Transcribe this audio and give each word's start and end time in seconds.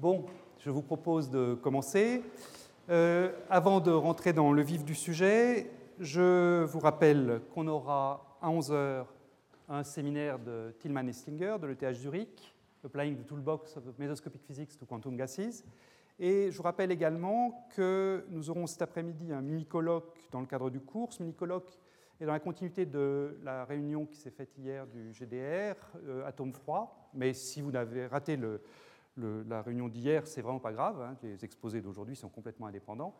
Bon, 0.00 0.26
je 0.60 0.70
vous 0.70 0.82
propose 0.82 1.28
de 1.28 1.54
commencer. 1.54 2.22
Euh, 2.88 3.32
avant 3.50 3.80
de 3.80 3.90
rentrer 3.90 4.32
dans 4.32 4.52
le 4.52 4.62
vif 4.62 4.84
du 4.84 4.94
sujet, 4.94 5.68
je 5.98 6.62
vous 6.62 6.78
rappelle 6.78 7.40
qu'on 7.52 7.66
aura 7.66 8.38
à 8.40 8.48
11h 8.48 9.06
un 9.68 9.82
séminaire 9.82 10.38
de 10.38 10.72
Tillman 10.78 11.08
et 11.08 11.12
Slinger 11.12 11.56
de 11.60 11.66
l'ETH 11.66 11.94
Zurich, 11.94 12.54
Applying 12.84 13.16
the 13.16 13.26
Toolbox 13.26 13.76
of 13.76 13.82
Mesoscopic 13.98 14.40
Physics 14.46 14.78
to 14.78 14.86
Quantum 14.86 15.16
Gases. 15.16 15.64
Et 16.20 16.52
je 16.52 16.56
vous 16.56 16.62
rappelle 16.62 16.92
également 16.92 17.66
que 17.74 18.24
nous 18.30 18.50
aurons 18.50 18.68
cet 18.68 18.82
après-midi 18.82 19.32
un 19.32 19.42
mini-colloque 19.42 20.28
dans 20.30 20.38
le 20.38 20.46
cadre 20.46 20.70
du 20.70 20.78
cours. 20.78 21.12
Ce 21.12 21.20
mini-colloque 21.20 21.76
est 22.20 22.24
dans 22.24 22.34
la 22.34 22.38
continuité 22.38 22.86
de 22.86 23.36
la 23.42 23.64
réunion 23.64 24.06
qui 24.06 24.16
s'est 24.16 24.30
faite 24.30 24.56
hier 24.58 24.86
du 24.86 25.12
GDR, 25.12 25.74
euh, 26.06 26.24
Atome 26.24 26.52
froid. 26.52 27.10
Mais 27.14 27.34
si 27.34 27.62
vous 27.62 27.74
avez 27.74 28.06
raté 28.06 28.36
le, 28.36 28.60
la 29.48 29.62
réunion 29.62 29.88
d'hier, 29.88 30.26
c'est 30.26 30.42
vraiment 30.42 30.60
pas 30.60 30.72
grave. 30.72 31.00
Hein, 31.00 31.16
les 31.22 31.44
exposés 31.44 31.80
d'aujourd'hui 31.80 32.16
sont 32.16 32.28
complètement 32.28 32.66
indépendants. 32.66 33.14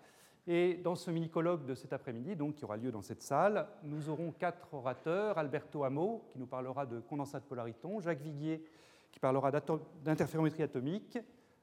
Et 0.46 0.77
dans 0.77 0.95
ce 0.95 1.10
mini-colloque 1.10 1.66
de 1.66 1.74
cet 1.74 1.92
après-midi, 1.92 2.34
donc, 2.34 2.55
qui 2.55 2.64
aura 2.64 2.77
lieu 2.77 2.91
dans 2.91 3.02
cette 3.02 3.22
salle, 3.22 3.68
nous 3.82 4.08
aurons 4.08 4.32
quatre 4.32 4.72
orateurs. 4.72 5.36
Alberto 5.36 5.84
Amo, 5.84 6.24
qui 6.30 6.38
nous 6.38 6.46
parlera 6.46 6.86
de 6.86 7.00
condensat 7.00 7.41
de 7.41 7.45
polariton, 7.45 8.00
Jacques 8.00 8.22
Viguier, 8.22 8.64
qui 9.10 9.20
parlera 9.20 9.50
d'interférométrie 9.50 10.62
atomique, 10.62 11.19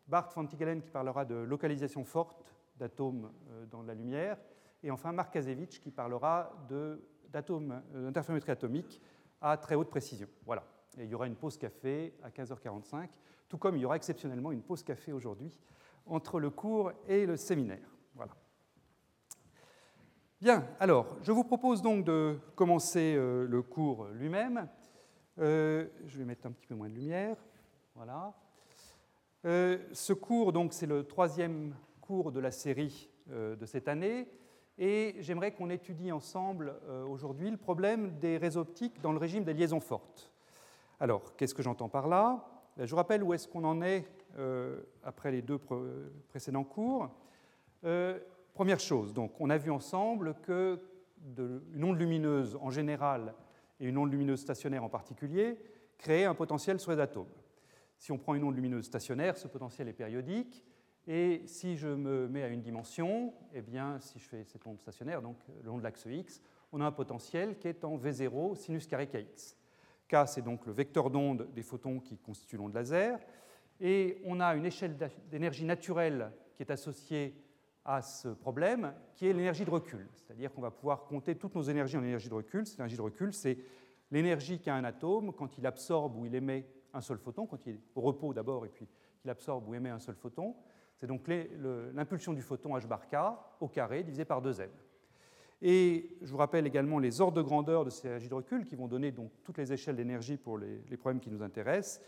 Bart 0.08 0.30
van 0.36 0.46
Tigelen, 0.46 0.82
qui 0.82 0.92
parlera 0.92 1.26
de 1.26 1.36
localisation 1.36 2.04
forte 2.04 2.46
d'atomes 2.78 3.32
euh, 3.50 3.66
dans 3.66 3.82
la 3.82 3.96
lumière, 3.96 4.38
et 4.84 4.92
enfin 4.92 5.12
Marc 5.12 5.34
Kazevich, 5.34 5.80
qui 5.80 5.90
parlera 5.90 6.52
euh, 6.72 6.98
d'interférométrie 7.32 8.52
atomique 8.52 9.02
à 9.42 9.58
très 9.58 9.76
haute 9.76 9.90
précision. 9.90 10.28
Voilà. 10.46 10.64
Et 11.00 11.06
il 11.06 11.10
y 11.10 11.16
aura 11.16 11.26
une 11.28 11.36
pause 11.36 11.58
café 11.58 12.14
à 12.22 12.30
15h45 12.30 13.08
tout 13.48 13.58
comme 13.58 13.76
il 13.78 13.82
y 13.82 13.86
aura 13.86 13.96
exceptionnellement 13.96 14.52
une 14.52 14.62
pause 14.62 14.84
café 14.84 15.12
aujourd'hui 15.14 15.52
entre 16.06 16.40
le 16.40 16.50
cours 16.50 16.92
et 17.08 17.26
le 17.26 17.38
séminaire. 17.38 17.90
Voilà. 18.16 18.34
Bien, 20.42 20.68
alors, 20.80 21.18
je 21.22 21.32
vous 21.32 21.44
propose 21.44 21.82
donc 21.82 22.06
de 22.06 22.38
commencer 22.56 23.16
euh, 23.16 23.48
le 23.48 23.62
cours 23.62 24.06
lui-même. 24.10 24.68
Euh, 25.40 25.88
je 26.06 26.18
vais 26.18 26.26
mettre 26.26 26.46
un 26.46 26.52
petit 26.52 26.68
peu 26.68 26.76
moins 26.76 26.90
de 26.90 26.94
lumière. 26.94 27.38
Voilà. 27.96 28.34
Euh, 29.46 29.78
ce 29.92 30.14
cours, 30.14 30.54
donc, 30.54 30.74
c'est 30.74 30.86
le 30.86 31.04
troisième 31.04 31.76
cours 32.02 32.32
de 32.32 32.40
la 32.40 32.52
série 32.52 33.10
de 33.28 33.66
cette 33.66 33.88
année. 33.88 34.28
Et 34.78 35.16
j'aimerais 35.20 35.52
qu'on 35.52 35.72
étudie 35.72 36.12
ensemble 36.12 36.76
aujourd'hui 37.10 37.50
le 37.50 37.58
problème 37.58 38.20
des 38.20 38.38
réseaux 38.38 38.60
optiques 38.60 39.02
dans 39.02 39.14
le 39.14 39.18
régime 39.18 39.44
des 39.44 39.54
liaisons 39.56 39.80
fortes. 39.80 40.32
Alors, 41.00 41.36
qu'est-ce 41.36 41.56
que 41.56 41.64
j'entends 41.64 41.90
par 41.90 42.08
là? 42.08 42.55
Je 42.78 42.90
vous 42.90 42.96
rappelle 42.96 43.24
où 43.24 43.34
est-ce 43.34 43.48
qu'on 43.48 43.64
en 43.64 43.82
est 43.82 44.06
euh, 44.38 44.82
après 45.04 45.32
les 45.32 45.42
deux 45.42 45.60
précédents 46.28 46.66
cours. 46.66 47.10
Euh, 47.86 48.20
première 48.54 48.80
chose, 48.80 49.14
donc, 49.14 49.40
on 49.40 49.50
a 49.50 49.58
vu 49.58 49.72
ensemble 49.72 50.36
que 50.42 50.80
une 51.74 51.84
onde 51.84 51.98
lumineuse 51.98 52.58
en 52.62 52.70
général 52.70 53.34
et 53.80 53.88
une 53.88 53.98
onde 53.98 54.12
lumineuse 54.12 54.42
stationnaire 54.42 54.84
en 54.84 54.90
particulier 54.90 55.58
créaient 55.98 56.26
un 56.26 56.36
potentiel 56.36 56.80
sur 56.80 56.92
les 56.92 57.00
atomes. 57.00 57.32
Si 57.98 58.12
on 58.12 58.18
prend 58.18 58.36
une 58.36 58.44
onde 58.44 58.56
lumineuse 58.56 58.86
stationnaire, 58.86 59.38
ce 59.38 59.48
potentiel 59.48 59.88
est 59.88 59.94
périodique. 59.94 60.64
Et 61.08 61.44
si 61.46 61.78
je 61.78 61.88
me 61.88 62.28
mets 62.28 62.44
à 62.44 62.48
une 62.48 62.62
dimension, 62.62 63.34
eh 63.54 63.62
bien, 63.62 64.00
si 64.00 64.20
je 64.20 64.28
fais 64.28 64.44
cette 64.44 64.66
onde 64.68 64.80
stationnaire, 64.80 65.22
donc 65.22 65.38
le 65.62 65.68
long 65.68 65.78
de 65.78 65.84
l'axe 65.84 66.06
X, 66.06 66.42
on 66.72 66.82
a 66.82 66.86
un 66.86 66.92
potentiel 66.92 67.58
qui 67.58 67.68
est 67.68 67.86
en 67.86 67.98
V0 67.98 68.56
sinus 68.56 68.86
carré 68.86 69.08
kx. 69.08 69.56
K, 70.08 70.28
c'est 70.28 70.42
donc 70.42 70.66
le 70.66 70.72
vecteur 70.72 71.10
d'onde 71.10 71.50
des 71.54 71.64
photons 71.64 72.00
qui 72.00 72.18
constituent 72.18 72.58
l'onde 72.58 72.74
laser. 72.74 73.20
Et 73.80 74.22
on 74.26 74.40
a 74.40 74.56
une 74.56 74.66
échelle 74.66 74.98
d'énergie 75.30 75.66
naturelle 75.66 76.32
qui 76.54 76.64
est 76.64 76.72
associée 76.72 77.36
à 77.84 78.02
ce 78.02 78.30
problème, 78.30 78.94
qui 79.14 79.28
est 79.28 79.34
l'énergie 79.34 79.66
de 79.66 79.70
recul. 79.70 80.08
C'est-à-dire 80.14 80.52
qu'on 80.52 80.62
va 80.62 80.72
pouvoir 80.72 81.06
compter 81.06 81.36
toutes 81.36 81.56
nos 81.56 81.62
énergies 81.62 81.98
en 81.98 82.04
énergie 82.04 82.30
de 82.30 82.34
recul. 82.34 82.66
Cette 82.66 82.80
de 82.80 83.02
recul, 83.02 83.34
c'est 83.34 83.58
l'énergie 84.12 84.60
qu'a 84.60 84.76
un 84.76 84.84
atome 84.84 85.34
quand 85.34 85.58
il 85.58 85.68
absorbe 85.68 86.16
ou 86.18 86.26
il 86.26 86.34
émet 86.34 86.68
un 86.94 87.02
seul 87.02 87.18
photon, 87.18 87.46
quand 87.46 87.66
il 87.68 87.74
est 87.74 87.80
au 87.94 88.02
repos 88.02 88.34
d'abord 88.34 88.66
et 88.66 88.70
puis 88.70 88.88
qu'il 89.20 89.30
absorbe 89.30 89.68
ou 89.68 89.76
émet 89.76 89.90
un 89.90 90.00
seul 90.00 90.16
photon. 90.16 90.56
C'est 90.96 91.08
donc 91.08 91.28
l'impulsion 91.28 92.34
du 92.34 92.42
photon 92.42 92.76
h 92.78 92.88
bar 92.88 93.08
k 93.08 93.16
au 93.60 93.68
carré 93.68 94.04
divisé 94.04 94.26
par 94.26 94.42
2m. 94.42 94.70
Et 95.62 96.18
je 96.22 96.32
vous 96.32 96.38
rappelle 96.38 96.68
également 96.68 97.00
les 97.00 97.22
ordres 97.22 97.38
de 97.38 97.42
grandeur 97.42 97.86
de 97.86 97.90
ces 97.90 98.08
énergies 98.08 98.30
de 98.30 98.34
recul 98.34 98.66
qui 98.66 98.76
vont 98.76 98.88
donner 98.88 99.12
donc 99.12 99.32
toutes 99.44 99.58
les 99.58 99.72
échelles 99.72 99.96
d'énergie 99.96 100.38
pour 100.38 100.58
les, 100.58 100.98
problèmes 100.98 101.20
qui 101.20 101.30
nous 101.30 101.42
intéressent. 101.42 102.02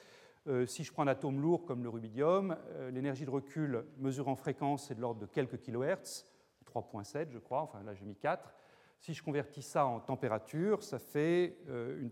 Euh, 0.48 0.66
si 0.66 0.84
je 0.84 0.92
prends 0.92 1.04
un 1.04 1.08
atome 1.08 1.42
lourd 1.42 1.66
comme 1.66 1.84
le 1.84 1.90
rubidium, 1.90 2.56
euh, 2.72 2.92
l'énergie 2.92 3.26
de 3.26 3.30
recul 3.30 3.86
mesurée 3.98 4.30
en 4.30 4.36
fréquence 4.36 4.92
est 4.92 4.96
de 4.96 5.02
l'ordre 5.02 5.20
de 5.20 5.26
quelques 5.26 5.60
kilohertz, 5.60 6.26
3.7 6.66 7.32
je 7.32 7.40
crois, 7.40 7.62
enfin 7.62 7.84
là 7.84 7.94
j'ai 7.94 8.06
mis 8.06 8.16
4. 8.16 8.54
Si 9.00 9.14
je 9.14 9.24
convertis 9.24 9.62
ça 9.62 9.86
en 9.86 10.00
température, 10.00 10.84
ça 10.84 11.00
fait 11.00 11.58
euh, 11.70 12.10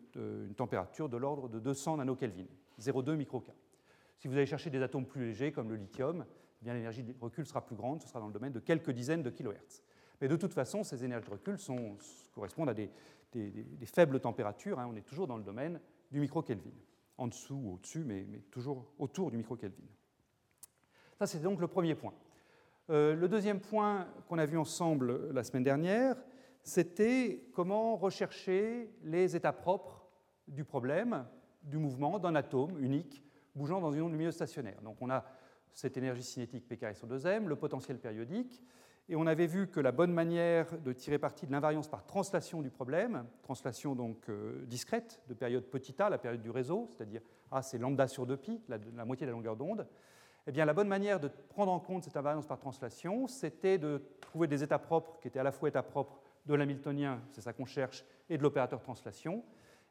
une, 0.47 0.53
température 0.56 1.09
de 1.09 1.17
l'ordre 1.17 1.50
de 1.50 1.59
200 1.59 1.97
nanokelvin, 1.97 2.46
0,2 2.79 3.16
microK. 3.16 3.52
Si 4.17 4.28
vous 4.28 4.35
allez 4.35 4.46
chercher 4.46 4.69
des 4.69 4.81
atomes 4.81 5.06
plus 5.06 5.25
légers 5.25 5.52
comme 5.52 5.69
le 5.69 5.75
lithium, 5.75 6.25
eh 6.62 6.73
l'énergie 6.73 7.03
de 7.03 7.13
recul 7.19 7.46
sera 7.46 7.66
plus 7.66 7.75
grande, 7.75 8.02
ce 8.02 8.07
sera 8.07 8.19
dans 8.19 8.28
le 8.28 8.34
domaine 8.34 8.53
de 8.53 8.59
quelques 8.59 8.91
dizaines 8.91 9.23
de 9.23 9.29
kilohertz. 9.29 9.84
Mais 10.22 10.28
de 10.28 10.36
toute 10.36 10.53
façon, 10.53 10.84
ces 10.84 11.03
énergies 11.03 11.26
de 11.26 11.31
recul 11.31 11.58
correspondent 12.34 12.70
à 12.70 12.74
des, 12.74 12.90
faibles 13.86 14.20
températures. 14.20 14.80
Hein. 14.80 14.88
on 14.90 14.96
est 14.96 15.06
toujours 15.06 15.28
dans 15.28 15.38
le 15.38 15.44
domaine 15.44 15.80
du 16.12 16.20
micro-Kelvin. 16.20 16.72
En 17.18 17.28
dessous 17.28 17.56
ou 17.56 17.74
au-dessus, 17.76 18.03
mais, 18.03 18.26
toujours 18.52 18.86
autour 19.00 19.31
du 19.31 19.38
micro-Kelvin. 19.38 19.88
Ça, 21.18 21.28
c'est 21.28 21.40
donc 21.40 21.62
le 21.62 21.68
premier 21.68 21.96
point. 21.96 22.14
Euh, 22.90 23.16
le 23.16 23.28
deuxième 23.28 23.59
point 23.59 24.08
qu'on 24.28 24.38
a 24.38 24.46
vu 24.46 24.58
ensemble 24.58 25.31
la 25.31 25.44
semaine 25.44 25.64
dernière, 25.64 26.16
c'était 26.62 27.47
comment 27.53 27.96
rechercher 27.96 28.92
les 29.03 29.36
états 29.36 29.53
propres 29.53 30.08
du 30.47 30.64
problème 30.64 31.26
du 31.64 31.78
mouvement 31.78 32.20
d'un 32.20 32.36
atome 32.36 32.78
unique 32.84 33.24
bougeant 33.56 33.80
dans 33.80 33.92
une 33.92 34.02
onde 34.02 34.12
lumineuse 34.12 34.36
stationnaire. 34.36 34.82
Donc 34.82 34.97
on 35.02 35.09
a 35.09 35.26
cette 35.72 35.97
énergie 35.97 36.24
cinétique 36.24 36.68
P 36.68 36.78
sur 36.94 37.08
2m, 37.08 37.46
le 37.46 37.56
potentiel 37.56 38.00
périodique, 38.00 38.62
et 39.07 39.16
on 39.16 39.27
avait 39.27 39.45
vu 39.45 39.67
que 39.67 39.79
la 39.79 39.91
bonne 39.91 40.11
manière 40.11 40.79
de 40.79 40.91
tirer 40.91 41.19
parti 41.19 41.45
de 41.45 41.51
l'invariance 41.51 41.88
par 41.88 42.05
translation 42.05 42.61
du 42.61 42.71
problème, 42.71 43.25
translation 43.43 43.95
donc 43.95 44.29
euh, 44.29 44.66
discrète 44.66 45.21
de 45.27 45.33
période 45.33 45.66
petit 45.66 46.01
a, 46.01 46.09
la 46.09 46.17
période 46.17 46.41
du 46.41 46.49
réseau, 46.49 46.88
c'est-à-dire 46.89 47.21
A 47.51 47.61
c'est 47.61 47.77
lambda 47.77 48.07
sur 48.07 48.25
2pi, 48.25 48.61
la, 48.67 49.05
moitié 49.05 49.27
de 49.27 49.31
la 49.31 49.38
longueur 49.38 49.55
d'onde, 49.55 49.88
eh 50.47 50.51
bien 50.51 50.66
la 50.66 50.73
bonne 50.73 50.88
manière 50.88 51.19
de 51.19 51.27
prendre 51.49 51.71
en 51.71 51.79
compte 51.79 52.03
cette 52.03 52.17
invariance 52.17 52.47
par 52.47 52.57
translation, 52.57 53.27
c'était 53.27 53.77
de 53.77 54.01
trouver 54.21 54.47
des 54.47 54.63
états 54.63 54.79
propres 54.79 55.19
qui 55.19 55.27
étaient 55.27 55.39
à 55.39 55.43
la 55.43 55.51
fois 55.51 55.69
états 55.69 55.83
propres 55.83 56.19
de 56.47 56.55
l'hamiltonien, 56.55 57.22
c'est 57.31 57.41
ça 57.41 57.53
qu'on 57.53 57.66
cherche, 57.66 58.05
et 58.29 58.37
de 58.37 58.43
l'opérateur 58.43 58.81
translation. 58.81 59.43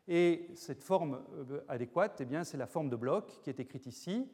Et 0.07 0.49
cette 0.55 0.83
forme 0.83 1.23
euh, 1.51 1.61
adéquate, 1.69 2.21
eh 2.21 2.25
bien 2.25 2.43
c'est 2.43 2.57
la 2.57 2.67
forme 2.67 2.91
de 2.91 2.97
bloc 2.97 3.41
qui 3.43 3.51
est 3.51 3.61
écrite 3.61 3.87
ici. 3.87 4.29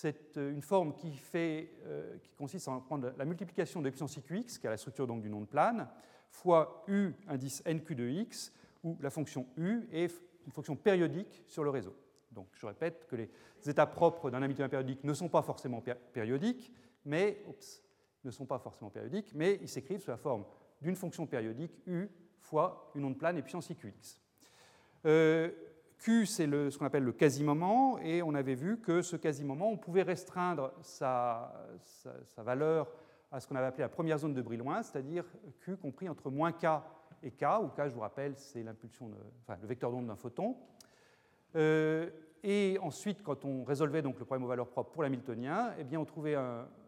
C'est 0.00 0.36
euh, 0.36 0.52
une 0.52 0.62
forme 0.62 0.94
qui, 0.94 1.12
euh, 1.34 2.16
consiste 2.36 2.68
à 2.68 2.80
prendre 2.86 3.12
la 3.18 3.24
multiplication 3.24 3.82
de 3.82 3.90
puissance 3.90 4.16
iqx, 4.16 4.56
qui 4.56 4.64
est 4.64 4.70
la 4.70 4.76
structure 4.76 5.08
donc 5.08 5.22
d'une 5.22 5.34
onde 5.34 5.48
plane, 5.48 5.88
fois 6.30 6.84
u 6.86 7.10
indice 7.26 7.64
nq 7.66 7.96
de 7.96 8.08
x, 8.08 8.52
où 8.84 8.96
la 9.00 9.10
fonction 9.10 9.48
u 9.56 9.88
est 9.90 10.14
une 10.46 10.52
fonction 10.52 10.76
périodique 10.76 11.42
sur 11.48 11.64
le 11.64 11.70
réseau. 11.70 11.96
Donc 12.30 12.46
je 12.52 12.64
répète 12.64 13.08
que 13.08 13.16
les 13.16 13.28
états 13.66 13.86
propres 13.86 14.30
d'un 14.30 14.40
Hamiltonien 14.40 14.68
périodique 14.68 15.02
ne 15.02 15.12
sont 15.14 15.28
pas 15.28 15.42
forcément 15.42 15.82
périodiques, 16.12 16.72
mais 17.04 17.44
ne 18.22 18.30
sont 18.30 18.46
pas 18.46 18.60
forcément 18.60 18.90
périodiques, 18.90 19.34
mais 19.34 19.58
ils 19.62 19.68
s'écrivent 19.68 20.00
sous 20.00 20.12
la 20.12 20.16
forme 20.16 20.44
d'une 20.80 20.94
fonction 20.94 21.26
périodique 21.26 21.76
u 21.88 22.06
fois 22.38 22.92
une 22.94 23.04
onde 23.04 23.18
plane 23.18 23.36
et 23.36 23.42
puissance 23.42 23.68
iqx. 23.68 24.20
Euh, 25.06 25.50
Q, 25.98 26.26
c'est 26.26 26.46
ce 26.46 26.78
qu'on 26.78 26.86
appelle 26.86 27.02
le 27.02 27.12
quasi-moment, 27.12 27.98
et 27.98 28.22
on 28.22 28.34
avait 28.34 28.54
vu 28.54 28.78
que 28.78 29.02
ce 29.02 29.16
quasi-moment, 29.16 29.70
on 29.70 29.76
pouvait 29.76 30.02
restreindre 30.02 30.72
sa, 30.80 31.52
valeur 32.36 32.88
à 33.30 33.40
ce 33.40 33.48
qu'on 33.48 33.56
avait 33.56 33.66
appelé 33.66 33.82
la 33.82 33.88
première 33.88 34.18
zone 34.18 34.32
de 34.32 34.40
Brillouin, 34.40 34.82
c'est-à-dire 34.82 35.24
Q 35.60 35.76
compris 35.76 36.08
entre 36.08 36.30
moins 36.30 36.52
K 36.52 36.66
et 37.22 37.32
K, 37.32 37.44
où 37.62 37.68
K, 37.68 37.88
je 37.88 37.94
vous 37.94 38.00
rappelle, 38.00 38.34
c'est 38.36 38.62
l'impulsion, 38.62 39.10
enfin, 39.42 39.58
le 39.60 39.66
vecteur 39.66 39.90
d'onde 39.90 40.06
d'un 40.06 40.16
photon. 40.16 40.56
Euh, 41.56 42.08
et 42.44 42.78
ensuite, 42.80 43.22
quand 43.22 43.44
on 43.44 43.64
résolvait 43.64 44.02
donc 44.02 44.18
le 44.20 44.24
problème 44.24 44.44
aux 44.44 44.48
valeurs 44.48 44.68
propres 44.68 44.92
pour 44.92 45.02
l'hamiltonien, 45.02 45.72
eh 45.78 45.84
bien, 45.84 45.98
on 45.98 46.04
trouvait 46.04 46.36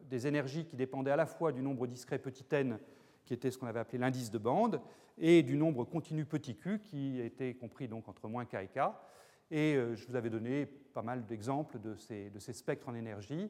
des 0.09 0.27
énergies 0.29 0.65
qui 0.65 0.77
dépendaient 0.77 1.11
à 1.11 1.17
la 1.17 1.27
fois 1.27 1.51
du 1.51 1.63
nombre 1.63 1.87
discret 1.89 2.19
petit 2.19 2.45
n 2.53 2.79
qui 3.31 3.35
était 3.35 3.53
ce 3.53 3.59
qu'on 3.59 3.69
avait 3.69 3.79
appelé 3.79 3.99
l'indice 3.99 4.29
de 4.33 4.39
bande, 4.39 4.81
et 5.17 5.45
du 5.45 5.57
nombre 5.57 5.85
continu 5.85 6.25
petit 6.25 6.57
q, 6.57 6.81
qui 6.81 7.21
était 7.21 7.55
compris 7.55 7.87
donc 7.87 8.09
entre 8.09 8.27
moins 8.27 8.45
k 8.45 8.55
et 8.55 8.67
k. 8.67 8.81
Et 9.53 9.77
euh, 9.77 9.95
je 9.95 10.05
vous 10.09 10.17
avais 10.17 10.31
donné 10.31 10.67
pas 10.67 11.03
mal 11.03 11.25
d'exemples 11.27 11.79
de 11.79 11.95
ces, 11.95 12.29
de 12.31 12.41
ces, 12.41 12.53
spectres 12.53 12.89
en 12.89 12.95
énergie. 12.97 13.49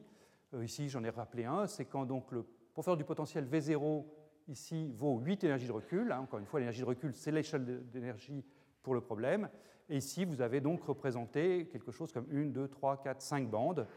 Euh, 0.53 0.63
ici, 0.63 0.87
j'en 0.87 1.03
ai 1.03 1.09
rappelé 1.09 1.45
un, 1.45 1.65
c'est 1.65 1.85
quand 1.85 2.05
donc 2.05 2.31
le 2.31 2.45
professeur 2.73 2.95
du 2.95 3.03
potentiel 3.03 3.47
V0 3.47 4.05
ici 4.49 4.91
vaut 4.93 5.17
8 5.17 5.45
énergies 5.45 5.65
de 5.65 5.71
recul. 5.71 6.11
Hein. 6.11 6.19
encore 6.19 6.37
une 6.37 6.45
fois, 6.45 6.59
l'énergie 6.59 6.81
de 6.81 6.85
recul, 6.85 7.15
c'est 7.15 7.31
l'échelle 7.31 7.89
d'énergie 7.89 8.45
pour 8.83 8.93
le 8.93 9.01
problème. 9.01 9.49
Et 9.89 9.97
ici, 9.97 10.25
vous 10.25 10.41
avez 10.41 10.61
donc 10.61 10.83
représenté 10.83 11.67
quelque 11.71 11.91
chose 11.91 12.11
comme 12.11 12.27
1, 12.31 12.51
2, 12.51 12.67
3, 12.67 13.01
4, 13.01 13.19
5 13.19 13.49
bandes 13.49 13.87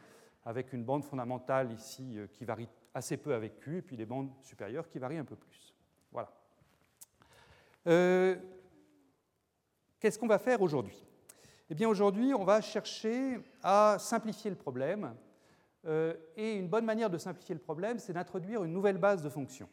avec 0.46 0.72
une 0.72 0.82
bande 0.82 1.04
fondamentale 1.04 1.72
ici 1.72 2.16
qui 2.32 2.46
varie 2.46 2.68
assez 2.94 3.18
peu 3.18 3.34
avec 3.34 3.58
Q, 3.58 3.78
et 3.78 3.82
puis 3.82 3.96
des 3.96 4.06
bandes 4.06 4.30
supérieures 4.40 4.88
qui 4.88 4.98
varient 4.98 5.18
un 5.18 5.24
peu 5.24 5.36
plus. 5.36 5.73
Voilà. 7.84 8.36
Qu'est-ce 10.04 10.18
qu'on 10.18 10.26
va 10.26 10.38
faire 10.38 10.60
aujourd'hui? 10.60 11.02
Eh 11.70 11.74
bien 11.74 11.88
aujourd'hui, 11.88 12.34
on 12.34 12.44
va 12.44 12.60
chercher 12.60 13.40
à 13.62 13.96
simplifier 13.98 14.50
le 14.50 14.56
problème. 14.56 15.14
Euh, 15.86 16.12
et 16.36 16.56
une 16.56 16.68
bonne 16.68 16.84
manière 16.84 17.08
de 17.08 17.16
simplifier 17.16 17.54
le 17.54 17.60
problème, 17.62 17.98
c'est 17.98 18.12
d'introduire 18.12 18.64
une 18.64 18.72
nouvelle 18.74 18.98
base 18.98 19.22
de 19.22 19.30
fonctions, 19.30 19.68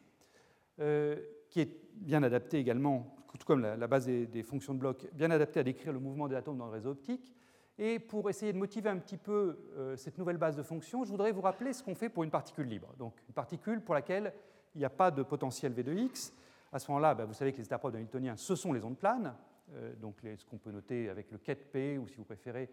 euh, 0.80 1.16
qui 1.50 1.60
est 1.60 1.76
bien 1.94 2.22
adaptée 2.22 2.58
également, 2.58 3.14
tout 3.38 3.46
comme 3.46 3.60
la, 3.60 3.86
base 3.86 4.06
des, 4.06 4.42
fonctions 4.42 4.72
de 4.72 4.78
bloc, 4.78 5.06
bien 5.12 5.30
adaptée 5.30 5.60
à 5.60 5.64
décrire 5.64 5.92
le 5.92 5.98
mouvement 5.98 6.28
des 6.28 6.36
atomes 6.36 6.56
dans 6.56 6.66
le 6.66 6.72
réseau 6.72 6.92
optique. 6.92 7.30
Et 7.78 7.98
pour 7.98 8.30
essayer 8.30 8.54
de 8.54 8.58
motiver 8.58 8.88
un 8.88 8.98
petit 8.98 9.18
peu 9.18 9.58
euh, 9.76 9.96
cette 9.96 10.16
nouvelle 10.16 10.38
base 10.38 10.56
de 10.56 10.62
fonctions, 10.62 11.04
je 11.04 11.10
voudrais 11.10 11.32
vous 11.32 11.42
rappeler 11.42 11.74
ce 11.74 11.82
qu'on 11.82 11.94
fait 11.94 12.08
pour 12.08 12.24
une 12.24 12.30
particule 12.30 12.68
libre. 12.68 12.94
Donc 12.98 13.14
une 13.28 13.34
particule 13.34 13.82
pour 13.82 13.94
laquelle 13.94 14.32
il 14.74 14.78
n'y 14.78 14.84
a 14.86 14.90
pas 14.90 15.10
de 15.10 15.22
potentiel 15.22 15.72
V 15.72 15.82
de 15.82 15.92
x. 15.92 16.32
À 16.72 16.78
ce 16.78 16.90
moment-là, 16.90 17.14
bah, 17.14 17.26
vous 17.26 17.34
savez 17.34 17.52
que 17.52 17.58
les 17.58 17.64
états 17.64 17.78
propres 17.78 17.92
de 17.92 17.98
Hamiltonien, 17.98 18.34
ce 18.36 18.56
sont 18.56 18.72
les 18.72 18.82
ondes 18.82 18.96
planes. 18.96 19.34
Euh, 19.74 19.94
donc 19.96 20.16
ce 20.22 20.44
qu'on 20.46 20.56
peut 20.56 20.70
noter 20.70 21.10
avec 21.10 21.30
le 21.30 21.38
ket 21.38 21.70
P, 21.70 21.98
ou 21.98 22.08
si 22.08 22.16
vous 22.16 22.24
préférez, 22.24 22.70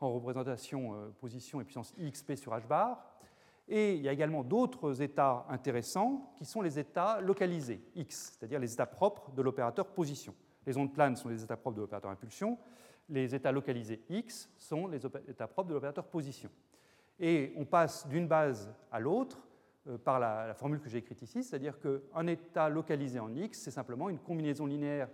en 0.00 0.12
représentation 0.12 0.94
euh, 0.94 1.08
position 1.18 1.60
et 1.60 1.64
puissance 1.64 1.94
IXP 1.98 2.34
sur 2.34 2.52
H 2.52 2.66
bar. 2.66 3.04
Et 3.66 3.94
il 3.94 4.02
y 4.02 4.08
a 4.08 4.12
également 4.12 4.44
d'autres 4.44 5.02
états 5.02 5.46
intéressants 5.48 6.32
qui 6.36 6.44
sont 6.44 6.62
les 6.62 6.78
états 6.78 7.20
localisés, 7.20 7.82
X, 7.94 8.36
c'est-à-dire 8.38 8.60
les 8.60 8.72
états 8.72 8.86
propres 8.86 9.30
de 9.32 9.42
l'opérateur 9.42 9.86
position. 9.88 10.34
Les 10.66 10.76
ondes 10.76 10.92
planes 10.92 11.16
sont 11.16 11.28
les 11.28 11.42
états 11.42 11.56
propres 11.56 11.76
de 11.76 11.82
l'opérateur 11.82 12.10
impulsion, 12.10 12.58
les 13.08 13.34
états 13.34 13.52
localisés 13.52 14.02
X 14.10 14.50
sont 14.58 14.86
les 14.86 15.04
états 15.04 15.46
propres 15.46 15.68
de 15.68 15.74
l'opérateur 15.74 16.04
position. 16.04 16.50
Et 17.18 17.52
on 17.56 17.64
passe 17.64 18.06
d'une 18.08 18.28
base 18.28 18.70
à 18.90 19.00
l'autre 19.00 19.47
par 19.96 20.20
la, 20.20 20.52
formule 20.54 20.80
que 20.80 20.88
j'ai 20.88 20.98
écrite 20.98 21.22
ici, 21.22 21.42
c'est-à-dire 21.42 21.78
qu'un 21.80 22.26
état 22.26 22.68
localisé 22.68 23.18
en 23.18 23.34
X, 23.34 23.60
c'est 23.60 23.70
simplement 23.70 24.10
une 24.10 24.18
combinaison 24.18 24.66
linéaire 24.66 25.08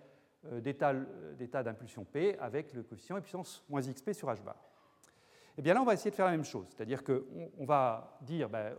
euh, 0.52 0.60
d'état 0.60 1.62
d'impulsion 1.62 2.04
P 2.04 2.36
avec 2.38 2.74
le 2.74 2.82
coefficient 2.82 3.16
et 3.16 3.20
puissance 3.22 3.64
moins 3.68 3.80
xp 3.80 4.12
sur 4.12 4.28
h 4.28 4.42
bar. 4.42 4.56
Et 4.56 5.60
eh 5.60 5.62
bien 5.62 5.72
là, 5.72 5.80
on 5.80 5.84
va 5.84 5.94
essayer 5.94 6.10
de 6.10 6.16
faire 6.16 6.26
la 6.26 6.32
même 6.32 6.44
chose. 6.44 6.66
C'est-à-dire 6.68 7.02
qu'on 7.04 7.64
va 7.64 8.18
dire, 8.22 8.50
ben, 8.50 8.74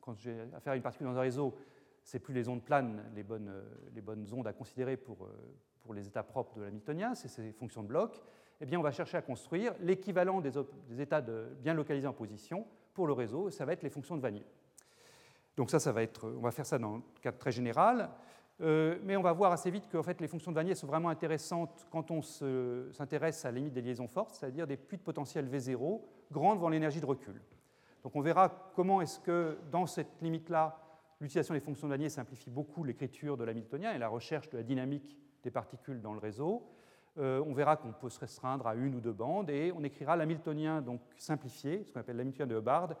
quand 0.00 0.14
j'ai 0.18 0.42
affaire 0.54 0.74
à 0.74 0.76
une 0.76 0.82
particule 0.82 1.06
dans 1.06 1.16
un 1.16 1.22
réseau, 1.22 1.56
c'est 2.04 2.20
plus 2.20 2.34
les 2.34 2.48
ondes 2.48 2.62
planes, 2.62 3.02
les 3.16 3.22
bonnes, 3.22 4.26
ondes 4.32 4.46
à 4.46 4.52
considérer 4.52 4.96
pour, 4.96 5.24
euh, 5.24 5.94
les 5.94 6.06
états 6.06 6.22
propres 6.22 6.58
de 6.58 6.64
l'hamiltonien, 6.64 7.14
c'est 7.14 7.28
ces 7.28 7.50
fonctions 7.52 7.82
de 7.82 7.88
bloc. 7.88 8.22
Eh 8.60 8.66
bien, 8.66 8.78
on 8.78 8.82
va 8.82 8.92
chercher 8.92 9.16
à 9.16 9.22
construire 9.22 9.72
l'équivalent 9.80 10.40
des, 10.40 10.52
états 11.00 11.22
bien 11.22 11.72
localisés 11.72 12.06
en 12.06 12.12
position 12.12 12.66
pour 12.92 13.06
le 13.06 13.14
réseau, 13.14 13.50
ça 13.50 13.64
va 13.64 13.72
être 13.72 13.82
les 13.82 13.90
fonctions 13.90 14.16
de 14.16 14.20
Vannier. 14.20 14.44
Donc 15.58 15.70
ça, 15.70 15.80
ça 15.80 15.90
va 15.90 16.04
être, 16.04 16.32
on 16.36 16.40
va 16.40 16.52
faire 16.52 16.64
ça 16.64 16.78
dans 16.78 16.94
un 16.94 17.02
cadre 17.20 17.36
très 17.36 17.50
général. 17.50 18.10
Euh, 18.60 18.96
mais 19.02 19.16
on 19.16 19.22
va 19.22 19.32
voir 19.32 19.50
assez 19.50 19.72
vite 19.72 19.88
que 19.88 20.00
fait, 20.02 20.20
les 20.20 20.28
fonctions 20.28 20.52
de 20.52 20.56
Vanier 20.56 20.76
sont 20.76 20.86
vraiment 20.86 21.08
intéressantes 21.08 21.84
quand 21.90 22.12
on 22.12 22.22
s'intéresse 22.22 23.44
à 23.44 23.50
la 23.50 23.56
limite 23.58 23.72
des 23.72 23.82
liaisons 23.82 24.06
fortes, 24.06 24.34
c'est-à-dire 24.34 24.68
des 24.68 24.76
puits 24.76 24.98
de 24.98 25.02
potentiel 25.02 25.48
V0 25.48 26.00
grands 26.30 26.54
devant 26.54 26.68
l'énergie 26.68 27.00
de 27.00 27.06
recul. 27.06 27.42
Donc 28.04 28.14
on 28.14 28.20
verra 28.20 28.70
comment 28.76 29.00
est-ce 29.00 29.18
que 29.18 29.58
dans 29.72 29.86
cette 29.86 30.22
limite-là, 30.22 30.78
l'utilisation 31.20 31.54
des 31.54 31.60
fonctions 31.60 31.88
de 31.88 31.92
Vanier 31.92 32.08
simplifie 32.08 32.50
beaucoup 32.50 32.84
l'écriture 32.84 33.36
de 33.36 33.42
l'hamiltonien 33.42 33.92
et 33.92 33.98
la 33.98 34.08
recherche 34.08 34.48
de 34.50 34.58
la 34.58 34.62
dynamique 34.62 35.18
des 35.42 35.50
particules 35.50 36.00
dans 36.00 36.12
le 36.12 36.20
réseau. 36.20 36.68
Euh, 37.18 37.42
on 37.44 37.52
verra 37.52 37.76
qu'on 37.76 37.92
peut 37.92 38.10
se 38.10 38.20
restreindre 38.20 38.68
à 38.68 38.76
une 38.76 38.94
ou 38.94 39.00
deux 39.00 39.12
bandes 39.12 39.50
et 39.50 39.72
on 39.76 39.82
écrira 39.82 40.14
l'hamiltonien 40.14 40.82
donc 40.82 41.00
simplifié, 41.16 41.82
ce 41.82 41.90
qu'on 41.90 41.98
appelle 41.98 42.16
l'hamiltonien 42.16 42.46
de 42.46 42.56
Hubbard, 42.56 42.94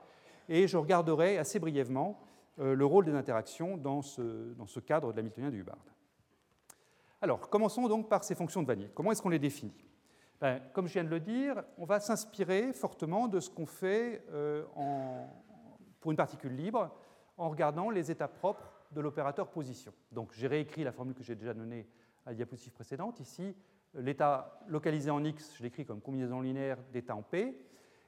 et 0.48 0.66
je 0.66 0.76
regarderai 0.76 1.38
assez 1.38 1.60
brièvement 1.60 2.18
le 2.58 2.84
rôle 2.84 3.04
des 3.04 3.14
interactions 3.14 3.76
dans 3.76 4.02
ce, 4.02 4.80
cadre 4.80 5.12
de 5.12 5.16
l'hamiltonien 5.16 5.50
de 5.50 5.56
Hubbard. 5.56 5.78
Alors, 7.20 7.48
commençons 7.50 7.88
donc 7.88 8.08
par 8.08 8.22
ces 8.22 8.34
fonctions 8.34 8.62
de 8.62 8.66
Vanier. 8.66 8.90
Comment 8.94 9.12
est-ce 9.12 9.22
qu'on 9.22 9.28
les 9.28 9.38
définit? 9.38 9.74
Ben, 10.40 10.60
Comme 10.72 10.86
je 10.86 10.92
viens 10.92 11.04
de 11.04 11.08
le 11.08 11.20
dire, 11.20 11.62
on 11.76 11.84
va 11.84 11.98
s'inspirer 11.98 12.72
fortement 12.72 13.26
de 13.26 13.40
ce 13.40 13.50
qu'on 13.50 13.66
fait 13.66 14.24
euh, 14.30 14.64
pour 16.00 16.12
une 16.12 16.16
particule 16.16 16.54
libre 16.54 16.90
en 17.36 17.48
regardant 17.50 17.90
les 17.90 18.10
états 18.10 18.28
propres 18.28 18.72
de 18.92 19.00
l'opérateur 19.00 19.48
position. 19.48 19.92
Donc, 20.12 20.32
j'ai 20.32 20.46
réécrit 20.46 20.84
la 20.84 20.92
formule 20.92 21.14
que 21.14 21.24
j'ai 21.24 21.34
déjà 21.34 21.54
donnée 21.54 21.88
à 22.24 22.30
la 22.30 22.34
diapositive 22.34 22.72
précédente. 22.72 23.20
Ici, 23.20 23.54
l'état 23.94 24.60
localisé 24.68 25.10
en 25.10 25.22
X, 25.24 25.54
je 25.56 25.62
l'écris 25.62 25.84
comme 25.84 26.00
combinaison 26.00 26.40
linéaire 26.40 26.78
d'états 26.92 27.16
en 27.16 27.22
P. 27.22 27.60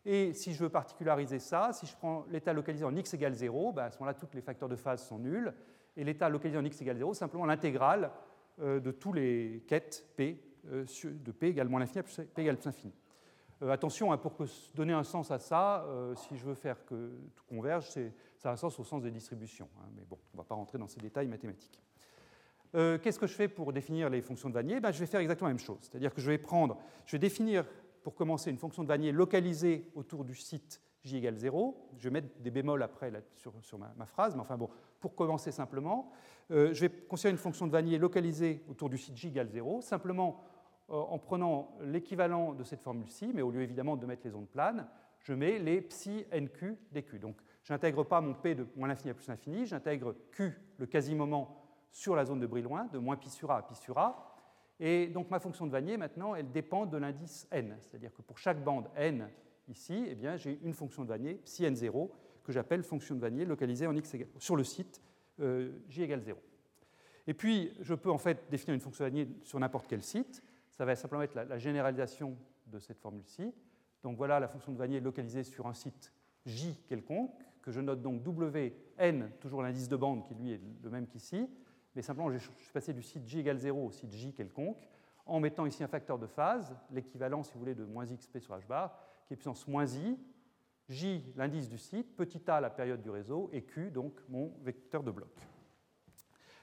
Et 0.07 0.33
si 0.33 0.55
je 0.55 0.63
veux 0.63 0.71
particulariser 0.71 1.39
ça, 1.39 1.73
si 1.73 1.87
je 1.87 1.95
prends 1.95 2.25
l'état 2.31 2.53
localisé 2.53 2.85
en 2.85 2.95
x 2.97 3.13
égale 3.15 3.35
0, 3.35 3.73
ben 3.73 3.85
à 3.85 3.91
ce 3.91 3.99
moment-là, 3.99 4.15
tous 4.15 4.35
les 4.35 4.41
facteurs 4.41 4.69
de 4.69 4.77
phase 4.77 5.03
sont 5.03 5.19
nuls. 5.19 5.53
Et 5.97 6.05
l'état 6.05 6.29
localisé 6.29 6.59
en 6.59 6.65
x 6.65 6.81
égale 6.81 6.97
0, 6.97 7.15
simplement 7.15 7.45
l'intégrale 7.45 8.11
euh, 8.61 8.81
de 8.81 8.91
tous 8.91 9.13
les 9.13 9.63
quêtes 9.67 10.07
P, 10.17 10.43
euh, 10.71 10.85
de 11.05 11.33
P 11.33 11.49
égale 11.49 11.69
moins 11.69 11.81
l'infini 11.81 12.01
à 12.01 12.03
P 12.03 12.43
égale 12.43 12.57
plus 12.57 12.69
infini. 12.69 12.95
Euh, 13.63 13.71
attention, 13.71 14.11
hein, 14.11 14.17
pour 14.17 14.33
donner 14.75 14.95
un 14.95 15.05
sens 15.05 15.31
à 15.31 15.39
ça, 15.39 15.87
si 16.17 16.37
je 16.37 16.47
veux 16.47 16.55
faire 16.55 16.85
que 16.87 17.11
tout 17.35 17.45
converge, 17.47 17.89
ça 18.39 18.49
a 18.49 18.53
un 18.53 18.57
sens 18.57 18.79
au 18.81 18.85
sens 18.85 19.03
des 19.03 19.11
distributions. 19.11 19.69
Hein. 19.79 19.89
mais 19.95 20.05
bon, 20.09 20.19
on 20.33 20.37
ne 20.39 20.43
va 20.43 20.45
pas 20.47 20.55
rentrer 20.55 20.79
dans 20.79 20.89
ces 20.89 21.01
détails 21.01 21.29
mathématiques. 21.29 21.79
Qu'est-ce 22.73 23.19
que 23.19 23.27
je 23.27 23.35
fais 23.35 23.49
pour 23.49 23.73
définir 23.73 24.09
les 24.09 24.23
fonctions 24.23 24.49
de 24.49 24.55
Vanier? 24.55 24.79
Ben, 24.79 24.93
Je 24.93 25.01
vais 25.01 25.07
faire 25.07 25.21
exactement 25.21 25.49
la 25.49 25.55
même 25.55 25.65
chose. 25.65 25.79
C'est-à-dire 25.83 26.15
que 26.15 26.21
je 26.21 26.31
vais 26.31 26.39
prendre, 26.39 26.79
je 27.05 27.13
vais 27.13 27.19
définir 27.19 27.67
pour 28.03 28.15
commencer, 28.15 28.51
une 28.51 28.59
fonction 28.59 28.83
de 28.83 28.89
Vanier 28.89 29.13
localisée 29.13 29.91
autour 29.95 30.25
du 30.25 30.35
site 30.35 30.81
j 31.03 31.17
égale 31.17 31.37
0. 31.37 31.91
Je 31.97 32.05
vais 32.05 32.11
mettre 32.11 32.29
des 32.41 32.51
bémols 32.51 32.83
après 32.83 33.13
sur, 33.37 33.53
ma, 33.79 34.07
phrase, 34.07 34.35
mais 34.35 34.41
enfin 34.41 34.57
bon, 34.57 34.69
pour 35.01 35.15
commencer 35.15 35.51
simplement, 35.51 36.11
euh, 36.51 36.73
je 36.73 36.81
vais 36.83 36.91
considérer 36.91 37.33
une 37.33 37.39
fonction 37.39 37.67
de 37.67 37.73
Vanier 37.73 37.99
localisée 37.99 38.63
autour 38.69 38.89
du 38.91 38.99
site 38.99 39.17
j 39.17 39.29
égale 39.29 39.49
0, 39.49 39.81
simplement 39.81 40.43
euh, 40.91 40.95
en 40.95 41.19
prenant 41.19 41.77
l'équivalent 41.83 42.55
de 42.55 42.65
cette 42.65 42.83
formule-ci, 42.83 43.33
mais 43.35 43.43
au 43.43 43.51
lieu 43.51 43.63
évidemment 43.63 43.97
de 43.97 44.07
mettre 44.07 44.27
les 44.27 44.35
ondes 44.35 44.49
planes, 44.49 44.87
je 45.21 45.35
mets 45.35 45.59
les 45.59 45.81
psi 45.81 46.27
nq 46.33 46.77
dq. 46.93 47.19
Donc 47.19 47.37
je 47.63 47.73
n'intègre 47.73 48.05
pas 48.05 48.21
mon 48.21 48.35
p 48.35 48.55
de 48.55 48.67
moins 48.77 48.89
l'infini 48.89 49.11
à 49.11 49.15
plus 49.15 49.29
l'infini, 49.29 49.67
j'intègre 49.67 50.15
q, 50.33 50.59
le 50.79 50.87
quasi-moment, 50.87 51.57
sur 51.93 52.15
la 52.15 52.25
zone 52.25 52.41
de 52.41 52.47
Brillouin, 52.47 52.87
de 52.93 52.99
moins 52.99 53.17
pi 53.17 53.29
sur 53.31 53.51
a 53.51 53.59
à 53.59 53.63
pi 53.63 53.75
sur 53.75 53.99
a, 53.99 54.30
et 54.81 55.09
donc 55.09 55.31
ma 55.31 55.39
fonction 55.39 55.67
de 55.67 55.71
Vanier, 55.71 55.99
maintenant, 55.99 56.35
elle 56.35 56.51
dépend 56.51 56.87
de 56.87 56.97
l'indice 56.97 57.47
n. 57.51 57.77
C'est-à-dire 57.81 58.13
que 58.15 58.23
pour 58.23 58.39
chaque 58.39 58.65
bande 58.65 58.89
n 58.97 59.29
ici, 59.69 60.07
eh 60.09 60.15
bien, 60.15 60.39
j'ai 60.39 60.59
une 60.63 60.73
fonction 60.73 61.05
de 61.05 61.09
Vanier, 61.09 61.35
psi 61.45 61.65
n0, 61.65 62.09
que 62.43 62.51
j'appelle 62.51 62.83
fonction 62.83 63.15
de 63.15 63.21
Vanier 63.21 63.45
localisée 63.45 63.87
en 63.87 63.95
x 63.95 64.17
sur 64.39 64.57
le 64.57 64.65
site 64.65 65.03
euh, 65.41 65.71
j 65.91 66.03
égale 66.03 66.23
0. 66.23 66.39
Et 67.27 67.35
puis, 67.35 67.73
je 67.81 67.95
peux 67.95 68.11
en 68.11 68.19
fait 68.19 68.47
définir 68.51 68.75
une 68.75 68.81
fonction 68.81 69.05
de 69.05 69.11
Vanier 69.11 69.29
sur 69.45 69.61
n'importe 69.61 69.87
quel 69.87 70.03
site. 70.03 70.43
Ça 70.71 70.87
va 70.87 70.97
simplement 70.97 71.23
être 71.23 71.35
la, 71.35 71.59
généralisation 71.59 72.37
de 72.67 72.79
cette 72.79 72.99
formule-ci. 72.99 73.53
Donc 74.03 74.17
voilà 74.17 74.41
la 74.41 74.49
fonction 74.49 74.73
de 74.73 74.79
Vanier 74.79 75.01
localisée 75.01 75.45
sur 75.45 75.67
un 75.67 75.75
site 75.75 76.11
j 76.47 76.75
quelconque, 76.89 77.39
que 77.61 77.71
je 77.71 77.81
note 77.83 78.01
donc 78.01 78.23
wn, 78.25 79.31
toujours 79.41 79.63
l'indice 79.63 79.91
de 79.91 79.97
bande 79.97 80.27
qui 80.27 80.35
lui 80.35 80.53
est 80.53 80.61
le 80.83 80.89
même 80.89 81.07
qu'ici, 81.07 81.47
mais 81.95 82.03
simplement 82.03 82.31
je 82.31 82.39
suis 82.39 82.73
passé 82.73 82.93
du 82.93 83.03
site 83.03 83.27
j 83.27 83.41
égale 83.41 83.59
0 83.59 83.87
au 83.87 83.91
site 83.91 84.13
j 84.13 84.33
quelconque, 84.33 84.89
en 85.27 85.41
mettant 85.41 85.67
ici 85.67 85.85
un 85.85 85.89
facteur 85.89 86.19
de 86.19 86.27
phase, 86.27 86.75
l'équivalent, 86.91 87.43
si 87.43 87.53
vous 87.53 87.61
voulez, 87.61 87.75
de 87.75 87.85
moins 87.85 88.05
xp 88.05 88.39
sur 88.41 88.57
h 88.57 88.67
bar, 88.67 88.99
qui 89.27 89.35
est 89.35 89.37
puissance 89.37 89.67
moins 89.69 89.87
i, 89.87 90.19
j 90.89 91.25
l'indice 91.37 91.69
du 91.69 91.79
site, 91.79 92.17
petit 92.17 92.43
a 92.51 92.61
la 92.61 92.71
période 92.71 93.01
du 93.01 93.11
réseau, 93.11 93.49
et 93.53 93.63
q 93.63 93.91
donc 93.91 94.15
mon 94.29 94.53
vecteur 94.63 95.03
de 95.03 95.11
bloc. 95.11 95.31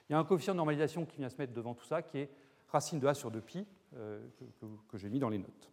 Il 0.08 0.12
y 0.12 0.16
a 0.16 0.18
un 0.18 0.24
coefficient 0.24 0.54
de 0.54 0.58
normalisation 0.58 1.04
qui 1.04 1.18
vient 1.18 1.28
se 1.28 1.36
mettre 1.36 1.52
devant 1.52 1.74
tout 1.74 1.84
ça, 1.84 2.02
qui 2.02 2.18
est 2.18 2.30
racine 2.68 2.98
de 2.98 3.06
a 3.06 3.14
sur 3.14 3.30
2pi, 3.30 3.64
euh, 3.96 4.26
que, 4.88 4.98
j'ai 4.98 5.08
mis 5.08 5.18
dans 5.18 5.28
les 5.28 5.38
notes. 5.38 5.70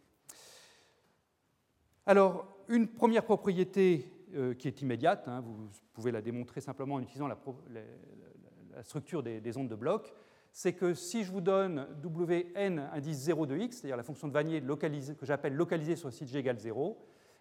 Alors, 2.06 2.46
une 2.68 2.88
première 2.88 3.24
propriété 3.24 4.10
euh, 4.34 4.54
qui 4.54 4.68
est 4.68 4.80
immédiate, 4.80 5.26
hein, 5.28 5.40
vous 5.40 5.68
pouvez 5.92 6.12
la 6.12 6.22
démontrer 6.22 6.60
simplement 6.60 6.94
en 6.94 7.00
utilisant 7.00 7.28
la, 7.28 7.36
la 7.70 7.80
structure 8.82 9.22
des, 9.22 9.56
ondes 9.56 9.68
de 9.68 9.74
bloc, 9.74 10.12
c'est 10.52 10.72
que 10.72 10.94
si 10.94 11.24
je 11.24 11.32
vous 11.32 11.40
donne 11.40 11.86
Wn 12.02 12.88
indice 12.92 13.18
0 13.18 13.46
de 13.46 13.56
x, 13.56 13.76
c'est-à-dire 13.76 13.96
la 13.96 14.02
fonction 14.02 14.28
de 14.28 14.32
Vanier 14.32 14.62
que 14.62 15.26
j'appelle 15.26 15.54
localisée 15.54 15.96
sur 15.96 16.08
le 16.08 16.12
site 16.12 16.28
g 16.28 16.38
égale 16.38 16.58
0, 16.58 16.96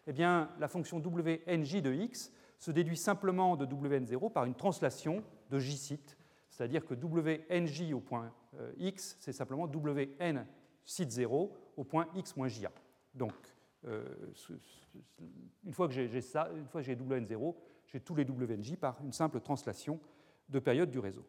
eh 0.07 0.13
bien, 0.13 0.49
la 0.59 0.67
fonction 0.67 0.99
Wnj 0.99 1.81
de 1.81 1.93
x 1.93 2.31
se 2.59 2.71
déduit 2.71 2.97
simplement 2.97 3.55
de 3.55 3.65
Wn0 3.65 4.31
par 4.31 4.45
une 4.45 4.55
translation 4.55 5.23
de 5.49 5.59
j 5.59 5.77
site, 5.77 6.17
c'est-à-dire 6.49 6.85
que 6.85 6.93
Wnj 6.93 7.93
au 7.93 7.99
point 7.99 8.31
euh, 8.59 8.71
x, 8.77 9.17
c'est 9.19 9.33
simplement 9.33 9.67
Wn 9.67 10.45
site 10.85 11.11
0 11.11 11.51
au 11.77 11.83
point 11.83 12.07
x 12.15 12.35
moins 12.35 12.47
ja. 12.47 12.71
Donc, 13.13 13.33
euh, 13.85 14.03
une 15.63 15.73
fois 15.73 15.87
que 15.87 15.93
j'ai 15.93 16.07
Wn0, 16.07 17.55
j'ai 17.87 17.99
tous 17.99 18.15
les 18.15 18.25
Wnj 18.25 18.75
par 18.77 18.97
une 19.03 19.11
simple 19.13 19.39
translation 19.41 19.99
de 20.49 20.59
période 20.59 20.91
du 20.91 20.99
réseau. 20.99 21.25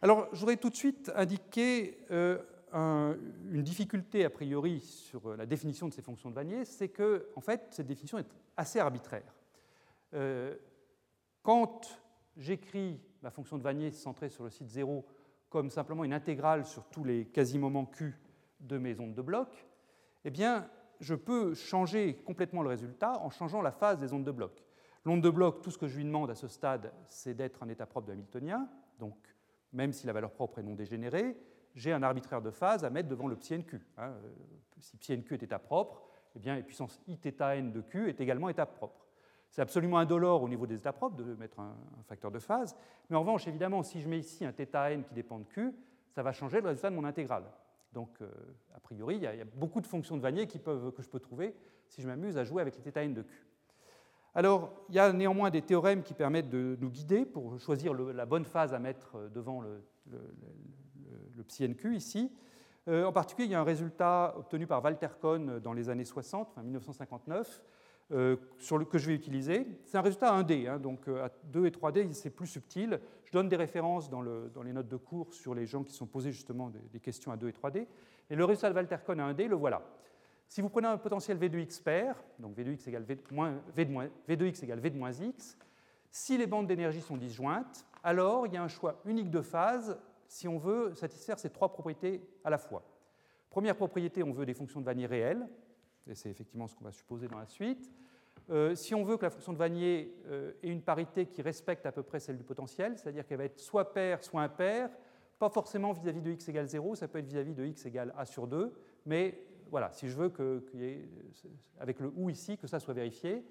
Alors, 0.00 0.28
je 0.32 0.40
voudrais 0.40 0.56
tout 0.56 0.70
de 0.70 0.76
suite 0.76 1.12
indiquer 1.14 1.98
euh, 2.10 2.38
une 2.74 3.62
difficulté 3.62 4.24
a 4.24 4.30
priori 4.30 4.80
sur 4.80 5.36
la 5.36 5.46
définition 5.46 5.88
de 5.88 5.92
ces 5.92 6.02
fonctions 6.02 6.30
de 6.30 6.34
Vanier, 6.34 6.64
c'est 6.64 6.88
que 6.88 7.28
en 7.36 7.40
fait, 7.40 7.68
cette 7.70 7.86
définition 7.86 8.18
est 8.18 8.26
assez 8.56 8.78
arbitraire. 8.78 9.34
Euh, 10.14 10.56
quand 11.42 12.00
j'écris 12.36 13.00
ma 13.22 13.30
fonction 13.30 13.58
de 13.58 13.62
Vanier 13.62 13.90
centrée 13.90 14.28
sur 14.28 14.44
le 14.44 14.50
site 14.50 14.68
0 14.68 15.04
comme 15.50 15.70
simplement 15.70 16.04
une 16.04 16.14
intégrale 16.14 16.64
sur 16.64 16.84
tous 16.86 17.04
les 17.04 17.26
quasi-moments 17.26 17.84
Q 17.84 18.18
de 18.60 18.78
mes 18.78 18.98
ondes 18.98 19.14
de 19.14 19.22
bloc, 19.22 19.66
eh 20.24 20.30
bien, 20.30 20.68
je 21.00 21.14
peux 21.14 21.54
changer 21.54 22.16
complètement 22.24 22.62
le 22.62 22.70
résultat 22.70 23.20
en 23.20 23.28
changeant 23.28 23.60
la 23.60 23.72
phase 23.72 23.98
des 23.98 24.12
ondes 24.12 24.24
de 24.24 24.30
bloc. 24.30 24.62
L'onde 25.04 25.22
de 25.22 25.30
bloc, 25.30 25.62
tout 25.62 25.70
ce 25.70 25.78
que 25.78 25.88
je 25.88 25.96
lui 25.96 26.04
demande 26.04 26.30
à 26.30 26.34
ce 26.34 26.48
stade, 26.48 26.92
c'est 27.08 27.34
d'être 27.34 27.62
un 27.62 27.68
état 27.68 27.86
propre 27.86 28.06
de 28.06 28.12
Hamiltonien, 28.12 28.68
donc 28.98 29.16
même 29.72 29.92
si 29.92 30.06
la 30.06 30.12
valeur 30.12 30.30
propre 30.30 30.58
est 30.58 30.62
non 30.62 30.74
dégénérée, 30.74 31.36
j'ai 31.74 31.92
un 31.92 32.02
arbitraire 32.02 32.42
de 32.42 32.50
phase 32.50 32.84
à 32.84 32.90
mettre 32.90 33.08
devant 33.08 33.26
le 33.26 33.36
psi 33.36 33.58
nq. 33.58 33.80
Hein. 33.96 34.14
Si 34.78 34.96
psi 34.96 35.16
nq 35.16 35.32
est 35.32 35.42
état 35.42 35.58
propre, 35.58 36.02
eh 36.36 36.38
bien, 36.38 36.54
la 36.54 36.62
puissance 36.62 37.00
i 37.08 37.18
n 37.26 37.72
de 37.72 37.80
q 37.80 38.08
est 38.08 38.20
également 38.20 38.48
état 38.48 38.66
propre. 38.66 39.06
C'est 39.50 39.60
absolument 39.60 39.98
indolore 39.98 40.42
au 40.42 40.48
niveau 40.48 40.66
des 40.66 40.76
états 40.76 40.92
propres 40.92 41.16
de 41.16 41.34
mettre 41.34 41.60
un, 41.60 41.76
facteur 42.06 42.30
de 42.30 42.38
phase, 42.38 42.76
mais 43.10 43.16
en 43.16 43.20
revanche, 43.20 43.46
évidemment, 43.46 43.82
si 43.82 44.00
je 44.00 44.08
mets 44.08 44.18
ici 44.18 44.44
un 44.44 44.52
θn 44.52 45.02
qui 45.04 45.14
dépend 45.14 45.38
de 45.38 45.44
q, 45.44 45.74
ça 46.10 46.22
va 46.22 46.32
changer 46.32 46.60
le 46.60 46.68
résultat 46.68 46.90
de 46.90 46.94
mon 46.94 47.04
intégrale. 47.04 47.44
Donc, 47.92 48.20
euh, 48.20 48.30
a 48.74 48.80
priori, 48.80 49.16
il 49.16 49.22
y, 49.22 49.26
a, 49.26 49.44
beaucoup 49.44 49.80
de 49.80 49.86
fonctions 49.86 50.16
de 50.16 50.22
Vanier 50.22 50.46
qui 50.46 50.58
peuvent, 50.58 50.92
que 50.92 51.02
je 51.02 51.08
peux 51.08 51.20
trouver 51.20 51.54
si 51.86 52.00
je 52.00 52.06
m'amuse 52.06 52.38
à 52.38 52.44
jouer 52.44 52.62
avec 52.62 52.76
les 52.76 52.90
θn 52.90 53.12
de 53.12 53.22
q. 53.22 53.46
Alors, 54.34 54.72
il 54.88 54.94
y 54.94 54.98
a 54.98 55.12
néanmoins 55.12 55.50
des 55.50 55.62
théorèmes 55.62 56.02
qui 56.02 56.14
permettent 56.14 56.48
de 56.48 56.76
nous 56.80 56.90
guider 56.90 57.24
pour 57.24 57.58
choisir 57.60 57.92
la 57.94 58.24
bonne 58.24 58.44
phase 58.44 58.72
à 58.72 58.78
mettre 58.78 59.16
euh, 59.16 59.28
devant 59.28 59.60
le, 59.60 59.82
le, 60.10 60.18
le, 61.36 61.42
psi 61.44 61.68
nq 61.68 61.94
ici. 61.94 62.32
Euh, 62.88 63.04
en 63.04 63.12
particulier, 63.12 63.48
il 63.48 63.52
y 63.52 63.54
a 63.54 63.60
un 63.60 63.64
résultat 63.64 64.34
obtenu 64.36 64.66
par 64.66 64.82
Walter 64.82 65.08
Kohn 65.20 65.60
dans 65.60 65.72
les 65.72 65.88
années 65.88 66.04
60, 66.04 66.48
enfin 66.50 66.62
1959, 66.62 67.62
euh, 68.10 68.36
sur 68.58 68.76
le, 68.76 68.84
que 68.84 68.98
je 68.98 69.06
vais 69.06 69.14
utiliser. 69.14 69.66
C'est 69.84 69.96
un 69.96 70.02
résultat 70.02 70.32
1D, 70.38 70.68
hein, 70.68 70.78
donc 70.78 71.08
euh, 71.08 71.24
à 71.24 71.30
2 71.44 71.66
et 71.66 71.70
3D, 71.70 72.12
c'est 72.12 72.30
plus 72.30 72.46
subtil. 72.46 73.00
Je 73.24 73.32
donne 73.32 73.48
des 73.48 73.56
références 73.56 74.10
dans, 74.10 74.20
le, 74.20 74.50
dans, 74.52 74.62
les 74.62 74.72
notes 74.72 74.88
de 74.88 74.96
cours 74.96 75.32
sur 75.32 75.54
les 75.54 75.64
gens 75.64 75.82
qui 75.84 75.92
sont 75.92 76.06
posés 76.06 76.32
justement 76.32 76.70
des, 76.92 77.00
questions 77.00 77.32
à 77.32 77.36
2 77.36 77.48
et 77.48 77.52
3D. 77.52 77.86
Et 78.28 78.36
le 78.36 78.44
résultat 78.44 78.70
de 78.70 78.74
Walter 78.74 78.96
Kohn 79.06 79.20
à 79.20 79.32
1D, 79.32 79.46
le 79.46 79.56
voilà. 79.56 79.82
Si 80.52 80.60
vous 80.60 80.68
prenez 80.68 80.86
un 80.86 80.98
potentiel 80.98 81.38
V 81.38 81.48
de 81.48 81.58
x 81.58 81.80
pair, 81.80 82.22
donc 82.38 82.54
V 82.54 82.62
de 82.62 82.72
x 82.72 82.86
égale 82.86 83.04
V 83.04 83.14
de, 83.14 83.32
moins, 84.98 85.10
x 85.10 85.56
si 86.10 86.36
les 86.36 86.46
bandes 86.46 86.66
d'énergie 86.66 87.00
sont 87.00 87.16
disjointes, 87.16 87.86
alors 88.04 88.46
il 88.46 88.52
y 88.52 88.58
a 88.58 88.62
un 88.62 88.68
choix 88.68 89.00
unique 89.06 89.30
de 89.30 89.40
phase 89.40 89.98
si 90.28 90.46
on 90.48 90.58
veut 90.58 90.94
satisfaire 90.94 91.38
ces 91.38 91.48
trois 91.48 91.72
propriétés 91.72 92.20
à 92.44 92.50
la 92.50 92.58
fois. 92.58 92.84
Première 93.48 93.74
propriété, 93.74 94.22
on 94.22 94.32
veut 94.32 94.44
des 94.44 94.52
fonctions 94.52 94.80
de 94.80 94.84
Vanier 94.84 95.06
réelles, 95.06 95.48
et 96.06 96.14
c'est 96.14 96.28
effectivement 96.28 96.68
ce 96.68 96.74
qu'on 96.74 96.84
va 96.84 96.92
supposer 96.92 97.28
dans 97.28 97.38
la 97.38 97.46
suite. 97.46 97.90
Euh, 98.50 98.74
si 98.74 98.94
on 98.94 99.04
veut 99.04 99.16
que 99.16 99.24
la 99.24 99.30
fonction 99.30 99.54
de 99.54 99.58
Vanier 99.58 100.14
euh, 100.26 100.52
ait 100.62 100.68
une 100.68 100.82
parité 100.82 101.24
qui 101.24 101.40
respecte 101.40 101.86
à 101.86 101.92
peu 101.92 102.02
près 102.02 102.20
celle 102.20 102.36
du 102.36 102.44
potentiel, 102.44 102.98
c'est-à-dire 102.98 103.26
qu'elle 103.26 103.38
va 103.38 103.44
être 103.44 103.58
soit 103.58 103.94
paire, 103.94 104.22
soit 104.22 104.42
impaire, 104.42 104.90
pas 105.38 105.48
forcément 105.48 105.92
vis-à-vis 105.92 106.20
de 106.20 106.30
x 106.30 106.46
égale 106.50 106.66
0, 106.66 106.94
ça 106.94 107.08
peut 107.08 107.20
être 107.20 107.26
vis-à-vis 107.26 107.54
de 107.54 107.64
x 107.64 107.86
égale 107.86 108.12
a 108.18 108.26
sur 108.26 108.46
2, 108.46 108.70
mais 109.06 109.46
voilà, 109.72 109.90
si 109.90 110.08
je 110.08 110.16
veux 110.16 110.28
que, 110.28 110.64
ait, 110.78 111.08
avec 111.80 111.98
le 111.98 112.12
ou 112.14 112.30
ici, 112.30 112.56
que 112.56 112.68
ça 112.68 112.78
soit 112.78 112.94
vérifié. 112.94 113.44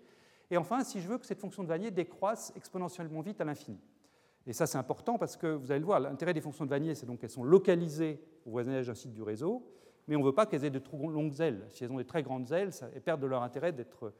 Et 0.50 0.56
enfin, 0.56 0.86
si 0.86 1.01
je 1.01 1.10
veux 1.10 1.18
que 1.18 1.25
cette 1.25 1.40
fonction 1.40 1.63
de 1.63 1.68
Vanier 1.68 1.92
décroisse 1.92 2.54
exponentiellement 2.56 3.20
vite 3.20 3.42
à 3.42 3.44
l'infini. 3.44 3.80
Et 4.48 4.54
ça, 4.54 4.68
c'est 4.68 4.78
important 4.78 5.18
parce 5.18 5.36
que 5.36 5.48
vous 5.48 5.72
allez 5.72 5.82
le 5.82 5.86
voir, 5.86 6.00
l'intérêt 6.00 6.34
des 6.34 6.42
fonctions 6.42 6.63
de 6.63 6.70
Vanier, 6.70 6.96
c'est 6.96 7.06
donc 7.06 7.20
qu'elles 7.20 7.30
sont 7.30 7.44
localisées 7.44 8.22
au 8.46 8.51
voisinage 8.51 8.88
d'un 8.88 8.96
site 8.96 9.12
du 9.12 9.22
réseau 9.22 9.68
mais 10.08 10.16
on 10.16 10.20
ne 10.20 10.25
veut 10.25 10.34
pas 10.34 10.46
qu'elles 10.46 10.66
aient 10.66 10.70
de 10.70 10.80
trop 10.80 11.10
longues 11.10 11.40
ailes. 11.40 11.66
Si 11.72 11.84
elles 11.84 11.92
ont 11.92 11.98
des 11.98 12.06
très 12.06 12.24
grandes 12.24 12.51
ailes, 12.51 12.72
elles 12.94 13.01
perdent 13.01 13.22
de 13.22 13.28
leur 13.28 13.44
intérêt 13.44 13.72
d'être 13.72 14.13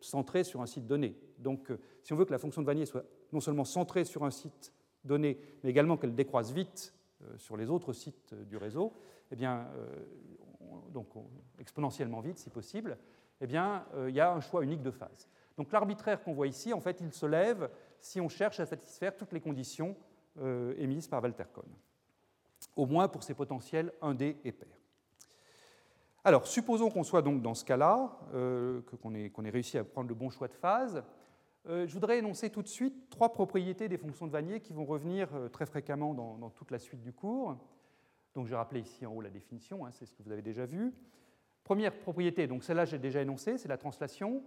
centrées 0.00 0.44
sur 0.44 0.62
un 0.62 0.66
site 0.66 0.86
donné. 0.86 1.16
Donc, 1.38 1.70
euh, 1.70 1.78
si 2.02 2.12
on 2.12 2.16
veut 2.16 2.24
que 2.24 2.32
la 2.32 2.38
fonction 2.38 2.62
de 2.62 2.66
Vanier 2.66 2.86
soit 2.86 3.04
non 3.32 3.40
seulement 3.40 3.64
centrée 3.64 4.04
sur 4.04 4.24
un 4.24 4.30
site 4.30 4.72
donné, 5.04 5.38
mais 5.62 5.70
également 5.70 5.96
qu'elle 5.96 6.14
décroisse 6.14 6.52
vite 6.52 6.94
euh, 7.22 7.36
sur 7.36 7.56
les 7.56 7.68
autres 7.68 7.92
sites 7.92 8.32
euh, 8.32 8.44
du 8.44 8.56
réseau, 8.56 8.92
eh 9.30 9.36
bien, 9.36 9.68
donc 10.92 11.08
exponentiellement 11.58 12.20
vite 12.20 12.38
si 12.38 12.50
possible, 12.50 12.98
eh 13.40 13.46
bien, 13.46 13.84
il 14.08 14.14
y 14.14 14.20
a 14.20 14.32
un 14.32 14.40
choix 14.40 14.64
unique 14.64 14.82
de 14.82 14.90
phase. 14.90 15.28
Donc 15.56 15.70
l'arbitraire 15.72 16.22
qu'on 16.22 16.32
voit 16.32 16.46
ici, 16.46 16.72
en 16.72 16.80
fait, 16.80 17.00
il 17.00 17.12
se 17.12 17.26
lève 17.26 17.70
si 18.00 18.20
on 18.20 18.28
cherche 18.28 18.60
à 18.60 18.66
satisfaire 18.66 19.16
toutes 19.16 19.32
les 19.32 19.40
conditions 19.40 19.96
émises 20.76 21.06
par 21.06 21.22
Walter 21.22 21.44
Kohn, 21.52 21.70
au 22.76 22.86
moins 22.86 23.08
pour 23.08 23.22
ces 23.22 23.34
potentiels 23.34 23.92
1D 24.02 24.36
et 24.44 24.52
pair. 24.52 24.78
Alors, 26.28 26.46
supposons 26.46 26.90
qu'on 26.90 27.04
soit 27.04 27.22
donc 27.22 27.40
dans 27.40 27.54
ce 27.54 27.64
cas-là, 27.64 28.10
euh, 28.34 28.82
qu'on 29.00 29.14
ait, 29.14 29.50
réussi 29.50 29.78
à 29.78 29.84
prendre 29.84 30.10
le 30.10 30.14
bon 30.14 30.28
choix 30.28 30.46
de 30.46 30.52
phase. 30.52 31.02
Euh, 31.66 31.86
je 31.86 31.94
voudrais 31.94 32.18
énoncer 32.18 32.50
tout 32.50 32.60
de 32.60 32.68
suite 32.68 33.08
trois 33.08 33.32
propriétés 33.32 33.88
des 33.88 33.96
fonctions 33.96 34.26
de 34.26 34.32
Vanier 34.32 34.60
qui 34.60 34.74
vont 34.74 34.84
revenir 34.84 35.28
euh, 35.34 35.48
très 35.48 35.64
fréquemment 35.64 36.12
dans, 36.12 36.50
toute 36.50 36.70
la 36.70 36.78
suite 36.78 37.00
du 37.00 37.14
cours. 37.14 37.56
Donc, 38.38 38.46
j'ai 38.46 38.54
rappelé 38.54 38.82
ici 38.82 39.04
en 39.04 39.12
haut 39.12 39.20
la 39.20 39.30
définition, 39.30 39.84
hein, 39.84 39.90
c'est 39.90 40.06
ce 40.06 40.14
que 40.14 40.22
vous 40.22 40.30
avez 40.30 40.42
déjà 40.42 40.64
vu. 40.64 40.94
Première 41.64 41.92
propriété, 41.92 42.46
donc 42.46 42.62
celle-là 42.62 42.84
j'ai 42.84 43.00
déjà 43.00 43.20
énoncé, 43.20 43.58
c'est 43.58 43.66
la 43.66 43.78
translation. 43.78 44.44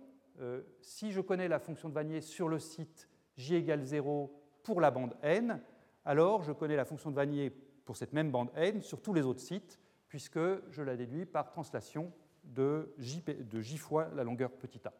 si 0.79 1.11
je 1.11 1.19
connais 1.19 1.49
la 1.49 1.59
fonction 1.59 1.89
de 1.89 1.93
Vanier 1.93 2.21
sur 2.21 2.47
le 2.47 2.57
site 2.57 3.09
j 3.35 3.55
égale 3.55 3.83
0 3.83 4.33
pour 4.63 4.79
la 4.79 4.91
bande 4.91 5.17
n, 5.21 5.61
alors 6.05 6.41
je 6.41 6.53
connais 6.53 6.77
la 6.77 6.85
fonction 6.85 7.11
de 7.11 7.17
Vanier 7.17 7.49
pour 7.83 7.97
cette 7.97 8.13
même 8.13 8.31
bande 8.31 8.49
n 8.55 8.81
sur 8.81 9.01
tous 9.01 9.13
les 9.13 9.23
autres 9.23 9.41
sites 9.41 9.77
puisque 10.07 10.39
je 10.69 10.81
la 10.81 10.95
déduis 10.95 11.25
par 11.25 11.49
translation 11.49 12.13
de 12.45 12.95
j, 12.97 13.77
fois 13.77 14.07
la 14.15 14.23
longueur 14.23 14.51
petit 14.51 14.79
a. 14.87 14.93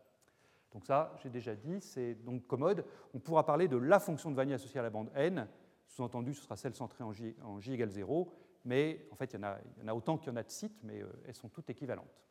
Donc 0.73 0.85
ça, 0.85 1.15
j'ai 1.23 1.29
déjà 1.29 1.55
dit, 1.55 1.79
c'est 1.79 2.15
donc 2.15 2.45
commode. 2.45 2.83
On 3.13 3.19
pourra 3.19 3.45
parler 3.45 3.69
de 3.69 3.77
la 3.77 4.01
fonction 4.01 4.31
de 4.31 4.35
Vannier 4.35 4.55
associée 4.55 4.81
à 4.81 4.83
la 4.83 4.89
bande 4.89 5.09
n. 5.15 5.47
Sous-entendu, 5.87 6.33
ce 6.33 6.43
sera 6.43 6.57
celle 6.57 6.75
centrée 6.75 7.05
en 7.05 7.13
j, 7.13 7.37
en 7.41 7.61
j 7.61 7.71
égale 7.71 7.89
0. 7.89 8.33
Mais 8.65 9.05
en 9.11 9.15
fait, 9.15 9.33
il 9.33 9.39
y 9.39 9.43
en 9.43 9.87
a, 9.87 9.93
autant 9.93 10.17
qu'il 10.17 10.29
y 10.29 10.31
en 10.31 10.37
a 10.37 10.43
de 10.43 10.51
sites, 10.51 10.83
mais 10.83 11.01
euh, 11.01 11.07
elles 11.27 11.35
sont 11.35 11.49
toutes 11.49 11.69
équivalentes. 11.69 12.21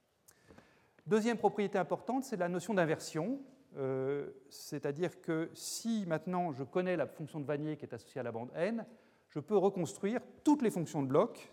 Deuxième 1.06 1.38
propriété 1.38 1.78
importante, 1.78 2.24
c'est 2.24 2.36
la 2.36 2.48
notion 2.48 2.74
d'inversion. 2.74 3.40
Euh, 3.76 4.30
c'est-à-dire 4.48 5.20
que 5.20 5.50
si 5.54 6.04
maintenant 6.06 6.52
je 6.52 6.64
connais 6.64 6.96
la 6.96 7.06
fonction 7.06 7.40
de 7.40 7.44
Vanier 7.44 7.76
qui 7.76 7.84
est 7.84 7.94
associée 7.94 8.20
à 8.20 8.24
la 8.24 8.32
bande 8.32 8.50
n, 8.54 8.84
je 9.28 9.38
peux 9.38 9.56
reconstruire 9.56 10.20
toutes 10.42 10.62
les 10.62 10.70
fonctions 10.70 11.02
de 11.02 11.08
bloc, 11.08 11.52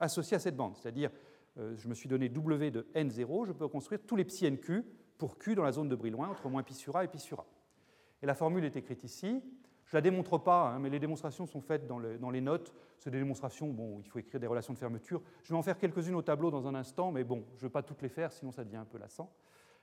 associé 0.00 0.36
à 0.36 0.40
cette 0.40 0.56
bande. 0.56 0.76
C'est-à-dire, 0.76 1.10
euh, 1.58 1.74
je 1.76 1.88
me 1.88 1.94
suis 1.94 2.08
donné 2.08 2.28
W 2.28 2.70
de 2.70 2.86
N0, 2.94 3.46
je 3.46 3.52
peux 3.52 3.68
construire 3.68 4.00
tous 4.06 4.16
les 4.16 4.24
psi 4.24 4.50
NQ 4.50 4.84
pour 5.18 5.38
Q 5.38 5.54
dans 5.54 5.62
la 5.62 5.72
zone 5.72 5.88
de 5.88 5.94
Brillouin 5.94 6.28
entre 6.28 6.48
moins 6.48 6.62
pi 6.62 6.74
sur 6.74 6.96
A 6.96 7.04
et 7.04 7.08
pi 7.08 7.18
sur 7.18 7.40
A. 7.40 7.46
Et 8.22 8.26
la 8.26 8.34
formule 8.34 8.64
est 8.64 8.76
écrite 8.76 9.04
ici. 9.04 9.40
Je 9.92 9.98
ne 9.98 10.00
la 10.00 10.10
démontre 10.10 10.38
pas, 10.38 10.70
hein, 10.70 10.78
mais 10.78 10.88
les 10.88 10.98
démonstrations 10.98 11.44
sont 11.44 11.60
faites 11.60 11.86
dans, 11.86 11.98
les 11.98 12.40
notes. 12.40 12.72
C'est 12.98 13.10
des 13.10 13.18
démonstrations, 13.18 13.68
bon, 13.68 14.00
il 14.02 14.08
faut 14.08 14.18
écrire 14.18 14.40
des 14.40 14.46
relations 14.46 14.72
de 14.72 14.78
fermeture. 14.78 15.20
Je 15.42 15.52
vais 15.52 15.58
en 15.58 15.60
faire 15.60 15.76
quelques-unes 15.76 16.14
au 16.14 16.22
tableau 16.22 16.50
dans 16.50 16.66
un 16.66 16.74
instant, 16.74 17.12
mais 17.12 17.24
bon, 17.24 17.44
je 17.56 17.64
ne 17.64 17.68
vais 17.68 17.72
pas 17.72 17.82
toutes 17.82 18.00
les 18.00 18.08
faire, 18.08 18.32
sinon 18.32 18.52
ça 18.52 18.64
devient 18.64 18.78
un 18.78 18.86
peu 18.86 18.96
lassant. 18.96 19.30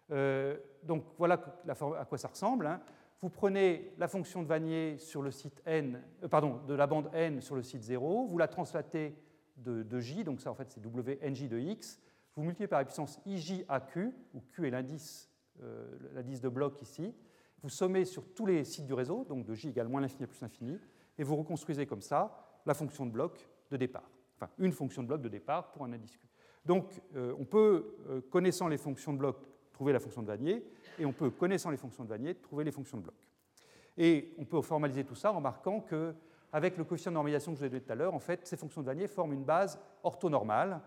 Euh, 0.10 0.58
donc 0.82 1.04
voilà 1.20 1.40
à 1.68 2.06
quoi 2.06 2.18
ça 2.18 2.28
ressemble. 2.28 2.66
Hein. 2.66 2.82
Vous 3.22 3.30
prenez 3.30 3.94
la 4.00 4.08
fonction 4.08 4.42
de 4.42 4.48
Vanier 4.48 4.98
sur 4.98 5.22
le 5.22 5.30
site 5.30 5.62
n, 5.68 6.02
euh, 6.24 6.28
pardon, 6.28 6.60
de 6.68 6.74
la 6.74 6.88
bande 6.88 7.12
n 7.14 7.40
sur 7.40 7.56
le 7.56 7.62
site 7.62 7.84
0, 7.84 8.26
vous 8.26 8.38
la 8.40 8.48
translatez 8.48 9.16
de, 9.58 10.00
J, 10.00 10.24
donc 10.24 10.42
ça 10.42 10.50
en 10.50 10.56
fait 10.56 10.72
c'est 10.72 10.84
WNJ 10.84 11.50
de 11.50 11.60
X, 11.60 12.00
vous 12.36 12.42
multipliez 12.42 12.68
par 12.68 12.80
la 12.80 12.86
puissance 12.86 13.20
IJ 13.28 13.64
à 13.68 13.80
Q, 13.80 14.12
où 14.34 14.42
Q 14.42 14.66
est 14.66 14.72
l'indice 14.72 15.30
euh, 15.62 15.86
l'indice 16.16 16.42
de 16.42 16.50
bloc 16.50 16.82
ici, 16.82 17.14
vous 17.62 17.70
sommez 17.70 18.06
sur 18.06 18.34
tous 18.34 18.46
les 18.46 18.64
sites 18.64 18.86
du 18.86 18.94
réseau, 18.94 19.26
donc 19.28 19.46
de 19.46 19.54
J 19.54 19.70
égale 19.70 19.88
moins 19.88 20.02
l'infini 20.02 20.28
plus 20.28 20.42
l'infini, 20.42 20.80
et 21.18 21.24
vous 21.24 21.36
reconstruisez 21.36 21.86
comme 21.86 22.02
ça 22.02 22.60
la 22.66 22.74
fonction 22.74 23.06
de 23.06 23.12
bloc 23.12 23.48
de 23.72 23.78
départ, 23.78 24.10
enfin 24.36 24.50
une 24.58 24.72
fonction 24.72 25.04
de 25.04 25.08
bloc 25.08 25.22
de 25.22 25.30
départ 25.30 25.72
pour 25.72 25.84
un 25.84 25.94
indice 25.94 26.18
Q. 26.18 26.28
Donc 26.66 27.02
euh, 27.16 27.34
on 27.40 27.46
peut, 27.46 27.96
euh, 28.10 28.22
connaissant 28.30 28.68
les 28.68 28.78
fonctions 28.78 29.14
de 29.14 29.18
bloc, 29.18 29.38
trouver 29.74 29.94
la 29.94 30.00
fonction 30.00 30.22
de 30.22 30.28
Vanier, 30.28 30.64
et 30.98 31.06
on 31.06 31.14
peut, 31.14 31.30
connaissant 31.30 31.70
les 31.70 31.78
fonctions 31.78 32.04
de 32.04 32.10
Vanier, 32.10 32.36
trouver 32.36 32.64
les 32.64 32.72
fonctions 32.72 32.98
de 32.98 33.04
bloc. 33.04 33.16
Et 33.98 34.34
on 34.38 34.46
peut 34.46 34.62
formaliser 34.62 35.04
tout 35.04 35.16
ça 35.16 35.32
en 35.34 35.42
marquant 35.42 35.82
que 35.82 36.14
avec 36.52 36.78
le 36.78 36.84
coefficient 36.84 37.12
de 37.12 37.16
normalisation 37.16 37.52
que 37.52 37.58
je 37.58 37.60
vous 37.62 37.66
ai 37.66 37.70
donné 37.70 37.82
tout 37.82 37.92
à 37.92 37.96
l'heure, 37.96 38.14
en 38.14 38.20
fait, 38.20 38.46
ces 38.48 38.58
fonctions 38.58 38.82
de 38.82 38.88
Vanier 38.88 39.08
forment 39.08 39.34
une 39.34 39.44
base 39.44 39.80
orthonormale. 40.04 40.82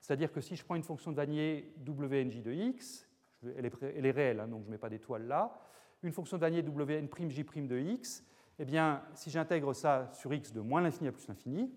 C'est-à-dire 0.00 0.30
que 0.32 0.40
si 0.40 0.54
je 0.54 0.64
prends 0.64 0.74
une 0.74 0.82
fonction 0.82 1.10
de 1.10 1.16
Vanier 1.16 1.72
WNJ 1.86 2.42
de 2.42 2.52
x, 2.52 3.08
elle 3.56 3.66
est, 4.06 4.10
réelle, 4.10 4.40
hein, 4.40 4.48
donc 4.48 4.62
je 4.62 4.66
ne 4.66 4.72
mets 4.72 4.78
pas 4.78 4.90
d'étoile 4.90 5.26
là, 5.26 5.60
une 6.02 6.12
fonction 6.12 6.36
de 6.36 6.42
Vanier 6.42 6.62
WN'J' 6.62 7.66
de 7.66 7.78
x, 7.78 8.24
eh 8.58 8.64
bien, 8.64 9.02
si 9.14 9.30
j'intègre 9.30 9.72
ça 9.72 10.10
sur 10.12 10.32
x 10.32 10.52
de 10.52 10.60
moins 10.60 10.80
l'infini 10.80 11.08
à 11.08 11.12
plus 11.12 11.26
l'infini, 11.28 11.72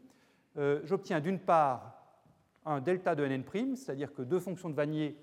euh, 0.58 0.82
j'obtiens 0.84 1.20
d'une 1.20 1.40
part 1.40 1.98
un 2.66 2.82
delta 2.82 3.16
de 3.16 3.26
nn', 3.26 3.76
c'est-à-dire 3.76 4.14
que 4.14 4.22
deux 4.22 4.40
fonctions 4.40 4.70
de 4.70 4.76
Vanier 4.76 5.18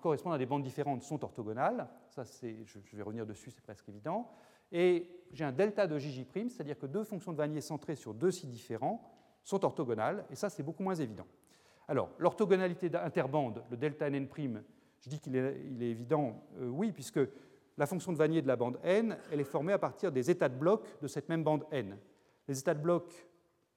correspondant 0.00 0.34
à 0.34 0.38
des 0.38 0.46
bandes 0.46 0.64
différentes 0.64 1.02
sont 1.02 1.22
orthogonales. 1.22 1.88
Ça, 2.10 2.24
je 2.24 2.96
vais 2.96 3.02
revenir 3.02 3.24
dessus, 3.24 3.50
c'est 3.50 3.62
presque 3.62 3.88
évident. 3.88 4.30
Et 4.72 5.08
j'ai 5.32 5.44
un 5.44 5.52
delta 5.52 5.86
de 5.86 5.98
JJ', 5.98 6.26
c'est-à-dire 6.48 6.78
que 6.78 6.86
deux 6.86 7.04
fonctions 7.04 7.32
de 7.32 7.36
Vanier 7.36 7.60
centrées 7.60 7.94
sur 7.94 8.14
deux 8.14 8.30
sites 8.30 8.50
différents 8.50 9.08
sont 9.44 9.64
orthogonales, 9.64 10.24
et 10.30 10.34
ça 10.34 10.50
c'est 10.50 10.62
beaucoup 10.62 10.82
moins 10.82 10.94
évident. 10.94 11.26
Alors, 11.88 12.10
l'orthogonalité 12.18 12.90
interbande, 12.96 13.62
le 13.70 13.76
delta 13.76 14.06
n 14.08 14.28
je 15.00 15.08
dis 15.08 15.18
qu'il 15.18 15.34
est, 15.34 15.56
évident, 15.80 16.40
euh, 16.60 16.68
oui, 16.68 16.92
puisque 16.92 17.18
la 17.82 17.86
fonction 17.86 18.12
de 18.12 18.16
Vanier 18.16 18.42
de 18.42 18.46
la 18.46 18.54
bande 18.54 18.78
n, 18.84 19.18
elle 19.32 19.40
est 19.40 19.44
formée 19.44 19.72
à 19.72 19.78
partir 19.78 20.12
des 20.12 20.30
états 20.30 20.48
de 20.48 20.54
bloc 20.54 20.86
de 21.02 21.08
cette 21.08 21.28
même 21.28 21.42
bande 21.42 21.64
n. 21.72 21.98
Les 22.46 22.56
états 22.56 22.74
de 22.74 22.80
bloc 22.80 23.12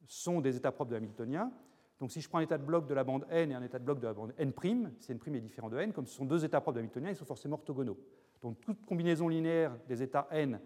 sont 0.06 0.42
des 0.42 0.56
états 0.56 0.72
propres 0.72 0.92
de 0.92 0.96
Hamiltonien. 0.96 1.52
Donc 2.00 2.12
si 2.12 2.22
je 2.22 2.30
prends 2.30 2.38
un 2.38 2.44
état 2.44 2.60
de 2.60 2.64
bloc 2.64 2.86
de 2.86 2.94
la 2.94 3.04
bande 3.04 3.26
n 3.32 3.52
et 3.52 3.56
un 3.56 3.64
état 3.64 3.80
de 3.80 3.84
bloc 3.84 4.00
de 4.00 4.06
la 4.06 4.14
bande 4.14 4.32
n', 4.38 4.54
si 5.00 5.12
n' 5.12 5.36
est 5.36 5.40
différent 5.40 5.70
de 5.70 5.80
n, 5.80 5.92
comme 5.92 6.06
ce 6.06 6.14
sont 6.14 6.26
deux 6.26 6.46
états 6.46 6.62
propres 6.62 6.76
de 6.76 6.82
Hamiltonien, 6.82 7.10
ils 7.10 7.16
sont 7.16 7.26
forcément 7.26 7.56
orthogonaux. 7.56 7.98
Donc 8.44 8.62
toute 8.62 8.86
combinaison 8.86 9.28
linéaire 9.28 9.76
des 9.88 10.04
états 10.04 10.28
n 10.30 10.60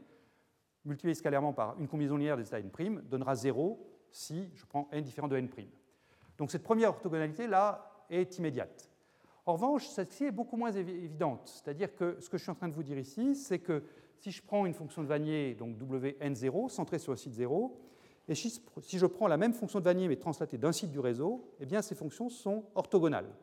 multipliée 0.83 1.15
scalairement 1.15 1.53
par 1.53 1.79
une 1.79 1.87
combinaison 1.87 2.17
linéaire 2.17 2.35
des 2.35 2.45
états 2.45 2.59
n' 2.59 3.01
donnera 3.09 3.35
0 3.35 3.79
si 4.11 4.49
je 4.53 4.65
prends 4.65 4.89
n 4.91 5.01
différent 5.01 5.29
de 5.29 5.37
n'. 5.37 5.47
Donc 6.37 6.51
cette 6.51 6.63
première 6.63 6.89
orthogonalité-là 6.89 8.05
est 8.09 8.37
immédiate. 8.37 8.88
En 9.49 9.53
revanche, 9.53 9.87
celle-ci 9.87 10.25
est 10.25 10.31
beaucoup 10.31 10.57
moins 10.57 10.71
évidente. 10.71 11.41
C'est-à-dire 11.47 11.95
que 11.95 12.17
ce 12.19 12.29
que 12.29 12.37
je 12.37 12.43
suis 12.43 12.51
en 12.51 12.55
train 12.55 12.67
de 12.67 12.73
vous 12.75 12.83
dire 12.83 12.99
ici, 12.99 13.33
c'est 13.33 13.57
que 13.57 13.83
si 14.19 14.29
je 14.29 14.43
prends 14.43 14.67
une 14.67 14.75
fonction 14.75 15.01
de 15.01 15.07
Vanier, 15.07 15.55
donc 15.55 15.75
Wn0, 15.75 16.69
centrée 16.69 16.99
sur 16.99 17.13
le 17.13 17.17
site 17.17 17.33
0, 17.33 17.75
et 18.27 18.35
si 18.35 18.61
je 18.91 19.05
prends 19.07 19.27
la 19.27 19.37
même 19.37 19.53
fonction 19.53 19.79
de 19.79 19.85
Vanier 19.85 20.07
mais 20.07 20.17
translatée 20.17 20.59
d'un 20.59 20.71
site 20.71 20.91
du 20.91 20.99
réseau, 20.99 21.49
eh 21.59 21.65
bien 21.65 21.81
ces 21.81 21.95
fonctions 21.95 22.29
sont 22.29 22.65
orthogonales. 22.75 23.33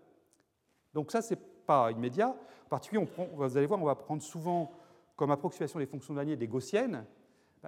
Donc 0.94 1.10
ça, 1.10 1.22
ce 1.22 1.34
n'est 1.34 1.40
pas 1.66 1.90
immédiat. 1.90 2.36
En 2.66 2.68
particulier, 2.68 3.04
vous 3.34 3.56
allez 3.56 3.66
voir, 3.66 3.82
on 3.82 3.86
va 3.86 3.96
prendre 3.96 4.22
souvent 4.22 4.70
comme 5.16 5.32
approximation 5.32 5.80
des 5.80 5.86
fonctions 5.86 6.14
de 6.14 6.20
Vanier 6.20 6.36
des 6.36 6.46
gaussiennes. 6.46 7.04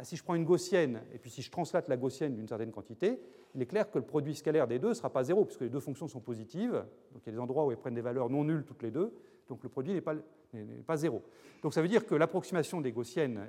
Si 0.02 0.16
je 0.16 0.22
prends 0.22 0.34
une 0.34 0.44
gaussienne 0.44 1.02
et 1.12 1.18
puis 1.18 1.30
si 1.30 1.42
je 1.42 1.50
translate 1.50 1.88
la 1.88 1.96
gaussienne 1.96 2.34
d'une 2.34 2.48
certaine 2.48 2.70
quantité, 2.70 3.20
il 3.54 3.62
est 3.62 3.66
clair 3.66 3.90
que 3.90 3.98
le 3.98 4.04
produit 4.04 4.34
scalaire 4.34 4.66
des 4.66 4.78
deux 4.78 4.90
ne 4.90 4.94
sera 4.94 5.10
pas 5.10 5.24
zéro, 5.24 5.44
puisque 5.44 5.62
les 5.62 5.70
deux 5.70 5.80
fonctions 5.80 6.08
sont 6.08 6.20
positives. 6.20 6.84
Donc 7.12 7.22
il 7.22 7.26
y 7.26 7.28
a 7.30 7.32
des 7.32 7.38
endroits 7.38 7.64
où 7.64 7.70
elles 7.70 7.78
prennent 7.78 7.94
des 7.94 8.00
valeurs 8.00 8.30
non 8.30 8.44
nulles 8.44 8.64
toutes 8.64 8.82
les 8.82 8.90
deux, 8.90 9.12
donc 9.48 9.62
le 9.62 9.68
produit 9.68 9.92
n'est 9.92 10.00
pas, 10.00 10.96
zéro. 10.96 11.22
Donc 11.62 11.74
ça 11.74 11.82
veut 11.82 11.88
dire 11.88 12.06
que 12.06 12.14
l'approximation 12.14 12.80
des 12.80 12.92
gaussiennes 12.92 13.46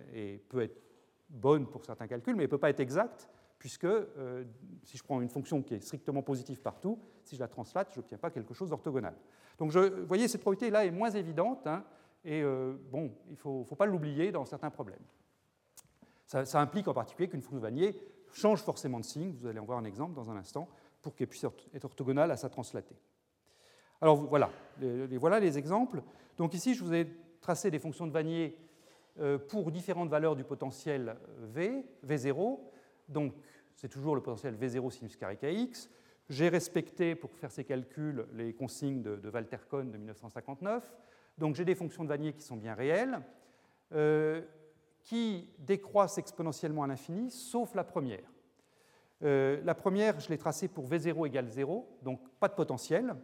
peut 0.49 0.61
être 0.61 0.81
bonne 1.29 1.67
pour 1.67 1.85
certains 1.85 2.07
calculs, 2.07 2.35
mais 2.35 2.43
elle 2.43 2.47
ne 2.47 2.51
peut 2.51 2.57
pas 2.57 2.69
être 2.69 2.79
exacte, 2.79 3.29
puisque 3.59 3.85
euh, 3.85 4.43
si 4.83 4.97
je 4.97 5.03
prends 5.03 5.21
une 5.21 5.29
fonction 5.29 5.61
qui 5.61 5.75
est 5.75 5.81
strictement 5.81 6.21
positive 6.21 6.61
partout, 6.61 6.97
si 7.23 7.35
je 7.35 7.41
la 7.41 7.47
translate, 7.47 7.89
je 7.91 7.99
n'obtiens 7.99 8.17
pas 8.17 8.31
quelque 8.31 8.53
chose 8.53 8.69
d'orthogonal. 8.69 9.15
Donc 9.57 9.71
vous 9.71 10.07
voyez, 10.07 10.27
cette 10.27 10.41
propriété-là 10.41 10.85
est 10.85 10.91
moins 10.91 11.11
évidente, 11.11 11.67
hein, 11.67 11.83
et 12.23 12.41
euh, 12.41 12.73
bon, 12.89 13.11
il 13.27 13.33
ne 13.33 13.37
faut, 13.37 13.63
pas 13.77 13.85
l'oublier 13.85 14.31
dans 14.31 14.45
certains 14.45 14.69
problèmes. 14.69 15.03
Ça, 16.29 16.61
implique 16.61 16.87
en 16.87 16.93
particulier 16.93 17.27
qu'une 17.27 17.41
fonction 17.41 17.57
de 17.57 17.63
Vanier 17.63 17.99
change 18.33 18.61
forcément 18.61 18.99
de 18.99 19.05
signe, 19.05 19.35
vous 19.41 19.47
allez 19.47 19.57
en 19.57 19.65
voir 19.65 19.79
un 19.79 19.83
exemple 19.83 20.13
dans 20.13 20.29
un 20.29 20.37
instant, 20.37 20.69
pour 21.01 21.15
qu'elle 21.15 21.27
puisse 21.27 21.43
être 21.73 21.85
orthogonale 21.85 22.29
à 22.29 22.37
sa 22.37 22.49
translatée. 22.49 22.95
Alors 23.99 24.15
voilà, 24.15 24.51
les, 24.79 25.17
voilà 25.17 25.39
les 25.39 25.57
exemples. 25.57 26.03
Donc 26.37 26.53
ici, 26.53 26.75
je 26.75 26.83
vous 26.83 26.93
ai 26.93 27.07
tracé 27.41 27.71
des 27.71 27.79
fonctions 27.79 28.05
de 28.05 28.11
Vanier 28.11 28.55
euh, 29.19 29.39
pour 29.39 29.71
différentes 29.71 30.09
valeurs 30.09 30.35
du 30.35 30.43
potentiel 30.43 31.15
V, 31.39 31.83
V0. 32.05 32.59
Donc 33.07 33.33
c'est 33.73 33.89
toujours 33.89 34.13
le 34.13 34.21
potentiel 34.21 34.55
V0 34.55 34.91
sinus 34.91 35.15
carré 35.15 35.35
kx. 35.35 35.89
J'ai 36.29 36.49
respecté, 36.49 37.15
pour 37.15 37.31
faire 37.31 37.49
ces 37.49 37.63
calculs, 37.63 38.27
les 38.33 38.53
consignes 38.53 39.01
de, 39.01 39.29
Walter 39.33 39.57
Kohn 39.67 39.89
de 39.89 39.97
1959. 39.97 40.93
Donc 41.39 41.55
j'ai 41.55 41.65
des 41.65 41.73
fonctions 41.73 42.03
de 42.03 42.09
Vanier 42.09 42.33
qui 42.33 42.43
sont 42.43 42.55
bien 42.55 42.75
réelles. 42.75 43.19
Euh, 43.93 44.43
qui 45.09 45.49
décroissent 45.57 46.19
exponentiellement 46.19 46.83
à 46.83 46.87
l'infini, 46.87 47.31
sauf 47.31 47.73
la 47.73 47.83
première. 47.83 48.31
Euh, 49.23 49.59
la 49.63 49.73
première, 49.73 50.19
je 50.19 50.29
l'ai 50.29 50.37
tracée 50.37 50.67
pour 50.67 50.87
V0 50.87 51.25
égale 51.25 51.47
0, 51.47 51.97
donc 52.03 52.21
pas 52.39 52.47
de 52.47 52.53
potentiel, 52.53 53.15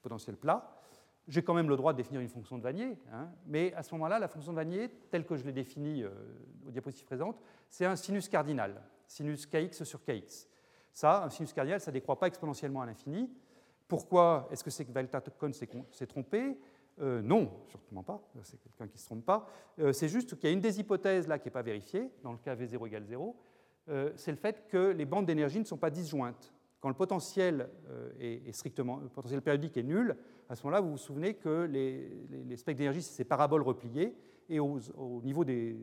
potentiel 0.00 0.36
plat. 0.36 0.78
J'ai 1.26 1.42
quand 1.42 1.54
même 1.54 1.68
le 1.68 1.76
droit 1.76 1.92
de 1.92 1.96
définir 1.96 2.20
une 2.20 2.28
fonction 2.28 2.56
de 2.56 2.62
Vanier, 2.62 2.96
hein, 3.12 3.32
mais 3.46 3.74
à 3.74 3.82
ce 3.82 3.92
moment-là, 3.96 4.20
la 4.20 4.28
fonction 4.28 4.52
de 4.52 4.56
Vanier, 4.58 4.90
telle 5.10 5.26
que 5.26 5.34
je 5.34 5.44
l'ai 5.44 5.50
définie 5.50 6.04
euh, 6.04 6.10
aux 6.68 6.70
diapositives 6.70 7.06
présentes, 7.06 7.42
c'est 7.68 7.84
un 7.84 7.96
sinus 7.96 8.28
cardinal, 8.28 8.80
sinus 9.08 9.44
kx 9.44 9.82
sur 9.82 10.00
kx. 10.04 10.46
Ça, 10.92 11.24
un 11.24 11.30
sinus 11.30 11.52
cardinal, 11.52 11.80
ça 11.80 11.90
ne 11.90 11.94
décroît 11.94 12.20
pas 12.20 12.28
exponentiellement 12.28 12.82
à 12.82 12.86
l'infini. 12.86 13.28
Pourquoi 13.88 14.46
est-ce 14.52 14.62
que 14.62 14.70
c'est 14.70 14.84
que 14.84 14.92
s'est 15.90 16.06
trompé? 16.06 16.60
Euh, 17.00 17.22
non, 17.22 17.50
sûrement 17.86 18.02
pas, 18.02 18.20
c'est 18.42 18.60
quelqu'un 18.60 18.86
qui 18.86 18.94
ne 18.94 18.98
se 18.98 19.06
trompe 19.06 19.24
pas. 19.24 19.46
Euh, 19.78 19.92
c'est 19.92 20.08
juste 20.08 20.36
qu'il 20.36 20.48
y 20.48 20.52
a 20.52 20.52
une 20.52 20.60
des 20.60 20.80
hypothèses 20.80 21.28
là 21.28 21.38
qui 21.38 21.46
n'est 21.46 21.52
pas 21.52 21.62
vérifiée, 21.62 22.10
dans 22.22 22.32
le 22.32 22.38
cas 22.38 22.54
V0 22.54 22.86
égale 22.86 23.04
0, 23.04 23.36
euh, 23.88 24.10
c'est 24.16 24.30
le 24.30 24.36
fait 24.36 24.66
que 24.68 24.90
les 24.90 25.04
bandes 25.04 25.26
d'énergie 25.26 25.60
ne 25.60 25.64
sont 25.64 25.76
pas 25.76 25.90
disjointes. 25.90 26.52
Quand 26.80 26.88
le 26.88 26.94
potentiel 26.94 27.68
est, 28.20 28.52
strictement, 28.52 28.98
le 28.98 29.08
potentiel 29.08 29.42
périodique 29.42 29.76
est 29.76 29.82
nul, 29.82 30.16
à 30.48 30.54
ce 30.54 30.62
moment-là, 30.62 30.80
vous 30.80 30.92
vous 30.92 30.96
souvenez 30.96 31.34
que 31.34 31.64
les, 31.64 32.56
spectres 32.56 32.78
d'énergie, 32.78 33.02
c'est 33.02 33.16
ces 33.16 33.24
paraboles 33.24 33.62
repliées, 33.62 34.14
et 34.48 34.60
au, 34.60 34.78
niveau 35.24 35.44
des, 35.44 35.74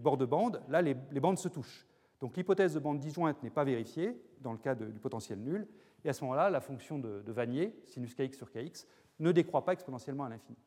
bords 0.00 0.16
de 0.16 0.26
bande, 0.26 0.62
là, 0.68 0.80
les, 0.80 0.94
bandes 0.94 1.38
se 1.38 1.48
touchent. 1.48 1.88
Donc 2.20 2.36
l'hypothèse 2.36 2.72
de 2.72 2.78
bande 2.78 3.00
disjointe 3.00 3.42
n'est 3.42 3.50
pas 3.50 3.64
vérifiée 3.64 4.16
dans 4.40 4.52
le 4.52 4.58
cas 4.58 4.76
du 4.76 5.00
potentiel 5.00 5.40
nul, 5.40 5.66
et 6.04 6.08
à 6.08 6.12
ce 6.12 6.22
moment-là, 6.24 6.50
la 6.50 6.60
fonction 6.60 6.98
de, 6.98 7.22
Vanier, 7.32 7.74
sinus 7.84 8.14
kx 8.14 8.36
sur 8.36 8.50
kx, 8.50 8.86
ne 9.20 9.32
décroît 9.32 9.64
pas 9.64 9.72
exponentiellement 9.72 10.24
à 10.24 10.28
l'infini. 10.28 10.58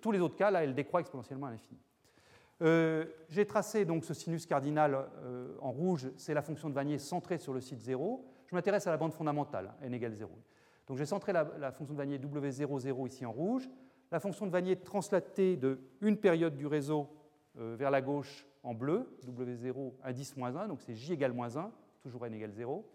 Tous 0.00 0.12
les 0.12 0.20
autres 0.20 0.36
cas, 0.36 0.50
là, 0.50 0.62
elle 0.62 0.74
décroît 0.74 1.00
exponentiellement 1.00 1.46
à 1.46 1.50
l'infini. 1.50 1.80
Euh, 2.62 3.06
j'ai 3.28 3.44
tracé 3.44 3.84
donc 3.84 4.04
ce 4.04 4.14
sinus 4.14 4.46
cardinal 4.46 5.08
euh, 5.24 5.56
en 5.60 5.72
rouge, 5.72 6.10
c'est 6.16 6.32
la 6.32 6.42
fonction 6.42 6.68
de 6.68 6.74
Vanier 6.74 6.98
centrée 6.98 7.38
sur 7.38 7.52
le 7.52 7.60
site 7.60 7.80
0. 7.80 8.24
Je 8.46 8.54
m'intéresse 8.54 8.86
à 8.86 8.90
la 8.90 8.96
bande 8.96 9.12
fondamentale, 9.12 9.74
n 9.82 9.92
égale 9.92 10.12
0. 10.12 10.30
Donc 10.86 10.96
j'ai 10.96 11.06
centré 11.06 11.32
la, 11.32 11.72
fonction 11.72 11.94
de 11.94 11.98
Vanier 11.98 12.18
W00 12.18 13.06
ici 13.08 13.26
en 13.26 13.32
rouge, 13.32 13.68
la 14.12 14.20
fonction 14.20 14.46
de 14.46 14.52
Vanier 14.52 14.76
translatée 14.76 15.56
de 15.56 15.80
une 16.00 16.16
période 16.16 16.56
du 16.56 16.66
réseau 16.66 17.08
euh, 17.58 17.74
vers 17.76 17.90
la 17.90 18.00
gauche 18.00 18.46
en 18.62 18.74
bleu, 18.74 19.08
W0 19.26 19.94
indice 20.04 20.36
moins 20.36 20.54
1, 20.54 20.68
donc 20.68 20.82
c'est 20.82 20.94
J 20.94 21.14
égale 21.14 21.32
moins 21.32 21.56
1, 21.56 21.72
toujours 22.00 22.26
n 22.26 22.34
égale 22.34 22.52
0. 22.52 22.86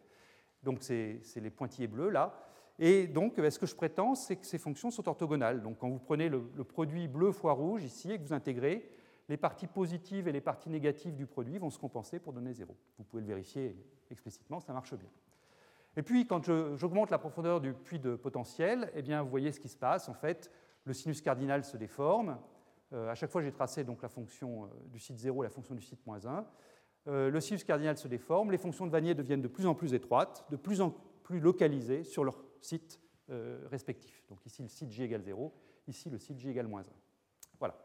Donc 0.64 0.80
c'est 0.82 1.22
les 1.36 1.50
pointillés 1.50 1.88
bleus 1.88 2.10
là. 2.10 2.44
Et 2.80 3.08
donc, 3.08 3.34
ce 3.38 3.58
que 3.58 3.66
je 3.66 3.76
prétends, 3.76 4.14
c'est 4.14 4.36
que 4.36 4.46
ces 4.46 4.60
fonctions 4.60 4.92
sont 4.92 5.08
orthogonales. 5.10 5.64
Donc, 5.64 5.80
quand 5.80 5.90
vous 5.90 6.00
prenez 6.00 6.30
le, 6.30 6.42
produit 6.64 7.08
bleu 7.08 7.32
fois 7.32 7.54
rouge 7.54 7.84
ici 7.84 8.12
et 8.12 8.20
que 8.20 8.24
vous 8.24 8.34
intégrez, 8.34 8.88
les 9.30 9.38
parties 9.38 9.68
positives 9.68 10.28
et 10.28 10.32
les 10.32 10.42
parties 10.42 10.70
négatives 10.70 11.16
du 11.16 11.26
produit 11.26 11.58
vont 11.58 11.70
se 11.70 11.80
compenser 11.80 12.20
pour 12.20 12.34
donner 12.34 12.54
zéro. 12.54 12.76
Vous 12.98 13.04
pouvez 13.04 13.22
le 13.22 13.28
vérifier 13.28 13.76
explicitement, 14.12 14.60
ça 14.60 14.74
marche 14.74 14.94
bien. 14.94 15.10
Et 15.98 16.04
puis, 16.04 16.28
quand 16.28 16.44
j'augmente 16.78 17.10
la 17.10 17.18
profondeur 17.18 17.60
du 17.60 17.74
puits 17.74 18.00
de 18.00 18.16
potentiel, 18.16 18.92
eh 18.94 19.02
bien, 19.02 19.24
vous 19.24 19.30
voyez 19.30 19.52
ce 19.52 19.60
qui 19.60 19.70
se 19.70 19.78
passe. 19.78 20.08
En 20.08 20.14
fait, 20.14 20.52
le 20.86 20.94
sinus 20.94 21.22
cardinal 21.22 21.64
se 21.64 21.76
déforme. 21.76 22.38
Euh, 22.94 23.10
à 23.10 23.16
chaque 23.16 23.32
fois, 23.32 23.42
j'ai 23.42 23.52
tracé 23.52 23.84
donc, 23.84 24.04
la 24.04 24.08
fonction 24.08 24.66
euh, 24.66 24.68
du 24.92 25.00
site 25.00 25.18
0 25.18 25.44
et 25.44 25.48
la 25.48 25.50
fonction 25.50 25.74
du 25.74 25.82
site 25.82 26.06
moins 26.06 26.24
1. 26.24 26.46
Euh, 27.08 27.30
le 27.30 27.40
sinus 27.40 27.64
cardinal 27.64 27.98
se 27.98 28.08
déforme, 28.08 28.52
les 28.52 28.58
fonctions 28.58 28.86
de 28.86 28.92
Vanier 28.92 29.16
deviennent 29.16 29.42
de 29.42 29.48
plus 29.48 29.66
en 29.66 29.76
plus 29.76 29.94
étroites, 29.94 30.46
de 30.50 30.58
plus 30.58 30.82
en 30.82 30.94
plus 31.24 31.40
localisées 31.40 32.04
sur 32.04 32.24
leur 32.24 32.44
sites 32.62 33.00
euh, 33.30 33.66
respectifs. 33.70 34.24
Donc 34.30 34.46
ici, 34.46 34.62
le 34.62 34.68
site 34.68 34.92
J 34.92 35.04
égale 35.04 35.22
0, 35.22 35.54
ici, 35.88 36.10
le 36.10 36.18
site 36.18 36.38
J 36.40 36.50
égale 36.50 36.68
moins 36.68 36.82
1. 36.82 36.86
Voilà. 37.60 37.78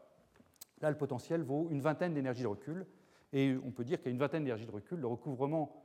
Là, 0.81 0.89
le 0.89 0.97
potentiel 0.97 1.41
vaut 1.41 1.67
une 1.71 1.81
vingtaine 1.81 2.13
d'énergies 2.13 2.43
de 2.43 2.47
recul, 2.47 2.85
et 3.31 3.55
on 3.63 3.71
peut 3.71 3.83
dire 3.83 4.01
qu'à 4.01 4.09
une 4.09 4.17
vingtaine 4.17 4.43
d'énergies 4.43 4.65
de 4.65 4.71
recul, 4.71 4.99
le 4.99 5.07
recouvrement 5.07 5.83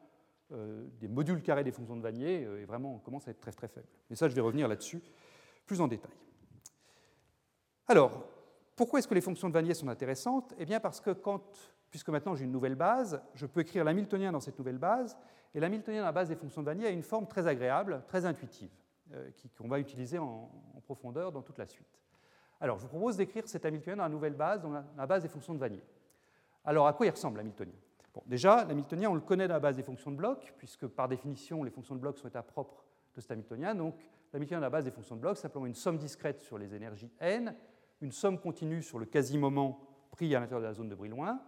euh, 0.52 0.86
des 0.98 1.08
modules 1.08 1.42
carrés 1.42 1.62
des 1.62 1.72
fonctions 1.72 1.96
de 1.96 2.02
Vanier 2.02 2.44
euh, 2.44 2.62
est 2.62 2.64
vraiment, 2.64 2.98
commence 2.98 3.28
à 3.28 3.30
être 3.30 3.40
très 3.40 3.52
très 3.52 3.68
faible. 3.68 3.86
Mais 4.08 4.16
ça, 4.16 4.28
je 4.28 4.34
vais 4.34 4.40
revenir 4.40 4.66
là-dessus 4.66 5.02
plus 5.66 5.80
en 5.82 5.88
détail. 5.88 6.12
Alors, 7.86 8.24
pourquoi 8.74 8.98
est-ce 8.98 9.08
que 9.08 9.14
les 9.14 9.20
fonctions 9.20 9.48
de 9.48 9.52
Vanier 9.52 9.74
sont 9.74 9.88
intéressantes? 9.88 10.54
Eh 10.58 10.64
bien 10.64 10.80
parce 10.80 11.00
que 11.00 11.10
quand, 11.10 11.42
puisque 11.90 12.08
maintenant 12.08 12.34
j'ai 12.34 12.44
une 12.44 12.52
nouvelle 12.52 12.74
base, 12.74 13.20
je 13.34 13.46
peux 13.46 13.60
écrire 13.60 13.84
l'hamiltonien 13.84 14.32
dans 14.32 14.40
cette 14.40 14.58
nouvelle 14.58 14.78
base, 14.78 15.18
et 15.54 15.60
l'hamiltonien 15.60 16.00
dans 16.00 16.06
la 16.06 16.12
base 16.12 16.28
des 16.28 16.36
fonctions 16.36 16.62
de 16.62 16.66
Vanier 16.66 16.86
a 16.86 16.90
une 16.90 17.02
forme 17.02 17.26
très 17.26 17.46
agréable, 17.46 18.02
très 18.06 18.26
intuitive, 18.26 18.70
euh, 19.14 19.30
qu'on 19.56 19.68
va 19.68 19.78
utiliser 19.78 20.18
en, 20.18 20.50
profondeur 20.84 21.32
dans 21.32 21.42
toute 21.42 21.58
la 21.58 21.66
suite. 21.66 22.00
Alors, 22.60 22.78
je 22.78 22.84
vous 22.84 22.88
propose 22.88 23.18
d'écrire 23.18 23.46
cet 23.46 23.66
hamiltonien 23.66 23.96
dans 23.96 24.04
la 24.04 24.08
nouvelle 24.08 24.32
base, 24.32 24.62
dans 24.62 24.70
la, 24.70 25.06
base 25.06 25.22
des 25.22 25.28
fonctions 25.28 25.52
de 25.52 25.58
Vanier. 25.58 25.82
Alors, 26.64 26.86
à 26.86 26.94
quoi 26.94 27.04
il 27.04 27.10
ressemble 27.10 27.36
l'hamiltonien? 27.36 27.74
Bon, 28.14 28.22
Déjà, 28.24 28.64
l'hamiltonien, 28.64 29.10
on 29.10 29.14
le 29.14 29.20
connaît 29.20 29.46
dans 29.46 29.54
la 29.54 29.60
base 29.60 29.76
des 29.76 29.82
fonctions 29.82 30.10
de 30.10 30.16
bloc, 30.16 30.54
puisque 30.56 30.86
par 30.86 31.08
définition, 31.08 31.62
les 31.62 31.70
fonctions 31.70 31.94
de 31.94 32.00
bloc 32.00 32.16
sont 32.16 32.26
état 32.26 32.42
propre 32.42 32.84
de 33.14 33.20
cet 33.20 33.30
hamiltonien. 33.32 33.74
Donc, 33.74 33.96
l'hamiltonien 34.32 34.60
dans 34.60 34.66
la 34.66 34.70
base 34.70 34.84
des 34.84 34.90
fonctions 34.90 35.16
de 35.16 35.20
bloc, 35.20 35.36
simplement 35.36 35.66
une 35.66 35.74
somme 35.74 35.98
discrète 35.98 36.40
sur 36.40 36.56
les 36.56 36.74
énergies 36.74 37.10
n, 37.20 37.54
une 38.00 38.12
somme 38.12 38.38
continue 38.38 38.82
sur 38.82 38.98
le 38.98 39.04
quasi-moment 39.04 39.78
pris 40.10 40.34
à 40.34 40.40
l'intérieur 40.40 40.60
de 40.60 40.66
la 40.66 40.72
zone 40.72 40.88
de 40.88 40.94
Brillouin, 40.94 41.38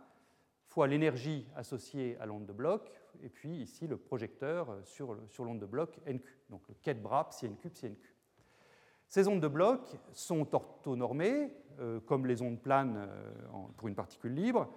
fois 0.71 0.87
l'énergie 0.87 1.47
associée 1.57 2.17
à 2.21 2.27
l'onde 2.27 2.47
de 2.47 2.53
bloc, 2.53 2.91
et 3.23 3.29
puis 3.29 3.57
ici 3.57 3.87
le 3.87 3.97
projecteur 3.97 4.79
sur, 4.85 5.17
sur 5.29 5.45
l'onde 5.45 5.61
de 5.61 5.67
bloc 5.67 5.99
NQ, 6.07 6.39
donc 6.49 6.63
le 6.69 6.75
quai 6.81 6.95
de 6.95 7.01
bras 7.01 7.29
psi 7.29 7.49
NQ, 7.49 7.71
psi 7.71 7.87
NQ. 7.91 8.15
Ces 9.07 9.27
ondes 9.29 9.41
de 9.41 9.49
bloc 9.49 9.97
sont 10.13 10.55
orthonormées, 10.55 11.53
euh, 11.81 12.01
comme 12.01 12.27
les 12.27 12.43
ondes 12.43 12.61
planes 12.61 12.97
euh, 12.97 13.33
pour 13.77 13.89
une 13.89 13.97
particule 13.97 14.35
libre. 14.35 14.73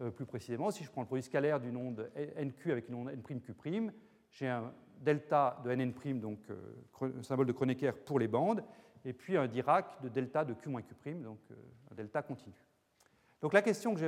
Euh, 0.00 0.10
plus 0.10 0.26
précisément, 0.26 0.70
si 0.70 0.84
je 0.84 0.90
prends 0.90 1.00
le 1.00 1.06
produit 1.06 1.22
scalaire 1.22 1.60
d'une 1.60 1.76
onde 1.76 2.10
NQ 2.16 2.72
avec 2.72 2.88
une 2.88 2.96
onde 2.96 3.10
N'Q', 3.10 3.92
j'ai 4.30 4.48
un 4.48 4.74
delta 5.00 5.60
de 5.64 5.70
nn', 5.74 6.20
donc 6.20 6.40
euh, 6.50 7.22
symbole 7.22 7.46
de 7.46 7.52
Kronecker 7.52 7.92
pour 8.04 8.18
les 8.18 8.28
bandes, 8.28 8.62
et 9.04 9.12
puis 9.12 9.36
un 9.36 9.46
Dirac 9.46 10.02
de 10.02 10.08
delta 10.08 10.44
de 10.44 10.54
Q-Q', 10.54 11.22
donc 11.22 11.38
euh, 11.50 11.54
un 11.90 11.94
delta 11.94 12.22
continu. 12.22 12.54
Donc 13.40 13.52
la 13.52 13.62
question 13.62 13.94
que 13.94 14.00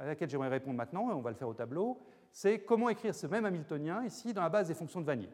à 0.00 0.06
laquelle 0.06 0.28
j'aimerais 0.28 0.48
répondre 0.48 0.76
maintenant, 0.76 1.10
et 1.10 1.12
on 1.12 1.20
va 1.20 1.30
le 1.30 1.36
faire 1.36 1.48
au 1.48 1.54
tableau, 1.54 1.98
c'est 2.30 2.60
comment 2.60 2.88
écrire 2.88 3.14
ce 3.14 3.26
même 3.26 3.44
Hamiltonien 3.44 4.04
ici 4.04 4.32
dans 4.32 4.42
la 4.42 4.48
base 4.48 4.68
des 4.68 4.74
fonctions 4.74 5.00
de 5.00 5.06
Vanier. 5.06 5.28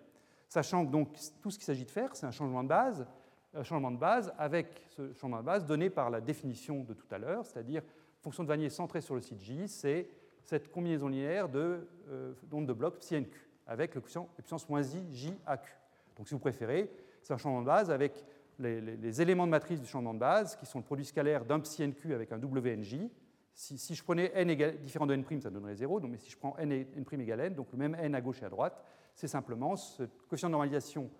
Sachant 0.49 0.87
que 0.87 0.91
donc 0.91 1.09
tout 1.41 1.51
ce 1.51 1.59
qu'il 1.59 1.67
s'agit 1.67 1.85
de 1.85 1.91
faire, 1.91 2.15
c'est 2.17 2.27
un 2.27 2.31
changement 2.31 2.63
de 2.63 2.69
base, 2.69 3.07
un 3.55 3.63
changement 3.63 3.91
de 3.91 3.99
base 3.99 4.33
avec 4.39 4.69
ce 4.91 5.13
changement 5.15 5.39
de 5.39 5.45
base 5.45 5.67
donné 5.67 5.91
par 5.91 6.11
la 6.11 6.21
définition 6.21 6.85
de 6.85 6.95
tout 6.95 7.07
à 7.11 7.19
l'heure, 7.19 7.45
c'est-à-dire 7.45 7.83
fonction 8.21 8.43
de 8.43 8.49
Vanier 8.49 8.71
centrée 8.71 9.01
sur 9.01 9.15
le 9.15 9.21
site 9.21 9.41
J, 9.41 9.69
c'est 9.69 10.09
cette 10.43 10.71
combinaison 10.71 11.09
linéaire 11.09 11.49
de 11.49 11.87
euh, 12.09 12.33
d'ondes 12.45 12.67
de 12.67 12.73
blocs 12.73 12.99
psi 12.99 13.17
nq 13.17 13.29
avec 13.67 13.95
le 13.95 14.01
coefficient 14.01 14.29
puissance 14.37 14.69
moins 14.69 14.83
i 14.83 15.05
j 15.13 15.35
à 15.47 15.59
q. 15.59 15.71
Donc 16.17 16.27
si 16.27 16.35
vous 16.35 16.41
préférez, 16.41 16.91
c'est 17.23 17.35
un 17.35 17.37
changement 17.37 17.61
de 17.61 17.67
base 17.67 17.91
avec 17.91 18.25
les, 18.59 19.21
éléments 19.21 19.47
de 19.47 19.51
matrice 19.51 19.81
du 19.81 19.87
changement 19.87 20.15
de 20.15 20.19
base 20.19 20.57
qui 20.57 20.67
sont 20.67 20.79
le 20.79 20.85
produit 20.85 21.05
scalaire 21.05 21.45
d'un 21.45 21.61
psi 21.61 21.87
nq 21.87 22.13
avec 22.13 22.33
un 22.33 22.39
wnj. 22.39 23.09
Si, 23.55 23.79
si 23.79 23.95
je 23.95 24.05
prenais 24.05 24.31
n 24.35 24.55
différent 24.81 25.07
de 25.07 25.15
n', 25.15 25.41
ça 25.41 25.51
donnerait 25.51 25.75
0, 25.75 26.01
donc, 26.01 26.13
mais 26.13 26.19
si 26.19 26.31
je 26.31 26.37
prends 26.37 26.57
n, 26.59 26.71
n' 26.71 27.21
égale 27.21 27.41
n, 27.41 27.55
donc 27.55 27.69
le 27.73 27.79
même 27.79 27.95
n 27.97 28.15
à 28.15 28.21
gauche 28.21 28.41
et 28.43 28.45
à 28.45 28.49
droite, 28.49 28.81
c'est 29.15 29.29
simplement 29.29 29.75
ce 29.75 30.05
coefficient 30.29 30.49
de 30.49 30.53
normalisation 30.53 31.11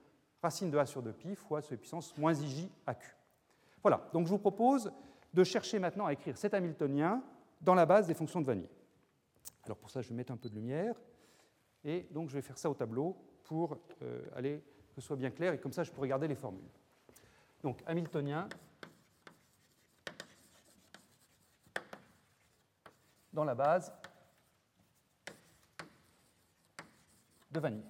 racine 0.41 0.71
de 0.71 0.79
a 0.79 0.87
sur 0.87 1.03
2pi 1.03 1.35
fois 1.35 1.61
ce 1.63 1.75
puissance 1.75 2.17
moins 2.17 2.35
ij 2.35 2.69
à 2.87 2.95
q. 2.95 3.17
Voilà, 3.83 4.09
donc 4.13 4.27
je 4.27 4.31
vous 4.31 4.39
propose 4.39 4.93
de 5.35 5.45
chercher 5.45 5.79
maintenant 5.79 6.07
à 6.07 6.13
écrire 6.13 6.37
cet 6.37 6.55
Hamiltonien 6.55 7.23
dans 7.61 7.75
la 7.75 7.87
base 7.87 8.07
des 8.07 8.15
fonctions 8.15 8.41
de 8.41 8.47
Vanier. 8.47 8.69
Alors 9.65 9.77
pour 9.79 9.91
ça, 9.91 10.01
je 10.01 10.09
vais 10.09 10.15
mettre 10.15 10.33
un 10.33 10.37
peu 10.37 10.49
de 10.49 10.55
lumière. 10.55 10.95
Et 11.85 12.07
donc 12.11 12.29
je 12.29 12.35
vais 12.35 12.43
faire 12.43 12.59
ça 12.59 12.71
au 12.71 12.75
tableau 12.75 13.17
pour 13.45 13.79
euh, 14.03 14.23
aller 14.35 14.63
que 14.89 14.95
ce 14.95 15.01
soit 15.01 15.17
bien 15.17 15.31
clair 15.31 15.53
et 15.53 15.59
comme 15.59 15.73
ça 15.73 15.85
je 15.85 15.91
pourrai 15.93 16.09
garder 16.09 16.29
les 16.29 16.35
formules. 16.35 16.69
Donc 17.63 17.83
Hamiltonien 17.87 18.49
dans 23.33 23.45
la 23.45 23.55
base 23.55 23.93
de 27.53 27.61
Vanille. 27.61 27.85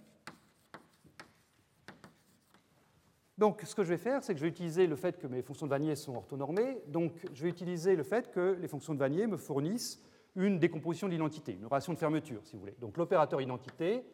Donc, 3.39 3.63
ce 3.63 3.75
que 3.75 3.85
je 3.85 3.91
vais 3.91 3.99
faire, 3.99 4.23
c'est 4.23 4.35
que 4.35 4.41
je 4.41 4.45
vais 4.45 4.51
utiliser 4.51 4.89
le 4.89 4.97
fait 4.97 5.17
que 5.17 5.29
mes 5.29 5.43
fonctions 5.43 5.67
de 5.67 5.71
Vanier 5.71 5.95
sont 5.95 6.17
orthonormées. 6.17 6.83
Donc, 6.89 7.13
je 7.33 7.45
vais 7.45 7.49
utiliser 7.49 7.95
le 7.95 8.03
fait 8.03 8.33
que 8.33 8.59
les 8.61 8.67
fonctions 8.67 8.95
de 8.95 8.99
Vanier 8.99 9.29
me 9.29 9.37
fournissent 9.37 10.03
une 10.35 10.59
décomposition 10.59 11.09
de 11.09 11.13
l'identité, 11.13 11.53
une 11.53 11.67
relation 11.67 11.93
de 11.93 11.99
fermeture, 11.99 12.41
si 12.45 12.55
vous 12.55 12.61
voulez. 12.61 12.77
Donc 12.81 12.97
l'opérateur 12.97 13.41
identité, 13.41 14.05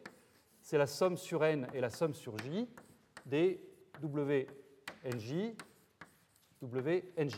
c'est 0.60 0.78
la 0.78 0.86
somme 0.86 1.16
sur 1.16 1.44
n 1.44 1.66
et 1.74 1.80
la 1.80 1.90
somme 1.90 2.14
sur 2.14 2.36
j 2.38 2.68
des 3.26 3.60
WNJ, 5.04 5.54
WNJ. 6.62 7.36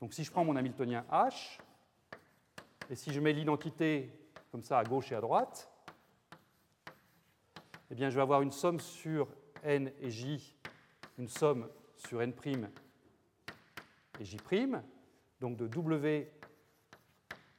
Donc 0.00 0.14
si 0.14 0.22
je 0.22 0.30
prends 0.30 0.44
mon 0.44 0.56
Hamiltonien 0.56 1.04
H, 1.10 1.58
et 2.88 2.94
si 2.94 3.12
je 3.12 3.20
mets 3.20 3.32
l'identité 3.32 4.10
comme 4.50 4.62
ça 4.62 4.78
à 4.78 4.84
gauche 4.84 5.10
et 5.12 5.16
à 5.16 5.20
droite, 5.20 5.70
eh 7.90 7.94
bien 7.94 8.10
je 8.10 8.14
vais 8.14 8.22
avoir 8.22 8.42
une 8.42 8.52
somme 8.52 8.78
sur 8.80 9.28
n 9.62 9.92
et 10.00 10.10
j, 10.10 10.56
une 11.18 11.28
somme 11.28 11.68
sur 11.96 12.22
n' 12.22 12.32
et 14.18 14.24
j', 14.24 14.36
donc 15.40 15.56
de 15.56 15.66
W 15.66 16.30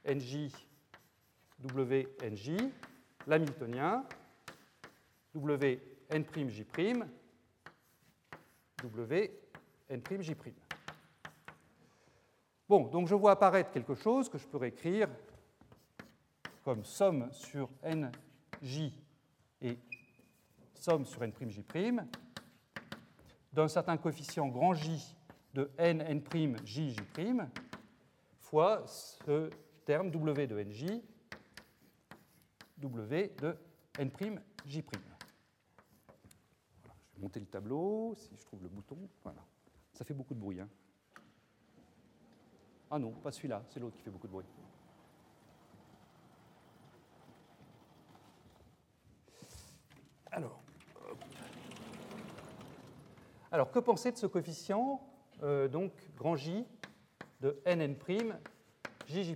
NJ, 0.06 0.50
WNJ, 1.62 2.56
l'hamiltonien, 3.26 4.04
WN'J', 8.82 9.30
WN'J'. 9.90 10.36
Bon, 12.68 12.88
donc 12.88 13.06
je 13.06 13.14
vois 13.14 13.32
apparaître 13.32 13.70
quelque 13.70 13.94
chose 13.94 14.28
que 14.28 14.38
je 14.38 14.46
peux 14.46 14.64
écrire 14.64 15.08
comme 16.64 16.84
somme 16.84 17.28
sur 17.32 17.68
NJ 17.84 18.92
et 19.60 19.78
somme 20.74 21.04
sur 21.04 21.20
N'J' 21.20 21.64
d'un 23.52 23.68
certain 23.68 23.96
coefficient 23.96 24.48
grand 24.48 24.74
J 24.74 25.16
de 25.52 25.70
N, 25.76 26.00
N', 26.00 26.56
J, 26.64 26.90
J' 26.90 26.96
fois 28.38 28.84
ce 28.86 29.50
terme 29.84 30.10
W 30.10 30.46
de 30.46 30.62
NJ, 30.62 30.86
W 32.78 33.34
de 33.38 33.56
N'J'. 33.98 34.40
je 34.64 34.76
vais 34.76 35.11
monter 37.22 37.40
le 37.40 37.46
tableau, 37.46 38.14
si 38.16 38.30
je 38.36 38.44
trouve 38.44 38.62
le 38.62 38.68
bouton. 38.68 38.98
Voilà. 39.22 39.42
Ça 39.92 40.04
fait 40.04 40.14
beaucoup 40.14 40.34
de 40.34 40.40
bruit. 40.40 40.60
Hein. 40.60 40.68
Ah 42.90 42.98
non, 42.98 43.12
pas 43.12 43.30
celui-là, 43.30 43.62
c'est 43.68 43.80
l'autre 43.80 43.96
qui 43.96 44.02
fait 44.02 44.10
beaucoup 44.10 44.26
de 44.26 44.32
bruit. 44.32 44.44
Alors, 50.30 50.62
alors 53.50 53.70
que 53.70 53.78
penser 53.78 54.12
de 54.12 54.16
ce 54.16 54.26
coefficient, 54.26 55.00
euh, 55.42 55.68
donc 55.68 55.92
grand 56.16 56.36
J 56.36 56.66
de 57.40 57.60
NN', 57.66 57.96
JJ'. 59.06 59.34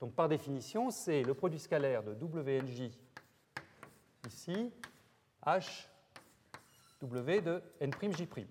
Donc 0.00 0.14
par 0.14 0.28
définition, 0.28 0.90
c'est 0.90 1.22
le 1.22 1.32
produit 1.34 1.58
scalaire 1.58 2.02
de 2.02 2.12
WNJ 2.12 2.90
ici, 4.26 4.72
H 5.44 5.88
W 7.04 7.40
de 7.42 7.62
N'J'. 7.82 8.46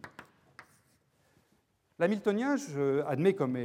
L'hamiltonien, 1.97 2.55
je 2.55 3.01
admets 3.05 3.33
comme 3.33 3.57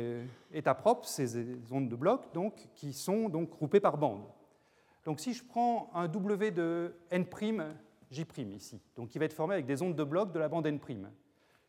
état 0.53 0.74
propre 0.74 1.07
ces 1.07 1.57
ondes 1.70 1.88
de 1.88 1.96
blocs 1.96 2.33
donc, 2.33 2.68
qui 2.74 2.92
sont 2.92 3.29
donc 3.29 3.51
groupées 3.51 3.81
par 3.81 3.98
bande. 3.98 4.24
Donc 5.05 5.20
si 5.20 5.35
je 5.35 5.44
prends 5.44 5.90
un 5.94 6.09
W 6.09 6.51
de 6.51 6.94
N'J' 7.12 8.24
ici, 8.55 8.81
donc 8.96 9.11
qui 9.11 9.18
va 9.18 9.27
être 9.27 9.35
formé 9.35 9.55
avec 9.55 9.66
des 9.66 9.83
ondes 9.83 9.94
de 9.94 10.05
blocs 10.05 10.33
de 10.33 10.38
la 10.38 10.48
bande 10.48 10.66
N', 10.66 10.81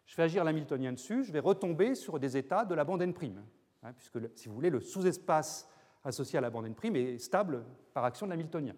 je 0.06 0.16
fais 0.16 0.24
agir 0.24 0.44
l'hamiltonien 0.44 0.94
dessus, 0.94 1.24
je 1.24 1.32
vais 1.32 1.40
retomber 1.40 1.96
sur 1.96 2.20
des 2.20 2.38
états 2.38 2.64
de 2.64 2.74
la 2.74 2.86
bande 2.86 3.02
N', 3.02 3.14
hein, 3.84 3.94
puisque 3.98 4.18
si 4.36 4.48
vous 4.48 4.56
voulez, 4.56 4.70
le 4.70 4.80
sous-espace 4.80 5.70
associé 6.06 6.38
à 6.38 6.42
la 6.42 6.50
bande 6.50 6.68
N' 6.68 6.96
est 6.96 7.18
stable 7.18 7.66
par 7.94 8.06
action 8.06 8.26
de 8.26 8.32
l'hamiltonien. 8.32 8.76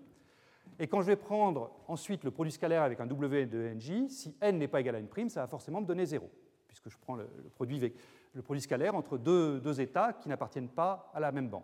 Et 0.81 0.87
quand 0.87 1.01
je 1.01 1.05
vais 1.05 1.15
prendre 1.15 1.69
ensuite 1.87 2.23
le 2.23 2.31
produit 2.31 2.51
scalaire 2.51 2.81
avec 2.81 2.99
un 2.99 3.05
W 3.05 3.45
de 3.45 3.71
NJ, 3.75 4.09
si 4.09 4.35
n 4.41 4.57
n'est 4.57 4.67
pas 4.67 4.81
égal 4.81 4.95
à 4.95 4.99
n', 4.99 5.29
ça 5.29 5.41
va 5.41 5.47
forcément 5.47 5.79
me 5.79 5.85
donner 5.85 6.07
0, 6.07 6.27
puisque 6.67 6.89
je 6.89 6.97
prends 6.97 7.13
le, 7.13 7.27
produit, 7.53 7.93
le 8.33 8.41
produit, 8.41 8.61
scalaire 8.61 8.95
entre 8.95 9.19
deux, 9.19 9.59
deux 9.59 9.79
états 9.79 10.11
qui 10.11 10.27
n'appartiennent 10.27 10.69
pas 10.69 11.11
à 11.13 11.19
la 11.19 11.31
même 11.31 11.49
bande. 11.49 11.61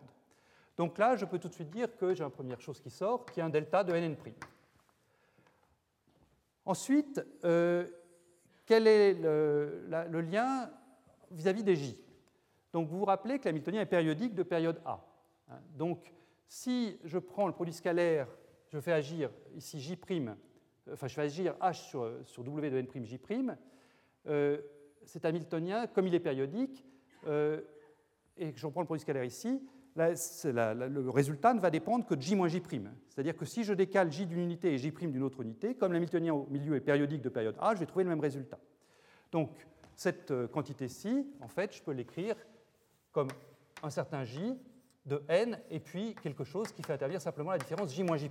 Donc 0.78 1.00
là, 1.00 1.16
je 1.16 1.26
peux 1.26 1.40
tout 1.40 1.48
de 1.48 1.54
suite 1.56 1.72
dire 1.72 1.98
que 1.98 2.14
j'ai 2.14 2.24
une 2.24 2.30
première 2.30 2.62
chose 2.62 2.80
qui 2.80 2.92
sort, 2.92 3.26
qui 3.26 3.40
est 3.40 3.44
un 3.44 3.50
delta 3.50 3.84
de 3.84 3.92
nn'. 3.92 4.16
Ensuite, 6.64 7.20
euh, 7.44 7.88
quel 8.68 8.86
est 8.86 9.16
le, 9.16 10.22
lien 10.22 10.70
vis-à-vis 11.32 11.62
-vis 11.62 11.66
des 11.66 11.76
J? 11.76 11.98
Donc 12.72 12.88
vous 12.88 13.00
vous 13.00 13.06
rappelez 13.06 13.40
que 13.40 13.46
l'hamiltonien 13.46 13.82
est 13.82 13.88
périodique 13.88 14.36
de 14.36 14.44
période 14.44 14.80
A. 14.86 15.04
Hein. 15.50 15.60
Donc, 15.76 16.14
si 16.48 17.00
je 17.04 17.18
prends 17.18 17.48
le 17.48 17.54
produit 17.54 17.74
scalaire, 17.74 18.28
je 18.70 18.80
fais 18.80 18.94
agir 18.94 19.30
ici 19.56 19.80
J', 19.80 19.98
enfin 20.92 21.08
je 21.08 21.14
fais 21.14 21.22
agir 21.22 21.56
H 21.62 21.74
sur, 21.90 22.12
sur 22.26 22.44
W 22.44 22.70
de 22.70 22.78
N', 22.78 23.06
J', 23.06 23.20
euh, 24.28 24.58
cet 25.06 25.26
Hamiltonien, 25.26 25.88
comme 25.88 26.08
il 26.08 26.16
est 26.16 26.20
périodique, 26.20 26.86
euh, 27.28 27.62
et 28.38 28.54
j'en 28.56 28.72
prends 28.72 28.82
le 28.82 28.86
produit 28.86 29.02
scalaire 29.02 29.24
ici, 29.24 29.62
le 29.96 31.10
résultat 31.10 31.54
ne 31.54 31.60
va 31.60 31.72
dépendre 31.72 32.06
que 32.06 32.14
de 32.14 32.22
J 32.22 32.36
moins 32.36 32.48
J'. 32.48 32.62
C'est-à-dire 33.10 33.36
que 33.36 33.46
si 33.46 33.64
je 33.64 33.74
décale 33.74 34.12
J 34.12 34.26
d'une 34.26 34.40
unité 34.40 34.74
et 34.74 34.78
J' 34.78 34.94
d'une 34.94 35.24
autre 35.24 35.42
unité, 35.42 35.76
comme 35.76 35.94
l'Hamiltonien 35.94 36.34
au 36.34 36.46
milieu 36.50 36.76
est 36.76 36.82
périodique 36.82 37.22
de 37.22 37.30
période 37.30 37.56
A, 37.60 37.74
je 37.74 37.80
vais 37.80 37.86
trouver 37.86 38.04
le 38.04 38.10
même 38.10 38.20
résultat. 38.20 38.60
Donc 39.32 39.50
cette 39.96 40.32
euh, 40.32 40.48
quantité-ci, 40.48 41.26
en 41.42 41.48
fait, 41.48 41.76
je 41.76 41.82
peux 41.82 41.92
l'écrire 41.92 42.36
comme 43.12 43.30
un 43.82 43.90
certain 43.90 44.24
J 44.24 44.56
de 45.08 45.24
n 45.30 45.58
et 45.72 45.80
puis 45.80 46.16
quelque 46.22 46.44
chose 46.44 46.72
qui 46.72 46.84
fait 46.84 46.94
intervenir 46.94 47.22
simplement 47.22 47.52
la 47.52 47.58
différence 47.58 47.94
j 47.94 48.04
moins 48.04 48.18
j'. 48.18 48.30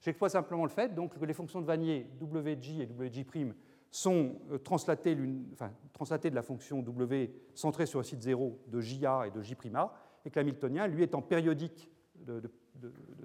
J'exploite 0.00 0.32
simplement 0.32 0.64
le 0.64 0.70
fait 0.70 0.94
donc, 0.94 1.18
que 1.18 1.24
les 1.24 1.34
fonctions 1.34 1.60
de 1.60 1.66
Vanier 1.66 2.06
wj 2.20 2.80
et 2.80 2.86
wj' 2.86 3.54
sont 3.90 4.36
euh, 4.50 4.58
translatées, 4.58 5.14
de 5.14 6.34
la 6.34 6.42
fonction 6.42 6.80
w 6.80 7.30
centrée 7.54 7.86
sur 7.86 8.00
le 8.00 8.04
site 8.04 8.22
0 8.22 8.58
de 8.66 8.80
ja 8.80 9.26
et 9.26 9.30
de 9.30 9.42
j'A, 9.42 9.92
et 10.24 10.30
que 10.30 10.38
l'hamiltonien, 10.38 10.86
lui 10.86 11.02
étant 11.02 11.22
périodique 11.22 11.90
de, 12.16 12.42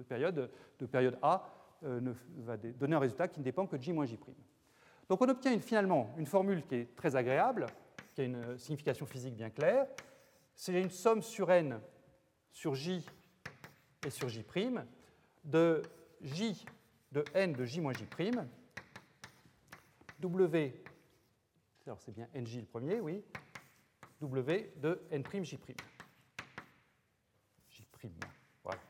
période, 0.08 0.50
de 0.78 0.86
période 0.86 1.18
A, 1.22 1.44
euh, 1.84 2.14
va 2.38 2.56
donner 2.56 2.94
un 2.94 3.00
résultat 3.00 3.28
qui 3.28 3.40
ne 3.40 3.44
dépend 3.44 3.66
que 3.66 3.76
de 3.76 3.82
j 3.82 3.92
j'. 4.04 4.18
Donc 5.08 5.20
on 5.20 5.28
obtient 5.28 5.58
finalement 5.60 6.14
une 6.16 6.26
formule 6.26 6.64
qui 6.64 6.76
est 6.76 6.96
très 6.96 7.16
agréable, 7.16 7.66
qui 8.14 8.22
a 8.22 8.24
une 8.24 8.56
signification 8.58 9.04
physique 9.04 9.34
bien 9.34 9.50
claire. 9.50 9.86
C'est 10.54 10.80
une 10.80 10.90
somme 10.90 11.22
sur 11.22 11.50
n 11.50 11.80
sur 12.52 12.74
J 12.74 13.04
et 14.06 14.10
sur 14.10 14.28
J' 14.28 14.44
de 15.44 15.82
J 16.22 16.64
de 17.10 17.24
n 17.34 17.52
de 17.52 17.64
j 17.64 17.80
moins 17.80 17.92
j', 17.92 18.06
W, 20.20 20.82
alors 21.84 22.00
c'est 22.00 22.12
bien 22.12 22.28
nj 22.34 22.60
le 22.60 22.66
premier, 22.66 23.00
oui, 23.00 23.22
W 24.20 24.72
de 24.76 25.02
n', 25.10 25.24
j'. 25.42 25.58
J', 27.68 27.86
voilà. 28.62 28.80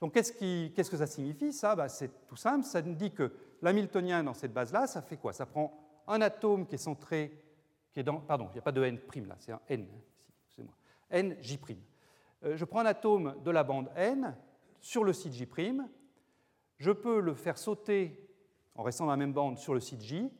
Donc 0.00 0.14
qu'est-ce, 0.14 0.90
que 0.90 0.96
ça 0.96 1.06
signifie 1.06 1.52
Ça, 1.52 1.76
bah, 1.76 1.88
c'est 1.88 2.26
tout 2.26 2.36
simple, 2.36 2.64
ça 2.64 2.82
nous 2.82 2.94
dit 2.94 3.12
que 3.12 3.32
l'hamiltonien 3.62 4.24
dans 4.24 4.34
cette 4.34 4.52
base-là, 4.52 4.88
ça 4.88 5.00
fait 5.00 5.16
quoi? 5.16 5.32
Ça 5.32 5.46
prend 5.46 6.02
un 6.08 6.20
atome 6.20 6.66
qui 6.66 6.74
est 6.74 6.78
centré, 6.78 7.40
qui 7.92 8.00
est 8.00 8.04
dans, 8.04 8.20
pardon, 8.20 8.48
il 8.50 8.54
n'y 8.54 8.58
a 8.58 8.62
pas 8.62 8.72
de 8.72 8.82
n' 8.82 8.98
là, 9.26 9.36
c'est 9.38 9.52
un 9.52 9.60
n, 9.68 9.86
excusez-moi, 10.46 10.74
n, 11.10 11.36
j'. 11.40 11.58
Euh, 12.44 12.56
je 12.56 12.64
prends 12.64 12.80
un 12.80 12.86
atome 12.86 13.36
de 13.44 13.50
la 13.52 13.62
bande 13.62 13.90
n 13.94 14.36
sur 14.80 15.04
le 15.04 15.12
site 15.12 15.34
j', 15.34 15.46
je 16.78 16.90
peux 16.90 17.20
le 17.20 17.34
faire 17.34 17.58
sauter 17.58 18.28
en 18.74 18.82
restant 18.82 19.04
dans 19.04 19.10
la 19.10 19.16
même 19.16 19.32
bande 19.32 19.58
sur 19.58 19.74
le 19.74 19.80
site 19.80 20.02
j, 20.02 20.30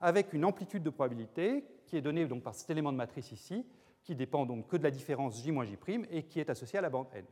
avec 0.00 0.32
une 0.32 0.44
amplitude 0.44 0.82
de 0.82 0.90
probabilité 0.90 1.64
qui 1.86 1.96
est 1.96 2.02
donnée 2.02 2.26
par 2.26 2.54
cet 2.54 2.68
élément 2.70 2.92
de 2.92 2.98
matrice 2.98 3.32
ici, 3.32 3.64
qui 4.04 4.14
dépend 4.14 4.44
donc 4.46 4.68
que 4.68 4.76
de 4.76 4.82
la 4.82 4.90
différence 4.90 5.42
j 5.42 5.50
moins 5.50 5.64
j' 5.64 5.76
et 6.10 6.22
qui 6.24 6.38
est 6.38 6.50
associée 6.50 6.78
à 6.78 6.82
la 6.82 6.90
bande 6.90 7.08
n. 7.12 7.24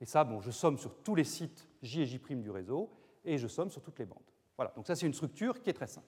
Et 0.00 0.06
ça, 0.06 0.24
bon, 0.24 0.40
je 0.40 0.50
somme 0.50 0.78
sur 0.78 0.96
tous 1.02 1.14
les 1.14 1.24
sites 1.24 1.68
j 1.82 2.02
et 2.02 2.06
j' 2.06 2.18
du 2.18 2.50
réseau, 2.50 2.90
et 3.24 3.36
je 3.38 3.46
somme 3.46 3.70
sur 3.70 3.82
toutes 3.82 3.98
les 3.98 4.06
bandes. 4.06 4.18
Voilà, 4.56 4.72
donc 4.74 4.86
ça 4.86 4.96
c'est 4.96 5.06
une 5.06 5.14
structure 5.14 5.60
qui 5.60 5.68
est 5.68 5.74
très 5.74 5.86
simple. 5.86 6.06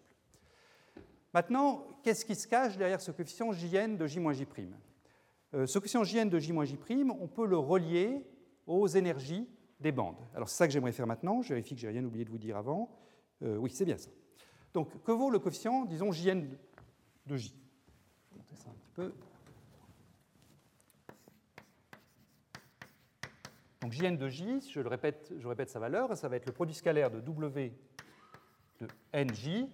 Maintenant, 1.35 1.87
qu'est-ce 2.03 2.25
qui 2.25 2.35
se 2.35 2.49
cache 2.49 2.79
derrière 2.79 3.03
ce 3.03 3.11
coefficient 3.11 3.53
jn 3.53 3.99
de 3.99 4.07
j 4.07 4.18
moins 4.18 4.33
j' 4.33 4.47
euh, 5.55 5.66
Ce 5.66 5.79
coefficient 5.79 6.05
jn 6.05 6.31
de 6.31 6.38
j 6.38 6.53
moins 6.53 6.64
j', 6.64 6.79
on 7.21 7.29
peut 7.29 7.47
le 7.47 7.59
relier 7.59 8.25
aux 8.66 8.87
énergies 8.87 9.47
des 9.81 9.93
bandes. 9.93 10.17
Alors 10.35 10.49
c'est 10.49 10.57
ça 10.57 10.67
que 10.67 10.73
j'aimerais 10.73 10.93
faire 10.93 11.07
maintenant, 11.07 11.43
je 11.43 11.51
vérifie 11.51 11.75
que 11.75 11.81
j'ai 11.81 11.88
rien 11.88 12.05
oublié 12.05 12.25
de 12.25 12.31
vous 12.31 12.38
dire 12.38 12.57
avant. 12.57 12.91
Euh, 13.43 13.57
oui, 13.57 13.71
c'est 13.71 13.85
bien 13.85 13.97
ça. 13.97 14.11
Donc 14.75 15.03
que 15.03 15.12
vaut 15.12 15.31
le 15.31 15.38
coefficient, 15.38 15.85
disons, 15.85 16.12
jn 16.12 16.49
de 17.27 17.37
j? 17.37 17.55
Je 18.33 18.38
vais 18.38 18.57
ça 18.57 18.71
un 18.71 18.75
petit 18.75 18.91
peu. 18.95 19.14
Donc 23.81 23.93
jn 23.93 24.17
de 24.17 24.29
j, 24.29 24.61
je, 24.73 24.81
le 24.81 24.88
répète, 24.88 25.33
je 25.38 25.47
répète 25.47 25.71
sa 25.71 25.79
valeur, 25.79 26.17
ça 26.17 26.29
va 26.29 26.37
être 26.37 26.47
le 26.47 26.53
produit 26.53 26.75
scalaire 26.75 27.11
de 27.11 27.21
w 27.21 27.73
de 28.81 28.88
nj, 29.12 29.67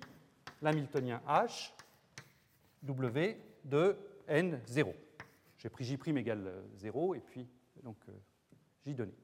l'hamiltonien 0.62 1.20
h, 1.26 1.72
w 2.82 3.36
de 3.64 3.96
n0. 4.28 4.94
J'ai 5.58 5.68
pris 5.70 5.84
j' 5.84 5.98
égale 6.16 6.62
0 6.76 7.14
et 7.14 7.20
puis 7.20 7.48
donc 7.82 7.96
euh, 8.08 8.12
j 8.86 8.94
donné. 8.94 9.14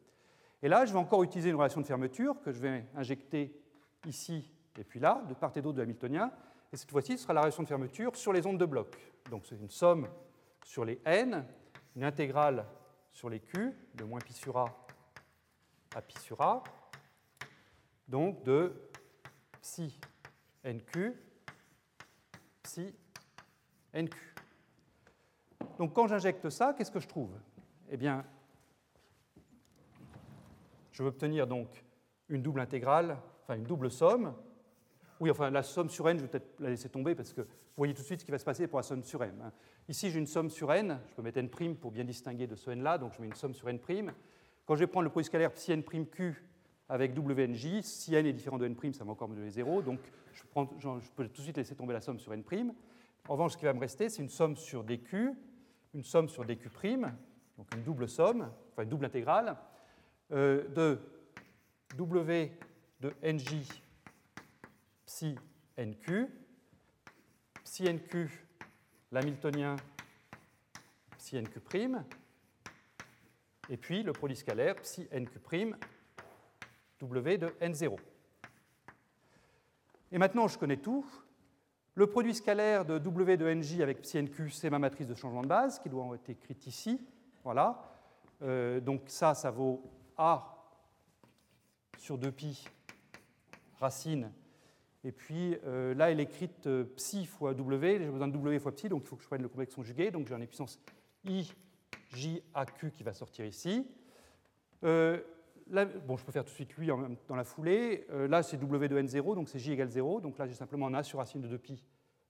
Et 0.62 0.68
là, 0.68 0.84
je 0.84 0.92
vais 0.92 0.98
encore 0.98 1.22
utiliser 1.22 1.50
une 1.50 1.56
relation 1.56 1.80
de 1.80 1.86
fermeture 1.86 2.40
que 2.42 2.52
je 2.52 2.60
vais 2.60 2.86
injecter 2.94 3.58
ici 4.06 4.50
et 4.78 4.84
puis 4.84 5.00
là, 5.00 5.22
de 5.28 5.34
part 5.34 5.52
et 5.56 5.62
d'autre 5.62 5.76
de 5.76 5.82
l'hamiltonien. 5.82 6.32
Et 6.72 6.76
cette 6.76 6.90
fois-ci, 6.90 7.16
ce 7.16 7.24
sera 7.24 7.34
la 7.34 7.40
relation 7.40 7.62
de 7.62 7.68
fermeture 7.68 8.14
sur 8.16 8.32
les 8.32 8.46
ondes 8.46 8.58
de 8.58 8.66
bloc. 8.66 8.96
Donc 9.30 9.46
c'est 9.46 9.56
une 9.56 9.70
somme 9.70 10.08
sur 10.64 10.84
les 10.84 11.00
n, 11.04 11.44
une 11.96 12.04
intégrale 12.04 12.66
sur 13.12 13.28
les 13.28 13.40
q, 13.40 13.74
de 13.94 14.04
moins 14.04 14.20
pi 14.20 14.32
sur 14.32 14.56
a 14.56 14.86
à 15.96 16.02
pi 16.02 16.16
sur 16.20 16.40
a, 16.40 16.62
donc 18.06 18.44
de 18.44 18.72
psi 19.60 19.98
nq, 20.64 21.16
psi 22.62 22.94
nq. 23.92 24.14
Donc 25.78 25.92
quand 25.92 26.06
j'injecte 26.06 26.48
ça, 26.48 26.74
qu'est-ce 26.74 26.92
que 26.92 27.00
je 27.00 27.08
trouve? 27.08 27.32
Eh 27.88 27.96
bien, 27.96 28.24
je 31.00 31.04
veux 31.04 31.08
obtenir 31.08 31.46
donc 31.46 31.82
une 32.28 32.42
double 32.42 32.60
intégrale, 32.60 33.16
enfin 33.42 33.54
une 33.54 33.64
double 33.64 33.90
somme. 33.90 34.34
Oui, 35.18 35.30
enfin 35.30 35.48
la 35.50 35.62
somme 35.62 35.88
sur 35.88 36.06
n, 36.10 36.18
je 36.18 36.24
vais 36.24 36.28
peut-être 36.28 36.60
la 36.60 36.68
laisser 36.68 36.90
tomber 36.90 37.14
parce 37.14 37.32
que 37.32 37.40
vous 37.40 37.48
voyez 37.78 37.94
tout 37.94 38.02
de 38.02 38.06
suite 38.06 38.20
ce 38.20 38.24
qui 38.26 38.30
va 38.30 38.38
se 38.38 38.44
passer 38.44 38.66
pour 38.66 38.78
la 38.78 38.82
somme 38.82 39.02
sur 39.02 39.24
n. 39.24 39.32
Hein. 39.42 39.50
Ici, 39.88 40.10
j'ai 40.10 40.18
une 40.18 40.26
somme 40.26 40.50
sur 40.50 40.70
n, 40.70 41.00
je 41.08 41.14
peux 41.14 41.22
mettre 41.22 41.38
n' 41.38 41.74
pour 41.74 41.90
bien 41.90 42.04
distinguer 42.04 42.46
de 42.46 42.54
ce 42.54 42.70
n-là, 42.70 42.98
donc 42.98 43.14
je 43.14 43.20
mets 43.22 43.28
une 43.28 43.34
somme 43.34 43.54
sur 43.54 43.70
n'. 43.70 43.78
Quand 44.66 44.74
je 44.74 44.80
vais 44.80 44.86
prendre 44.86 45.04
le 45.04 45.08
produit 45.08 45.24
scalaire 45.24 45.54
psi 45.54 45.72
n' 45.72 45.82
q 45.82 46.44
avec 46.86 47.16
wnj, 47.16 47.80
si 47.80 48.14
n 48.14 48.26
est 48.26 48.34
différent 48.34 48.58
de 48.58 48.66
n', 48.66 48.92
ça 48.92 49.02
va 49.02 49.12
encore 49.12 49.30
me 49.30 49.36
donner 49.36 49.48
0, 49.48 49.80
donc 49.80 50.00
je, 50.34 50.42
je, 50.78 51.10
peux 51.16 51.26
tout 51.28 51.40
de 51.40 51.44
suite 51.44 51.56
laisser 51.56 51.74
tomber 51.74 51.94
la 51.94 52.02
somme 52.02 52.18
sur 52.18 52.34
n'. 52.34 52.44
En 53.26 53.32
revanche, 53.32 53.52
ce 53.52 53.56
qui 53.56 53.64
va 53.64 53.72
me 53.72 53.80
rester, 53.80 54.10
c'est 54.10 54.20
une 54.20 54.28
somme 54.28 54.54
sur 54.54 54.84
dq, 54.84 55.34
une 55.94 56.04
somme 56.04 56.28
sur 56.28 56.44
dq', 56.44 56.60
donc 57.56 57.74
une 57.74 57.84
double 57.84 58.06
somme, 58.06 58.50
enfin 58.70 58.82
une 58.82 58.90
double 58.90 59.06
intégrale, 59.06 59.56
euh, 60.32 60.68
de 60.68 60.98
W 61.96 62.52
de 63.00 63.12
NJ 63.22 63.66
psi 65.06 65.34
NQ, 65.76 66.28
psi 67.64 67.84
NQ, 67.92 68.28
l'hamiltonien 69.10 69.76
psi 71.18 71.40
NQ', 71.40 71.58
et 73.68 73.76
puis 73.76 74.02
le 74.02 74.12
produit 74.12 74.36
scalaire 74.36 74.76
psi 74.76 75.08
NQ', 75.12 75.74
W 77.00 77.38
de 77.38 77.48
N0. 77.60 77.96
Et 80.12 80.18
maintenant, 80.18 80.48
je 80.48 80.58
connais 80.58 80.76
tout. 80.76 81.04
Le 81.94 82.06
produit 82.06 82.34
scalaire 82.34 82.84
de 82.84 82.98
W 82.98 83.36
de 83.36 83.52
NJ 83.52 83.80
avec 83.80 84.02
psi 84.02 84.22
NQ, 84.22 84.50
c'est 84.50 84.70
ma 84.70 84.78
matrice 84.78 85.06
de 85.06 85.14
changement 85.14 85.42
de 85.42 85.48
base 85.48 85.78
qui 85.78 85.88
doit 85.88 86.14
être 86.14 86.30
écrite 86.30 86.66
ici. 86.66 87.00
Voilà. 87.42 87.82
Euh, 88.42 88.80
donc 88.80 89.02
ça, 89.06 89.34
ça 89.34 89.50
vaut 89.50 89.82
a 90.20 90.54
sur 91.98 92.18
2pi 92.18 92.66
racine. 93.80 94.30
Et 95.02 95.12
puis 95.12 95.56
euh, 95.64 95.94
là, 95.94 96.10
elle 96.10 96.20
est 96.20 96.24
écrite 96.24 96.66
euh, 96.66 96.84
psi 96.96 97.24
fois 97.24 97.54
w. 97.54 97.98
J'ai 97.98 98.10
besoin 98.10 98.28
de 98.28 98.36
w 98.36 98.58
fois 98.58 98.72
psi, 98.72 98.90
donc 98.90 99.02
il 99.02 99.08
faut 99.08 99.16
que 99.16 99.22
je 99.22 99.28
prenne 99.28 99.42
le 99.42 99.48
complexe 99.48 99.74
conjugué. 99.74 100.10
Donc 100.10 100.28
j'ai 100.28 100.34
une 100.34 100.46
puissance 100.46 100.78
i, 101.24 101.50
j, 102.14 102.42
a, 102.52 102.66
q 102.66 102.90
qui 102.90 103.02
va 103.02 103.14
sortir 103.14 103.46
ici. 103.46 103.86
Euh, 104.84 105.20
bon, 106.06 106.16
je 106.18 106.24
peux 106.24 106.32
faire 106.32 106.44
tout 106.44 106.50
de 106.50 106.54
suite 106.54 106.76
lui 106.76 106.88
dans 106.88 107.36
la 107.36 107.44
foulée. 107.44 108.06
là, 108.28 108.42
c'est 108.42 108.58
w 108.58 108.88
de 108.88 109.00
n0, 109.00 109.34
donc 109.34 109.48
c'est 109.48 109.58
j 109.58 109.72
égale 109.72 109.88
0. 109.88 110.20
Donc 110.20 110.36
là, 110.36 110.46
j'ai 110.46 110.54
simplement 110.54 110.86
un 110.86 110.94
a 110.94 111.02
sur 111.02 111.18
racine 111.18 111.40
de 111.40 111.56
2pi, 111.56 111.80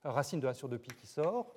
racine 0.05 0.39
de 0.39 0.47
a 0.47 0.55
sur 0.55 0.69
2pi 0.69 0.95
qui 0.95 1.09
sort. 1.09 1.53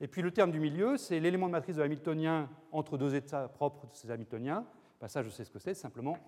Et 0.00 0.08
puis 0.08 0.20
le 0.20 0.30
terme 0.30 0.50
du 0.50 0.60
milieu, 0.60 0.96
c'est 0.96 1.20
l'élément 1.20 1.46
de 1.46 1.52
matrice 1.52 1.76
de 1.76 1.82
l'hamiltonien 1.82 2.50
entre 2.70 2.98
deux 2.98 3.14
états 3.14 3.48
propres 3.48 3.86
de 3.86 3.94
ces 3.94 4.10
hamiltoniens. 4.10 4.66
Ben, 5.00 5.08
ça, 5.08 5.22
je 5.22 5.30
sais 5.30 5.44
ce 5.44 5.50
que 5.50 5.58
c'est, 5.58 5.74
simplement 5.74 6.18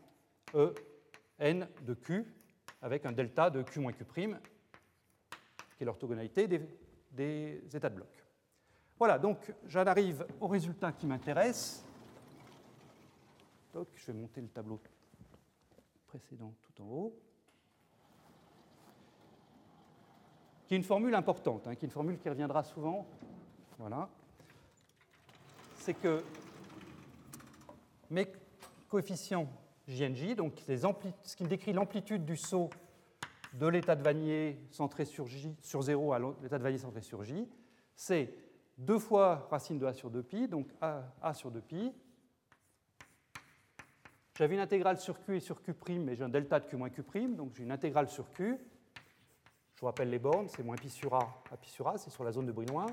E 0.54 0.74
n 1.38 1.68
de 1.82 1.94
Q 1.94 2.24
avec 2.80 3.04
un 3.04 3.12
delta 3.12 3.50
de 3.50 3.62
Q 3.62 3.80
moins 3.80 3.92
Q', 3.92 4.04
qui 5.76 5.82
est 5.82 5.84
l'orthogonalité 5.84 6.48
des, 6.48 7.62
états 7.74 7.90
de 7.90 7.96
bloc. 7.96 8.24
Voilà, 8.98 9.18
donc 9.18 9.52
j'en 9.66 9.86
arrive 9.86 10.26
au 10.40 10.48
résultat 10.48 10.92
qui 10.92 11.06
m'intéresse. 11.06 11.84
je 13.74 14.06
vais 14.06 14.18
monter 14.18 14.40
le 14.40 14.48
tableau 14.48 14.80
précédent 16.06 16.54
tout 16.62 16.82
en 16.82 16.86
haut. 16.86 17.20
Qui 20.66 20.74
est 20.74 20.76
une 20.78 20.84
formule 20.84 21.14
importante, 21.14 21.66
hein, 21.66 21.74
qui 21.74 21.84
est 21.84 21.88
une 21.88 21.92
formule 21.92 22.18
qui 22.18 22.28
reviendra 22.28 22.62
souvent 22.62 23.06
voilà, 23.78 24.08
c'est 25.76 25.94
que 25.94 26.22
mes 28.10 28.26
coefficients 28.88 29.48
JNJ, 29.86 30.34
donc 30.34 30.60
ce 30.66 31.36
qui 31.36 31.44
décrit 31.44 31.72
l'amplitude 31.72 32.24
du 32.24 32.36
saut 32.36 32.70
de 33.54 33.66
l'état 33.66 33.96
de 33.96 34.02
Vanier 34.02 34.60
centré 34.70 35.04
sur, 35.04 35.26
J, 35.26 35.56
sur 35.62 35.80
0 35.80 36.12
à 36.12 36.18
l'état 36.42 36.58
de 36.58 36.62
Vanier 36.62 36.78
centré 36.78 37.00
sur 37.02 37.22
J, 37.22 37.48
c'est 37.94 38.34
2 38.78 38.98
fois 38.98 39.46
racine 39.50 39.78
de 39.78 39.86
A 39.86 39.92
sur 39.92 40.10
2pi, 40.10 40.48
donc 40.48 40.68
A, 40.80 41.32
sur 41.32 41.50
2pi. 41.50 41.92
J'avais 44.36 44.54
une 44.54 44.60
intégrale 44.60 44.98
sur 44.98 45.20
Q 45.20 45.36
et 45.36 45.40
sur 45.40 45.62
Q', 45.62 45.72
mais 45.98 46.14
j'ai 46.14 46.24
un 46.24 46.28
delta 46.28 46.60
de 46.60 46.66
Q 46.66 46.76
moins 46.76 46.90
Q', 46.90 47.34
donc 47.34 47.54
j'ai 47.54 47.62
une 47.62 47.72
intégrale 47.72 48.08
sur 48.08 48.30
Q. 48.32 48.58
Je 49.74 49.80
vous 49.80 49.86
rappelle 49.86 50.10
les 50.10 50.18
bornes, 50.18 50.48
c'est 50.48 50.62
moins 50.62 50.76
pi 50.76 50.90
sur 50.90 51.14
A 51.14 51.42
à 51.50 51.56
pi 51.56 51.70
sur 51.70 51.88
A, 51.88 51.96
c'est 51.96 52.10
sur 52.10 52.24
la 52.24 52.32
zone 52.32 52.46
de 52.46 52.52
Brillouin. 52.52 52.86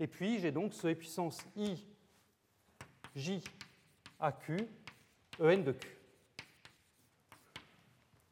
Et 0.00 0.06
puis 0.06 0.38
j'ai 0.38 0.52
donc 0.52 0.74
ce 0.74 0.88
puissance 0.92 1.44
i 1.56 1.84
j 3.14 3.42
a 4.18 4.32
q 4.32 4.56
en 5.40 5.58
de 5.58 5.72
q. 5.72 5.98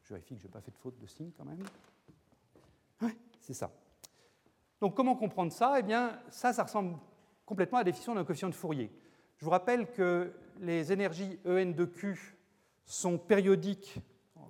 Je 0.03 0.13
vérifie 0.13 0.35
que 0.35 0.41
je 0.41 0.47
n'ai 0.47 0.51
pas 0.51 0.61
fait 0.61 0.71
de 0.71 0.77
faute 0.77 0.99
de 0.99 1.07
signe 1.07 1.31
quand 1.37 1.45
même. 1.45 1.63
Oui, 3.01 3.17
c'est 3.39 3.53
ça. 3.53 3.71
Donc 4.81 4.95
comment 4.95 5.15
comprendre 5.15 5.51
ça? 5.51 5.79
Eh 5.79 5.83
bien, 5.83 6.19
ça, 6.29 6.51
ça 6.51 6.63
ressemble 6.63 6.97
complètement 7.45 7.77
à 7.77 7.81
la 7.81 7.85
définition 7.85 8.15
d'un 8.15 8.25
coefficient 8.25 8.49
de 8.49 8.55
Fourier. 8.55 8.91
Je 9.37 9.45
vous 9.45 9.51
rappelle 9.51 9.91
que 9.91 10.33
les 10.59 10.91
énergies 10.91 11.39
En 11.45 11.65
de 11.71 11.85
Q 11.85 12.37
sont 12.85 13.17
périodiques 13.17 13.99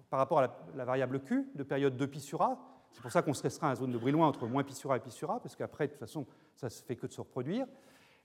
par 0.09 0.19
rapport 0.19 0.39
à 0.39 0.55
la, 0.75 0.85
variable 0.85 1.21
Q 1.21 1.49
de 1.55 1.63
période 1.63 1.99
2pi 1.99 2.19
sur 2.19 2.41
A. 2.41 2.72
C'est 2.93 3.01
pour 3.01 3.11
ça 3.11 3.21
qu'on 3.21 3.33
se 3.33 3.43
restreint 3.43 3.67
à 3.67 3.71
la 3.71 3.75
zone 3.75 3.91
de 3.91 3.97
Brillouin 3.97 4.27
entre 4.27 4.47
moins 4.47 4.63
pi 4.63 4.73
sur 4.73 4.91
A 4.91 4.97
et 4.97 4.99
pi 4.99 5.11
sur 5.11 5.29
A, 5.31 5.39
parce 5.39 5.55
qu'après, 5.55 5.87
de 5.87 5.91
toute 5.91 5.99
façon, 5.99 6.25
ça 6.55 6.67
ne 6.67 6.69
se 6.69 6.83
fait 6.83 6.95
que 6.95 7.07
de 7.07 7.11
se 7.11 7.21
reproduire. 7.21 7.65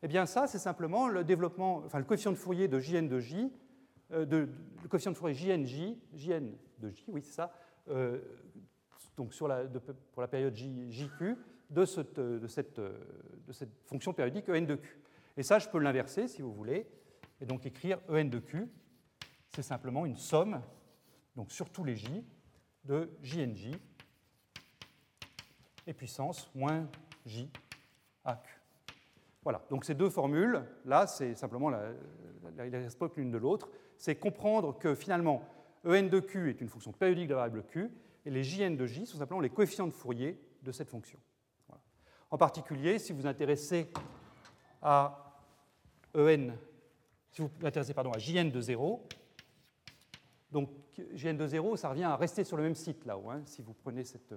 Eh 0.03 0.09
bien, 0.09 0.27
ça, 0.27 0.47
c'est 0.47 0.59
simplement 0.59 1.09
le 1.09 1.25
développement, 1.25 1.79
enfin, 1.85 1.99
le 1.99 2.05
coefficient 2.05 2.31
de 2.31 2.37
Fourier 2.37 2.69
de 2.69 2.79
Jn 2.79 3.09
de 3.09 3.19
J 3.19 3.51
de, 4.11 4.49
le 4.83 4.89
coefficient 4.89 5.13
de 5.13 5.17
Fourier 5.17 5.35
JNJ, 5.35 5.97
JN 6.15 6.53
de 6.79 6.91
J, 6.91 7.05
oui, 7.09 7.23
c'est 7.23 7.33
ça, 7.33 7.53
donc 9.17 9.35
sur 9.35 9.49
la, 9.49 9.65
pour 10.13 10.23
la 10.23 10.29
période 10.29 10.55
JQ, 10.57 11.37
de 11.71 11.85
cette, 11.85 12.21
cette, 12.47 12.81
de 12.81 13.53
cette 13.53 13.75
fonction 13.85 14.15
périodique 14.15 14.49
En 14.49 14.63
de 14.63 14.77
Q. 14.77 15.01
Et 15.37 15.43
ça, 15.43 15.59
je 15.59 15.69
peux 15.69 15.79
l'inverser 15.79 16.29
si 16.29 16.41
vous 16.41 16.53
voulez, 16.53 16.87
et 17.41 17.47
donc 17.47 17.67
écrire 17.67 17.99
En 18.09 18.25
de 18.25 18.39
Q, 18.39 18.67
c'est 19.55 19.63
simplement 19.63 20.07
une 20.07 20.17
somme, 20.17 20.63
donc 21.37 21.53
sur 21.53 21.69
tous 21.71 21.85
les 21.85 21.97
J, 21.97 22.25
de 22.85 23.11
JNJ 23.23 23.73
et 25.89 25.95
puissance 25.95 26.51
moins 26.55 26.87
J 27.25 27.51
à 28.25 28.37
Q. 28.37 28.61
Voilà, 29.43 29.65
donc 29.71 29.87
ces 29.87 29.95
deux 29.95 30.11
formules, 30.11 30.63
là, 30.85 31.07
c'est 31.07 31.35
simplement, 31.35 31.71
la, 31.71 31.93
reste 32.57 32.99
pas 32.99 33.09
l'une 33.17 33.31
de 33.31 33.39
l'autre, 33.39 33.71
c'est 33.97 34.15
comprendre 34.17 34.79
que 34.79 34.95
finalement, 34.95 35.43
En 35.85 36.11
de 36.11 36.21
Q 36.21 36.51
est 36.51 36.61
une 36.61 36.69
fonction 36.69 36.93
périodique 36.93 37.29
de 37.29 37.35
la 37.35 37.41
variable 37.41 37.65
Q, 37.65 37.91
et 38.27 38.31
les 38.31 38.45
Jn 38.45 38.77
de 38.77 38.85
J 38.85 39.07
sont 39.07 39.17
simplement 39.17 39.41
les 39.41 39.49
coefficients 39.49 39.87
de 39.87 39.93
Fourier 39.93 40.39
de 40.63 40.71
cette 40.71 40.91
fonction. 40.91 41.19
En 42.31 42.37
particulier, 42.37 42.99
si 42.99 43.13
vous 43.13 43.23
vous 43.23 43.27
intéressez 43.27 43.91
à 44.83 45.41
En, 46.15 46.53
si 47.31 47.41
vous 47.41 47.49
vous 47.59 47.67
intéressez 47.67 47.95
pardon, 47.95 48.13
à 48.13 48.19
Jn 48.19 48.51
de 48.51 48.61
0, 48.61 49.09
donc 50.53 50.69
Jn 51.15 51.39
de 51.39 51.47
0, 51.47 51.77
ça 51.77 51.89
revient 51.89 52.05
à 52.05 52.17
rester 52.17 52.45
sur 52.45 52.59
le 52.59 52.65
même 52.65 52.75
site 52.75 53.07
là-haut, 53.07 53.31
hein, 53.31 53.41
si 53.47 53.63
vous 53.63 53.73
prenez 53.73 54.05
cette, 54.05 54.35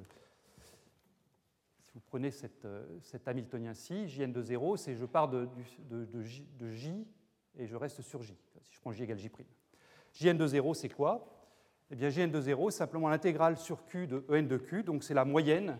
si 1.91 1.97
vous 1.97 2.03
prenez 2.07 2.31
cette, 2.31 2.65
cet 3.01 3.27
Hamiltonien-ci, 3.27 4.07
Jn 4.07 4.31
de 4.31 4.41
0, 4.41 4.77
c'est 4.77 4.95
je 4.95 5.03
pars 5.03 5.27
de, 5.27 5.49
J, 6.23 6.47
de, 6.57 6.71
J, 6.71 7.05
et 7.57 7.67
je 7.67 7.75
reste 7.75 8.01
sur 8.01 8.21
J, 8.23 8.37
si 8.61 8.73
je 8.73 8.79
prends 8.79 8.93
J 8.93 9.03
égale 9.03 9.17
J'. 9.17 9.29
Jn 10.13 10.37
de 10.37 10.47
0, 10.47 10.73
c'est 10.73 10.87
quoi? 10.87 11.49
Eh 11.89 11.95
bien, 11.97 12.09
Jn 12.09 12.31
de 12.31 12.39
0, 12.39 12.71
c'est 12.71 12.77
simplement 12.77 13.09
l'intégrale 13.09 13.57
sur 13.57 13.85
Q 13.87 14.07
de 14.07 14.25
En 14.29 14.41
de 14.41 14.55
Q, 14.55 14.83
donc 14.83 15.03
c'est 15.03 15.13
la 15.13 15.25
moyenne 15.25 15.77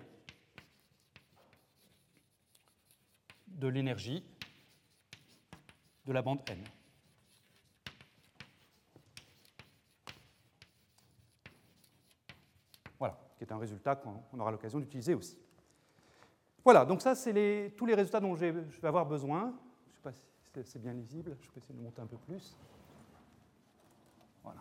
de 3.47 3.67
l'énergie 3.69 4.25
de 6.05 6.11
la 6.11 6.21
bande 6.21 6.41
N. 6.49 6.61
Voilà, 12.99 13.17
qui 13.37 13.45
est 13.45 13.51
un 13.53 13.57
résultat 13.57 13.95
qu'on 13.95 14.39
aura 14.41 14.51
l'occasion 14.51 14.79
d'utiliser 14.79 15.13
aussi. 15.13 15.37
Voilà, 16.63 16.85
donc 16.85 17.01
ça, 17.01 17.15
c'est 17.15 17.73
tous 17.75 17.85
les 17.85 17.95
résultats 17.95 18.19
dont 18.19 18.35
je 18.35 18.45
vais 18.45 18.87
avoir 18.87 19.05
besoin. 19.05 19.53
Je 19.85 19.89
ne 19.89 19.95
sais 19.95 20.01
pas 20.01 20.11
si 20.63 20.71
c'est 20.71 20.81
bien 20.81 20.93
lisible, 20.93 21.35
je 21.41 21.49
peux 21.49 21.59
essayer 21.59 21.73
de 21.73 21.83
monter 21.83 22.01
un 22.01 22.05
peu 22.05 22.17
plus. 22.17 22.55
Voilà. 24.43 24.59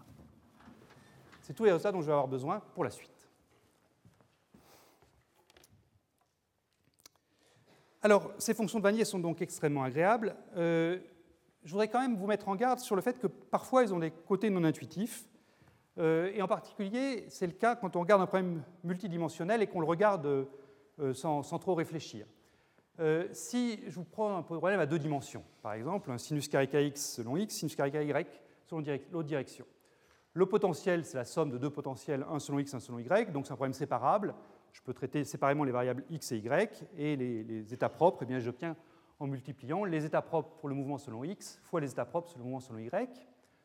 C'est 1.43 1.53
tous 1.53 1.65
les 1.65 1.73
résultats 1.73 1.93
dont 1.93 2.01
je 2.01 2.07
vais 2.07 2.13
avoir 2.13 2.29
besoin 2.29 2.61
pour 2.75 2.85
la 2.85 2.91
suite. 2.91 3.11
Alors, 8.03 8.33
ces 8.39 8.55
fonctions 8.55 8.79
de 8.79 8.85
Vanier 8.85 9.05
sont 9.05 9.19
donc 9.19 9.43
extrêmement 9.43 9.83
agréables. 9.83 10.35
Euh, 10.57 10.99
je 11.65 11.71
voudrais 11.71 11.89
quand 11.89 12.01
même 12.01 12.17
vous 12.17 12.27
mettre 12.27 12.49
en 12.49 12.57
garde 12.57 12.79
sur 12.79 12.97
le 12.97 13.03
fait 13.03 13.19
que 13.19 13.27
parfois 13.27 13.83
elles 13.83 13.93
ont 13.93 13.99
des 13.99 14.11
côtés 14.11 14.49
non 14.49 14.65
intuitifs. 14.65 15.27
Euh, 15.99 16.31
et 16.33 16.41
en 16.41 16.49
particulier, 16.49 17.27
c'est 17.29 17.47
le 17.47 17.53
cas 17.53 17.77
quand 17.77 17.97
on 17.97 18.01
regarde 18.01 18.23
un 18.23 18.27
problème 18.27 18.63
multidimensionnel 18.85 19.61
et 19.61 19.67
qu'on 19.67 19.81
le 19.81 19.87
regarde 19.87 20.49
euh, 21.01 21.15
sans, 21.15 21.43
trop 21.59 21.75
réfléchir. 21.75 22.27
Euh, 22.99 23.27
si 23.33 23.81
je 23.87 23.95
vous 23.95 24.05
prends 24.05 24.37
un 24.37 24.43
problème 24.43 24.81
à 24.81 24.87
deux 24.87 24.99
dimensions, 24.99 25.43
par 25.63 25.73
exemple, 25.73 26.11
un 26.11 26.19
sinus 26.19 26.49
carré 26.49 26.87
x 26.87 27.15
selon 27.17 27.37
x, 27.37 27.55
sinus 27.55 27.75
carré 27.75 27.91
y 27.91 28.27
selon 28.67 28.85
l'autre 29.11 29.29
direction. 29.29 29.65
Le 30.35 30.47
potentiel, 30.47 31.05
c'est 31.05 31.17
la 31.17 31.25
somme 31.25 31.51
de 31.51 31.59
deux 31.59 31.71
potentiels, 31.71 32.27
un 32.31 32.39
selon 32.39 32.59
x, 32.59 32.75
un 32.75 32.81
selon 32.81 32.99
y, 32.99 33.33
donc 33.33 33.47
c'est 33.47 33.53
un 33.53 33.57
problème 33.57 33.73
séparable. 33.73 34.35
Je 34.73 34.83
peux 34.83 34.93
traiter 34.93 35.25
séparément 35.25 35.65
les 35.65 35.73
variables 35.73 36.05
x 36.11 36.33
et 36.33 36.39
y, 36.39 36.85
et 36.99 37.17
les, 37.17 37.73
états 37.73 37.89
propres, 37.89 38.23
eh 38.23 38.27
bien, 38.27 38.39
j'obtiens 38.39 38.77
en 39.19 39.27
multipliant 39.27 39.85
les 39.85 40.05
états 40.05 40.23
propres 40.23 40.51
pour 40.59 40.69
le 40.69 40.75
mouvement 40.75 40.99
selon 40.99 41.25
x 41.25 41.59
fois 41.63 41.81
les 41.81 41.91
états 41.91 42.05
propres 42.05 42.29
sur 42.29 42.39
le 42.39 42.45
mouvement 42.45 42.61
selon 42.61 42.79
y. 42.79 42.91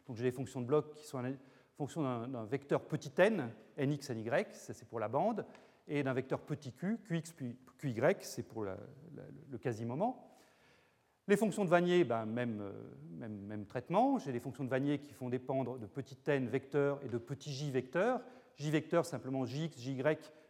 Donc 0.08 0.15
j'ai 0.15 0.24
des 0.24 0.32
fonctions 0.32 0.62
de 0.62 0.65
bloc 0.65 0.93
qui 0.93 1.04
sont 1.06 1.19
en 1.19 1.34
fonction 1.78 2.28
d'un 2.28 2.45
vecteur 2.45 2.82
petit 2.82 3.12
n, 3.17 3.52
nx, 3.78 4.10
ny, 4.12 4.30
ça 4.54 4.74
c'est 4.74 4.88
pour 4.88 5.00
la 5.00 5.10
bande, 5.10 5.45
et 5.88 6.04
d'un 6.04 6.13
vecteur 6.13 6.41
petit 6.41 6.71
q, 6.71 6.98
qx 7.08 7.34
puis 7.78 7.93
qy, 7.93 8.02
c'est 8.21 8.43
pour 8.43 8.63
le 8.63 9.58
quasi-moment. 9.60 10.36
Les 11.28 11.38
fonctions 11.38 11.65
de 11.65 11.69
Vanier, 11.69 12.04
ben, 12.04 12.28
même, 12.28 12.62
euh, 12.62 12.71
même, 13.17 13.36
même, 13.48 13.65
traitement. 13.65 14.19
J'ai 14.19 14.32
des 14.32 14.39
fonctions 14.39 14.63
de 14.63 14.69
Vanier 14.69 15.00
qui 15.00 15.12
font 15.12 15.28
dépendre 15.28 15.80
de 15.80 15.88
petit 15.88 16.17
n 16.28 16.48
vecteur 16.48 17.00
et 17.04 17.10
de 17.10 17.17
petit 17.17 17.52
j 17.52 17.71
vecteur. 17.71 18.21
j 18.58 18.69
vecteur, 18.69 19.08
simplement 19.08 19.43
jx, 19.43 19.76
jy, 19.80 20.04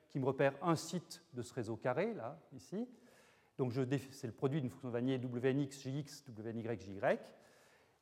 qui 0.09 0.19
me 0.19 0.25
repère 0.25 0.53
un 0.61 0.75
site 0.75 1.23
de 1.33 1.41
ce 1.43 1.53
réseau 1.53 1.77
carré, 1.77 2.13
là, 2.13 2.37
ici. 2.53 2.89
Donc 3.57 3.71
c'est 4.11 4.27
le 4.27 4.33
produit 4.33 4.59
d'une 4.59 4.69
fonction 4.69 4.89
de 4.89 4.93
Vanier 4.93 5.17
wnx, 5.17 5.81
jx, 5.81 6.25
wny, 6.37 6.61
jy. 6.61 6.99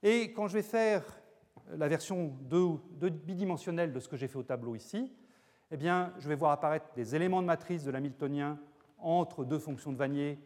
Et 0.01 0.33
quand 0.33 0.47
je 0.47 0.53
vais 0.53 0.63
faire 0.63 1.03
la 1.69 1.87
version 1.87 2.35
2, 2.49 3.09
bidimensionnelle 3.09 3.93
de 3.93 3.99
ce 3.99 4.07
que 4.07 4.17
j'ai 4.17 4.27
fait 4.27 4.37
au 4.37 4.43
tableau 4.43 4.73
ici, 4.73 5.13
eh 5.73 5.77
bien, 5.77 6.13
je 6.19 6.29
vais 6.29 6.35
voir 6.35 6.51
apparaître 6.51 6.85
des 6.95 7.15
éléments 7.15 7.41
de 7.41 7.47
matrice 7.47 7.83
de 7.83 7.89
l'Hamiltonien 7.89 8.59
entre 8.99 9.43
deux 9.43 9.57
fonctions 9.57 9.91
de 9.91 9.97
Vanier 9.97 10.37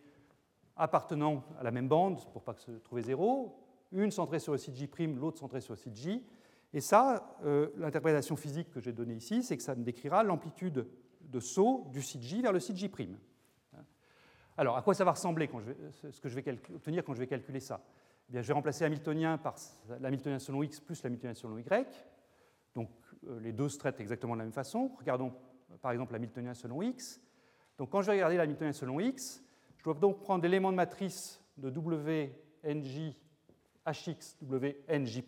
appartenant 0.78 1.44
à 1.60 1.64
la 1.64 1.72
même 1.72 1.90
bande, 1.90 2.26
pour 2.32 2.44
pas 2.44 2.54
que 2.54 2.62
se 2.62 2.72
trouve 2.72 3.02
zéro, 3.02 3.60
une 3.92 4.10
centrée 4.10 4.40
sur 4.40 4.54
le 4.54 4.58
site 4.58 4.78
J', 4.78 4.90
l'autre 5.18 5.38
centrée 5.38 5.60
sur 5.60 5.74
le 5.74 5.78
site 5.78 5.98
J. 5.98 6.24
Et 6.74 6.80
ça, 6.80 7.36
euh, 7.44 7.68
l'interprétation 7.76 8.38
physique 8.38 8.72
que 8.72 8.80
j'ai 8.80 8.94
donnée 8.94 9.16
ici, 9.16 9.44
c'est 9.44 9.58
que 9.58 9.64
ça 9.64 9.76
me 9.76 9.84
décrira 9.84 10.24
l'amplitude 10.24 10.88
de 11.20 11.40
saut 11.42 11.88
du 11.92 12.02
site 12.02 12.22
J 12.22 12.42
vers 12.42 12.54
le 12.54 12.62
site 12.62 12.78
J'. 12.78 12.90
Alors, 14.56 14.78
à 14.78 14.82
quoi 14.82 14.94
ça 14.94 15.04
va 15.04 15.12
ressembler 15.12 15.50
ce 15.92 16.22
que 16.22 16.30
je 16.30 16.40
vais 16.40 16.58
obtenir 16.74 17.04
quand 17.04 17.14
je 17.14 17.20
vais 17.20 17.28
calculer 17.28 17.60
ça? 17.60 17.82
Eh 18.30 18.32
bien, 18.32 18.42
Je 18.42 18.48
vais 18.48 18.54
remplacer 18.54 18.86
l'Hamiltonien 18.86 19.38
par 19.38 19.56
l'Hamiltonien 20.00 20.40
selon 20.40 20.64
x 20.64 20.80
plus 20.80 21.04
l'Hamiltonien 21.04 21.34
selon 21.34 21.58
y. 21.58 21.86
Donc 22.78 22.92
euh, 23.28 23.40
les 23.40 23.52
deux 23.52 23.70
se 23.70 23.80
traitent 23.80 24.00
exactement 24.00 24.34
de 24.34 24.38
la 24.40 24.46
même 24.46 24.54
façon. 24.54 24.92
Regardons 25.00 25.34
par 25.82 25.92
exemple 25.92 26.14
l'Hamiltonien 26.14 26.54
selon 26.54 26.84
x. 26.84 27.20
Donc 27.80 27.90
quand 27.90 28.04
je 28.04 28.08
vais 28.08 28.14
regarder 28.14 28.38
l'Hamiltonien 28.38 28.72
selon 28.72 29.00
x, 29.00 29.44
je 29.78 29.84
dois 29.84 29.96
donc 29.96 30.22
prendre 30.22 30.44
l'élément 30.44 30.72
de 30.72 30.78
matrice 30.78 31.42
de 31.58 31.70
WNJ 31.70 33.16
HX 33.88 34.38
WNJ'. 34.44 35.24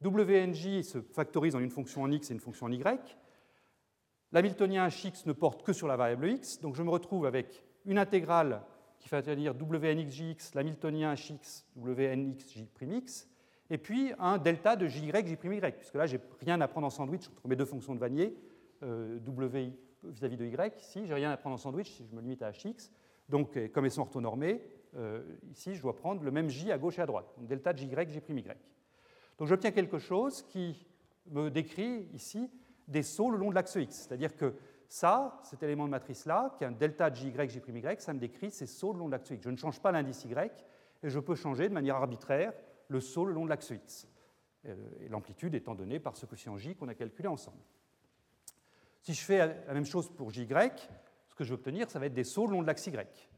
WNJ 0.00 0.82
se 0.82 1.00
factorise 1.00 1.56
en 1.56 1.58
une 1.58 1.70
fonction 1.70 2.02
en 2.02 2.10
x 2.12 2.30
et 2.30 2.34
une 2.34 2.40
fonction 2.40 2.66
en 2.66 2.72
y. 2.72 3.16
L'Hamiltonien 4.30 4.86
HX 4.86 5.26
ne 5.26 5.32
porte 5.32 5.64
que 5.64 5.72
sur 5.72 5.88
la 5.88 5.96
variable 5.96 6.28
x, 6.28 6.60
donc 6.60 6.76
je 6.76 6.84
me 6.84 6.90
retrouve 6.90 7.26
avec 7.26 7.64
une 7.84 7.98
intégrale 7.98 8.62
qui 9.00 9.08
fait 9.08 9.16
intervenir 9.16 9.54
WNXJX, 9.60 10.54
l'Hamiltonien 10.54 11.14
HX, 11.14 11.66
WNXJ', 11.74 12.68
et 13.70 13.78
puis 13.78 14.12
un 14.18 14.38
delta 14.38 14.76
de 14.76 14.86
JY, 14.86 15.12
J'y, 15.24 15.36
puisque 15.36 15.94
là, 15.94 16.06
j'ai 16.06 16.20
rien 16.40 16.60
à 16.60 16.68
prendre 16.68 16.86
en 16.86 16.90
sandwich 16.90 17.28
entre 17.28 17.48
mes 17.48 17.56
deux 17.56 17.64
fonctions 17.64 17.94
de 17.94 18.00
Vanier, 18.00 18.34
euh, 18.82 19.18
W 19.20 19.72
vis-à-vis 20.04 20.36
de 20.36 20.46
Y. 20.46 20.80
Ici, 20.80 21.06
j'ai 21.06 21.14
rien 21.14 21.30
à 21.30 21.36
prendre 21.36 21.54
en 21.54 21.58
sandwich 21.58 21.90
si 21.90 22.06
je 22.06 22.14
me 22.14 22.20
limite 22.20 22.42
à 22.42 22.50
HX. 22.50 22.90
Donc, 23.28 23.58
comme 23.72 23.84
elles 23.84 23.90
sont 23.90 24.02
orthonormées, 24.02 24.62
euh, 24.96 25.22
ici, 25.50 25.74
je 25.74 25.82
dois 25.82 25.94
prendre 25.94 26.22
le 26.22 26.30
même 26.30 26.48
J 26.48 26.72
à 26.72 26.78
gauche 26.78 26.98
et 26.98 27.02
à 27.02 27.06
droite, 27.06 27.26
donc 27.36 27.46
delta 27.46 27.72
de 27.72 27.78
JY, 27.78 27.90
J'y. 28.08 28.20
Donc, 29.38 29.48
j'obtiens 29.48 29.70
quelque 29.70 29.98
chose 29.98 30.42
qui 30.42 30.86
me 31.30 31.50
décrit 31.50 32.08
ici 32.14 32.50
des 32.86 33.02
sauts 33.02 33.30
le 33.30 33.36
long 33.36 33.50
de 33.50 33.54
l'axe 33.54 33.74
X. 33.74 34.06
C'est-à-dire 34.06 34.34
que 34.34 34.54
ça, 34.88 35.40
cet 35.44 35.62
élément 35.62 35.84
de 35.84 35.90
matrice-là, 35.90 36.54
qui 36.56 36.64
est 36.64 36.66
un 36.66 36.72
delta 36.72 37.10
de 37.10 37.16
JY, 37.16 37.32
J'y, 37.48 37.60
ça 37.98 38.14
me 38.14 38.18
décrit 38.18 38.50
ces 38.50 38.66
sauts 38.66 38.92
le 38.92 38.98
long 38.98 39.06
de 39.06 39.12
l'axe 39.12 39.30
X. 39.30 39.42
Je 39.44 39.50
ne 39.50 39.56
change 39.56 39.80
pas 39.80 39.92
l'indice 39.92 40.24
Y, 40.24 40.64
et 41.02 41.10
je 41.10 41.20
peux 41.20 41.34
changer 41.34 41.68
de 41.68 41.74
manière 41.74 41.96
arbitraire 41.96 42.52
le 42.88 43.00
saut 43.00 43.24
le 43.24 43.32
long 43.32 43.44
de 43.44 43.50
l'axe 43.50 43.70
X, 43.70 44.08
euh, 44.66 44.74
l'amplitude 45.08 45.54
étant 45.54 45.74
donnée 45.74 46.00
par 46.00 46.16
ce 46.16 46.26
coefficient 46.26 46.56
J 46.56 46.74
qu'on 46.74 46.88
a 46.88 46.94
calculé 46.94 47.28
ensemble. 47.28 47.62
Si 49.02 49.14
je 49.14 49.24
fais 49.24 49.38
la 49.38 49.74
même 49.74 49.86
chose 49.86 50.10
pour 50.10 50.30
JY, 50.30 50.46
ce 51.28 51.34
que 51.34 51.44
je 51.44 51.50
vais 51.50 51.54
obtenir, 51.54 51.90
ça 51.90 51.98
va 51.98 52.06
être 52.06 52.14
des 52.14 52.24
sauts 52.24 52.46
le 52.46 52.52
long 52.52 52.62
de 52.62 52.66
l'axe 52.66 52.86
Y. 52.86 53.28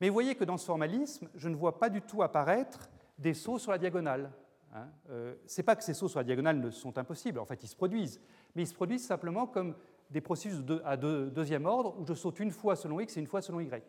Mais 0.00 0.08
vous 0.08 0.14
voyez 0.14 0.34
que 0.34 0.44
dans 0.44 0.56
ce 0.56 0.64
formalisme, 0.64 1.28
je 1.34 1.48
ne 1.48 1.56
vois 1.56 1.78
pas 1.78 1.90
du 1.90 2.00
tout 2.00 2.22
apparaître 2.22 2.88
des 3.18 3.34
sauts 3.34 3.58
sur 3.58 3.72
la 3.72 3.78
diagonale. 3.78 4.32
Hein. 4.72 4.88
Euh, 5.10 5.34
ce 5.46 5.60
n'est 5.60 5.64
pas 5.64 5.76
que 5.76 5.84
ces 5.84 5.94
sauts 5.94 6.08
sur 6.08 6.20
la 6.20 6.24
diagonale 6.24 6.72
sont 6.72 6.96
impossibles, 6.98 7.38
en 7.38 7.44
fait 7.44 7.62
ils 7.62 7.68
se 7.68 7.76
produisent, 7.76 8.20
mais 8.54 8.62
ils 8.62 8.66
se 8.66 8.74
produisent 8.74 9.06
simplement 9.06 9.46
comme 9.46 9.74
des 10.10 10.20
processus 10.20 10.62
à 10.84 10.96
deuxième 10.96 11.66
ordre 11.66 11.98
où 11.98 12.06
je 12.06 12.14
saute 12.14 12.40
une 12.40 12.50
fois 12.50 12.76
selon 12.76 13.00
x 13.00 13.16
et 13.16 13.20
une 13.20 13.26
fois 13.26 13.42
selon 13.42 13.60
y. 13.60 13.82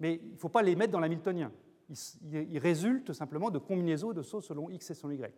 Mais 0.00 0.20
il 0.22 0.32
ne 0.32 0.36
faut 0.36 0.48
pas 0.48 0.62
les 0.62 0.76
mettre 0.76 0.92
dans 0.92 1.00
l'hamiltonien 1.00 1.52
il, 1.88 2.58
résulte 2.58 3.12
simplement 3.12 3.50
de 3.50 3.58
combinaisons 3.58 4.12
de 4.12 4.22
sauts 4.22 4.40
selon 4.40 4.70
x 4.70 4.90
et 4.90 4.94
selon 4.94 5.12
y. 5.12 5.32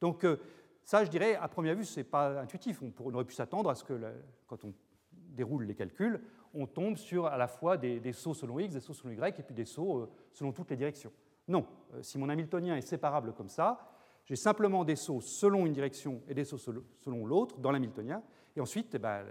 Donc 0.00 0.24
euh, 0.24 0.36
ça, 0.84 1.04
je 1.04 1.10
dirais, 1.10 1.34
à 1.34 1.48
première 1.48 1.74
vue, 1.74 1.84
ce 1.84 2.00
n'est 2.00 2.04
pas 2.04 2.40
intuitif. 2.40 2.82
On, 2.82 3.14
aurait 3.14 3.24
pu 3.24 3.34
s'attendre 3.34 3.70
à 3.70 3.74
ce 3.74 3.84
que, 3.84 4.00
quand 4.46 4.64
on 4.64 4.72
déroule 5.12 5.64
les 5.64 5.74
calculs, 5.74 6.20
on 6.54 6.66
tombe 6.66 6.96
sur 6.96 7.26
à 7.26 7.36
la 7.36 7.48
fois 7.48 7.76
des, 7.76 8.12
sauts 8.12 8.34
selon 8.34 8.58
x, 8.58 8.74
des 8.74 8.80
sauts 8.80 8.94
selon 8.94 9.12
y, 9.12 9.28
et 9.28 9.42
puis 9.42 9.54
des 9.54 9.64
sauts 9.64 9.98
euh, 9.98 10.10
selon 10.32 10.52
toutes 10.52 10.70
les 10.70 10.76
directions. 10.76 11.12
Non, 11.48 11.66
euh, 11.94 12.02
si 12.02 12.18
mon 12.18 12.28
Hamiltonien 12.28 12.76
est 12.76 12.82
séparable 12.82 13.32
comme 13.32 13.48
ça, 13.48 13.92
J'ai 14.24 14.36
simplement 14.36 14.84
des 14.84 14.96
sauts 14.96 15.20
selon 15.20 15.66
une 15.66 15.72
direction 15.72 16.20
et 16.28 16.34
des 16.34 16.44
sauts 16.44 16.58
selon 16.58 17.26
l'autre 17.26 17.58
dans 17.58 17.70
l'hamiltonien. 17.70 18.22
Et 18.56 18.60
ensuite, 18.60 18.94
eh 18.94 18.98
ben, 18.98 19.24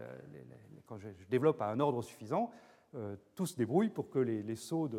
quand 0.86 0.98
je 0.98 1.10
développe 1.30 1.62
à 1.62 1.70
un 1.70 1.80
ordre 1.82 2.02
suffisant, 2.02 2.50
tout 3.36 3.46
se 3.46 3.56
débrouille 3.56 3.90
pour 3.90 4.10
que 4.10 4.20
les, 4.20 4.56
sauts 4.56 4.90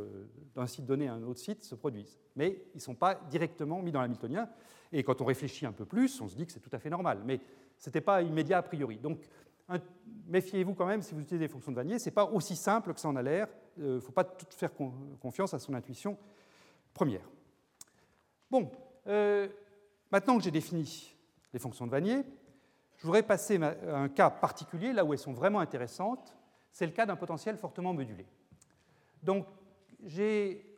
d'un 0.54 0.66
site 0.66 0.84
donné 0.84 1.08
à 1.08 1.14
un 1.14 1.22
autre 1.22 1.40
site 1.40 1.64
se 1.64 1.74
produisent. 1.74 2.18
Mais 2.34 2.62
ils 2.74 2.78
ne 2.78 2.82
sont 2.82 2.94
pas 2.94 3.14
directement 3.30 3.80
mis 3.80 3.92
dans 3.92 4.00
l'hamiltonien. 4.00 4.48
Et 4.92 5.02
quand 5.02 5.20
on 5.20 5.24
réfléchit 5.24 5.66
un 5.66 5.72
peu 5.72 5.84
plus, 5.84 6.20
on 6.20 6.28
se 6.28 6.36
dit 6.36 6.46
que 6.46 6.52
c'est 6.52 6.60
tout 6.60 6.70
à 6.72 6.78
fait 6.78 6.90
normal. 6.90 7.22
Mais 7.24 7.40
ce 7.78 7.88
n'était 7.88 8.00
pas 8.00 8.22
immédiat 8.22 8.58
a 8.58 8.62
priori. 8.62 8.98
Donc, 8.98 9.20
méfiez-vous 10.26 10.74
quand 10.74 10.86
même 10.86 11.02
si 11.02 11.14
vous 11.14 11.20
utilisez 11.20 11.46
des 11.46 11.48
fonctions 11.48 11.72
de 11.72 11.76
Vanier. 11.76 11.98
Ce 11.98 12.06
n'est 12.06 12.14
pas 12.14 12.24
aussi 12.24 12.56
simple 12.56 12.92
que 12.94 13.00
ça 13.00 13.08
en 13.08 13.16
a 13.16 13.22
l'air. 13.22 13.48
Il 13.76 13.84
euh, 13.84 13.94
ne 13.96 14.00
faut 14.00 14.12
pas 14.12 14.24
tout 14.24 14.46
faire 14.50 14.70
confiance 15.20 15.54
à 15.54 15.58
son 15.58 15.74
intuition 15.74 16.16
première. 16.94 17.28
Bon, 18.50 18.70
euh, 19.06 19.48
maintenant 20.10 20.38
que 20.38 20.44
j'ai 20.44 20.50
défini 20.50 21.14
les 21.52 21.58
fonctions 21.58 21.86
de 21.86 21.90
Vanier, 21.90 22.22
je 22.96 23.02
voudrais 23.02 23.22
passer 23.22 23.62
à 23.62 23.98
un 23.98 24.08
cas 24.08 24.30
particulier, 24.30 24.92
là 24.92 25.04
où 25.04 25.12
elles 25.12 25.18
sont 25.18 25.32
vraiment 25.32 25.60
intéressantes, 25.60 26.34
c'est 26.76 26.84
le 26.84 26.92
cas 26.92 27.06
d'un 27.06 27.16
potentiel 27.16 27.56
fortement 27.56 27.94
modulé. 27.94 28.26
Donc, 29.22 29.46
j'ai 30.04 30.76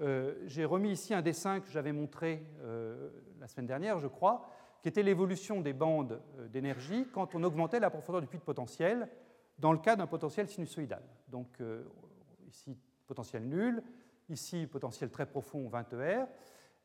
euh, 0.00 0.48
remis 0.58 0.92
ici 0.92 1.12
un 1.12 1.22
dessin 1.22 1.58
que 1.58 1.68
j'avais 1.72 1.90
montré 1.90 2.46
euh, 2.62 3.10
la 3.40 3.48
semaine 3.48 3.66
dernière, 3.66 3.98
je 3.98 4.06
crois, 4.06 4.48
qui 4.80 4.86
était 4.86 5.02
l'évolution 5.02 5.60
des 5.60 5.72
bandes 5.72 6.20
euh, 6.38 6.46
d'énergie 6.46 7.08
quand 7.12 7.34
on 7.34 7.42
augmentait 7.42 7.80
la 7.80 7.90
profondeur 7.90 8.20
du 8.20 8.28
puits 8.28 8.38
de 8.38 8.44
potentiel 8.44 9.08
dans 9.58 9.72
le 9.72 9.78
cas 9.78 9.96
d'un 9.96 10.06
potentiel 10.06 10.46
sinusoïdal. 10.46 11.02
Donc, 11.26 11.60
ici, 12.46 12.76
potentiel 13.08 13.42
nul, 13.42 13.82
ici, 14.28 14.68
potentiel 14.68 15.10
très 15.10 15.26
profond, 15.26 15.66
20 15.68 15.92
ER. 15.94 16.24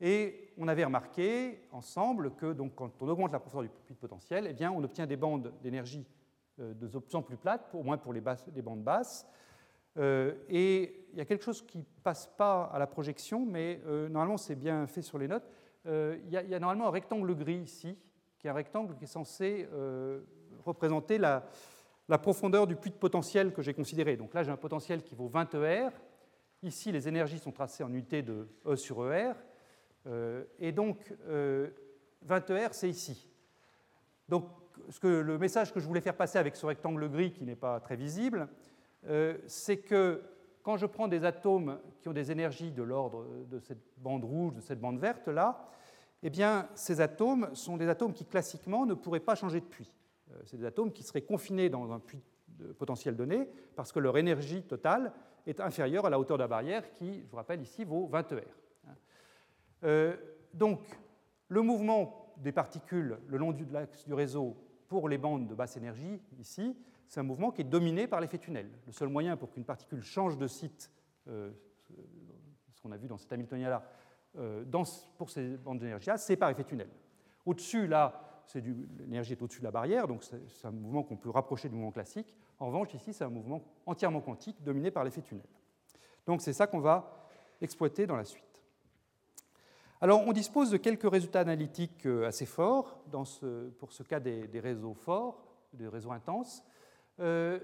Et 0.00 0.52
on 0.58 0.66
avait 0.66 0.84
remarqué 0.84 1.68
ensemble 1.70 2.34
que 2.34 2.52
quand 2.74 2.90
on 3.00 3.08
augmente 3.08 3.30
la 3.30 3.38
profondeur 3.38 3.70
du 3.70 3.78
puits 3.84 3.94
de 3.94 4.00
potentiel, 4.00 4.48
eh 4.50 4.54
bien, 4.54 4.72
on 4.72 4.82
obtient 4.82 5.06
des 5.06 5.16
bandes 5.16 5.52
d'énergie 5.62 6.04
de 6.60 6.98
plus 6.98 7.14
en 7.14 7.22
plus 7.22 7.36
plates, 7.36 7.70
au 7.74 7.82
moins 7.82 7.96
pour 7.96 8.12
les, 8.12 8.20
bandes 8.20 8.82
basses. 8.82 9.26
Euh, 9.96 10.34
et 10.48 11.06
il 11.12 11.18
y 11.18 11.20
a 11.20 11.24
quelque 11.24 11.44
chose 11.44 11.62
qui 11.66 11.78
ne 11.78 11.84
passe 12.02 12.26
pas 12.36 12.64
à 12.64 12.78
la 12.78 12.86
projection, 12.86 13.44
mais 13.44 13.80
euh, 13.86 14.08
normalement 14.08 14.36
c'est 14.36 14.54
bien 14.54 14.86
fait 14.86 15.02
sur 15.02 15.18
les 15.18 15.26
notes. 15.26 15.50
il, 15.86 16.28
y 16.30 16.36
a, 16.36 16.58
normalement 16.58 16.88
un 16.88 16.90
rectangle 16.90 17.34
gris 17.34 17.58
ici, 17.58 17.96
qui 18.38 18.46
est 18.46 18.50
un 18.50 18.54
rectangle 18.54 18.94
qui 18.96 19.04
est 19.04 19.08
censé 19.08 19.68
représenter 20.64 21.18
la, 21.18 21.44
profondeur 22.22 22.66
du 22.66 22.76
puits 22.76 22.90
de 22.90 22.96
potentiel 22.96 23.52
que 23.52 23.62
j'ai 23.62 23.74
considéré. 23.74 24.16
Donc 24.16 24.34
là 24.34 24.42
j'ai 24.42 24.50
un 24.50 24.56
potentiel 24.56 25.02
qui 25.02 25.14
vaut 25.14 25.28
20 25.28 25.54
ER. 25.54 25.88
Ici 26.62 26.92
les 26.92 27.08
énergies 27.08 27.38
sont 27.38 27.52
tracées 27.52 27.82
en 27.82 27.88
unité 27.88 28.22
de 28.22 28.48
E 28.66 28.76
sur 28.76 29.12
ER. 29.12 29.32
et 30.58 30.72
donc 30.72 31.12
20 32.22 32.50
ER 32.50 32.68
c'est 32.72 32.88
ici. 32.88 33.26
Donc 34.28 34.46
ce 34.88 35.00
que, 35.00 35.08
le 35.08 35.38
message 35.38 35.72
que 35.72 35.80
je 35.80 35.86
voulais 35.86 36.00
faire 36.00 36.16
passer 36.16 36.38
avec 36.38 36.56
ce 36.56 36.66
rectangle 36.66 37.08
gris 37.08 37.32
qui 37.32 37.44
n'est 37.44 37.56
pas 37.56 37.80
très 37.80 37.96
visible, 37.96 38.48
euh, 39.06 39.36
c'est 39.46 39.78
que 39.78 40.22
quand 40.62 40.76
je 40.76 40.86
prends 40.86 41.08
des 41.08 41.24
atomes 41.24 41.78
qui 42.00 42.08
ont 42.08 42.12
des 42.12 42.30
énergies 42.30 42.70
de 42.70 42.82
l'ordre 42.82 43.26
de 43.50 43.58
cette 43.58 43.82
bande 43.98 44.24
rouge, 44.24 44.54
de 44.54 44.60
cette 44.60 44.80
bande 44.80 44.98
verte 44.98 45.28
là, 45.28 45.68
eh 46.22 46.30
bien, 46.30 46.68
ces 46.74 47.00
atomes 47.00 47.48
sont 47.54 47.76
des 47.76 47.88
atomes 47.88 48.12
qui 48.12 48.26
classiquement 48.26 48.84
ne 48.84 48.94
pourraient 48.94 49.20
pas 49.20 49.34
changer 49.34 49.60
de 49.60 49.66
puits. 49.66 49.92
Euh, 50.30 50.34
c'est 50.44 50.58
des 50.58 50.66
atomes 50.66 50.92
qui 50.92 51.02
seraient 51.02 51.22
confinés 51.22 51.70
dans 51.70 51.92
un 51.92 51.98
puits 51.98 52.22
de 52.48 52.72
potentiel 52.72 53.16
donné 53.16 53.48
parce 53.74 53.90
que 53.90 53.98
leur 53.98 54.18
énergie 54.18 54.62
totale 54.62 55.12
est 55.46 55.60
inférieure 55.60 56.04
à 56.06 56.10
la 56.10 56.18
hauteur 56.18 56.36
de 56.36 56.42
la 56.42 56.48
barrière 56.48 56.92
qui, 56.92 57.22
je 57.22 57.30
vous 57.30 57.36
rappelle 57.36 57.62
ici, 57.62 57.84
vaut 57.84 58.06
20 58.06 58.32
ER. 58.32 58.42
Euh, 59.84 60.14
donc, 60.52 60.80
le 61.48 61.62
mouvement 61.62 62.34
des 62.36 62.52
particules 62.52 63.18
le 63.26 63.38
long 63.38 63.52
de 63.52 63.72
l'axe 63.72 64.04
du 64.04 64.14
réseau 64.14 64.56
pour 64.90 65.08
les 65.08 65.18
bandes 65.18 65.46
de 65.46 65.54
basse 65.54 65.76
énergie, 65.76 66.20
ici, 66.40 66.76
c'est 67.06 67.20
un 67.20 67.22
mouvement 67.22 67.52
qui 67.52 67.60
est 67.60 67.64
dominé 67.64 68.08
par 68.08 68.20
l'effet 68.20 68.38
tunnel. 68.38 68.68
Le 68.86 68.92
seul 68.92 69.08
moyen 69.08 69.36
pour 69.36 69.52
qu'une 69.52 69.64
particule 69.64 70.02
change 70.02 70.36
de 70.36 70.48
site, 70.48 70.90
euh, 71.28 71.52
ce 72.72 72.82
qu'on 72.82 72.90
a 72.90 72.96
vu 72.96 73.06
dans 73.06 73.16
cet 73.16 73.32
Hamiltonien-là, 73.32 73.84
euh, 74.36 74.64
pour 75.16 75.30
ces 75.30 75.56
bandes 75.58 75.78
d'énergie-là, 75.78 76.18
c'est 76.18 76.36
par 76.36 76.50
effet 76.50 76.64
tunnel. 76.64 76.88
Au-dessus, 77.46 77.86
là, 77.86 78.42
l'énergie 78.98 79.34
est 79.34 79.42
au-dessus 79.42 79.60
de 79.60 79.64
la 79.64 79.70
barrière, 79.70 80.08
donc 80.08 80.24
c'est 80.24 80.66
un 80.66 80.72
mouvement 80.72 81.04
qu'on 81.04 81.16
peut 81.16 81.30
rapprocher 81.30 81.68
du 81.68 81.76
mouvement 81.76 81.92
classique. 81.92 82.34
En 82.58 82.66
revanche, 82.66 82.92
ici, 82.92 83.12
c'est 83.12 83.24
un 83.24 83.30
mouvement 83.30 83.62
entièrement 83.86 84.20
quantique 84.20 84.60
dominé 84.60 84.90
par 84.90 85.04
l'effet 85.04 85.22
tunnel. 85.22 85.46
Donc 86.26 86.42
c'est 86.42 86.52
ça 86.52 86.66
qu'on 86.66 86.80
va 86.80 87.28
exploiter 87.60 88.08
dans 88.08 88.16
la 88.16 88.24
suite. 88.24 88.49
Alors, 90.02 90.26
on 90.26 90.32
dispose 90.32 90.70
de 90.70 90.78
quelques 90.78 91.10
résultats 91.10 91.40
analytiques 91.40 92.06
euh, 92.06 92.26
assez 92.26 92.46
forts 92.46 93.04
pour 93.78 93.92
ce 93.92 94.02
cas 94.02 94.18
des, 94.18 94.48
réseaux 94.58 94.94
forts, 94.94 95.44
des 95.74 95.88
réseaux 95.88 96.10
intenses. 96.10 96.64
Euh, 97.18 97.60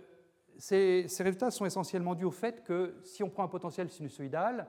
ces, 0.59 1.07
résultats 1.21 1.51
sont 1.51 1.65
essentiellement 1.65 2.15
dus 2.15 2.27
au 2.27 2.31
fait 2.31 2.63
que 2.63 2.95
si 3.05 3.23
on 3.23 3.31
prend 3.31 3.43
un 3.43 3.49
potentiel 3.49 3.89
sinusoïdal, 3.89 4.67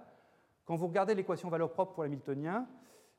quand 0.64 0.78
vous 0.78 0.88
regardez 0.88 1.14
l'équation 1.14 1.50
valeur 1.50 1.74
propre 1.74 1.92
pour 1.92 2.04
l'hamiltonien, 2.04 2.66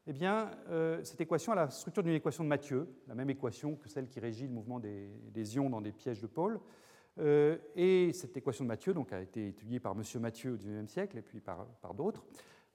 eh 0.06 0.14
bien, 0.14 0.50
euh, 0.70 1.04
cette 1.04 1.20
équation 1.20 1.52
a 1.52 1.56
la 1.56 1.68
structure 1.68 2.02
d'une 2.02 2.14
équation 2.14 2.42
de 2.42 2.48
Mathieu, 2.48 2.88
la 3.06 3.14
même 3.14 3.28
équation 3.28 3.76
que 3.76 3.86
celle 3.86 4.08
qui 4.08 4.18
régit 4.18 4.46
le 4.46 4.54
mouvement 4.54 4.80
des, 4.80 5.56
ions 5.56 5.68
dans 5.68 5.82
des 5.82 5.92
pièges 5.92 6.22
de 6.22 6.26
pôle. 6.26 6.58
et 7.18 8.12
cette 8.14 8.34
équation 8.34 8.64
de 8.64 8.68
Mathieu 8.68 8.94
donc, 8.94 9.12
a 9.12 9.20
été 9.20 9.48
étudiée 9.48 9.78
par 9.78 9.92
M. 9.92 10.02
Mathieu 10.22 10.54
au 10.54 10.56
XIXe 10.56 10.90
siècle 10.90 11.18
et 11.18 11.22
puis 11.22 11.40
par 11.40 11.92
d'autres. 11.94 12.24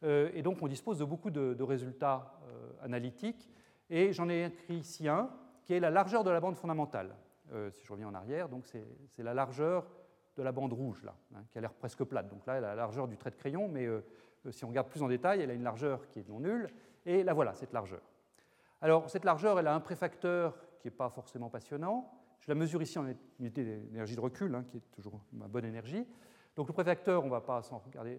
Euh, 0.03 0.29
et 0.33 0.41
donc 0.41 0.61
on 0.61 0.67
dispose 0.67 0.99
de 0.99 1.05
beaucoup 1.05 1.31
de, 1.31 1.63
résultats 1.63 2.39
euh, 2.47 2.71
analytiques. 2.81 3.49
Et 3.89 4.13
j'en 4.13 4.29
ai 4.29 4.45
écrit 4.45 4.75
ici 4.75 5.07
un, 5.07 5.29
qui 5.63 5.73
est 5.73 5.79
la 5.79 5.89
largeur 5.89 6.23
de 6.23 6.29
la 6.29 6.39
bande 6.39 6.55
fondamentale. 6.55 7.15
Euh, 7.51 7.69
si 7.71 7.83
je 7.85 7.91
reviens 7.91 8.07
en 8.07 8.13
arrière, 8.13 8.49
donc 8.49 8.65
c'est 8.65 9.23
la 9.23 9.33
largeur 9.33 9.85
de 10.35 10.41
la 10.41 10.51
bande 10.51 10.73
rouge, 10.73 11.03
là, 11.03 11.15
hein, 11.35 11.43
qui 11.51 11.57
a 11.57 11.61
l'air 11.61 11.73
presque 11.73 12.03
plate. 12.03 12.27
Donc 12.27 12.45
là, 12.47 12.55
elle 12.55 12.65
a 12.65 12.69
la 12.69 12.75
largeur 12.75 13.07
du 13.07 13.17
trait 13.17 13.29
de 13.29 13.35
crayon, 13.35 13.67
mais 13.67 13.87
si 14.49 14.65
on 14.65 14.69
regarde 14.69 14.87
plus 14.87 15.03
en 15.03 15.07
détail, 15.07 15.41
elle 15.41 15.51
a 15.51 15.53
une 15.53 15.63
largeur 15.63 16.07
qui 16.07 16.19
est 16.19 16.27
non 16.27 16.39
nulle. 16.39 16.67
Et 17.05 17.23
là, 17.23 17.33
voilà, 17.33 17.53
cette 17.53 17.73
largeur. 17.73 18.01
Alors, 18.81 19.09
cette 19.09 19.25
largeur, 19.25 19.59
elle 19.59 19.67
a 19.67 19.75
un 19.75 19.79
préfacteur 19.79 20.57
qui 20.79 20.87
n'est 20.87 20.91
pas 20.91 21.09
forcément 21.09 21.49
passionnant. 21.49 22.11
Je 22.39 22.51
la 22.51 22.55
mesure 22.55 22.81
ici 22.81 22.97
en 22.97 23.05
unité 23.39 23.63
d'énergie 23.63 24.15
de 24.15 24.21
recul, 24.21 24.55
hein, 24.55 24.65
qui 24.69 24.77
est 24.77 24.91
toujours 24.91 25.21
ma 25.31 25.47
bonne 25.47 25.65
énergie. 25.65 26.05
Donc 26.55 26.67
le 26.67 26.73
préfacteur, 26.73 27.23
on 27.23 27.27
ne 27.27 27.31
va 27.31 27.41
pas 27.41 27.61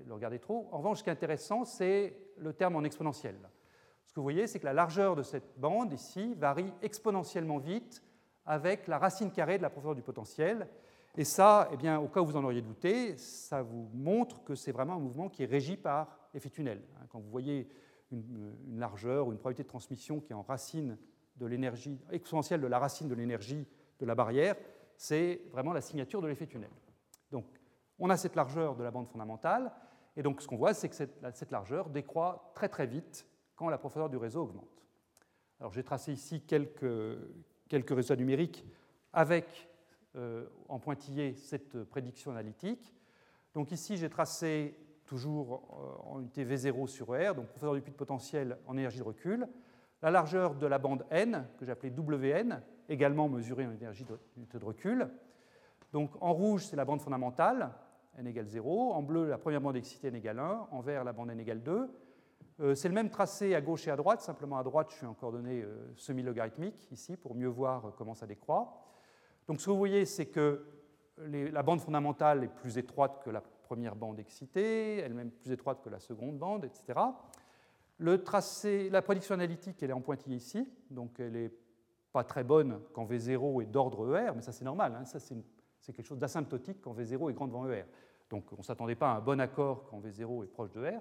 le 0.06 0.12
regarder 0.12 0.38
trop. 0.38 0.68
En 0.72 0.78
revanche, 0.78 0.98
ce 0.98 1.04
qui 1.04 1.10
est 1.10 1.12
intéressant, 1.12 1.64
c'est 1.64 2.16
le 2.36 2.52
terme 2.52 2.76
en 2.76 2.82
exponentiel. 2.82 3.36
Ce 4.06 4.12
que 4.12 4.20
vous 4.20 4.24
voyez, 4.24 4.46
c'est 4.46 4.58
que 4.58 4.64
la 4.64 4.72
largeur 4.72 5.16
de 5.16 5.22
cette 5.22 5.58
bande 5.58 5.92
ici 5.92 6.34
varie 6.34 6.72
exponentiellement 6.82 7.58
vite 7.58 8.02
avec 8.46 8.86
la 8.88 8.98
racine 8.98 9.30
carrée 9.30 9.58
de 9.58 9.62
la 9.62 9.70
profondeur 9.70 9.94
du 9.94 10.02
potentiel. 10.02 10.68
Et 11.16 11.24
ça, 11.24 11.68
eh 11.72 11.90
au 11.96 12.08
cas 12.08 12.20
où 12.20 12.26
vous 12.26 12.36
en 12.36 12.44
auriez 12.44 12.60
douté, 12.60 13.16
ça 13.16 13.62
vous 13.62 13.88
montre 13.94 14.42
que 14.42 14.54
c'est 14.56 14.72
vraiment 14.72 14.94
un 14.94 14.98
mouvement 14.98 15.28
qui 15.28 15.44
est 15.44 15.46
régi 15.46 15.76
par 15.76 16.18
effet 16.34 16.50
tunnel. 16.50 16.82
Hein, 16.96 17.06
quand 17.08 17.20
vous 17.20 17.30
voyez 17.30 17.68
une, 18.10 18.78
largeur 18.78 19.28
ou 19.28 19.32
une 19.32 19.38
probabilité 19.38 19.62
de 19.62 19.68
transmission 19.68 20.20
qui 20.20 20.32
est 20.32 20.36
en 20.36 20.42
racine 20.42 20.98
de 21.36 21.46
l'énergie 21.46 22.00
exponentielle 22.10 22.60
de 22.60 22.66
la 22.66 22.78
racine 22.78 23.08
de 23.08 23.14
l'énergie 23.14 23.66
de 24.00 24.06
la 24.06 24.14
barrière, 24.14 24.56
c'est 24.96 25.42
vraiment 25.52 25.72
la 25.72 25.80
signature 25.80 26.20
de 26.20 26.26
l'effet 26.26 26.46
tunnel. 26.46 26.70
Donc, 27.30 27.46
on 27.98 28.10
a 28.10 28.16
cette 28.16 28.36
largeur 28.36 28.76
de 28.76 28.82
la 28.82 28.90
bande 28.90 29.08
fondamentale, 29.08 29.72
et 30.16 30.22
donc 30.22 30.40
ce 30.40 30.48
qu'on 30.48 30.56
voit, 30.56 30.74
c'est 30.74 30.88
que 30.88 30.94
cette, 30.94 31.50
largeur 31.50 31.88
décroît 31.88 32.52
très 32.54 32.68
très 32.68 32.86
vite 32.86 33.26
quand 33.56 33.68
la 33.68 33.78
profondeur 33.78 34.08
du 34.08 34.16
réseau 34.16 34.42
augmente. 34.42 34.86
Alors 35.60 35.72
j'ai 35.72 35.82
tracé 35.82 36.12
ici 36.12 36.40
quelques, 36.42 37.18
quelques 37.68 38.10
numériques 38.10 38.64
avec 39.12 39.68
euh, 40.16 40.46
en 40.68 40.78
pointillé 40.78 41.34
cette 41.34 41.84
prédiction 41.84 42.30
analytique. 42.30 42.94
Donc 43.54 43.72
ici 43.72 43.96
j'ai 43.96 44.10
tracé 44.10 44.76
toujours 45.04 45.62
euh, 45.72 46.10
en 46.10 46.20
unité 46.20 46.44
V0 46.44 46.86
sur 46.86 47.08
R, 47.08 47.34
donc 47.34 47.48
profondeur 47.48 47.74
du 47.74 47.80
puits 47.80 47.92
de 47.92 47.96
potentiel 47.96 48.58
en 48.66 48.76
énergie 48.76 48.98
de 48.98 49.04
recul, 49.04 49.48
la 50.02 50.10
largeur 50.10 50.54
de 50.54 50.66
la 50.66 50.78
bande 50.78 51.06
N, 51.10 51.46
que 51.58 51.64
j'ai 51.64 51.72
appelée 51.72 51.90
WN, 51.90 52.60
également 52.88 53.28
mesurée 53.28 53.66
en 53.66 53.72
énergie 53.72 54.04
de 54.04 54.64
recul. 54.64 55.08
Donc 55.92 56.10
en 56.20 56.32
rouge, 56.32 56.66
c'est 56.66 56.76
la 56.76 56.84
bande 56.84 57.00
fondamentale, 57.00 57.70
n 58.18 58.26
égale 58.26 58.46
0. 58.46 58.92
En 58.92 59.02
bleu, 59.02 59.28
la 59.28 59.38
première 59.38 59.60
bande 59.60 59.76
excitée 59.76 60.08
n 60.08 60.14
égale 60.14 60.38
1. 60.38 60.68
En 60.70 60.80
vert, 60.80 61.04
la 61.04 61.12
bande 61.12 61.30
n 61.30 61.40
égale 61.40 61.62
2. 61.62 61.90
Euh, 62.60 62.74
c'est 62.74 62.88
le 62.88 62.94
même 62.94 63.10
tracé 63.10 63.54
à 63.54 63.60
gauche 63.60 63.88
et 63.88 63.90
à 63.90 63.96
droite, 63.96 64.20
simplement 64.20 64.58
à 64.58 64.62
droite, 64.62 64.88
je 64.90 64.96
suis 64.96 65.06
en 65.06 65.14
coordonnées 65.14 65.62
euh, 65.62 65.92
semi-logarithmiques 65.96 66.88
ici 66.92 67.16
pour 67.16 67.34
mieux 67.34 67.48
voir 67.48 67.86
euh, 67.86 67.90
comment 67.96 68.14
ça 68.14 68.26
décroît. 68.26 68.84
Donc 69.48 69.60
ce 69.60 69.66
que 69.66 69.70
vous 69.72 69.78
voyez, 69.78 70.04
c'est 70.04 70.26
que 70.26 70.64
la 71.18 71.62
bande 71.62 71.80
fondamentale 71.80 72.44
est 72.44 72.54
plus 72.54 72.78
étroite 72.78 73.22
que 73.24 73.30
la 73.30 73.40
première 73.40 73.96
bande 73.96 74.18
excitée, 74.18 74.98
elle-même 74.98 75.30
plus 75.30 75.50
étroite 75.52 75.80
que 75.82 75.90
la 75.90 76.00
seconde 76.00 76.38
bande, 76.38 76.64
etc. 76.64 76.98
Le 77.98 78.22
tracé, 78.22 78.88
la 78.90 79.02
prédiction 79.02 79.34
analytique, 79.34 79.82
elle 79.82 79.90
est 79.90 79.94
en 79.94 80.00
pointillé 80.00 80.36
ici, 80.36 80.68
donc 80.90 81.20
elle 81.20 81.32
n'est 81.32 81.52
pas 82.12 82.24
très 82.24 82.42
bonne 82.42 82.80
quand 82.92 83.04
V0 83.04 83.62
est 83.62 83.66
d'ordre 83.66 84.16
ER, 84.16 84.32
mais 84.34 84.42
ça 84.42 84.52
c'est 84.52 84.64
normal, 84.64 84.96
hein. 84.96 85.04
ça 85.04 85.20
c'est 85.20 85.34
une 85.34 85.44
c'est 85.84 85.92
quelque 85.92 86.06
chose 86.06 86.18
d'asymptotique 86.18 86.80
quand 86.80 86.94
V0 86.94 87.30
est 87.30 87.34
grand 87.34 87.46
devant 87.46 87.68
ER. 87.70 87.84
Donc 88.30 88.50
on 88.52 88.58
ne 88.58 88.62
s'attendait 88.62 88.94
pas 88.94 89.12
à 89.12 89.16
un 89.16 89.20
bon 89.20 89.38
accord 89.38 89.84
quand 89.84 90.00
V0 90.00 90.44
est 90.44 90.46
proche 90.46 90.70
de 90.72 90.80
R. 90.80 91.00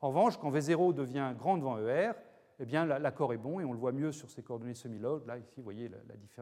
En 0.00 0.08
revanche, 0.08 0.38
quand 0.38 0.50
V0 0.50 0.92
devient 0.92 1.32
grand 1.38 1.56
devant 1.56 1.78
ER, 1.78 2.12
eh 2.58 2.64
bien 2.64 2.84
l'accord 2.84 3.32
est 3.32 3.38
bon 3.38 3.60
et 3.60 3.64
on 3.64 3.72
le 3.72 3.78
voit 3.78 3.92
mieux 3.92 4.10
sur 4.10 4.28
ces 4.30 4.42
coordonnées 4.42 4.74
semi-log. 4.74 5.24
Là, 5.26 5.38
ici, 5.38 5.54
vous 5.58 5.62
voyez 5.62 5.88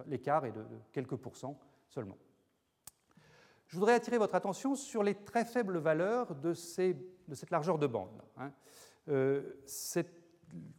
l'écart 0.06 0.46
est 0.46 0.52
de, 0.52 0.64
quelques 0.92 1.16
pourcents 1.16 1.58
seulement. 1.88 2.16
Je 3.66 3.76
voudrais 3.76 3.94
attirer 3.94 4.18
votre 4.18 4.34
attention 4.34 4.74
sur 4.74 5.02
les 5.02 5.14
très 5.14 5.44
faibles 5.44 5.78
valeurs 5.78 6.34
de, 6.34 6.54
cette 6.54 7.50
largeur 7.50 7.78
de 7.78 7.86
bande. 7.86 8.22
Hein. 8.38 8.52
Euh, 9.08 9.42
cette, 9.66 10.14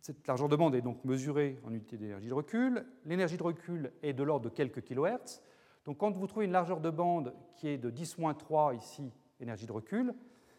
cette, 0.02 0.28
largeur 0.28 0.50
de 0.50 0.56
bande 0.56 0.74
est 0.76 0.82
donc 0.82 1.04
mesurée 1.06 1.60
en 1.64 1.72
unité 1.72 1.98
d'énergie 1.98 2.28
de 2.28 2.34
recul. 2.34 2.86
L'énergie 3.06 3.38
de 3.38 3.44
recul 3.44 3.92
est 4.02 4.14
de 4.14 4.24
l'ordre 4.24 4.46
de 4.46 4.56
quelques 4.56 4.82
kilohertz. 4.82 5.44
Donc 5.86 5.98
quand 5.98 6.12
vous 6.16 6.28
trouvez 6.28 6.46
une 6.46 6.52
largeur 6.52 6.80
de 6.80 6.90
bande 6.90 7.34
qui 7.56 7.68
est 7.68 7.78
de 7.78 7.92
10-3 7.92 8.76
ici, 8.76 9.12
énergie 9.40 9.66
de 9.66 9.72
recul, 9.72 10.14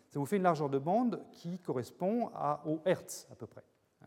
ça 0.09 0.19
vous 0.19 0.27
fait 0.27 0.37
une 0.37 0.43
largeur 0.43 0.69
de 0.69 0.79
bande 0.79 1.25
qui 1.33 1.59
correspond 1.59 2.31
à, 2.35 2.63
au 2.67 2.81
Hertz 2.85 3.27
à 3.33 3.35
peu 3.35 3.47
près. 3.47 3.65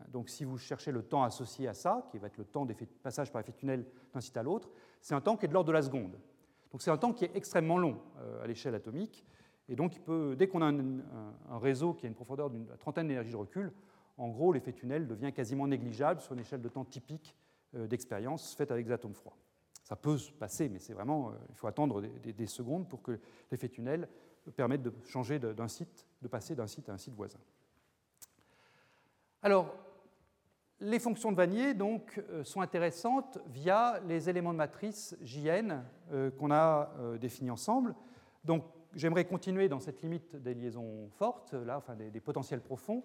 Donc 0.08 0.28
si 0.28 0.44
vous 0.44 0.58
cherchez 0.58 0.92
le 0.92 1.02
temps 1.02 1.22
associé 1.24 1.66
à 1.66 1.74
ça, 1.74 2.06
qui 2.10 2.18
va 2.18 2.28
être 2.28 2.38
le 2.38 2.44
temps 2.44 2.64
de 2.64 2.74
passage 3.02 3.32
par 3.32 3.40
effet 3.40 3.52
tunnel 3.52 3.84
d'un 4.14 4.20
site 4.20 4.36
à 4.36 4.42
l'autre, 4.42 4.70
c'est 5.00 5.14
un 5.14 5.20
temps 5.20 5.36
qui 5.36 5.46
est 5.46 5.48
de 5.48 5.52
l'ordre 5.52 5.68
de 5.68 5.72
la 5.72 5.82
seconde. 5.82 6.18
Donc 6.70 6.82
c'est 6.82 6.90
un 6.90 6.96
temps 6.96 7.12
qui 7.12 7.24
est 7.24 7.34
extrêmement 7.34 7.78
long 7.78 8.00
euh, 8.18 8.42
à 8.42 8.46
l'échelle 8.46 8.74
atomique. 8.74 9.26
Et 9.68 9.76
donc 9.76 10.00
dès 10.36 10.48
qu'on 10.48 10.62
a 10.62 10.66
un, 10.66 11.58
réseau 11.58 11.92
qui 11.92 12.06
a 12.06 12.08
une 12.08 12.14
profondeur 12.14 12.48
d'une 12.48 12.66
trentaine 12.78 13.08
d'énergie 13.08 13.32
de 13.32 13.36
recul, 13.36 13.72
en 14.16 14.28
gros 14.28 14.52
l'effet 14.52 14.72
tunnel 14.72 15.06
devient 15.06 15.32
quasiment 15.32 15.66
négligeable 15.66 16.20
sur 16.20 16.32
une 16.32 16.40
échelle 16.40 16.62
de 16.62 16.68
temps 16.68 16.84
typique 16.84 17.36
euh, 17.74 17.86
d'expérience 17.86 18.54
faite 18.54 18.70
avec 18.70 18.86
des 18.86 18.92
atomes 18.92 19.14
froids. 19.14 19.36
Ça 19.88 19.96
peut 19.96 20.18
se 20.18 20.30
passer, 20.30 20.68
mais 20.68 20.80
c'est 20.80 20.92
vraiment, 20.92 21.30
euh, 21.30 21.32
il 21.48 21.54
faut 21.54 21.66
attendre 21.66 22.02
des, 22.02 22.46
secondes 22.46 22.86
pour 22.90 23.00
que 23.00 23.18
l'effet 23.50 23.70
tunnel 23.70 24.06
permette 24.54 24.82
de 24.82 24.92
changer 25.06 25.38
d'un 25.38 25.66
site, 25.66 26.06
de 26.20 26.28
passer 26.28 26.54
d'un 26.54 26.66
site 26.66 26.90
à 26.90 26.92
un 26.92 26.98
site 26.98 27.14
voisin. 27.14 27.38
Alors, 29.40 29.74
les 30.80 30.98
fonctions 30.98 31.32
de 31.32 31.38
Vanier 31.38 31.72
donc, 31.72 32.22
euh, 32.28 32.44
sont 32.44 32.60
intéressantes 32.60 33.38
via 33.46 33.98
les 34.00 34.28
éléments 34.28 34.52
de 34.52 34.58
matrice 34.58 35.16
JN 35.22 35.82
euh, 36.12 36.30
qu'on 36.32 36.50
a 36.50 36.92
définis 37.18 37.50
ensemble. 37.50 37.94
Donc, 38.44 38.64
j'aimerais 38.92 39.24
continuer 39.24 39.70
dans 39.70 39.80
cette 39.80 40.02
limite 40.02 40.36
des 40.36 40.52
liaisons 40.52 41.08
fortes, 41.12 41.54
là, 41.54 41.78
enfin 41.78 41.96
des, 41.96 42.20
potentiels 42.20 42.60
profonds, 42.60 43.04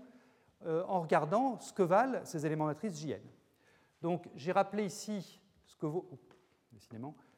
en 0.66 1.00
regardant 1.00 1.62
ce 1.62 1.72
que 1.72 1.84
valent 1.84 2.20
ces 2.26 2.46
éléments 2.46 2.66
de 2.66 2.72
matrice 2.72 3.00
JN. 3.00 3.22
Donc, 4.02 4.28
j'ai 4.36 4.52
rappelé 4.52 4.84
ici 4.84 5.42
ce 5.66 5.78
que 5.78 5.86
vaut 5.86 6.10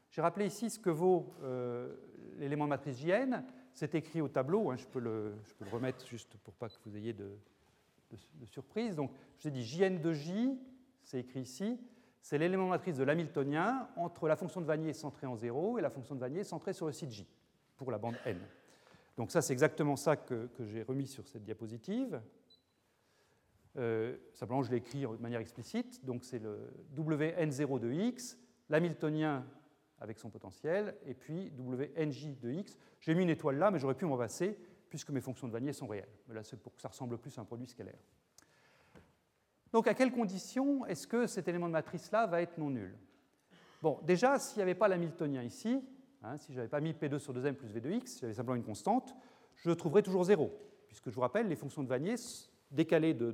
J'ai 0.09 0.21
rappelé 0.21 0.47
ici 0.47 0.69
ce 0.69 0.79
que 0.79 0.89
vaut 0.89 1.33
euh, 1.43 1.93
l'élément 2.37 2.65
de 2.65 2.69
matrice 2.69 2.99
JN. 2.99 3.43
C'est 3.73 3.95
écrit 3.95 4.21
au 4.21 4.29
tableau, 4.29 4.71
hein, 4.71 4.77
je, 4.77 4.85
peux 4.85 4.99
le, 4.99 5.33
remettre 5.71 6.07
juste 6.07 6.37
pour 6.37 6.53
pas 6.53 6.69
que 6.69 6.75
vous 6.85 6.95
ayez 6.95 7.13
de, 7.13 7.37
surprise. 8.45 8.95
Donc, 8.95 9.11
je 9.37 9.43
vous 9.43 9.47
ai 9.49 9.51
dit 9.51 9.65
JN 9.65 9.99
de 9.99 10.13
J, 10.13 10.57
c'est 11.03 11.19
écrit 11.19 11.41
ici, 11.41 11.77
c'est 12.21 12.37
l'élément 12.37 12.65
de 12.65 12.69
matrice 12.69 12.95
de 12.95 13.03
l'hamiltonien 13.03 13.89
entre 13.97 14.29
la 14.29 14.37
fonction 14.37 14.61
de 14.61 14.65
Vanier 14.65 14.93
centrée 14.93 15.27
en 15.27 15.35
0 15.35 15.77
et 15.77 15.81
la 15.81 15.89
fonction 15.89 16.15
de 16.15 16.21
Vanier 16.21 16.45
centrée 16.45 16.71
sur 16.71 16.85
le 16.85 16.93
site 16.93 17.11
J, 17.11 17.27
pour 17.75 17.91
la 17.91 17.97
bande 17.97 18.15
N. 18.23 18.39
Donc 19.17 19.31
ça, 19.31 19.41
c'est 19.41 19.51
exactement 19.51 19.97
ça 19.97 20.15
que, 20.15 20.47
que 20.57 20.65
j'ai 20.65 20.83
remis 20.83 21.07
sur 21.07 21.27
cette 21.27 21.43
diapositive. 21.43 22.21
Euh, 23.77 24.15
simplement, 24.33 24.63
je 24.63 24.71
l'ai 24.71 24.77
écrit 24.77 25.01
de 25.01 25.21
manière 25.21 25.41
explicite. 25.41 26.03
Donc 26.05 26.23
c'est 26.23 26.39
le 26.39 26.71
WN0 26.97 27.79
de 27.79 27.91
x 27.91 28.37
l'hamiltonien 28.69 29.45
avec 29.99 30.19
son 30.19 30.29
potentiel, 30.29 30.95
et 31.05 31.13
puis 31.13 31.51
WNJ 31.57 32.37
de 32.39 32.51
x. 32.51 32.77
J'ai 32.99 33.15
mis 33.15 33.23
une 33.23 33.29
étoile 33.29 33.57
là, 33.57 33.71
mais 33.71 33.79
j'aurais 33.79 33.95
pu 33.95 34.05
m'en 34.05 34.17
passer, 34.17 34.57
puisque 34.89 35.09
mes 35.09 35.21
fonctions 35.21 35.47
de 35.47 35.53
Vanier 35.53 35.73
sont 35.73 35.87
réelles. 35.87 36.09
Mais 36.27 36.35
là, 36.35 36.43
c'est 36.43 36.57
pour 36.57 36.75
que 36.75 36.81
ça 36.81 36.89
ressemble 36.89 37.17
plus 37.17 37.37
à 37.37 37.41
un 37.41 37.45
produit 37.45 37.67
scalaire. 37.67 37.99
Donc, 39.71 39.87
à 39.87 39.93
quelles 39.93 40.11
conditions 40.11 40.85
est-ce 40.85 41.07
que 41.07 41.27
cet 41.27 41.47
élément 41.47 41.67
de 41.67 41.73
matrice-là 41.73 42.27
va 42.27 42.41
être 42.41 42.57
non 42.57 42.69
nul? 42.69 42.97
Bon, 43.81 43.99
déjà, 44.03 44.39
s'il 44.39 44.57
n'y 44.57 44.63
avait 44.63 44.75
pas 44.75 44.87
l'hamiltonien 44.87 45.43
ici, 45.43 45.81
hein, 46.23 46.37
si 46.37 46.53
je 46.53 46.57
n'avais 46.57 46.69
pas 46.69 46.79
mis 46.79 46.93
P2 46.93 47.19
sur 47.19 47.33
2m 47.33 47.53
plus 47.53 47.67
V 47.67 47.81
de 47.81 47.91
x, 47.91 48.19
j'avais 48.21 48.33
simplement 48.33 48.55
une 48.55 48.63
constante, 48.63 49.15
je 49.55 49.71
trouverais 49.71 50.01
toujours 50.01 50.23
0, 50.23 50.51
puisque 50.87 51.09
je 51.09 51.15
vous 51.15 51.21
rappelle, 51.21 51.47
les 51.47 51.55
fonctions 51.55 51.83
de 51.83 51.89
Vanier 51.89 52.15
décalées 52.71 53.13
de, 53.13 53.33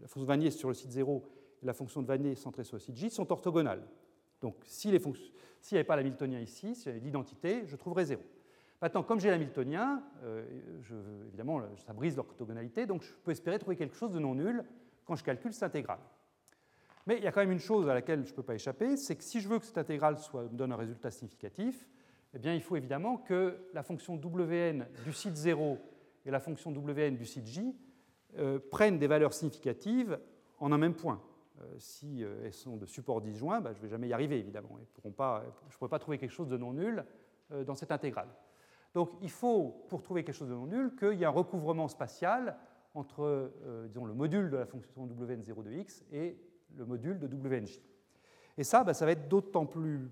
la 0.00 0.08
fonction 0.08 0.22
de 0.22 0.26
Vanier 0.26 0.50
sur 0.50 0.68
le 0.68 0.74
site 0.74 0.92
0 0.92 1.24
et 1.62 1.66
la 1.66 1.72
fonction 1.72 2.02
de 2.02 2.06
Vanier 2.06 2.34
centrée 2.34 2.64
sur 2.64 2.76
le 2.76 2.80
site 2.80 2.96
J 2.96 3.10
sont 3.10 3.30
orthogonales. 3.30 3.86
Donc 4.42 4.56
s'il 4.64 4.90
n'y 4.90 4.98
avait 5.72 5.84
pas 5.84 5.96
l'hamiltonien 5.96 6.40
ici, 6.40 6.74
si 6.74 6.84
j'avais 6.84 6.98
l'identité, 6.98 7.62
je 7.66 7.76
trouverais 7.76 8.04
0. 8.04 8.20
Maintenant, 8.82 9.04
comme 9.04 9.20
j'ai 9.20 9.30
l'hamiltonien, 9.30 10.02
euh, 10.24 10.44
évidemment, 11.28 11.62
ça 11.86 11.92
brise 11.92 12.16
l'orthogonalité, 12.16 12.84
donc 12.84 13.02
je 13.02 13.12
peux 13.22 13.30
espérer 13.30 13.58
trouver 13.60 13.76
quelque 13.76 13.94
chose 13.94 14.10
de 14.10 14.18
non 14.18 14.34
nul 14.34 14.64
quand 15.04 15.14
je 15.14 15.22
calcule 15.22 15.52
cette 15.52 15.62
intégrale. 15.62 16.00
Mais 17.06 17.16
il 17.16 17.22
y 17.22 17.26
a 17.28 17.32
quand 17.32 17.40
même 17.40 17.52
une 17.52 17.60
chose 17.60 17.88
à 17.88 17.94
laquelle 17.94 18.24
je 18.24 18.30
ne 18.30 18.36
peux 18.36 18.42
pas 18.42 18.54
échapper, 18.54 18.96
c'est 18.96 19.16
que 19.16 19.24
si 19.24 19.40
je 19.40 19.48
veux 19.48 19.60
que 19.60 19.64
cette 19.64 19.78
intégrale 19.78 20.16
me 20.34 20.56
donne 20.56 20.72
un 20.72 20.76
résultat 20.76 21.12
significatif, 21.12 21.88
eh 22.34 22.38
bien, 22.38 22.54
il 22.54 22.62
faut 22.62 22.76
évidemment 22.76 23.18
que 23.18 23.56
la 23.72 23.82
fonction 23.82 24.16
wn 24.16 24.86
du 25.04 25.12
site 25.12 25.36
0 25.36 25.78
et 26.24 26.30
la 26.30 26.40
fonction 26.40 26.72
wn 26.72 27.16
du 27.16 27.26
site 27.26 27.46
j 27.46 27.76
euh, 28.38 28.58
prennent 28.70 28.98
des 28.98 29.06
valeurs 29.06 29.34
significatives 29.34 30.18
en 30.58 30.72
un 30.72 30.78
même 30.78 30.94
point. 30.94 31.22
Euh, 31.62 31.74
si 31.78 32.24
euh, 32.24 32.42
elles 32.44 32.52
sont 32.52 32.76
de 32.76 32.86
support 32.86 33.20
disjoint, 33.20 33.60
bah, 33.60 33.72
je 33.72 33.78
ne 33.78 33.82
vais 33.82 33.88
jamais 33.88 34.08
y 34.08 34.12
arriver, 34.12 34.38
évidemment. 34.38 34.70
Je 34.78 35.08
ne 35.08 35.12
pourrai 35.14 35.88
pas 35.88 35.98
trouver 35.98 36.18
quelque 36.18 36.30
chose 36.30 36.48
de 36.48 36.56
non 36.56 36.72
nul 36.72 37.04
euh, 37.52 37.64
dans 37.64 37.74
cette 37.74 37.92
intégrale. 37.92 38.28
Donc 38.94 39.10
il 39.22 39.30
faut, 39.30 39.84
pour 39.88 40.02
trouver 40.02 40.24
quelque 40.24 40.34
chose 40.34 40.48
de 40.48 40.54
non 40.54 40.66
nul, 40.66 40.94
qu'il 40.96 41.14
y 41.14 41.22
ait 41.22 41.26
un 41.26 41.30
recouvrement 41.30 41.88
spatial 41.88 42.56
entre 42.94 43.50
disons, 43.88 44.04
le 44.04 44.12
module 44.12 44.50
de 44.50 44.58
la 44.58 44.66
fonction 44.66 45.06
wn0 45.06 45.62
de 45.62 45.72
x 45.72 46.04
et 46.12 46.36
le 46.76 46.84
module 46.84 47.18
de 47.18 47.26
wnj. 47.26 47.80
Et 48.58 48.64
ça, 48.64 48.84
bah, 48.84 48.92
ça 48.92 49.06
va 49.06 49.12
être 49.12 49.28
d'autant 49.28 49.64
plus 49.64 50.10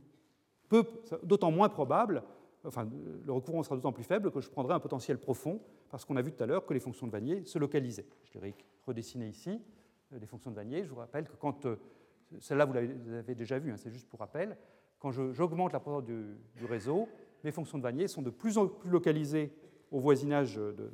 d'autant 1.25 1.51
moins 1.51 1.69
probable, 1.69 2.23
enfin 2.65 2.89
le 3.27 3.33
recouvrement 3.33 3.63
sera 3.65 3.75
d'autant 3.75 3.93
plus 3.93 4.05
faible 4.05 4.31
que 4.31 4.41
je 4.41 4.49
prendrai 4.49 4.73
un 4.73 4.81
potentiel 4.81 5.19
profond, 5.19 5.61
parce 5.91 6.07
qu'on 6.07 6.17
a 6.17 6.23
vu 6.23 6.33
tout 6.33 6.43
à 6.43 6.47
l'heure 6.47 6.65
que 6.65 6.73
les 6.73 6.81
fonctions 6.81 7.07
de 7.07 7.13
Vanier 7.13 7.45
se 7.45 7.59
localisaient. 7.59 8.07
Je 8.33 8.39
l'ai 8.39 8.55
redessiné 8.87 9.29
ici. 9.29 9.61
Euh, 10.13 10.19
des 10.19 10.27
fonctions 10.27 10.51
de 10.51 10.57
Vanier. 10.57 10.85
Je 10.85 10.91
vous 10.91 10.97
rappelle 10.97 11.29
que 11.29 11.37
quand, 11.37 11.67
euh, 11.67 11.77
celle-là 12.41 12.65
vous 12.65 12.73
l'avez 12.73 13.35
déjà 13.35 13.59
vu, 13.59 13.73
hein, 13.73 13.77
c'est 13.77 13.91
juste 13.91 14.09
pour 14.09 14.21
rappel, 14.21 14.57
quand 14.99 15.11
j'augmente 15.11 15.73
la 15.73 15.81
profondeur 15.81 16.03
du, 16.03 16.65
réseau, 16.67 17.09
mes 17.43 17.53
fonctions 17.53 17.79
de 17.79 17.83
Vanier 17.83 18.07
sont 18.07 18.21
de 18.21 18.31
plus 18.31 18.59
en 18.59 18.67
plus 18.67 18.91
localisées 18.91 19.53
au 19.91 19.99
voisinage 19.99 20.57
de, 20.57 20.93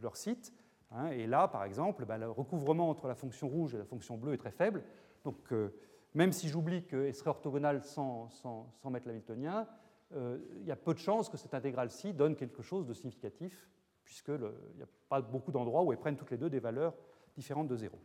leur 0.00 0.16
site. 0.16 0.54
Hein. 0.90 1.08
et 1.08 1.26
là, 1.26 1.48
par 1.48 1.64
exemple, 1.64 2.04
bah, 2.06 2.16
le 2.16 2.30
recouvrement 2.30 2.88
entre 2.88 3.08
la 3.08 3.14
fonction 3.14 3.48
rouge 3.48 3.74
et 3.74 3.78
la 3.78 3.84
fonction 3.84 4.16
bleue 4.16 4.32
est 4.32 4.38
très 4.38 4.52
faible. 4.52 4.84
Donc, 5.24 5.52
euh, 5.52 5.74
même 6.14 6.32
si 6.32 6.48
j'oublie 6.48 6.84
qu'elle 6.84 7.14
serait 7.14 7.30
orthogonale 7.30 7.82
sans, 7.82 8.30
mettre 8.88 9.08
l'hamiltonien, 9.08 9.66
il 10.14 10.64
y 10.64 10.70
a 10.70 10.76
peu 10.76 10.94
de 10.94 10.98
chances 10.98 11.28
que 11.28 11.36
cette 11.36 11.52
intégrale-ci 11.52 12.14
donne 12.14 12.36
quelque 12.36 12.62
chose 12.62 12.86
de 12.86 12.94
significatif, 12.94 13.68
puisqu'il 14.04 14.38
n'y 14.76 14.82
a 14.82 14.88
pas 15.08 15.20
beaucoup 15.20 15.50
d'endroits 15.50 15.82
où 15.82 15.92
elles 15.92 15.98
prennent 15.98 16.16
toutes 16.16 16.30
les 16.30 16.38
deux 16.38 16.48
des 16.48 16.60
valeurs 16.60 16.94
différente 17.36 17.68
de 17.68 17.76
0. 17.76 17.98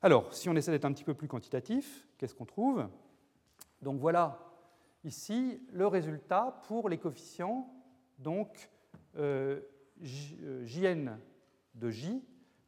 Alors, 0.00 0.32
si 0.32 0.48
on 0.48 0.56
essaie 0.56 0.70
d'être 0.70 0.84
un 0.84 0.92
petit 0.92 1.04
peu 1.04 1.14
plus 1.14 1.28
quantitatif, 1.28 2.06
qu'est-ce 2.16 2.34
qu'on 2.34 2.46
trouve? 2.46 2.86
Donc 3.82 4.00
voilà 4.00 4.38
ici 5.04 5.60
le 5.72 5.86
résultat 5.86 6.60
pour 6.66 6.88
les 6.88 6.98
coefficients, 6.98 7.72
donc 8.18 8.70
euh, 9.16 9.60
euh 10.40 10.64
Jn 10.64 11.18
de 11.74 11.90
J, 11.90 12.22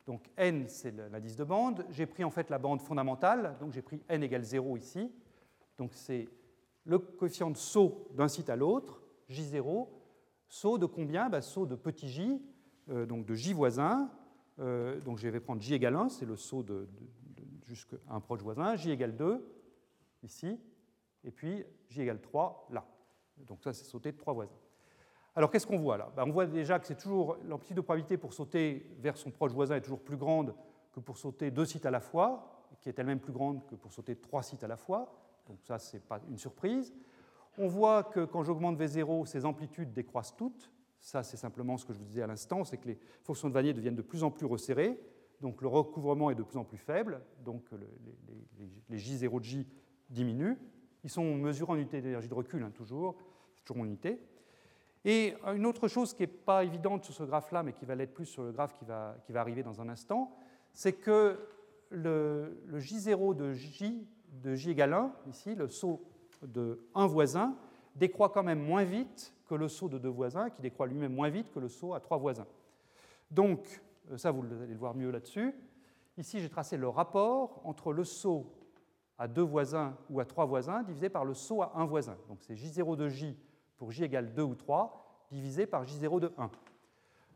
donc 0.07 0.29
n 0.37 0.69
c'est 0.69 0.91
l'indice 0.91 1.37
de 1.37 1.45
bande, 1.45 1.85
j'ai 1.91 2.07
pris 2.07 2.25
en 2.25 2.31
fait 2.31 2.51
la 2.51 2.59
bande 2.59 2.81
fondamentale, 2.81 3.57
donc 3.61 3.73
j'ai 3.73 3.83
pris 3.83 4.03
n 4.09 4.23
égale 4.23 4.43
0 4.43 4.77
ici, 4.77 5.13
donc 5.79 5.93
c'est 5.95 6.29
le 6.85 6.99
coefficient 6.99 7.51
de 7.51 7.57
saut 7.57 8.09
d'un 8.15 8.29
site 8.29 8.51
à 8.51 8.57
l'autre, 8.57 9.03
J0, 9.31 9.87
saut 10.49 10.79
de 10.79 10.87
combien? 10.87 11.29
Ben, 11.29 11.41
Saut 11.41 11.67
de 11.67 11.77
petit 11.77 12.09
j, 12.09 12.43
euh, 12.89 13.07
donc 13.07 13.25
de 13.25 13.35
j 13.35 13.53
voisin, 13.53 14.11
euh, 14.61 15.01
donc 15.01 15.19
je 15.19 15.29
vais 15.29 15.41
prendre 15.41 15.61
j 15.61 15.75
égale 15.75 15.97
1, 15.97 16.09
c'est 16.11 16.27
le 16.27 16.37
saut 16.37 16.63
de, 16.63 16.89
jusqu'à 17.67 17.97
un 18.09 18.21
proche 18.21 18.43
voisin, 18.43 18.77
j 18.77 18.91
égale 18.91 19.17
2, 19.17 19.45
ici, 20.23 20.59
et 21.25 21.31
puis 21.31 21.65
j 21.89 22.03
égale 22.03 22.21
3, 22.21 22.69
là. 22.71 22.85
Donc 23.47 23.63
ça, 23.63 23.73
c'est 23.73 23.85
sauter 23.85 24.13
de 24.13 24.19
trois 24.19 24.35
voisins. 24.35 24.59
Alors 25.35 25.51
qu'est-ce 25.51 25.67
qu'on 25.67 25.79
voit 25.79 25.97
là? 25.97 26.13
Ben, 26.15 26.25
On 26.27 26.31
voit 26.31 26.47
déjà 26.47 26.79
que 26.79 26.87
c'est 26.87 26.99
toujours 26.99 27.37
l'amplitude 27.45 27.77
de 27.77 27.81
probabilité 27.81 28.17
pour 28.17 28.33
sauter 28.33 28.95
vers 28.99 29.17
son 29.17 29.31
proche 29.31 29.53
voisin 29.53 29.77
est 29.77 29.81
toujours 29.81 30.03
plus 30.03 30.17
grande 30.17 30.55
que 30.93 31.01
pour 31.01 31.17
sauter 31.17 31.51
deux 31.51 31.65
sites 31.65 31.87
à 31.87 31.91
la 31.91 32.01
fois, 32.01 32.67
qui 32.81 32.89
est 32.89 32.99
elle-même 32.99 33.21
plus 33.21 33.33
grande 33.33 33.65
que 33.67 33.75
pour 33.75 33.93
sauter 33.93 34.17
trois 34.17 34.43
sites 34.43 34.65
à 34.65 34.69
la 34.69 34.77
fois. 34.77 35.13
Donc 35.47 35.59
ça, 35.63 35.79
ce 35.79 35.97
n'est 35.97 36.03
pas 36.03 36.21
une 36.29 36.39
surprise. 36.39 36.93
On 37.59 37.69
voit 37.69 38.05
que 38.05 38.25
quand 38.25 38.43
j'augmente 38.43 38.79
V0, 38.79 39.27
ces 39.27 39.45
amplitudes 39.45 39.93
décroissent 39.93 40.35
toutes. 40.37 40.71
Ça, 41.01 41.23
c'est 41.23 41.37
simplement 41.37 41.77
ce 41.77 41.85
que 41.85 41.93
je 41.93 41.99
vous 41.99 42.05
disais 42.05 42.23
à 42.23 42.27
l'instant, 42.27 42.65
c'est 42.65 42.77
que 42.77 42.89
les 42.89 42.99
fonctions 43.23 43.49
de 43.49 43.55
Vanier 43.55 43.73
deviennent 43.73 43.97
de 43.97 44.03
plus 44.03 44.23
en 44.23 44.31
plus 44.31 44.47
resserrées, 44.47 45.01
donc 45.41 45.63
le 45.63 45.69
recouvrement 45.69 46.31
est 46.31 46.35
de 46.35 46.43
plus 46.43 46.59
en 46.59 46.65
plus 46.65 46.79
faible, 46.79 47.23
donc 47.45 47.65
les, 48.89 48.99
J0 48.99 49.39
de 49.39 49.45
J 49.45 49.67
diminuent. 50.11 50.59
Ils 51.03 51.11
sont 51.11 51.35
mesurés 51.35 51.73
en 51.73 51.77
unité 51.77 52.03
d'énergie 52.03 52.29
de 52.29 52.35
recul, 52.35 52.63
hein, 52.63 52.71
toujours, 52.75 53.17
toujours 53.65 53.83
en 53.83 53.87
unité. 53.87 54.21
Et 55.07 55.35
une 55.55 55.65
autre 55.65 55.89
chose 55.89 56.13
qui 56.13 56.23
n'est 56.23 56.27
pas 56.27 56.63
évidente 56.63 57.05
sur 57.05 57.15
ce 57.15 57.23
graphe-là, 57.23 57.63
mais 57.63 57.73
qui 57.73 57.87
va 57.87 57.95
l'être 57.95 58.13
plus 58.13 58.27
sur 58.27 58.43
le 58.43 58.53
graphe 58.53 58.75
qui 58.75 58.85
va, 58.85 59.17
qui 59.25 59.33
va, 59.33 59.41
arriver 59.41 59.63
dans 59.63 59.81
un 59.81 59.89
instant, 59.89 60.37
c'est 60.73 60.93
que 60.93 61.39
le, 61.89 62.63
J0 62.75 63.35
de 63.35 63.53
J, 63.55 64.07
de 64.43 64.55
J 64.55 64.71
égale 64.71 64.93
1, 64.93 65.13
ici, 65.31 65.55
le 65.55 65.69
saut 65.69 66.05
de 66.43 66.87
1 66.95 67.07
voisin, 67.07 67.57
décroît 67.95 68.31
quand 68.31 68.43
même 68.43 68.61
moins 68.61 68.85
vite 68.85 69.35
que 69.47 69.55
le 69.55 69.69
saut 69.69 69.89
de 69.89 69.99
deux 69.99 70.09
voisins, 70.09 70.51
qui 70.51 70.63
décroît 70.63 70.87
lui-même 70.87 71.15
moins 71.15 71.29
vite 71.29 71.51
que 71.51 71.59
le 71.59 71.69
saut 71.69 71.95
à 71.95 72.01
trois 72.01 72.19
voisins. 72.19 72.47
Donc, 73.31 73.83
euh, 74.11 74.17
ça, 74.17 74.31
vous 74.31 74.43
allez 74.45 74.73
le 74.73 74.79
voir 74.79 74.95
mieux 74.95 75.11
là-dessus. 75.11 75.55
Ici, 76.17 76.41
j'ai 76.41 76.49
tracé 76.49 76.77
le 76.77 76.89
rapport 76.89 77.61
entre 77.65 77.93
le 77.93 78.05
saut 78.05 78.47
à 79.19 79.29
deux 79.29 79.43
voisins 79.43 79.97
ou 80.09 80.21
à 80.21 80.25
trois 80.25 80.47
voisins 80.47 80.83
divisé 80.83 81.09
par 81.09 81.25
le 81.25 81.35
saut 81.35 81.63
à 81.63 81.73
un 81.75 81.85
voisin. 81.85 82.17
Donc, 82.29 82.39
c'est 82.41 82.55
J0 82.55 82.97
de 82.97 83.09
J 83.09 83.37
pour 83.77 83.91
J 83.91 84.05
égale 84.05 84.35
2 84.35 84.43
ou 84.43 84.55
3 84.55 85.27
divisé 85.31 85.67
par 85.67 85.85
J0 85.85 86.21
de 86.21 86.33
1. 86.37 86.51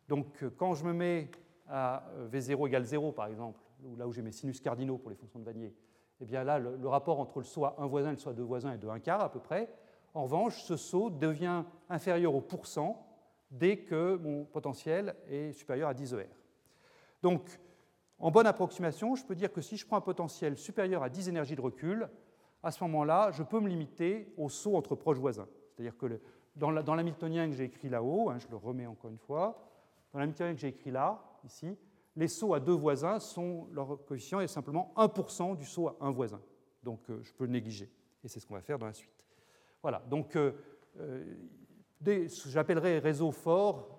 Donc, 0.08 0.42
euh, 0.42 0.50
quand 0.56 0.74
je 0.74 0.84
me 0.84 0.92
mets 0.92 1.30
à 1.68 2.06
euh, 2.16 2.28
V0 2.28 2.68
égale 2.68 2.84
0, 2.84 3.12
par 3.12 3.26
exemple, 3.26 3.60
là 3.96 4.06
où 4.06 4.12
j'ai 4.12 4.22
mes 4.22 4.32
sinus 4.32 4.60
cardinaux 4.60 4.98
pour 4.98 5.10
les 5.10 5.16
fonctions 5.16 5.38
de 5.38 5.44
Vanier, 5.44 5.74
eh 6.20 6.24
bien 6.24 6.44
là, 6.44 6.58
le, 6.58 6.88
rapport 6.88 7.18
entre 7.18 7.38
le 7.38 7.44
saut 7.44 7.64
à 7.64 7.76
un 7.78 7.86
voisin 7.86 8.10
et 8.10 8.12
le 8.12 8.18
saut 8.18 8.30
à 8.30 8.34
deux 8.34 8.42
voisins 8.42 8.72
est 8.72 8.78
de 8.78 8.88
1 8.88 9.00
quart 9.00 9.22
à 9.22 9.30
peu 9.30 9.40
près. 9.40 9.72
En 10.14 10.24
revanche, 10.24 10.62
ce 10.62 10.76
saut 10.76 11.10
devient 11.10 11.64
inférieur 11.88 12.34
au 12.34 12.40
pourcent 12.40 13.04
dès 13.50 13.78
que 13.78 14.16
mon 14.16 14.44
potentiel 14.44 15.16
est 15.28 15.52
supérieur 15.52 15.88
à 15.88 15.94
10 15.94 16.14
ER. 16.14 16.28
Donc, 17.22 17.60
en 18.18 18.30
bonne 18.30 18.46
approximation, 18.46 19.16
je 19.16 19.24
peux 19.24 19.34
dire 19.34 19.52
que 19.52 19.60
si 19.60 19.76
je 19.76 19.86
prends 19.86 19.96
un 19.96 20.00
potentiel 20.00 20.56
supérieur 20.56 21.02
à 21.02 21.08
10 21.08 21.28
énergies 21.28 21.56
de 21.56 21.60
recul, 21.60 22.08
à 22.62 22.70
ce 22.70 22.82
moment-là, 22.84 23.30
je 23.32 23.42
peux 23.42 23.60
me 23.60 23.68
limiter 23.68 24.32
au 24.36 24.48
saut 24.48 24.76
entre 24.76 24.94
proches 24.94 25.18
voisins. 25.18 25.48
C'est-à-dire 25.72 25.96
que 25.96 26.20
dans 26.56 26.70
l'hamiltonien 26.94 27.48
que 27.48 27.54
j'ai 27.54 27.64
écrit 27.64 27.88
là-haut, 27.88 28.30
hein, 28.30 28.38
je 28.38 28.48
le 28.48 28.56
remets 28.56 28.86
encore 28.86 29.10
une 29.10 29.18
fois, 29.18 29.68
dans 30.12 30.20
l'hamiltonien 30.20 30.54
que 30.54 30.60
j'ai 30.60 30.68
écrit 30.68 30.90
là, 30.90 31.22
ici, 31.44 31.76
les 32.16 32.28
sauts 32.28 32.54
à 32.54 32.60
deux 32.60 32.72
voisins 32.72 33.18
sont, 33.18 33.66
leur 33.72 34.04
coefficient 34.04 34.40
est 34.40 34.46
simplement 34.46 34.92
1% 34.96 35.56
du 35.56 35.66
saut 35.66 35.88
à 35.88 35.96
un 36.00 36.10
voisin. 36.10 36.40
Donc 36.82 37.00
euh, 37.10 37.20
je 37.22 37.32
peux 37.32 37.44
le 37.44 37.50
négliger. 37.50 37.90
Et 38.22 38.28
c'est 38.28 38.38
ce 38.38 38.46
qu'on 38.46 38.54
va 38.54 38.62
faire 38.62 38.78
dans 38.78 38.86
la 38.86 38.92
suite. 38.92 39.13
Voilà, 39.84 40.02
donc 40.08 40.34
euh, 40.34 40.52
euh, 40.98 41.22
j'appellerai 42.46 43.00
réseau 43.00 43.30
fort 43.30 43.90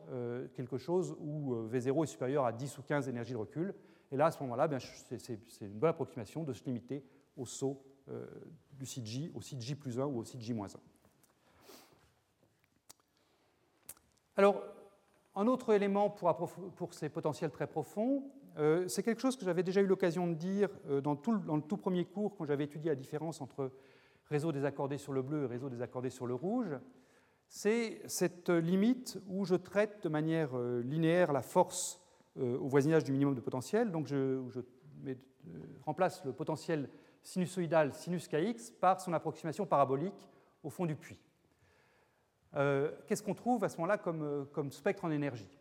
quelque 0.55 0.79
chose 0.79 1.15
où 1.19 1.53
V0 1.67 2.03
est 2.03 2.07
supérieur 2.07 2.43
à 2.43 2.51
10 2.51 2.79
ou 2.79 2.81
15 2.81 3.07
énergies 3.07 3.33
de 3.33 3.37
recul. 3.37 3.75
Et 4.11 4.17
là, 4.17 4.25
à 4.25 4.31
ce 4.31 4.41
moment-là, 4.41 4.67
c'est 4.79 5.39
une 5.61 5.79
bonne 5.79 5.91
approximation 5.91 6.43
de 6.43 6.53
se 6.53 6.63
limiter 6.63 7.03
au 7.37 7.45
saut 7.45 7.83
du 8.73 8.87
site 8.87 9.05
J, 9.05 9.31
au 9.35 9.41
site 9.41 9.61
J 9.61 9.75
plus 9.75 9.99
1 9.99 10.05
ou 10.05 10.19
au 10.19 10.23
site 10.23 10.41
J 10.41 10.53
moins 10.53 10.67
1. 10.67 10.79
Alors, 14.37 14.63
un 15.35 15.45
autre 15.45 15.71
élément 15.71 16.09
pour, 16.09 16.93
ces 16.93 17.09
potentiels 17.09 17.51
très 17.51 17.67
profonds, 17.67 18.23
euh, 18.57 18.87
c'est 18.87 19.03
quelque 19.03 19.21
chose 19.21 19.35
que 19.35 19.43
j'avais 19.43 19.63
déjà 19.63 19.81
eu 19.81 19.85
l'occasion 19.85 20.27
de 20.27 20.33
dire 20.33 20.69
euh, 20.89 21.01
dans, 21.01 21.13
le 21.13 21.61
tout 21.61 21.77
premier 21.77 22.05
cours 22.05 22.35
quand 22.35 22.45
j'avais 22.45 22.63
étudié 22.63 22.89
la 22.89 22.95
différence 22.95 23.41
entre 23.41 23.71
réseau 24.29 24.51
désaccordé 24.51 24.97
sur 24.97 25.13
le 25.13 25.21
bleu 25.21 25.43
et 25.43 25.47
réseau 25.47 25.69
désaccordé 25.69 26.09
sur 26.09 26.27
le 26.27 26.33
rouge. 26.33 26.77
C'est 27.47 28.01
cette 28.07 28.49
limite 28.49 29.19
où 29.27 29.45
je 29.45 29.55
traite 29.55 30.03
de 30.03 30.09
manière 30.09 30.57
euh, 30.57 30.81
linéaire 30.81 31.31
la 31.31 31.41
force 31.41 32.01
au 32.37 32.67
voisinage 32.67 33.05
du 33.05 33.13
minimum 33.13 33.33
de 33.33 33.39
potentiel. 33.39 33.91
Donc 33.91 34.07
je, 34.07 34.41
remplace 35.85 36.25
le 36.25 36.33
potentiel 36.33 36.89
sinusoïdal 37.23 37.93
sinus 37.93 38.27
kx 38.27 38.71
par 38.71 38.99
son 38.99 39.13
approximation 39.13 39.65
parabolique 39.65 40.29
au 40.63 40.69
fond 40.69 40.85
du 40.85 40.95
puits. 40.95 41.21
Euh, 42.55 42.91
qu'est-ce 43.07 43.23
qu'on 43.23 43.33
trouve 43.33 43.63
à 43.63 43.69
ce 43.69 43.77
moment-là 43.77 43.99
euh, 44.07 44.45
comme, 44.45 44.71
spectre 44.71 45.05
en 45.05 45.11
énergie? 45.11 45.59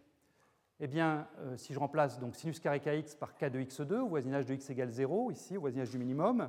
Eh 0.81 0.87
bien, 0.87 1.29
euh, 1.39 1.57
si 1.57 1.73
je 1.73 1.79
remplace 1.79 2.19
donc 2.21 2.37
sinus 2.37 2.61
kx 2.61 3.15
par 3.17 3.37
k 3.37 3.51
de 3.51 3.61
x2 3.61 3.99
au 3.99 4.09
voisinage 4.09 4.47
de 4.47 4.55
x 4.55 4.71
égale 4.71 4.91
0, 4.91 5.31
ici, 5.31 5.57
au 5.57 5.61
voisinage 5.61 5.91
du 5.91 5.99
minimum, 5.99 6.49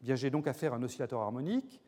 bien, 0.00 0.14
j'ai 0.14 0.30
donc 0.30 0.46
affaire 0.46 0.72
à 0.72 0.76
un 0.76 0.82
oscillateur 0.82 1.20
harmonique. 1.20 1.82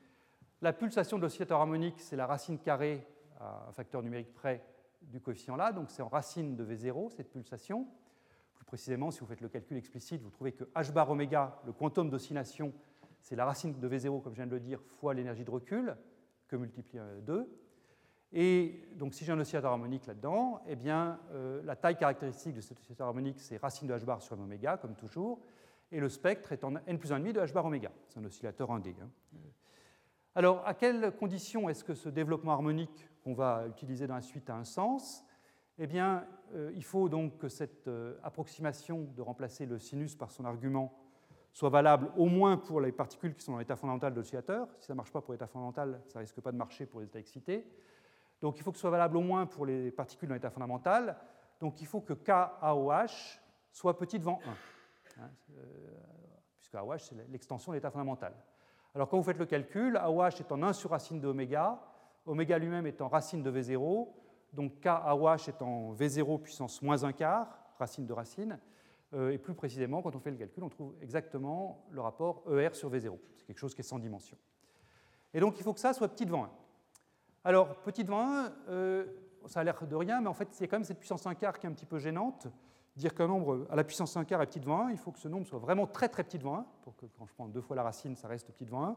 La 0.63 0.73
pulsation 0.73 1.17
de 1.17 1.23
l'oscillateur 1.23 1.61
harmonique, 1.61 2.01
c'est 2.01 2.17
la 2.17 2.27
racine 2.27 2.59
carrée 2.59 3.07
à 3.39 3.67
un 3.69 3.73
facteur 3.73 4.03
numérique 4.03 4.35
près 4.35 4.65
du 5.03 5.21
coefficient 5.21 5.57
là, 5.57 5.73
donc 5.73 5.91
c'est 5.91 6.03
en 6.03 6.09
racine 6.09 6.57
de 6.57 6.65
V0, 6.65 7.11
cette 7.11 7.31
pulsation. 7.31 7.87
Plus 8.55 8.65
précisément, 8.65 9.11
si 9.11 9.21
vous 9.21 9.27
faites 9.27 9.41
le 9.41 9.49
calcul 9.49 9.77
explicite, 9.77 10.21
vous 10.21 10.31
trouvez 10.31 10.53
que 10.53 10.65
h 10.75 10.93
bar 10.93 11.09
oméga, 11.11 11.59
le 11.65 11.73
quantum 11.73 12.11
d'oscillation, 12.11 12.75
c'est 13.21 13.37
la 13.37 13.47
racine 13.47 13.79
de 13.79 13.89
V0, 13.89 14.23
comme 14.23 14.35
je 14.35 14.41
viens 14.41 14.47
de 14.47 14.53
le 14.55 14.61
dire, 14.61 14.81
fois 14.83 15.15
l'énergie 15.15 15.45
de 15.45 15.51
recul, 15.51 15.97
que 16.49 16.57
multiplie 16.57 16.99
2. 17.23 17.49
Et 18.33 18.85
donc, 18.95 19.15
si 19.15 19.25
j'ai 19.25 19.33
un 19.33 19.41
oscillateur 19.41 19.73
harmonique 19.73 20.07
là-dedans, 20.07 20.63
eh 20.69 20.77
bien, 20.77 21.19
euh, 21.33 21.63
la 21.65 21.75
taille 21.75 21.97
caractéristique 21.97 22.55
de 22.55 22.61
cet 22.61 22.79
oscillateur 22.79 23.09
harmonique, 23.09 23.41
c'est 23.41 23.57
racine 23.57 23.89
de 23.89 23.95
h 23.95 24.05
bar 24.05 24.23
sur 24.23 24.37
m 24.37 24.43
oméga, 24.43 24.77
comme 24.77 24.95
toujours, 24.95 25.41
et 25.93 26.01
le 26.01 26.09
spectre 26.09 26.53
est 26.53 26.65
en 26.65 26.75
n 26.87 26.99
plus 26.99 27.11
1,5 27.11 27.33
de 27.33 27.41
h 27.41 27.53
bar 27.53 27.65
oméga. 27.67 27.91
C'est 28.09 28.21
un 28.21 28.25
oscillateur 28.25 28.71
1D. 28.71 28.95
Hein. 29.01 29.09
Alors, 30.35 30.67
à 30.67 30.75
quelles 30.75 31.13
conditions 31.17 31.69
est-ce 31.69 31.83
que 31.83 31.95
ce 31.95 32.09
développement 32.09 32.53
harmonique 32.53 33.09
qu'on 33.25 33.35
va 33.35 33.67
utiliser 33.69 34.07
dans 34.07 34.15
la 34.15 34.23
suite 34.23 34.49
a 34.49 34.55
un 34.55 34.65
sens? 34.65 35.25
Eh 35.79 35.87
bien, 35.87 36.25
euh, 36.55 36.71
il 36.75 36.85
faut 36.85 37.09
donc 37.09 37.39
que 37.39 37.49
cette 37.49 37.89
euh, 37.89 38.19
approximation 38.23 39.09
de 39.17 39.23
remplacer 39.23 39.67
le 39.67 39.79
sinus 39.79 40.15
par 40.15 40.31
son 40.31 40.45
argument 40.45 40.97
soit 41.53 41.71
valable 41.71 42.13
au 42.17 42.27
moins 42.27 42.57
pour 42.57 42.81
les 42.81 42.93
particules 42.93 43.35
qui 43.35 43.45
sont 43.45 43.53
dans 43.53 43.59
l'état 43.59 43.77
fondamental 43.77 44.13
de 44.13 44.19
l'oscillateur. 44.19 44.69
Si 44.79 44.87
ça 44.87 44.93
ne 44.93 44.97
marche 44.99 45.11
pas 45.11 45.21
pour 45.21 45.33
l'état 45.33 45.47
fondamental, 45.47 46.01
ça 46.07 46.19
ne 46.19 46.25
risque 46.25 46.41
pas 46.41 46.53
de 46.53 46.57
marcher 46.57 46.87
pour 46.87 47.01
les 47.01 47.07
états 47.07 47.19
excités. 47.19 47.67
Donc 48.41 48.59
il 48.59 48.63
faut 48.63 48.71
que 48.71 48.77
ce 48.77 48.83
soit 48.83 48.91
valable 48.91 49.17
au 49.17 49.23
moins 49.23 49.47
pour 49.47 49.67
les 49.67 49.91
particules 49.91 50.29
dans 50.29 50.35
l'état 50.35 50.51
fondamental. 50.51 51.17
Donc 51.61 51.81
il 51.81 51.87
faut 51.87 52.01
que 52.01 52.13
KAOH 52.13 53.41
soit 53.73 53.99
petit 53.99 54.19
devant 54.19 54.41
1, 54.47 54.51
hein, 55.21 55.31
euh, 55.57 55.65
puisque 56.57 56.75
AOH 56.75 56.99
c'est 56.99 57.29
l'extension 57.29 57.73
de 57.73 57.77
l'état 57.77 57.91
fondamental. 57.91 58.35
Alors 58.95 59.09
quand 59.09 59.17
vous 59.17 59.23
faites 59.23 59.39
le 59.39 59.47
calcul, 59.47 59.97
AOH 59.97 60.41
est 60.41 60.53
en 60.53 60.63
1 60.63 60.73
sur 60.73 60.91
racine 60.91 61.21
de 61.21 61.29
oméga, 61.29 61.81
oméga 62.27 62.59
lui-même 62.59 62.87
est 62.87 63.01
en 63.01 63.09
racine 63.09 63.43
de 63.43 63.51
V0, 63.51 64.09
donc 64.53 64.81
KAOH 64.81 65.49
est 65.49 65.63
en 65.63 65.95
V0 65.95 66.41
puissance 66.41 66.83
moins 66.83 67.05
1 67.05 67.13
quart, 67.13 67.49
racine 67.79 68.07
de 68.07 68.13
racine, 68.13 68.59
euh, 69.13 69.31
et 69.31 69.39
plus 69.39 69.55
précisément, 69.55 70.03
quand 70.03 70.15
on 70.15 70.21
fait 70.21 70.31
le 70.31 70.37
calcul, 70.37 70.63
on 70.63 70.69
trouve 70.69 70.95
exactement 71.01 71.85
le 71.91 72.01
rapport 72.01 72.43
ER 72.51 72.71
sur 72.73 72.91
V0. 72.91 73.19
C'est 73.37 73.47
quelque 73.47 73.59
chose 73.59 73.75
qui 73.75 73.81
est 73.81 73.85
sans 73.85 73.99
dimension. 73.99 74.37
Et 75.35 75.41
donc 75.41 75.59
il 75.59 75.63
faut 75.63 75.73
que 75.73 75.81
ça 75.81 75.93
soit 75.93 76.09
petit 76.09 76.27
devant 76.27 76.45
1. 76.45 76.51
Alors, 77.43 77.77
petit 77.83 78.05
devant 78.05 78.21
1, 78.21 78.53
euh, 78.69 79.07
ça 79.47 79.61
a 79.61 79.65
l'air 79.65 79.87
de 79.87 79.97
rien, 79.97 80.21
mais 80.21 80.29
en 80.29 80.35
fait, 80.35 80.49
c'est 80.53 80.69
quand 80.69 80.77
même 80.77 80.85
cette 80.85 80.99
puissance 80.99 81.27
1 81.27 81.35
quart 81.35 81.59
qui 81.59 81.67
est 81.67 81.71
un 81.71 81.73
petit 81.73 81.87
peu 81.87 81.99
gênante. 81.99 82.49
Dire 83.01 83.15
qu'un 83.15 83.29
nombre 83.29 83.67
à 83.71 83.77
la 83.77 83.83
puissance 83.83 84.15
1 84.15 84.27
quart 84.27 84.43
est 84.43 84.47
petit 84.47 84.61
devant 84.61 84.83
1, 84.83 84.91
il 84.91 84.99
faut 84.99 85.11
que 85.11 85.19
ce 85.19 85.27
nombre 85.27 85.47
soit 85.47 85.59
vraiment 85.59 85.87
très 85.87 86.11
très 86.11 86.23
petit 86.23 86.37
devant 86.37 86.57
1, 86.57 86.67
pour 86.83 86.95
que 86.97 87.07
quand 87.17 87.25
je 87.25 87.33
prends 87.33 87.49
deux 87.49 87.63
fois 87.63 87.75
la 87.75 87.83
racine, 87.83 88.15
ça 88.15 88.29
reste 88.29 88.49
petit 88.49 88.67
devant 88.67 88.85
1. 88.85 88.97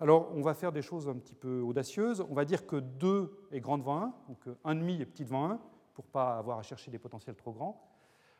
Alors, 0.00 0.30
on 0.34 0.40
va 0.40 0.54
faire 0.54 0.72
des 0.72 0.80
choses 0.80 1.10
un 1.10 1.16
petit 1.16 1.34
peu 1.34 1.60
audacieuses. 1.60 2.24
On 2.30 2.32
va 2.32 2.46
dire 2.46 2.66
que 2.66 2.76
2 2.76 3.48
est 3.52 3.60
grand 3.60 3.76
devant 3.76 3.98
1, 3.98 4.14
donc 4.28 4.46
1,5 4.64 5.00
est 5.02 5.04
petit 5.04 5.24
devant 5.24 5.50
1, 5.50 5.60
pour 5.92 6.06
ne 6.06 6.10
pas 6.10 6.38
avoir 6.38 6.58
à 6.58 6.62
chercher 6.62 6.90
des 6.90 6.98
potentiels 6.98 7.36
trop 7.36 7.52
grands. 7.52 7.86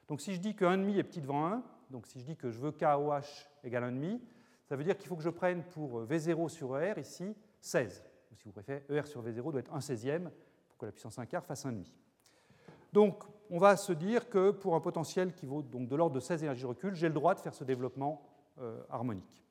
Donc, 0.09 0.23
si 0.23 0.35
je 0.35 0.41
dis 0.41 0.57
que 0.57 0.65
1,5 0.65 0.97
est 0.97 1.05
petit 1.05 1.21
devant 1.21 1.49
1, 1.49 1.63
donc 1.91 2.07
si 2.07 2.19
je 2.19 2.25
dis 2.25 2.37
que 2.37 2.51
je 2.51 2.59
veux 2.59 2.73
KOH 2.73 3.47
égale 3.63 3.85
1,5, 3.95 4.21
ça 4.65 4.75
veut 4.75 4.85
dire 4.85 4.97
qu'il 4.97 5.07
faut 5.07 5.17
que 5.17 5.23
je 5.23 5.29
prenne 5.29 5.63
pour 5.65 6.05
V0 6.05 6.49
sur 6.49 6.79
ER 6.79 6.99
ici 6.99 7.37
16 7.61 8.03
si 8.45 8.45
vous 8.49 8.53
préférez, 8.53 8.85
ER 8.91 9.07
sur 9.07 9.23
V0 9.23 9.53
doit 9.53 9.61
être 9.61 9.73
1 9.73 9.79
16e 9.79 10.31
pour 10.69 10.79
que 10.79 10.87
la 10.87 10.93
puissance 10.93 11.19
1 11.19 11.27
quart 11.27 11.45
fasse 11.45 11.65
1,5. 11.65 11.93
Donc, 12.93 13.25
on 13.51 13.59
va 13.59 13.77
se 13.77 13.93
dire 13.93 14.29
que 14.29 14.51
pour 14.51 14.75
un 14.75 14.81
potentiel 14.81 15.35
qui 15.35 15.47
vaut 15.47 15.63
donc 15.63 15.89
de 15.89 15.97
l'ordre 15.97 16.15
de 16.15 16.21
16 16.21 16.43
énergies 16.43 16.67
recul, 16.67 16.95
j'ai 16.95 17.09
le 17.09 17.15
droit 17.15 17.35
de 17.35 17.41
faire 17.41 17.55
ce 17.55 17.65
développement 17.65 18.23
euh, 18.61 18.81
harmonique. 18.91 19.45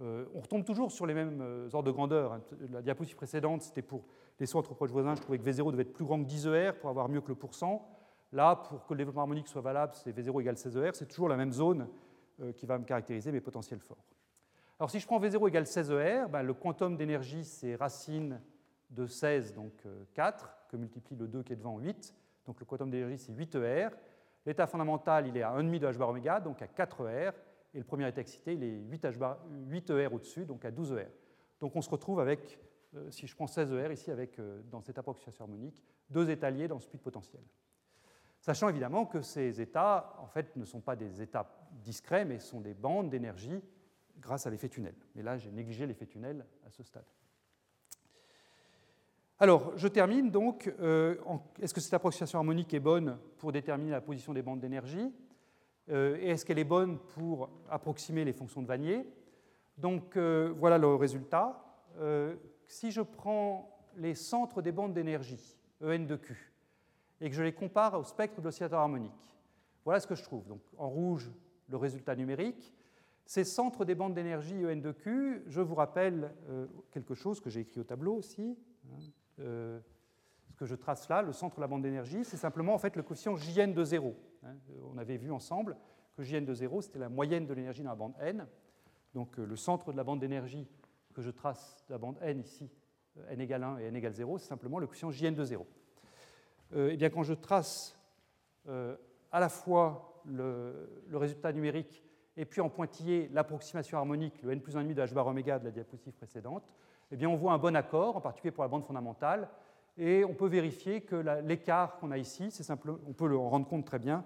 Euh, 0.00 0.26
on 0.34 0.40
retombe 0.40 0.64
toujours 0.64 0.92
sur 0.92 1.06
les 1.06 1.14
mêmes 1.14 1.40
euh, 1.40 1.68
ordres 1.72 1.86
de 1.86 1.90
grandeur. 1.90 2.32
Hein. 2.34 2.40
La 2.70 2.82
diapositive 2.82 3.16
précédente, 3.16 3.62
c'était 3.62 3.82
pour 3.82 4.04
les 4.38 4.54
entre 4.54 4.74
proches 4.74 4.90
voisins. 4.90 5.14
Je 5.14 5.22
trouvais 5.22 5.38
que 5.38 5.44
V0 5.44 5.72
devait 5.72 5.82
être 5.82 5.92
plus 5.92 6.04
grand 6.04 6.22
que 6.22 6.28
10 6.28 6.46
ER 6.46 6.72
pour 6.78 6.90
avoir 6.90 7.08
mieux 7.08 7.20
que 7.20 7.28
le 7.28 7.34
pourcent. 7.34 7.88
Là, 8.32 8.56
pour 8.56 8.86
que 8.86 8.92
le 8.92 8.98
développement 8.98 9.22
harmonique 9.22 9.48
soit 9.48 9.62
valable, 9.62 9.94
c'est 9.94 10.12
V0 10.12 10.40
égale 10.40 10.58
16 10.58 10.76
ER. 10.76 10.90
C'est 10.92 11.06
toujours 11.06 11.28
la 11.28 11.36
même 11.36 11.52
zone 11.52 11.88
qui 12.56 12.66
va 12.66 12.76
me 12.76 12.84
caractériser 12.84 13.32
mes 13.32 13.40
potentiels 13.40 13.80
forts. 13.80 14.04
Alors 14.78 14.90
si 14.90 15.00
je 15.00 15.06
prends 15.06 15.18
V0 15.18 15.48
égale 15.48 15.66
16 15.66 15.90
ER, 15.90 16.24
ben, 16.30 16.42
le 16.42 16.52
quantum 16.52 16.98
d'énergie, 16.98 17.44
c'est 17.44 17.76
racine 17.76 18.38
de 18.90 19.06
16, 19.06 19.54
donc 19.54 19.72
4, 20.14 20.44
euh, 20.44 20.70
que 20.70 20.76
multiplie 20.76 21.16
le 21.16 21.28
2 21.28 21.42
qui 21.42 21.52
est 21.52 21.56
devant 21.56 21.78
8. 21.78 22.14
Donc 22.46 22.60
le 22.60 22.66
quantum 22.66 22.90
d'énergie, 22.90 23.18
c'est 23.18 23.32
8 23.32 23.54
ER. 23.56 23.88
L'état 24.44 24.66
fondamental, 24.66 25.26
il 25.26 25.36
est 25.36 25.42
à 25.42 25.52
1,5 25.52 25.78
de 25.78 25.86
h 25.86 25.96
bar 25.96 26.08
oméga, 26.08 26.40
donc 26.40 26.62
à 26.62 26.68
4 26.68 27.08
ER. 27.08 27.30
Et 27.74 27.78
le 27.78 27.84
premier 27.84 28.08
état 28.08 28.20
excité, 28.20 28.54
il 28.54 28.62
est 28.62 28.78
8, 28.78 29.04
h 29.04 29.18
bar, 29.18 29.38
8 29.68 29.90
ER 29.90 30.06
au-dessus, 30.12 30.44
donc 30.44 30.64
à 30.64 30.70
12 30.70 30.92
ER. 30.92 31.08
Donc 31.60 31.74
on 31.74 31.82
se 31.82 31.90
retrouve 31.90 32.20
avec, 32.20 32.58
euh, 32.94 33.10
si 33.10 33.26
je 33.26 33.34
prends 33.34 33.46
16 33.46 33.72
ER 33.72 33.92
ici, 33.92 34.10
avec, 34.10 34.38
euh, 34.38 34.62
dans 34.70 34.80
cette 34.80 34.98
approximation 34.98 35.44
harmonique, 35.44 35.82
deux 36.08 36.30
états 36.30 36.50
liés 36.50 36.68
dans 36.68 36.78
ce 36.78 36.88
puits 36.88 36.98
potentiel. 36.98 37.42
Sachant 38.40 38.68
évidemment 38.68 39.06
que 39.06 39.22
ces 39.22 39.60
états, 39.60 40.14
en 40.20 40.28
fait, 40.28 40.54
ne 40.56 40.64
sont 40.64 40.80
pas 40.80 40.94
des 40.94 41.20
états 41.20 41.50
discrets, 41.72 42.24
mais 42.24 42.38
sont 42.38 42.60
des 42.60 42.74
bandes 42.74 43.10
d'énergie 43.10 43.60
grâce 44.18 44.46
à 44.46 44.50
l'effet 44.50 44.68
tunnel. 44.68 44.94
Mais 45.14 45.22
là, 45.22 45.36
j'ai 45.36 45.50
négligé 45.50 45.86
l'effet 45.86 46.06
tunnel 46.06 46.46
à 46.64 46.70
ce 46.70 46.82
stade. 46.84 47.04
Alors, 49.38 49.76
je 49.76 49.86
termine 49.86 50.30
donc. 50.30 50.72
Euh, 50.80 51.16
est-ce 51.60 51.74
que 51.74 51.80
cette 51.80 51.92
approximation 51.92 52.38
harmonique 52.38 52.72
est 52.72 52.80
bonne 52.80 53.18
pour 53.36 53.52
déterminer 53.52 53.90
la 53.90 54.00
position 54.00 54.32
des 54.32 54.40
bandes 54.40 54.60
d'énergie 54.60 55.12
euh, 55.90 56.16
et 56.18 56.30
est-ce 56.30 56.44
qu'elle 56.46 56.58
est 56.58 56.64
bonne 56.64 56.98
pour 56.98 57.50
approximer 57.70 58.24
les 58.24 58.32
fonctions 58.32 58.62
de 58.62 58.66
Vanier? 58.66 59.06
Donc 59.76 60.16
euh, 60.16 60.54
voilà 60.56 60.78
le 60.78 60.94
résultat. 60.94 61.62
si 62.66 62.90
je 62.90 63.02
prends 63.02 63.78
les 63.98 64.14
centres 64.14 64.62
des 64.62 64.72
bandes 64.72 64.94
d'énergie, 64.94 65.58
En 65.82 65.98
de 65.98 66.16
Q, 66.16 66.54
et 67.20 67.28
que 67.28 67.36
je 67.36 67.42
les 67.42 67.52
compare 67.52 68.00
au 68.00 68.04
spectre 68.04 68.40
de 68.40 68.46
l'oscillateur 68.46 68.80
harmonique, 68.80 69.36
voilà 69.84 70.00
ce 70.00 70.06
que 70.06 70.14
je 70.14 70.24
trouve. 70.24 70.46
Donc 70.48 70.62
en 70.78 70.88
rouge, 70.88 71.30
le 71.68 71.76
résultat 71.76 72.16
numérique. 72.16 72.72
Ces 73.26 73.44
centres 73.44 73.84
des 73.84 73.94
bandes 73.94 74.14
d'énergie 74.14 74.64
En 74.64 74.76
de 74.76 74.92
Q, 74.92 75.42
je 75.46 75.60
vous 75.60 75.74
rappelle 75.74 76.32
quelque 76.90 77.14
chose 77.14 77.38
que 77.38 77.50
j'ai 77.50 77.60
écrit 77.60 77.80
au 77.80 77.84
tableau 77.84 78.14
aussi. 78.14 78.56
Hein, 79.40 79.80
ce 80.56 80.60
que 80.60 80.66
je 80.66 80.74
trace 80.74 81.08
là, 81.08 81.20
le 81.20 81.32
centre 81.32 81.56
de 81.56 81.60
la 81.60 81.66
bande 81.66 81.82
d'énergie, 81.82 82.24
c'est 82.24 82.38
simplement 82.38 82.74
en 82.74 82.78
fait 82.78 82.96
le 82.96 83.02
coefficient 83.02 83.36
Jn 83.36 83.74
de 83.74 83.84
0. 83.84 84.16
Hein. 84.42 84.54
On 84.90 84.96
avait 84.96 85.18
vu 85.18 85.30
ensemble 85.30 85.76
que 86.16 86.22
Jn 86.22 86.46
de 86.46 86.54
0, 86.54 86.80
c'était 86.80 86.98
la 86.98 87.10
moyenne 87.10 87.46
de 87.46 87.52
l'énergie 87.52 87.82
dans 87.82 87.90
la 87.90 87.96
bande 87.96 88.14
n. 88.20 88.46
Donc 89.14 89.38
euh, 89.38 89.44
le 89.44 89.56
centre 89.56 89.92
de 89.92 89.96
la 89.98 90.04
bande 90.04 90.20
d'énergie 90.20 90.66
que 91.14 91.20
je 91.20 91.30
trace 91.30 91.84
de 91.88 91.92
la 91.92 91.98
bande 91.98 92.16
n 92.22 92.40
ici, 92.40 92.70
euh, 93.18 93.28
n 93.28 93.40
égale 93.40 93.64
1 93.64 93.78
et 93.78 93.84
n 93.84 93.96
égale 93.96 94.14
0, 94.14 94.38
c'est 94.38 94.48
simplement 94.48 94.78
le 94.78 94.86
coefficient 94.86 95.10
Jn 95.10 95.34
de 95.34 95.44
0. 95.44 95.66
Euh, 96.72 96.88
et 96.88 96.94
eh 96.94 96.96
bien 96.96 97.10
quand 97.10 97.22
je 97.22 97.34
trace 97.34 97.92
à 99.30 99.38
la 99.38 99.48
fois 99.48 100.22
le, 100.24 100.88
résultat 101.12 101.52
numérique 101.52 102.02
et 102.36 102.44
puis 102.44 102.60
en 102.60 102.68
pointillé 102.68 103.28
l'approximation 103.32 103.96
harmonique, 103.96 104.42
le 104.42 104.50
n 104.50 104.60
plus 104.60 104.74
1,5 104.74 104.92
de 104.92 105.02
h 105.02 105.14
bar 105.14 105.28
oméga 105.28 105.60
de 105.60 105.66
la 105.66 105.70
diapositive 105.70 106.14
précédente, 106.14 106.64
eh 107.10 107.16
bien 107.16 107.28
on 107.28 107.36
voit 107.36 107.52
un 107.52 107.58
bon 107.58 107.76
accord, 107.76 108.16
en 108.16 108.20
particulier 108.20 108.50
pour 108.50 108.64
la 108.64 108.68
bande 108.68 108.84
fondamentale, 108.84 109.48
et 109.98 110.24
on 110.24 110.34
peut 110.34 110.48
vérifier 110.48 111.00
que 111.00 111.16
l'écart 111.42 111.96
qu'on 111.96 112.10
a 112.10 112.18
ici, 112.18 112.50
c'est 112.50 112.62
simple, 112.62 112.94
on 113.06 113.12
peut 113.12 113.28
le 113.28 113.36
rendre 113.36 113.66
compte 113.66 113.86
très 113.86 113.98
bien 113.98 114.24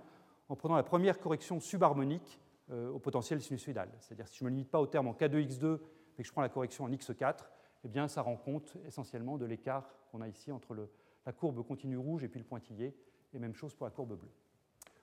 en 0.48 0.56
prenant 0.56 0.74
la 0.74 0.82
première 0.82 1.20
correction 1.20 1.60
subharmonique 1.60 2.40
euh, 2.72 2.90
au 2.90 2.98
potentiel 2.98 3.40
sinusoïdal. 3.40 3.88
C'est-à-dire 4.00 4.26
si 4.26 4.38
je 4.38 4.44
ne 4.44 4.50
me 4.50 4.54
limite 4.54 4.70
pas 4.70 4.80
au 4.80 4.86
terme 4.86 5.06
en 5.06 5.12
K2x2 5.12 5.78
et 6.18 6.22
que 6.22 6.26
je 6.26 6.32
prends 6.32 6.42
la 6.42 6.48
correction 6.48 6.84
en 6.84 6.90
x4, 6.90 7.36
eh 7.84 7.88
bien, 7.88 8.08
ça 8.08 8.22
rend 8.22 8.36
compte 8.36 8.76
essentiellement 8.86 9.38
de 9.38 9.46
l'écart 9.46 9.88
qu'on 10.10 10.20
a 10.20 10.28
ici 10.28 10.50
entre 10.50 10.76
la 11.24 11.32
courbe 11.32 11.64
continue 11.64 11.96
rouge 11.96 12.24
et 12.24 12.28
puis 12.28 12.40
le 12.40 12.46
pointillé, 12.46 12.94
et 13.32 13.38
même 13.38 13.54
chose 13.54 13.74
pour 13.74 13.86
la 13.86 13.90
courbe 13.90 14.18
bleue. 14.18 14.30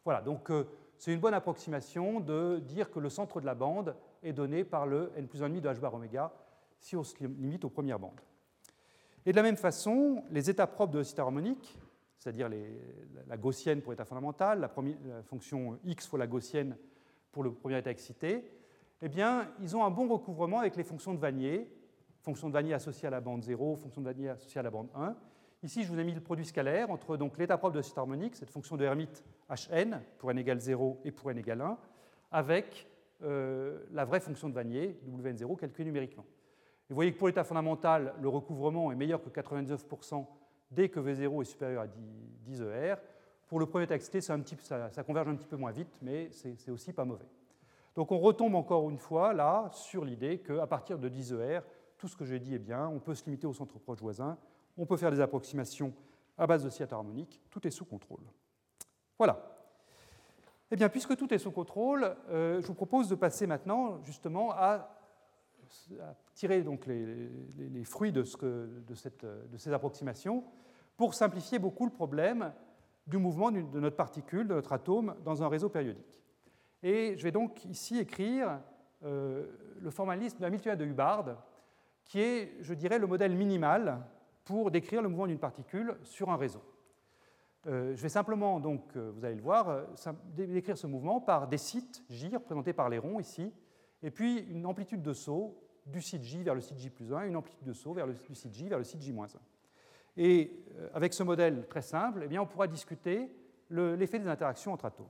Voilà, 0.03 0.21
donc 0.21 0.51
euh, 0.51 0.65
c'est 0.97 1.13
une 1.13 1.19
bonne 1.19 1.34
approximation 1.34 2.19
de 2.19 2.59
dire 2.59 2.91
que 2.91 2.99
le 2.99 3.09
centre 3.09 3.39
de 3.39 3.45
la 3.45 3.55
bande 3.55 3.95
est 4.23 4.34
donné 4.34 4.63
par 4.63 4.86
le 4.86 5.11
n 5.15 5.28
plus 5.28 5.41
1,5 5.41 5.61
de 5.61 5.69
h 5.69 5.80
bar 5.80 5.93
oméga 5.93 6.34
si 6.80 6.95
on 6.95 7.03
se 7.03 7.15
limite 7.23 7.65
aux 7.65 7.69
premières 7.69 7.99
bandes. 7.99 8.19
Et 9.25 9.32
de 9.32 9.36
la 9.36 9.43
même 9.43 9.57
façon, 9.57 10.23
les 10.32 10.49
états 10.49 10.67
propres 10.67 10.93
de 10.93 10.99
l'oscillateur 10.99 11.25
harmonique, 11.25 11.78
c'est-à-dire 12.17 12.49
la 13.28 13.38
gaussienne 13.38 13.82
pour 13.82 13.91
l'état 13.91 14.05
fondamental, 14.05 14.59
la, 14.59 14.69
fonction 15.23 15.80
x 15.84 16.07
fois 16.07 16.17
la 16.17 16.28
gaussienne 16.28 16.78
pour 17.32 17.43
le 17.43 17.51
premier 17.51 17.78
état 17.78 17.91
excité, 17.91 18.49
eh 19.01 19.09
bien, 19.09 19.51
ils 19.61 19.75
ont 19.75 19.84
un 19.84 19.91
bon 19.91 20.07
recouvrement 20.07 20.59
avec 20.59 20.75
les 20.75 20.84
fonctions 20.84 21.13
de 21.13 21.19
Vanier, 21.19 21.69
fonction 22.21 22.47
de 22.47 22.53
Vanier 22.53 22.73
associée 22.73 23.07
à 23.07 23.11
la 23.11 23.21
bande 23.21 23.43
0, 23.43 23.75
fonction 23.75 24.01
de 24.01 24.07
Vanier 24.07 24.30
associée 24.30 24.59
à 24.59 24.63
la 24.63 24.71
bande 24.71 24.89
1. 24.95 25.15
Ici, 25.63 25.84
je 25.84 25.91
vous 25.91 25.99
ai 25.99 26.03
mis 26.03 26.13
le 26.13 26.21
produit 26.21 26.45
scalaire 26.45 26.89
entre 26.89 27.17
l'état 27.38 27.57
propre 27.57 27.73
de 27.73 27.80
l'oscillateur 27.80 28.03
harmonique, 28.03 28.36
cette 28.36 28.49
fonction 28.49 28.78
de 28.78 28.86
Hermite 28.86 29.23
Hn 29.49 30.01
pour 30.17 30.32
n 30.32 30.38
égale 30.38 30.59
0 30.59 31.01
et 31.03 31.11
pour 31.11 31.32
n 31.32 31.38
égale 31.38 31.61
1, 31.61 31.78
avec 32.32 32.88
euh, 33.23 33.84
la 33.91 34.05
vraie 34.05 34.19
fonction 34.19 34.47
de 34.47 34.53
Vanier, 34.53 34.97
Wn0, 35.05 35.57
calculée 35.57 35.86
numériquement 35.86 36.25
vous 36.89 36.95
voyez 36.95 37.11
que 37.11 37.17
pour 37.17 37.27
l'état 37.27 37.43
fondamental, 37.43 38.13
le 38.21 38.29
recouvrement 38.29 38.91
est 38.91 38.95
meilleur 38.95 39.21
que 39.21 39.29
99% 39.29 40.25
dès 40.71 40.89
que 40.89 40.99
V0 40.99 41.41
est 41.41 41.45
supérieur 41.45 41.83
à 41.83 41.88
10 41.88 42.61
ER. 42.61 42.95
Pour 43.47 43.59
le 43.59 43.65
premier 43.65 43.88
texte, 43.88 44.19
ça, 44.19 45.03
converge 45.03 45.27
un 45.27 45.35
petit 45.35 45.47
peu 45.47 45.57
moins 45.57 45.71
vite, 45.71 45.99
mais 46.01 46.29
c'est 46.31 46.71
aussi 46.71 46.93
pas 46.93 47.05
mauvais. 47.05 47.27
Donc 47.95 48.11
on 48.11 48.19
retombe 48.19 48.55
encore 48.55 48.89
une 48.89 48.99
fois 48.99 49.33
là 49.33 49.69
sur 49.73 50.05
l'idée 50.05 50.39
qu'à 50.39 50.67
partir 50.67 50.99
de 50.99 51.09
10 51.09 51.33
ER, 51.33 51.59
tout 51.97 52.07
ce 52.07 52.15
que 52.15 52.25
j'ai 52.25 52.39
dit 52.39 52.53
est 52.53 52.59
bien, 52.59 52.88
on 52.88 52.99
peut 52.99 53.15
se 53.15 53.25
limiter 53.25 53.47
au 53.47 53.53
centre 53.53 53.79
proche 53.79 53.99
voisin, 53.99 54.38
on 54.77 54.85
peut 54.85 54.97
faire 54.97 55.11
des 55.11 55.19
approximations 55.19 55.93
à 56.38 56.45
base 56.45 56.63
d'oscillateur 56.63 56.99
harmonique, 56.99 57.41
tout 57.49 57.65
est 57.65 57.71
sous 57.71 57.85
contrôle. 57.85 58.21
Voilà. 59.17 59.57
Eh 60.69 60.75
bien, 60.75 60.89
puisque 60.89 61.15
tout 61.15 61.33
est 61.33 61.39
sous 61.39 61.51
contrôle, 61.51 62.15
euh, 62.29 62.61
je 62.61 62.67
vous 62.67 62.75
propose 62.75 63.09
de 63.09 63.15
passer 63.15 63.47
maintenant 63.47 63.99
justement 64.03 64.51
à 64.51 64.96
tirer 66.34 66.61
donc 66.63 66.86
les, 66.86 67.84
fruits 67.84 68.11
de, 68.11 68.24
ces 68.24 69.74
approximations 69.74 70.43
pour 70.95 71.13
simplifier 71.13 71.59
beaucoup 71.59 71.86
le 71.86 71.91
problème 71.91 72.51
du 73.05 73.18
mouvement 73.18 73.51
de 73.51 73.80
notre 73.80 73.95
particule, 73.95 74.47
de 74.47 74.55
notre 74.55 74.74
atome, 74.74 75.15
dans 75.24 75.43
un 75.43 75.47
réseau 75.47 75.70
périodique. 75.70 76.22
Et 76.84 77.15
je 77.18 77.24
vais 77.24 77.32
donc 77.32 77.65
ici 77.65 77.97
écrire 77.97 78.59
euh, 79.03 79.45
le 79.80 79.89
formalisme 79.89 80.39
de 80.39 80.45
Hamiltonien 80.45 80.76
de 80.76 80.86
Hubbard, 80.86 81.43
qui 82.03 82.20
est, 82.20 82.57
je 82.61 82.74
dirais, 82.74 82.99
le 82.99 83.07
modèle 83.07 83.36
minimal 83.36 84.03
pour 84.43 84.72
décrire 84.72 85.01
le 85.01 85.09
mouvement 85.09 85.28
d'une 85.28 85.39
particule 85.39 85.97
sur 86.03 86.30
un 86.30 86.38
réseau. 86.38 86.61
Euh, 87.65 87.95
je 87.95 88.01
vais 88.01 88.09
simplement, 88.09 88.59
donc, 88.59 88.95
euh, 88.95 89.11
vous 89.13 89.26
allez 89.26 89.36
le 89.36 89.41
voir, 89.41 89.84
décrire 90.36 90.78
ce 90.78 90.88
mouvement 90.88 91.20
par 91.20 91.47
des 91.47 91.57
sites 91.57 92.03
J 92.09 92.36
représentés 92.36 92.74
par 92.74 92.89
les 92.89 92.97
ronds 92.97 93.20
ici, 93.20 93.51
et 94.03 94.11
puis 94.11 94.39
une 94.49 94.65
amplitude 94.65 95.01
de 95.01 95.13
saut 95.13 95.63
du 95.85 96.01
site 96.01 96.23
J 96.23 96.43
vers 96.43 96.55
le 96.55 96.61
site 96.61 96.77
J 96.77 96.89
plus 96.89 97.13
1, 97.13 97.23
une 97.27 97.35
amplitude 97.35 97.65
de 97.65 97.73
saut 97.73 97.93
vers 97.93 98.05
le, 98.05 98.13
du 98.13 98.35
site 98.35 98.53
J 98.53 98.67
vers 98.67 98.77
le 98.77 98.83
site 98.83 99.01
J 99.01 99.11
moins 99.11 99.27
1. 99.27 99.39
Et 100.17 100.51
euh, 100.75 100.89
avec 100.93 101.13
ce 101.13 101.23
modèle 101.23 101.67
très 101.67 101.81
simple, 101.81 102.21
eh 102.23 102.27
bien, 102.27 102.41
on 102.41 102.45
pourra 102.45 102.67
discuter 102.67 103.31
l'effet 103.69 104.19
des 104.19 104.27
interactions 104.27 104.73
entre 104.73 104.85
atomes. 104.85 105.07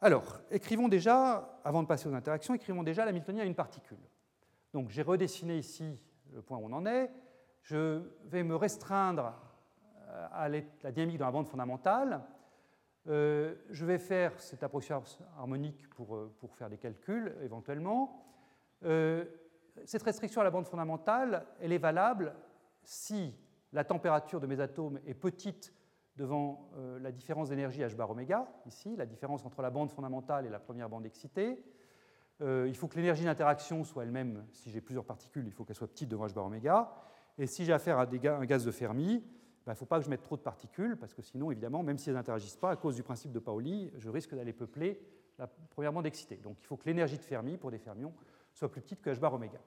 Alors, 0.00 0.40
écrivons 0.50 0.88
déjà, 0.88 1.60
avant 1.64 1.82
de 1.82 1.88
passer 1.88 2.08
aux 2.08 2.14
interactions, 2.14 2.54
écrivons 2.54 2.82
déjà 2.82 3.04
l'Hamiltonien 3.04 3.42
à 3.42 3.46
une 3.46 3.54
particule. 3.54 3.98
Donc 4.72 4.90
j'ai 4.90 5.02
redessiné 5.02 5.58
ici 5.58 5.98
le 6.32 6.42
point 6.42 6.58
où 6.58 6.66
on 6.66 6.72
en 6.72 6.86
est. 6.86 7.10
Je 7.62 8.02
vais 8.26 8.42
me 8.42 8.54
restreindre 8.54 9.34
à 10.32 10.48
la 10.48 10.92
dynamique 10.92 11.18
dans 11.18 11.26
la 11.26 11.32
bande 11.32 11.48
fondamentale 11.48 12.22
euh, 13.08 13.54
je 13.70 13.84
vais 13.84 13.98
faire 13.98 14.38
cette 14.40 14.64
approximation 14.64 15.24
harmonique 15.38 15.88
pour, 15.90 16.16
euh, 16.16 16.34
pour 16.40 16.56
faire 16.56 16.68
des 16.68 16.78
calculs 16.78 17.36
éventuellement. 17.42 18.24
Euh, 18.84 19.24
cette 19.84 20.02
restriction 20.02 20.40
à 20.40 20.44
la 20.44 20.50
bande 20.50 20.66
fondamentale, 20.66 21.46
elle 21.60 21.72
est 21.72 21.78
valable 21.78 22.34
si 22.82 23.32
la 23.72 23.84
température 23.84 24.40
de 24.40 24.46
mes 24.46 24.58
atomes 24.58 24.98
est 25.06 25.14
petite 25.14 25.72
devant 26.16 26.70
la 27.02 27.12
différence 27.12 27.50
d'énergie 27.50 27.82
h 27.82 27.94
bar 27.94 28.10
oméga, 28.10 28.48
ici, 28.64 28.96
la 28.96 29.04
différence 29.04 29.44
entre 29.44 29.60
la 29.60 29.68
bande 29.68 29.90
fondamentale 29.90 30.46
et 30.46 30.48
la 30.48 30.58
première 30.58 30.88
bande 30.88 31.04
excitée. 31.04 31.62
il 32.40 32.74
faut 32.74 32.88
que 32.88 32.96
l'énergie 32.96 33.24
d'interaction 33.24 33.84
soit 33.84 34.04
elle-même, 34.04 34.46
si 34.50 34.70
j'ai 34.70 34.80
plusieurs 34.80 35.04
particules, 35.04 35.46
il 35.46 35.52
faut 35.52 35.64
qu'elle 35.64 35.76
soit 35.76 35.88
petite 35.88 36.08
devant 36.08 36.26
h 36.26 36.32
bar 36.32 36.46
oméga. 36.46 36.90
Et 37.36 37.46
si 37.46 37.66
j'ai 37.66 37.74
affaire 37.74 37.98
à 37.98 38.06
un 38.06 38.44
gaz 38.46 38.64
de 38.64 38.70
Fermi, 38.70 39.22
il 39.66 39.70
ben, 39.70 39.72
ne 39.72 39.78
faut 39.78 39.86
pas 39.86 39.98
que 39.98 40.04
je 40.04 40.10
mette 40.10 40.22
trop 40.22 40.36
de 40.36 40.42
particules, 40.42 40.96
parce 40.96 41.12
que 41.12 41.22
sinon, 41.22 41.50
évidemment, 41.50 41.82
même 41.82 41.98
si 41.98 42.08
elles 42.08 42.14
n'interagissent 42.14 42.56
pas, 42.56 42.70
à 42.70 42.76
cause 42.76 42.94
du 42.94 43.02
principe 43.02 43.32
de 43.32 43.40
Pauli, 43.40 43.90
je 43.98 44.08
risque 44.08 44.32
d'aller 44.32 44.52
peupler 44.52 45.00
la 45.40 45.48
première 45.48 45.92
bande 45.92 46.06
excitée. 46.06 46.36
Donc 46.36 46.58
il 46.60 46.66
faut 46.66 46.76
que 46.76 46.86
l'énergie 46.86 47.18
de 47.18 47.24
Fermi, 47.24 47.56
pour 47.56 47.72
des 47.72 47.78
fermions, 47.78 48.14
soit 48.52 48.70
plus 48.70 48.80
petite 48.80 49.02
que 49.02 49.10
h 49.10 49.18
bar 49.18 49.34
oméga. 49.34 49.58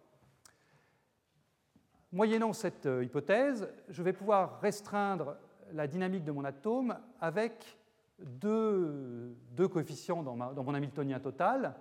Moyennant 2.14 2.54
cette 2.54 2.86
euh, 2.86 3.04
hypothèse, 3.04 3.70
je 3.90 4.02
vais 4.02 4.14
pouvoir 4.14 4.62
restreindre 4.62 5.36
la 5.74 5.86
dynamique 5.86 6.24
de 6.24 6.32
mon 6.32 6.46
atome 6.46 6.98
avec 7.20 7.78
deux, 8.20 9.36
coefficients 9.70 10.24
dans, 10.24 10.64
mon 10.64 10.74
Hamiltonien 10.74 11.20
total. 11.20 11.76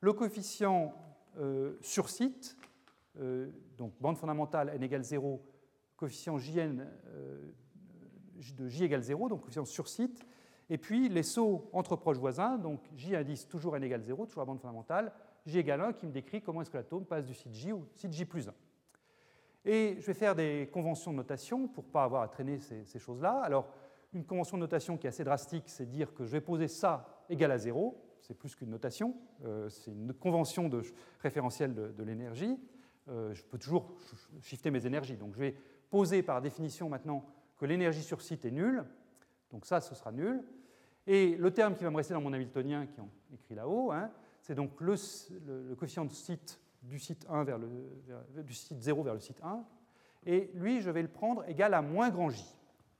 Le 0.00 0.14
coefficient 0.14 0.94
euh, 1.38 1.76
sur 1.82 2.08
site, 2.08 2.56
euh, 3.20 3.50
donc 3.76 3.92
bande 4.00 4.16
fondamentale 4.16 4.70
n 4.70 4.82
égale 4.82 5.04
0, 5.04 5.44
coefficient 6.02 6.36
Jn 6.36 6.84
euh, 7.06 7.52
de 8.56 8.66
J 8.66 8.84
égale 8.84 9.02
0, 9.02 9.28
donc 9.28 9.42
coefficient 9.42 9.64
sur 9.64 9.86
site, 9.88 10.26
et 10.68 10.76
puis 10.76 11.08
les 11.08 11.22
sauts 11.22 11.70
entre 11.72 11.94
proches 11.94 12.18
voisins, 12.18 12.58
donc 12.58 12.80
J 12.96 13.14
indice 13.14 13.46
toujours 13.46 13.76
n 13.76 13.84
égale 13.84 14.02
0, 14.02 14.26
toujours 14.26 14.40
la 14.40 14.46
bande 14.46 14.58
fondamentale, 14.58 15.12
J 15.46 15.60
égale 15.60 15.80
1 15.80 15.92
qui 15.92 16.06
me 16.06 16.12
décrit 16.12 16.42
comment 16.42 16.60
est-ce 16.60 16.70
que 16.70 16.76
l'atome 16.76 17.04
passe 17.04 17.24
du 17.24 17.34
site 17.34 17.52
J 17.52 17.72
au 17.72 17.86
site 17.94 18.12
J 18.12 18.24
plus 18.24 18.48
1. 18.48 18.54
Et 19.64 19.96
je 20.00 20.06
vais 20.06 20.14
faire 20.14 20.34
des 20.34 20.68
conventions 20.72 21.12
de 21.12 21.18
notation 21.18 21.68
pour 21.68 21.84
ne 21.84 21.90
pas 21.90 22.02
avoir 22.02 22.22
à 22.22 22.28
traîner 22.28 22.58
ces, 22.58 22.98
choses-là. 22.98 23.40
Alors, 23.44 23.68
une 24.12 24.24
convention 24.24 24.56
de 24.56 24.62
notation 24.62 24.98
qui 24.98 25.06
est 25.06 25.10
assez 25.10 25.22
drastique, 25.22 25.64
c'est 25.68 25.86
dire 25.86 26.12
que 26.14 26.24
je 26.24 26.32
vais 26.32 26.40
poser 26.40 26.66
ça 26.66 27.24
égal 27.30 27.52
à 27.52 27.58
0, 27.58 27.96
c'est 28.20 28.34
plus 28.34 28.56
qu'une 28.56 28.70
notation, 28.70 29.14
euh, 29.44 29.68
c'est 29.68 29.92
une 29.92 30.12
convention 30.14 30.68
de 30.68 30.82
référentiel 31.20 31.74
de, 31.74 32.02
l'énergie. 32.02 32.58
Euh, 33.08 33.32
je 33.34 33.44
peux 33.44 33.58
toujours 33.58 33.94
shifter 34.40 34.72
mes 34.72 34.84
énergies. 34.84 35.16
Donc 35.16 35.34
je 35.34 35.38
vais 35.38 35.54
poser 35.92 36.22
par 36.22 36.40
définition 36.40 36.88
maintenant 36.88 37.22
que 37.58 37.66
l'énergie 37.66 38.02
sur 38.02 38.22
site 38.22 38.46
est 38.46 38.50
nulle. 38.50 38.82
Donc 39.50 39.66
ça, 39.66 39.82
ce 39.82 39.94
sera 39.94 40.10
nul. 40.10 40.42
Et 41.06 41.36
le 41.36 41.50
terme 41.52 41.74
qui 41.74 41.84
va 41.84 41.90
me 41.90 41.96
rester 41.96 42.14
dans 42.14 42.22
mon 42.22 42.32
Hamiltonien, 42.32 42.86
qui 42.86 42.98
est 42.98 43.34
écrit 43.34 43.54
là-haut, 43.54 43.92
hein, 43.92 44.10
c'est 44.40 44.54
donc 44.54 44.80
le, 44.80 44.94
coefficient 45.74 46.06
de 46.06 46.10
site 46.10 46.58
du 46.82 46.98
site, 46.98 47.26
1 47.28 47.44
vers 47.44 47.58
le, 47.58 47.68
du 48.42 48.54
site 48.54 48.80
0 48.80 49.02
vers 49.02 49.12
le 49.12 49.20
site 49.20 49.38
1. 49.42 49.62
Et 50.24 50.50
lui, 50.54 50.80
je 50.80 50.90
vais 50.90 51.02
le 51.02 51.08
prendre 51.08 51.46
égal 51.46 51.74
à 51.74 51.82
moins 51.82 52.08
grand 52.08 52.30
j. 52.30 52.42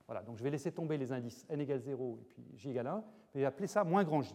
Voilà, 0.07 0.23
donc 0.23 0.37
je 0.37 0.45
vais 0.45 0.51
laisser 0.51 0.71
tomber 0.71 0.99
les 0.99 1.13
indices 1.13 1.47
n 1.49 1.59
égale 1.59 1.81
0 1.81 2.19
et 2.21 2.25
puis 2.27 2.45
j 2.57 2.71
égale 2.71 2.89
1. 2.89 3.05
et 3.37 3.47
appeler 3.47 3.69
ça 3.69 3.85
moins 3.85 4.05
grand 4.05 4.21
J. 4.21 4.35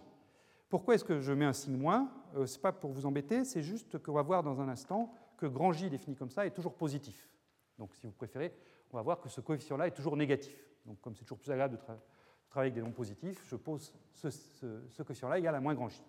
Pourquoi 0.68 0.96
est-ce 0.96 1.04
que 1.04 1.20
je 1.20 1.32
mets 1.32 1.46
un 1.46 1.54
signe 1.54 1.78
moins? 1.78 2.10
Ce 2.34 2.56
n'est 2.56 2.62
pas 2.62 2.72
pour 2.72 2.92
vous 2.92 3.06
embêter, 3.06 3.46
c'est 3.46 3.62
juste 3.62 4.00
qu'on 4.00 4.14
va 4.14 4.24
voir 4.24 4.42
dans 4.42 4.60
un 4.60 4.68
instant 4.68 5.14
que 5.38 5.46
grand 5.46 5.72
J 5.72 5.92
défini 5.92 6.16
comme 6.16 6.32
ça 6.32 6.48
est 6.48 6.52
toujours 6.52 6.74
positif. 6.74 7.30
Donc 7.78 7.94
si 7.96 8.06
vous 8.06 8.14
préférez, 8.14 8.54
on 8.92 8.98
va 8.98 9.04
voir 9.04 9.20
que 9.20 9.30
ce 9.30 9.42
coefficient-là 9.42 9.88
est 9.88 9.92
toujours 9.92 10.18
négatif. 10.18 10.56
Donc 10.86 11.00
comme 11.02 11.16
c'est 11.16 11.24
toujours 11.24 11.40
plus 11.40 11.52
agréable 11.52 11.78
de, 11.78 11.82
travailler 12.50 12.72
avec 12.72 12.74
des 12.74 12.82
nombres 12.82 12.96
positifs, 12.96 13.46
je 13.48 13.56
pose 13.56 13.94
ce, 14.14 15.04
coefficient-là 15.04 15.38
égal 15.40 15.56
à 15.56 15.60
moins 15.60 15.76
grand 15.76 15.90
J. 15.90 16.02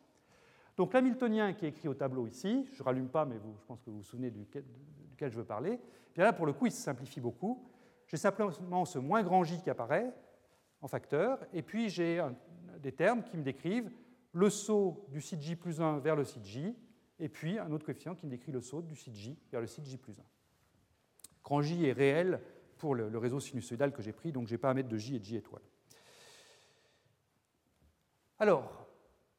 Donc 0.76 0.92
l'hamiltonien 0.92 1.52
qui 1.52 1.66
est 1.66 1.70
écrit 1.70 1.88
au 1.88 1.94
tableau 1.94 2.26
ici, 2.26 2.68
je 2.72 2.80
ne 2.80 2.84
rallume 2.84 3.08
pas, 3.08 3.24
mais 3.24 3.36
je 3.36 3.66
pense 3.66 3.80
que 3.80 3.90
vous 3.90 3.98
vous 3.98 4.04
souvenez 4.04 4.30
duquel, 4.30 4.64
duquel 5.10 5.30
je 5.30 5.36
veux 5.36 5.44
parler, 5.44 5.80
bien 6.14 6.24
là 6.24 6.32
pour 6.32 6.46
le 6.46 6.52
coup 6.52 6.66
il 6.66 6.72
se 6.72 6.80
simplifie 6.80 7.20
beaucoup. 7.20 7.64
J'ai 8.06 8.16
simplement 8.16 8.84
ce 8.84 8.98
moins 8.98 9.22
grand 9.22 9.44
J 9.44 9.60
qui 9.60 9.68
apparaît 9.68 10.14
en 10.80 10.88
facteur, 10.88 11.44
et 11.52 11.62
puis 11.62 11.90
j'ai 11.90 12.24
des 12.78 12.92
termes 12.92 13.22
qui 13.24 13.36
me 13.36 13.42
décrivent 13.42 13.90
le 14.32 14.48
saut 14.48 15.04
du 15.08 15.20
site 15.20 15.40
J 15.40 15.56
plus 15.56 15.80
1 15.80 15.98
vers 15.98 16.14
le 16.14 16.24
site 16.24 16.44
J, 16.44 16.76
et 17.18 17.28
puis 17.28 17.58
un 17.58 17.70
autre 17.72 17.84
coefficient 17.84 18.14
qui 18.14 18.26
me 18.26 18.30
décrit 18.30 18.52
le 18.52 18.60
saut 18.60 18.80
du 18.80 18.94
site 18.94 19.14
J 19.14 19.36
vers 19.50 19.60
le 19.60 19.66
site 19.66 19.84
J 19.84 19.96
plus 19.96 20.18
1. 20.18 20.22
J 21.62 21.86
est 21.86 21.92
réel 21.92 22.40
pour 22.76 22.94
le, 22.94 23.16
réseau 23.18 23.40
sinusoïdal 23.40 23.92
que 23.92 24.02
j'ai 24.02 24.12
pris, 24.12 24.32
donc 24.32 24.46
je 24.46 24.54
n'ai 24.54 24.58
pas 24.58 24.70
à 24.70 24.74
mettre 24.74 24.88
de 24.88 24.96
J 24.96 25.16
et 25.16 25.18
de 25.18 25.24
J 25.24 25.36
étoile. 25.36 25.62
Alors, 28.38 28.86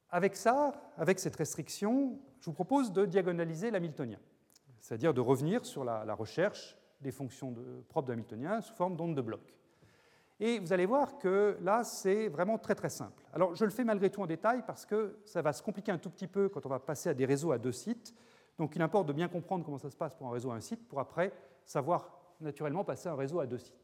avec 0.10 0.36
ça, 0.36 0.74
avec 0.98 1.20
cette 1.20 1.36
restriction, 1.36 2.20
je 2.40 2.46
vous 2.46 2.54
propose 2.54 2.92
de 2.92 3.06
diagonaliser 3.06 3.72
l'hamiltonien, 3.72 4.20
c'est-à-dire 4.80 5.14
de 5.14 5.22
revenir 5.22 5.66
sur 5.66 5.84
la, 5.84 6.14
recherche 6.14 6.78
des 7.00 7.12
fonctions 7.12 7.56
propres 7.88 8.08
de 8.08 8.14
l'hamiltonien 8.14 8.60
sous 8.62 8.74
forme 8.74 8.96
d'onde 8.96 9.16
de 9.16 9.22
bloc. 9.22 9.56
Et 10.42 10.60
vous 10.60 10.72
allez 10.72 10.86
voir 10.86 11.18
que 11.18 11.58
là, 11.62 11.84
c'est 11.84 12.30
vraiment 12.30 12.58
très 12.58 12.76
très 12.76 12.90
simple. 12.90 13.24
Alors, 13.34 13.56
je 13.56 13.66
le 13.66 13.72
fais 13.72 13.84
malgré 13.84 14.10
tout 14.10 14.22
en 14.22 14.26
détail 14.26 14.64
parce 14.66 14.86
que 14.86 15.20
ça 15.26 15.42
va 15.42 15.52
se 15.52 15.62
compliquer 15.62 15.92
un 15.92 15.98
tout 15.98 16.10
petit 16.10 16.28
peu 16.28 16.48
quand 16.48 16.66
on 16.66 16.70
va 16.70 16.80
passer 16.80 17.10
à 17.10 17.14
des 17.14 17.26
réseaux 17.26 17.52
à 17.52 17.58
deux 17.58 17.74
sites. 17.74 18.14
Donc, 18.58 18.76
il 18.76 18.82
importe 18.82 19.08
de 19.08 19.14
bien 19.14 19.28
comprendre 19.28 19.66
comment 19.66 19.78
ça 19.78 19.90
se 19.90 19.98
passe 19.98 20.16
pour 20.16 20.28
un 20.28 20.32
réseau 20.32 20.52
à 20.52 20.56
un 20.56 20.62
site 20.62 20.88
pour 20.88 21.00
après 21.00 21.34
savoir 21.70 22.10
naturellement 22.42 22.84
passer 22.84 23.10
un 23.10 23.16
réseau 23.16 23.40
à 23.40 23.46
deux 23.46 23.60
sites. 23.60 23.76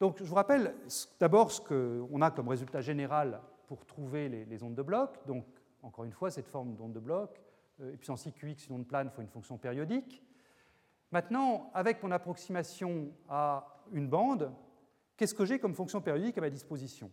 Donc, 0.00 0.16
je 0.18 0.24
vous 0.24 0.34
rappelle 0.34 0.74
d'abord 1.18 1.52
ce 1.52 1.60
qu'on 1.60 2.22
a 2.22 2.30
comme 2.30 2.48
résultat 2.48 2.80
général 2.80 3.42
pour 3.66 3.84
trouver 3.84 4.28
les, 4.30 4.62
ondes 4.62 4.74
de 4.74 4.82
bloc. 4.82 5.18
Donc, 5.26 5.44
encore 5.82 6.04
une 6.04 6.12
fois, 6.12 6.30
cette 6.30 6.48
forme 6.48 6.74
d'onde 6.74 6.94
de 6.94 7.00
bloc, 7.00 7.38
euh, 7.80 7.92
et 7.92 7.96
puissance 7.96 8.24
IQX, 8.24 8.68
une 8.68 8.76
onde 8.76 8.86
plane, 8.86 9.10
faut 9.10 9.20
une 9.20 9.28
fonction 9.28 9.58
périodique. 9.58 10.22
Maintenant, 11.12 11.70
avec 11.74 12.02
mon 12.02 12.10
approximation 12.12 13.12
à 13.28 13.84
une 13.92 14.08
bande, 14.08 14.50
qu'est-ce 15.18 15.34
que 15.34 15.44
j'ai 15.44 15.58
comme 15.58 15.74
fonction 15.74 16.00
périodique 16.00 16.38
à 16.38 16.40
ma 16.40 16.50
disposition? 16.50 17.10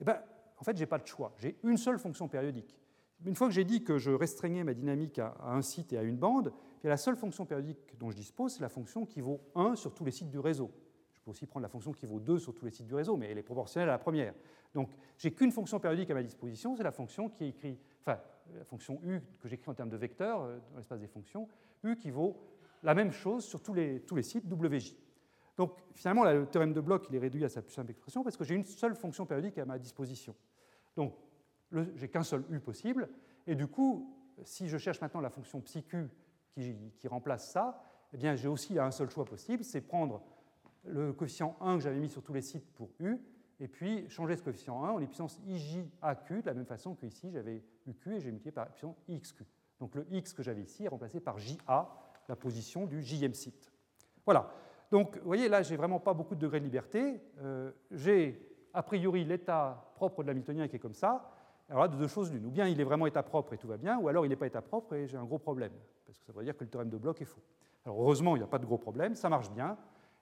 Eh 0.00 0.04
bien, 0.04 0.22
En 0.58 0.62
fait, 0.62 0.76
je 0.76 0.82
n'ai 0.82 0.86
pas 0.86 0.98
de 0.98 1.06
choix. 1.06 1.32
J'ai 1.38 1.58
une 1.64 1.76
seule 1.76 1.98
fonction 1.98 2.28
périodique. 2.28 2.78
Une 3.24 3.34
fois 3.34 3.48
que 3.48 3.54
j'ai 3.54 3.64
dit 3.64 3.82
que 3.82 3.98
je 3.98 4.12
restreignais 4.12 4.62
ma 4.62 4.74
dynamique 4.74 5.18
à, 5.18 5.34
un 5.42 5.62
site 5.62 5.92
et 5.92 5.98
à 5.98 6.02
une 6.02 6.16
bande, 6.16 6.52
la 6.88 6.96
seule 6.96 7.16
fonction 7.16 7.44
périodique 7.46 7.98
dont 7.98 8.10
je 8.10 8.16
dispose, 8.16 8.54
c'est 8.54 8.62
la 8.62 8.68
fonction 8.68 9.04
qui 9.04 9.20
vaut 9.20 9.40
1 9.54 9.76
sur 9.76 9.94
tous 9.94 10.04
les 10.04 10.10
sites 10.10 10.30
du 10.30 10.38
réseau. 10.38 10.70
Je 11.12 11.20
peux 11.20 11.30
aussi 11.30 11.46
prendre 11.46 11.62
la 11.62 11.68
fonction 11.68 11.92
qui 11.92 12.06
vaut 12.06 12.20
2 12.20 12.38
sur 12.38 12.54
tous 12.54 12.64
les 12.64 12.70
sites 12.70 12.86
du 12.86 12.94
réseau, 12.94 13.16
mais 13.16 13.28
elle 13.30 13.38
est 13.38 13.42
proportionnelle 13.42 13.90
à 13.90 13.92
la 13.92 13.98
première. 13.98 14.34
Donc, 14.72 14.90
j'ai 15.18 15.32
qu'une 15.32 15.52
fonction 15.52 15.78
périodique 15.78 16.10
à 16.10 16.14
ma 16.14 16.22
disposition, 16.22 16.76
c'est 16.76 16.82
la 16.82 16.92
fonction 16.92 17.28
qui 17.28 17.44
est 17.44 17.48
écrite, 17.48 17.80
enfin, 18.00 18.18
la 18.56 18.64
fonction 18.64 19.00
u 19.04 19.20
que 19.40 19.48
j'écris 19.48 19.70
en 19.70 19.74
termes 19.74 19.90
de 19.90 19.96
vecteurs 19.96 20.42
euh, 20.42 20.58
dans 20.70 20.78
l'espace 20.78 21.00
des 21.00 21.08
fonctions, 21.08 21.48
u 21.84 21.96
qui 21.96 22.10
vaut 22.10 22.36
la 22.82 22.94
même 22.94 23.12
chose 23.12 23.44
sur 23.44 23.62
tous 23.62 23.74
les, 23.74 24.00
tous 24.00 24.16
les 24.16 24.22
sites 24.22 24.44
wj. 24.50 24.96
Donc 25.56 25.74
finalement, 25.92 26.24
le 26.24 26.46
théorème 26.46 26.72
de 26.72 26.80
Bloch 26.80 27.06
il 27.10 27.16
est 27.16 27.18
réduit 27.18 27.44
à 27.44 27.50
sa 27.50 27.60
plus 27.60 27.74
simple 27.74 27.90
expression 27.90 28.22
parce 28.22 28.36
que 28.36 28.44
j'ai 28.44 28.54
une 28.54 28.64
seule 28.64 28.94
fonction 28.94 29.26
périodique 29.26 29.58
à 29.58 29.66
ma 29.66 29.78
disposition. 29.78 30.34
Donc 30.96 31.14
j'ai 31.96 32.08
qu'un 32.08 32.22
seul 32.22 32.44
u 32.50 32.60
possible, 32.60 33.08
et 33.46 33.54
du 33.54 33.66
coup, 33.66 34.16
si 34.42 34.68
je 34.68 34.78
cherche 34.78 35.00
maintenant 35.00 35.20
la 35.20 35.30
fonction 35.30 35.60
psiq 35.60 35.94
qui, 36.52 37.08
remplace 37.08 37.50
ça, 37.50 37.82
eh 38.12 38.16
bien 38.16 38.34
j'ai 38.34 38.48
aussi 38.48 38.78
un 38.78 38.90
seul 38.90 39.10
choix 39.10 39.24
possible, 39.24 39.64
c'est 39.64 39.80
prendre 39.80 40.22
le 40.84 41.12
coefficient 41.12 41.56
1 41.60 41.76
que 41.76 41.82
j'avais 41.82 41.98
mis 41.98 42.08
sur 42.08 42.22
tous 42.22 42.32
les 42.32 42.42
sites 42.42 42.72
pour 42.72 42.90
u, 42.98 43.18
et 43.60 43.68
puis 43.68 44.08
changer 44.08 44.36
ce 44.36 44.42
coefficient 44.42 44.82
1 44.84 44.90
en 44.90 44.98
les 44.98 45.06
puissance 45.06 45.38
ijaq, 45.46 46.32
de 46.32 46.46
la 46.46 46.54
même 46.54 46.66
façon 46.66 46.94
que 46.94 47.06
ici 47.06 47.30
j'avais 47.30 47.62
uq 47.86 48.06
et 48.06 48.20
j'ai 48.20 48.30
multiplié 48.30 48.52
par 48.52 48.64
la 48.64 48.70
puissance 48.70 48.96
ixq. 49.08 49.44
Donc 49.78 49.94
le 49.94 50.06
x 50.10 50.32
que 50.32 50.42
j'avais 50.42 50.62
ici 50.62 50.84
est 50.84 50.88
remplacé 50.88 51.20
par 51.20 51.38
ja, 51.38 51.88
la 52.28 52.36
position 52.36 52.86
du 52.86 53.02
jème 53.02 53.34
site. 53.34 53.72
Voilà. 54.24 54.50
Donc, 54.90 55.16
vous 55.18 55.26
voyez, 55.26 55.48
là, 55.48 55.62
j'ai 55.62 55.76
vraiment 55.76 56.00
pas 56.00 56.14
beaucoup 56.14 56.34
de 56.34 56.40
degrés 56.40 56.60
de 56.60 56.64
liberté. 56.64 57.20
Euh, 57.38 57.70
j'ai 57.90 58.40
a 58.72 58.82
priori 58.82 59.24
l'état 59.24 59.92
propre 59.94 60.22
de 60.22 60.28
l'hamiltonien 60.28 60.68
qui 60.68 60.76
est 60.76 60.80
comme 60.80 60.94
ça. 60.94 61.30
Alors 61.70 61.84
là, 61.84 61.88
de 61.88 61.96
deux 61.96 62.08
choses 62.08 62.32
l'une. 62.32 62.44
Ou 62.46 62.50
bien 62.50 62.66
il 62.66 62.80
est 62.80 62.84
vraiment 62.84 63.06
état 63.06 63.22
propre 63.22 63.54
et 63.54 63.58
tout 63.58 63.68
va 63.68 63.76
bien, 63.76 63.98
ou 63.98 64.08
alors 64.08 64.26
il 64.26 64.28
n'est 64.28 64.36
pas 64.36 64.48
état 64.48 64.60
propre 64.60 64.94
et 64.94 65.06
j'ai 65.06 65.16
un 65.16 65.24
gros 65.24 65.38
problème. 65.38 65.72
Parce 66.04 66.18
que 66.18 66.24
ça 66.24 66.32
veut 66.32 66.44
dire 66.44 66.56
que 66.56 66.64
le 66.64 66.70
théorème 66.70 66.90
de 66.90 66.96
Bloch 66.96 67.20
est 67.20 67.24
faux. 67.24 67.40
Alors 67.84 68.00
heureusement, 68.02 68.34
il 68.36 68.40
n'y 68.40 68.44
a 68.44 68.48
pas 68.48 68.58
de 68.58 68.66
gros 68.66 68.78
problème, 68.78 69.14
ça 69.14 69.28
marche 69.28 69.50
bien. 69.50 69.78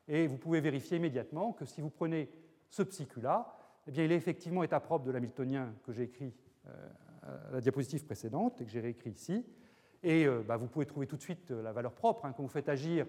Et 0.06 0.26
vous 0.26 0.36
pouvez 0.36 0.60
vérifier 0.60 0.98
immédiatement 0.98 1.52
que 1.52 1.64
si 1.64 1.80
vous 1.80 1.90
prenez 1.90 2.30
ce 2.70 2.82
psicu-là, 2.82 3.56
eh 3.86 3.90
bien, 3.90 4.04
il 4.04 4.12
est 4.12 4.16
effectivement 4.16 4.62
état 4.62 4.80
propre 4.80 5.06
de 5.06 5.10
l'hamiltonien 5.10 5.74
que 5.84 5.92
j'ai 5.92 6.04
écrit 6.04 6.34
euh, 6.66 6.88
à 7.22 7.52
la 7.52 7.60
diapositive 7.60 8.04
précédente 8.04 8.60
et 8.60 8.64
que 8.64 8.70
j'ai 8.70 8.80
réécrit 8.80 9.10
ici. 9.10 9.44
Et 10.02 10.26
euh, 10.26 10.42
bah, 10.46 10.58
vous 10.58 10.66
pouvez 10.66 10.86
trouver 10.86 11.06
tout 11.06 11.16
de 11.16 11.22
suite 11.22 11.50
la 11.50 11.72
valeur 11.72 11.92
propre. 11.92 12.26
Hein, 12.26 12.32
quand 12.36 12.42
vous 12.42 12.48
faites 12.48 12.68
agir 12.68 13.06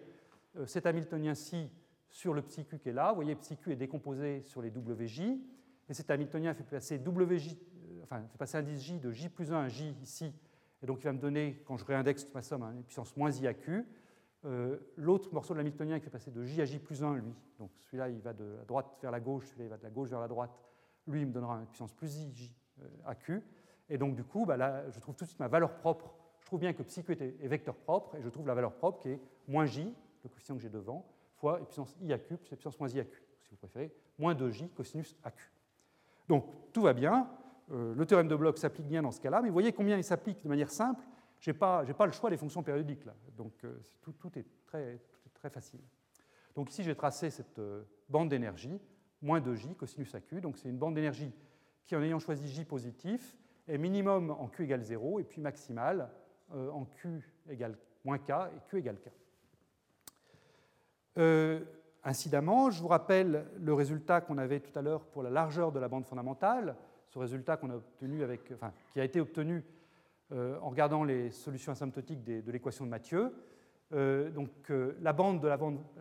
euh, 0.58 0.66
cet 0.66 0.86
Hamiltonien-ci 0.86 1.70
sur 2.10 2.34
le 2.34 2.42
psi 2.42 2.66
q 2.66 2.80
qui 2.80 2.90
est 2.90 2.94
là. 2.94 3.10
Vous 3.10 3.16
voyez, 3.16 3.36
psi 3.36 3.58
q 3.58 3.72
est 3.72 3.76
décomposé 3.76 4.42
sur 4.42 4.62
les 4.62 4.70
WJ, 4.70 5.22
et 5.90 5.94
cet 5.94 6.10
Hamiltonien 6.12 6.54
fait 6.54 6.64
passer 6.64 6.98
WJ, 6.98 7.54
euh, 7.54 7.56
enfin, 8.10 8.22
fait 8.28 8.38
passer 8.38 8.58
indice 8.58 8.82
J 8.82 9.00
de 9.00 9.12
J 9.12 9.30
plus 9.30 9.52
1 9.52 9.58
à 9.58 9.68
J 9.68 9.96
ici, 10.02 10.34
et 10.82 10.86
donc 10.86 11.00
il 11.02 11.04
va 11.06 11.14
me 11.14 11.20
donner, 11.20 11.62
quand 11.66 11.78
je 11.78 11.86
réindexe 11.86 12.28
ma 12.34 12.42
somme, 12.42 12.64
une 12.64 12.84
puissance 12.84 13.16
moins 13.18 13.32
I 13.32 13.48
à 13.48 13.54
Q. 13.54 13.86
Euh, 14.46 14.78
l'autre 14.96 15.34
morceau 15.34 15.54
de 15.54 15.58
l'Hamiltonien 15.58 16.00
qui 16.00 16.06
fait 16.06 16.12
passer 16.12 16.32
de 16.32 16.44
J 16.44 16.62
à 16.62 16.66
J 16.66 16.80
plus 16.80 17.04
1, 17.04 17.16
lui, 17.16 17.34
donc 17.58 17.72
celui-là 17.82 18.10
il 18.10 18.22
va 18.22 18.34
de 18.34 18.56
la 18.58 18.66
droite 18.66 18.98
vers 19.02 19.12
la 19.12 19.20
gauche, 19.20 19.48
celui-là 19.48 19.66
il 19.66 19.70
va 19.70 19.78
de 19.78 19.84
la 19.84 19.90
gauche 19.90 20.10
vers 20.10 20.22
la 20.22 20.28
droite, 20.28 20.58
lui 21.08 21.22
il 21.22 21.28
me 21.28 21.34
donnera 21.34 21.56
une 21.56 21.68
puissance 21.68 21.94
plus 21.94 22.18
I 22.18 22.32
J 22.34 22.56
à 23.06 23.16
Q. 23.16 23.44
Et 23.90 23.98
donc 23.98 24.16
du 24.16 24.24
coup, 24.24 24.46
bah, 24.46 24.56
là, 24.56 24.90
je 24.90 25.00
trouve 25.00 25.16
tout 25.16 25.26
de 25.26 25.30
suite 25.30 25.40
ma 25.40 25.48
valeur 25.48 25.76
propre. 25.76 26.14
Je 26.40 26.46
trouve 26.46 26.60
bien 26.60 26.74
que 26.74 26.84
psi 26.84 27.04
q 27.04 27.12
est 27.12 27.48
vecteur 27.48 27.76
propre, 27.76 28.16
et 28.16 28.22
je 28.22 28.30
trouve 28.30 28.48
la 28.48 28.54
valeur 28.54 28.74
propre 28.74 29.00
qui 29.00 29.10
est 29.10 29.20
moins 29.48 29.66
J, 29.66 29.94
le 30.24 30.30
coefficient 30.30 30.56
que 30.56 30.62
j'ai 30.62 30.70
devant, 30.70 31.06
fois 31.36 31.64
puissance 31.66 31.96
i 32.02 32.14
à 32.14 32.20
q 32.20 32.38
plus 32.38 32.56
puissance 32.56 32.80
moins 32.80 32.90
i 32.90 33.00
à 33.00 33.06
q, 33.06 33.24
si 33.42 33.50
vous 33.52 33.58
préférez, 33.58 33.94
moins 34.18 34.34
2j 34.34 34.70
cosinus 34.70 35.16
aq. 35.24 35.36
Donc 36.28 36.46
tout 36.72 36.82
va 36.82 36.94
bien, 36.94 37.22
euh, 37.24 37.24
le 37.72 38.06
théorème 38.06 38.28
de 38.28 38.36
Bloch 38.36 38.58
s'applique 38.58 38.88
bien 38.88 39.02
dans 39.02 39.12
ce 39.12 39.22
cas-là, 39.22 39.42
mais 39.42 39.50
vous 39.50 39.54
voyez 39.54 39.74
combien 39.74 39.98
il 39.98 40.04
s'applique 40.04 40.44
de 40.44 40.50
manière 40.50 40.72
simple, 40.72 41.04
je 41.40 41.52
n'ai 41.52 41.58
pas, 41.58 41.84
le 41.84 42.12
choix 42.12 42.30
des 42.30 42.38
fonctions 42.38 42.64
périodiques 42.64 43.06
là, 43.06 43.14
donc 43.38 43.54
euh, 43.64 43.80
tout, 44.02 44.14
est 44.38 44.46
très, 44.66 45.50
facile. 45.50 45.80
Donc 46.56 46.70
ici 46.70 46.84
j'ai 46.84 46.96
tracé 46.96 47.30
cette 47.30 47.60
euh, 47.60 47.84
bande 48.10 48.30
d'énergie, 48.30 48.80
moins 49.22 49.40
2j 49.40 49.76
cosinus 49.76 50.14
aq, 50.16 50.36
donc 50.42 50.58
c'est 50.58 50.70
une 50.70 50.78
bande 50.78 50.96
d'énergie 50.96 51.34
qui 51.86 51.96
en 51.96 52.02
ayant 52.02 52.20
choisi 52.20 52.48
j 52.48 52.66
positif 52.66 53.38
est 53.68 53.78
minimum 53.78 54.32
en 54.32 54.48
q 54.48 54.64
égale 54.64 54.84
0 54.84 55.20
et 55.20 55.24
puis 55.24 55.42
maximale 55.42 56.10
en 56.52 56.86
q 56.86 57.32
égale 57.48 57.78
moins 58.04 58.18
k 58.18 58.32
et 58.32 58.70
q 58.70 58.78
égale 58.80 59.00
k. 59.00 59.10
Euh, 61.18 61.60
incidemment, 62.04 62.70
je 62.70 62.82
vous 62.82 62.88
rappelle 62.88 63.46
le 63.58 63.74
résultat 63.74 64.22
qu'on 64.22 64.38
avait 64.38 64.60
tout 64.60 64.78
à 64.78 64.82
l'heure 64.82 65.06
pour 65.06 65.24
la 65.24 65.30
largeur 65.30 65.72
de 65.72 65.80
la 65.80 65.88
bande 65.88 66.06
fondamentale, 66.06 66.76
ce 67.10 67.20
résultat 67.20 67.58
qu'on 67.58 67.70
a 67.70 67.76
obtenu 67.76 68.24
enfin, 68.54 68.72
qui 68.94 69.00
a 69.00 69.04
été 69.04 69.20
obtenu 69.20 69.64
euh, 70.32 70.60
en 70.62 70.70
regardant 70.70 71.04
les 71.04 71.32
solutions 71.32 71.72
asymptotiques 71.72 72.24
de 72.24 72.52
l'équation 72.52 72.86
de 72.86 72.90
Mathieu. 72.90 73.34
Euh, 73.92 74.30
donc, 74.30 74.50
de 74.70 74.96
la, 75.02 75.16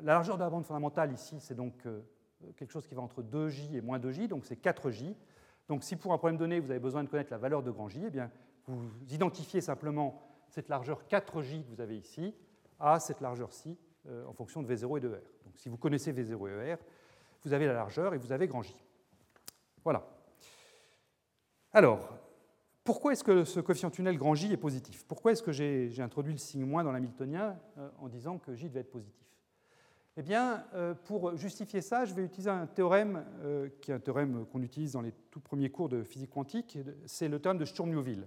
largeur 0.02 0.36
de 0.36 0.42
la 0.42 0.50
bande 0.50 0.64
fondamentale 0.64 1.12
ici, 1.12 1.36
c'est 1.40 1.54
donc 1.54 1.86
quelque 2.56 2.70
chose 2.70 2.86
qui 2.86 2.94
va 2.94 3.02
entre 3.02 3.22
2j 3.22 3.74
et 3.74 3.80
moins 3.80 3.98
2j, 3.98 4.28
donc 4.28 4.44
c'est 4.44 4.62
4j. 4.62 5.14
Donc, 5.68 5.82
si 5.82 5.96
pour 5.96 6.12
un 6.12 6.18
problème 6.18 6.38
donné, 6.38 6.60
vous 6.60 6.70
avez 6.70 6.80
besoin 6.80 7.02
de 7.04 7.08
connaître 7.08 7.32
la 7.32 7.38
valeur 7.38 7.62
de 7.62 7.70
grand 7.70 7.88
j, 7.88 8.02
eh 8.06 8.10
bien, 8.10 8.30
vous 8.66 8.90
identifiez 9.10 9.60
simplement 9.60 10.22
cette 10.48 10.68
largeur 10.68 11.02
4j 11.10 11.62
que 11.62 11.68
vous 11.68 11.80
avez 11.80 11.96
ici 11.96 12.34
à 12.78 13.00
cette 13.00 13.20
largeur-ci 13.20 13.76
euh, 14.08 14.24
en 14.26 14.32
fonction 14.32 14.62
de 14.62 14.74
V0 14.74 14.98
et 14.98 15.00
de 15.00 15.08
R. 15.08 15.20
Donc 15.44 15.56
si 15.56 15.68
vous 15.68 15.76
connaissez 15.76 16.12
V0 16.12 16.48
et 16.48 16.74
R, 16.74 16.78
vous 17.44 17.52
avez 17.52 17.66
la 17.66 17.74
largeur 17.74 18.14
et 18.14 18.18
vous 18.18 18.32
avez 18.32 18.46
grand 18.46 18.62
J. 18.62 18.74
Voilà. 19.84 20.06
Alors, 21.72 22.16
pourquoi 22.84 23.12
est-ce 23.12 23.24
que 23.24 23.44
ce 23.44 23.60
coefficient 23.60 23.90
tunnel 23.90 24.16
grand 24.16 24.34
J 24.34 24.52
est 24.52 24.56
positif? 24.56 25.04
Pourquoi 25.06 25.32
est-ce 25.32 25.42
que 25.42 25.52
j'ai 25.52 26.00
introduit 26.00 26.32
le 26.32 26.38
signe 26.38 26.64
moins 26.64 26.84
dans 26.84 26.92
l'hamiltonien 26.92 27.58
euh, 27.76 27.88
en 28.00 28.08
disant 28.08 28.38
que 28.38 28.54
J 28.54 28.68
devait 28.68 28.80
être 28.80 28.90
positif? 28.90 29.24
Eh 30.16 30.22
bien, 30.22 30.64
euh, 30.74 30.94
pour 30.94 31.36
justifier 31.36 31.80
ça, 31.80 32.04
je 32.04 32.14
vais 32.14 32.24
utiliser 32.24 32.50
un 32.50 32.66
théorème 32.66 33.24
qui 33.80 33.90
est 33.90 33.94
un 33.94 34.00
théorème 34.00 34.46
qu'on 34.46 34.62
utilise 34.62 34.92
dans 34.92 35.02
les 35.02 35.12
tout 35.30 35.40
premiers 35.40 35.70
cours 35.70 35.88
de 35.88 36.02
physique 36.02 36.30
quantique. 36.30 36.78
C'est 37.06 37.28
le 37.28 37.38
théorème 37.38 37.60
de 37.60 37.64
Sturm-Liouville, 37.64 38.26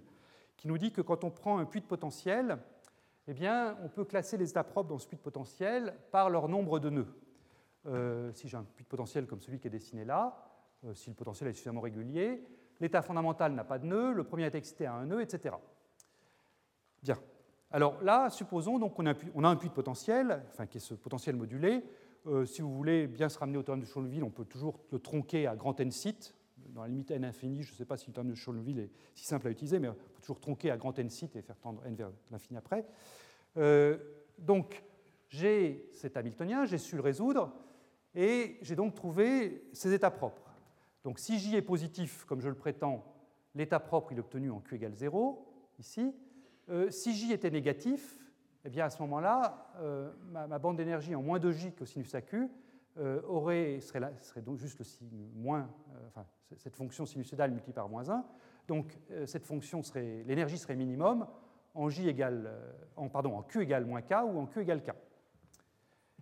qui 0.56 0.68
nous 0.68 0.78
dit 0.78 0.92
que 0.92 1.02
quand 1.02 1.24
on 1.24 1.32
prend 1.32 1.58
un 1.58 1.66
puits 1.66 1.82
de 1.82 1.86
potentiel, 1.86 2.60
eh 3.28 3.34
bien, 3.34 3.78
on 3.84 3.90
peut 3.90 4.06
classer 4.06 4.38
les 4.38 4.50
états 4.50 4.64
propres 4.64 4.90
dans 4.90 4.98
ce 4.98 5.08
puits 5.08 5.18
de 5.18 5.22
potentiel 5.22 5.94
par 6.12 6.30
leur 6.30 6.48
nombre 6.48 6.80
de 6.80 6.90
nœuds. 6.90 7.14
Euh, 7.88 8.32
si 8.34 8.48
j'ai 8.48 8.58
un 8.58 8.64
puits 8.64 8.84
de 8.84 8.90
potentiel 8.90 9.26
comme 9.26 9.42
celui 9.42 9.60
qui 9.60 9.68
est 9.68 9.72
dessiné 9.72 10.06
là, 10.06 10.38
euh, 10.86 10.94
si 10.94 11.10
le 11.10 11.16
potentiel 11.16 11.50
est 11.50 11.54
suffisamment 11.54 11.82
régulier, 11.82 12.44
l'état 12.82 13.02
fondamental 13.02 13.54
n'a 13.54 13.64
pas 13.64 13.80
de 13.80 13.86
nœud, 13.86 14.12
le 14.12 14.24
premier 14.24 14.46
est 14.46 14.56
excité 14.56 14.86
à 14.86 14.94
un 14.94 15.06
nœud, 15.06 15.22
etc. 15.22 15.56
Bien. 17.02 17.18
Alors 17.72 18.02
là, 18.04 18.30
supposons 18.30 18.80
donc 18.80 18.96
qu'on 18.96 19.06
a, 19.06 19.50
un 19.50 19.56
puits 19.56 19.70
de 19.70 19.74
potentiel, 19.74 20.44
enfin 20.50 20.66
qui 20.66 20.78
est 20.78 20.82
ce 20.82 20.94
potentiel 20.94 21.36
modulé. 21.38 21.86
Euh, 22.28 22.46
si 22.46 22.62
vous 22.62 22.76
voulez 22.76 23.08
bien 23.08 23.30
se 23.30 23.40
ramener 23.40 23.58
au 23.58 23.64
théorème 23.64 23.82
de 23.82 23.88
Schoenville, 23.88 24.24
on 24.24 24.30
peut 24.30 24.46
toujours 24.46 24.80
le 24.92 25.00
tronquer 25.00 25.48
à 25.48 25.56
grand 25.56 25.80
n 25.80 25.92
sites. 25.92 26.36
Dans 26.58 26.82
la 26.82 26.90
limite 26.90 27.12
n 27.12 27.24
infini, 27.24 27.64
je 27.64 27.72
ne 27.72 27.78
sais 27.78 27.86
pas 27.86 27.98
si 27.98 28.08
le 28.08 28.14
théorème 28.14 28.32
de 28.32 28.36
Schoenville 28.36 28.80
est 28.80 28.92
si 29.16 29.26
simple 29.26 29.48
à 29.48 29.52
utiliser, 29.52 29.80
mais 29.80 29.88
on 29.88 29.94
peut 29.94 30.22
toujours 30.22 30.40
tronquer 30.40 30.70
à 30.70 30.78
grand 30.78 30.98
n 31.00 31.10
sites 31.10 31.36
et 31.36 31.42
faire 31.42 31.58
tendre 31.58 31.86
n 31.86 31.96
vers 31.96 32.12
l'infini 32.30 32.58
après. 32.58 32.86
Euh, 33.58 33.98
donc, 34.38 34.84
j'ai 35.30 35.90
cet 35.94 36.18
Hamiltonien, 36.18 36.66
j'ai 36.66 36.78
su 36.78 36.96
le 36.96 37.02
résoudre, 37.02 37.54
et 38.14 38.58
j'ai 38.62 38.76
donc 38.76 38.96
trouvé 38.96 39.64
ses 39.72 39.94
états 39.94 40.12
propres. 40.12 40.51
Donc 41.04 41.20
si 41.20 41.40
J 41.40 41.56
est 41.56 41.62
positif, 41.62 42.26
comme 42.26 42.42
je 42.42 42.50
le 42.50 42.56
prétends, 42.56 43.04
l'état 43.56 43.80
propre 43.80 44.12
il 44.12 44.18
est 44.18 44.22
obtenu 44.22 44.52
en 44.52 44.60
Q 44.60 44.76
égale 44.76 44.94
0, 44.94 45.48
ici. 45.80 46.14
Euh, 46.70 46.90
si 46.90 47.14
J 47.14 47.34
était 47.34 47.50
négatif, 47.50 48.18
eh 48.64 48.70
bien 48.70 48.86
à 48.86 48.90
ce 48.90 49.02
moment-là, 49.02 49.72
euh, 49.80 50.12
ma, 50.32 50.60
bande 50.60 50.78
d'énergie 50.78 51.16
en 51.16 51.22
moins 51.22 51.40
2J 51.40 51.74
cosinus 51.74 52.14
AQ 52.14 52.50
euh, 52.98 53.22
aurait, 53.24 53.80
serait, 53.80 54.14
serait, 54.20 54.42
donc 54.42 54.58
juste 54.58 54.78
le 54.78 54.86
signe 54.86 55.30
moins, 55.34 55.70
enfin, 56.08 56.26
cette 56.58 56.76
fonction 56.76 57.06
sinusoïdale 57.06 57.52
multipliée 57.52 57.74
par 57.74 57.90
moins 57.90 58.10
1. 58.10 58.24
Donc 58.68 58.98
cette 59.26 59.46
fonction 59.46 59.82
serait, 59.82 60.24
l'énergie 60.26 60.58
serait 60.58 60.76
minimum 60.76 61.28
en, 61.74 61.90
J 61.90 62.08
égale, 62.08 62.54
pardon, 63.12 63.36
en 63.36 63.42
Q 63.42 63.64
égale 63.64 63.86
moins 63.86 64.02
K 64.02 64.14
ou 64.26 64.40
en 64.40 64.46
Q 64.46 64.62
égale 64.62 64.84
K. 64.84 64.92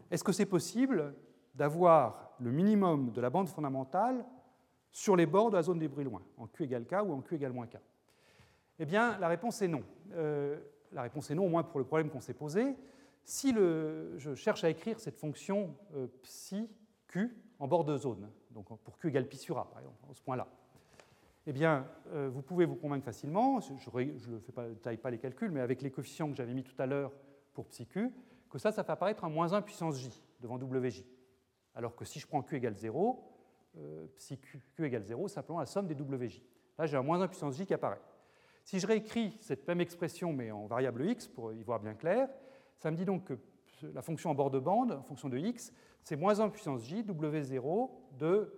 Est-ce 0.10 0.24
que 0.24 0.32
c'est 0.32 0.46
possible 0.46 1.14
d'avoir 1.54 2.36
le 2.40 2.52
minimum 2.52 3.12
de 3.12 3.22
la 3.22 3.30
bande 3.30 3.50
fondamentale 3.50 4.26
sur 4.92 5.16
les 5.16 5.26
bords 5.26 5.52
de 5.52 5.56
la 5.56 5.64
zone 5.64 5.80
des 5.80 5.88
bruits 5.88 6.06
loin, 6.06 6.22
en 6.38 6.48
Q 6.48 6.64
égale 6.64 6.86
K 6.86 6.94
ou 7.06 7.14
en 7.14 7.22
Q 7.22 7.36
égale 7.36 7.54
moins 7.54 7.68
K 7.68 7.78
Eh 8.80 8.86
bien, 8.86 9.18
la 9.20 9.28
réponse 9.28 9.62
est 9.62 9.68
non. 9.68 9.84
Euh, 10.14 10.60
la 10.92 11.04
réponse 11.04 11.30
est 11.30 11.36
non, 11.36 11.46
au 11.46 11.50
moins 11.50 11.64
pour 11.64 11.80
le 11.80 11.86
problème 11.86 12.10
qu'on 12.10 12.22
s'est 12.22 12.34
posé. 12.34 12.76
Si 13.24 13.54
je 13.54 14.34
cherche 14.36 14.64
à 14.64 14.70
écrire 14.70 15.00
cette 15.00 15.18
fonction 15.18 15.76
euh, 15.96 16.08
psi 16.24 16.70
Q 17.08 17.36
en 17.60 17.68
bord 17.68 17.84
de 17.84 17.98
zone, 17.98 18.30
donc 18.52 18.68
pour 18.84 18.98
Q 18.98 19.10
égale 19.10 19.28
pi 19.28 19.38
sur 19.38 19.58
A, 19.60 19.70
par 19.70 19.80
exemple, 19.80 19.98
à 20.10 20.14
ce 20.14 20.22
point-là, 20.22 20.48
eh 21.46 21.54
bien, 21.54 21.88
euh, 22.14 22.30
vous 22.32 22.42
pouvez 22.42 22.66
vous 22.66 22.76
convaincre 22.76 23.06
facilement, 23.06 23.60
je 23.60 23.74
ne 23.74 24.74
taille 24.76 24.98
pas 24.98 25.10
les 25.10 25.18
calculs, 25.18 25.52
mais 25.52 25.62
avec 25.62 25.82
les 25.82 25.92
coefficients 25.92 26.30
que 26.30 26.36
j'avais 26.36 26.54
mis 26.54 26.64
tout 26.64 26.80
à 26.80 26.86
l'heure 26.86 27.12
pour 27.54 27.66
psi 27.68 27.86
Q, 27.86 28.12
que 28.50 28.58
ça, 28.58 28.72
ça 28.72 28.84
fait 28.84 28.92
apparaître 28.92 29.24
un 29.24 29.30
moins 29.30 29.54
1 29.54 29.62
puissance 29.62 29.98
J 29.98 30.10
devant 30.42 30.58
WJ. 30.58 31.04
Alors 31.76 31.96
que 31.96 32.06
si 32.06 32.20
je 32.20 32.28
prends 32.28 32.42
Q 32.42 32.58
égale 32.58 32.76
0, 32.76 33.24
euh, 33.78 34.08
si 34.18 34.38
Q, 34.38 34.62
égale 34.80 35.04
0, 35.04 35.28
simplement 35.28 35.60
la 35.60 35.66
somme 35.66 35.88
des 35.88 35.96
WJ. 35.96 36.42
Là, 36.78 36.86
j'ai 36.86 36.98
un 36.98 37.04
moins 37.04 37.22
1 37.22 37.28
puissance 37.28 37.56
J 37.56 37.66
qui 37.66 37.74
apparaît. 37.74 38.02
Si 38.64 38.80
je 38.80 38.88
réécris 38.88 39.38
cette 39.40 39.68
même 39.68 39.82
expression, 39.82 40.34
mais 40.34 40.52
en 40.52 40.66
variable 40.66 41.06
x, 41.10 41.28
pour 41.28 41.54
y 41.54 41.64
voir 41.64 41.80
bien 41.80 41.94
clair, 41.94 42.30
ça 42.78 42.92
me 42.92 42.96
dit 42.96 43.06
donc 43.06 43.26
que 43.26 43.40
la 43.94 44.02
fonction 44.02 44.30
en 44.30 44.36
bord 44.36 44.52
de 44.52 44.60
bande, 44.60 44.92
en 44.92 45.04
fonction 45.04 45.30
de 45.30 45.38
x, 45.38 45.74
c'est 46.04 46.16
moins 46.16 46.40
1 46.40 46.50
puissance 46.50 46.84
j, 46.84 47.04
w0 47.04 47.90
de, 48.18 48.54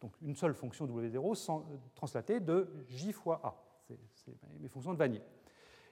donc 0.00 0.12
une 0.22 0.34
seule 0.34 0.54
fonction 0.54 0.86
w0 0.86 1.34
sans, 1.34 1.60
euh, 1.60 1.76
translatée 1.94 2.40
de 2.40 2.68
j 2.88 3.12
fois 3.12 3.40
a. 3.42 3.54
C'est 4.14 4.34
mes 4.60 4.68
fonctions 4.68 4.92
de 4.92 4.98
Vanier. 4.98 5.20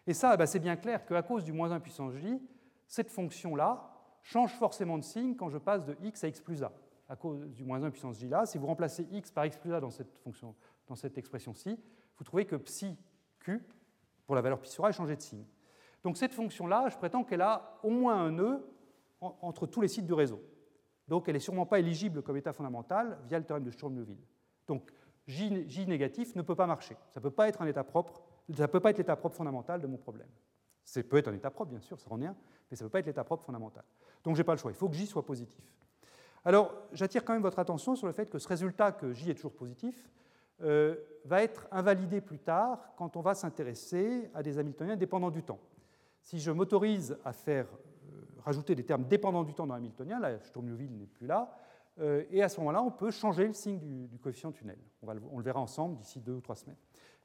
Et 0.06 0.14
ça, 0.14 0.36
bah, 0.36 0.46
c'est 0.46 0.60
bien 0.60 0.76
clair 0.76 1.04
qu'à 1.04 1.22
cause 1.22 1.44
du 1.44 1.52
moins 1.52 1.72
1 1.72 1.80
puissance 1.80 2.14
j, 2.14 2.40
cette 2.86 3.10
fonction-là 3.10 3.90
change 4.22 4.52
forcément 4.54 4.98
de 4.98 5.04
signe 5.04 5.34
quand 5.36 5.48
je 5.48 5.58
passe 5.58 5.84
de 5.84 5.96
x 6.02 6.24
à 6.24 6.28
x 6.28 6.40
plus 6.40 6.62
a, 6.62 6.72
à 7.09 7.16
cause 7.16 7.46
du 7.52 7.64
moins 7.64 7.82
1 7.82 7.90
puissance 7.90 8.18
j 8.18 8.28
là. 8.28 8.46
Si 8.46 8.59
vous 8.59 8.66
remplacez 8.66 9.06
x 9.11 9.30
par 9.30 9.46
x 9.46 9.56
plus 9.56 9.72
a 9.74 9.80
dans 9.80 9.90
cette, 9.90 10.18
fonction, 10.18 10.54
dans 10.86 10.96
cette 10.96 11.16
expression-ci, 11.18 11.78
vous 12.16 12.24
trouvez 12.24 12.44
que 12.44 12.56
psi 12.56 12.96
q, 13.40 13.66
pour 14.26 14.34
la 14.34 14.42
valeur 14.42 14.61
pi 14.61 14.68
sur 14.68 14.84
a, 14.84 14.88
a 14.88 14.92
changé 14.92 15.16
de 15.16 15.22
signe. 15.22 15.44
Donc 16.02 16.16
cette 16.16 16.34
fonction-là, 16.34 16.88
je 16.90 16.96
prétends 16.96 17.24
qu'elle 17.24 17.42
a 17.42 17.78
au 17.82 17.90
moins 17.90 18.16
un 18.16 18.32
nœud 18.32 18.64
entre 19.20 19.66
tous 19.66 19.80
les 19.80 19.88
sites 19.88 20.06
du 20.06 20.12
réseau. 20.12 20.42
Donc 21.09 21.28
elle 21.28 21.34
n'est 21.34 21.40
sûrement 21.40 21.66
pas 21.66 21.78
éligible 21.78 22.22
comme 22.22 22.36
état 22.36 22.52
fondamental 22.52 23.18
via 23.26 23.38
le 23.38 23.44
théorème 23.44 23.64
de 23.64 23.70
Sturm-Liouville. 23.70 24.22
Donc 24.66 24.92
J, 25.26 25.68
J, 25.68 25.86
négatif 25.86 26.34
ne 26.36 26.42
peut 26.42 26.54
pas 26.54 26.66
marcher. 26.66 26.96
Ça 27.11 27.20
ne 27.20 27.22
peut 27.22 27.30
pas 27.30 27.48
être 27.48 27.61
un 27.62 27.66
état 27.66 27.84
propre, 27.84 28.22
ça 28.54 28.62
ne 28.62 28.66
peut 28.66 28.80
pas 28.80 28.90
être 28.90 28.98
l'état 28.98 29.16
propre 29.16 29.36
fondamental 29.36 29.80
de 29.80 29.86
mon 29.86 29.96
problème. 29.96 30.28
Ça 30.84 31.02
peut 31.02 31.18
être 31.18 31.28
un 31.28 31.34
état 31.34 31.50
propre, 31.50 31.70
bien 31.70 31.80
sûr, 31.80 32.00
ça 32.00 32.09
rend 32.09 32.16
rien, 32.16 32.34
mais 32.70 32.76
ça 32.76 32.84
ne 32.84 32.88
peut 32.88 32.92
pas 32.92 33.00
être 33.00 33.06
l'état 33.06 33.24
propre 33.24 33.44
fondamental. 33.44 33.84
Donc 34.24 34.36
je 34.36 34.40
n'ai 34.40 34.44
pas 34.44 34.54
le 34.54 34.59
choix, 34.59 34.70
il 34.70 34.76
faut 34.76 34.88
que 34.88 34.94
J 34.94 35.06
soit 35.06 35.24
positif. 35.24 35.64
Alors 36.45 36.74
j'attire 36.93 37.24
quand 37.24 37.32
même 37.32 37.43
votre 37.43 37.59
attention 37.59 37.97
sur 37.97 38.07
le 38.07 38.12
fait 38.12 38.30
que 38.30 38.39
ce 38.39 38.49
résultat, 38.49 38.93
que 38.93 39.12
J 39.12 39.30
est 39.30 39.34
toujours 39.34 39.55
positif, 39.55 40.09
euh, 40.62 40.97
va 41.24 41.43
être 41.43 41.68
invalidé 41.70 42.20
plus 42.20 42.39
tard 42.39 42.93
quand 42.97 43.16
on 43.16 43.20
va 43.20 43.34
s'intéresser 43.34 44.30
à 44.34 44.43
des 44.43 44.59
Hamiltoniens 44.59 44.97
dépendants 44.97 45.30
du 45.30 45.43
temps. 45.43 45.61
Si 46.20 46.41
je 46.41 46.51
m'autorise 46.51 47.16
à 47.24 47.32
faire 47.32 47.66
euh, 47.66 48.22
rajouter 48.45 48.74
des 48.74 48.84
termes 48.84 49.05
dépendants 49.05 49.45
du 49.45 49.55
temps 49.55 49.66
dans 49.66 49.74
Hamiltonien, 49.74 50.18
là, 50.18 50.39
Sturm-Liouville 50.41 50.97
n'est 50.97 51.07
plus 51.07 51.26
là, 51.26 51.55
euh, 52.01 52.24
et 52.30 52.43
à 52.43 52.49
ce 52.49 52.59
moment-là, 52.61 52.82
on 52.82 52.91
peut 52.91 53.11
changer 53.11 53.47
le 53.47 53.53
signe 53.53 53.78
du, 53.78 54.18
coefficient 54.18 54.53
tunnel. 54.53 54.78
On, 55.03 55.39
le 55.39 55.45
verra 55.45 55.61
ensemble 55.61 55.97
d'ici 55.97 56.20
deux 56.20 56.34
ou 56.34 56.41
trois 56.41 56.57
semaines. 56.57 56.76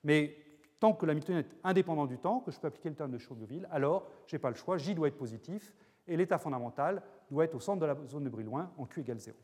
Mais 0.03 0.35
tant 0.79 0.93
que 0.93 1.05
l'Hamiltonien 1.05 1.39
est 1.39 1.55
indépendant 1.63 2.05
du 2.05 2.17
temps, 2.17 2.39
que 2.39 2.51
je 2.51 2.59
peux 2.59 2.67
appliquer 2.67 2.89
le 2.89 2.95
terme 2.95 3.11
de 3.11 3.17
Chaude-Ville, 3.17 3.67
alors 3.71 4.07
je 4.27 4.35
n'ai 4.35 4.39
pas 4.39 4.49
le 4.49 4.55
choix, 4.55 4.77
J 4.77 4.95
doit 4.95 5.07
être 5.07 5.17
positif, 5.17 5.73
et 6.07 6.17
l'état 6.17 6.37
fondamental 6.37 7.01
doit 7.29 7.45
être 7.45 7.55
au 7.55 7.59
centre 7.59 7.79
de 7.79 7.85
la 7.85 7.97
zone 8.07 8.23
de 8.23 8.29
bruit 8.29 8.43
loin, 8.43 8.71
en 8.77 8.85
Q 8.85 9.01
égale 9.01 9.19
0. 9.19 9.37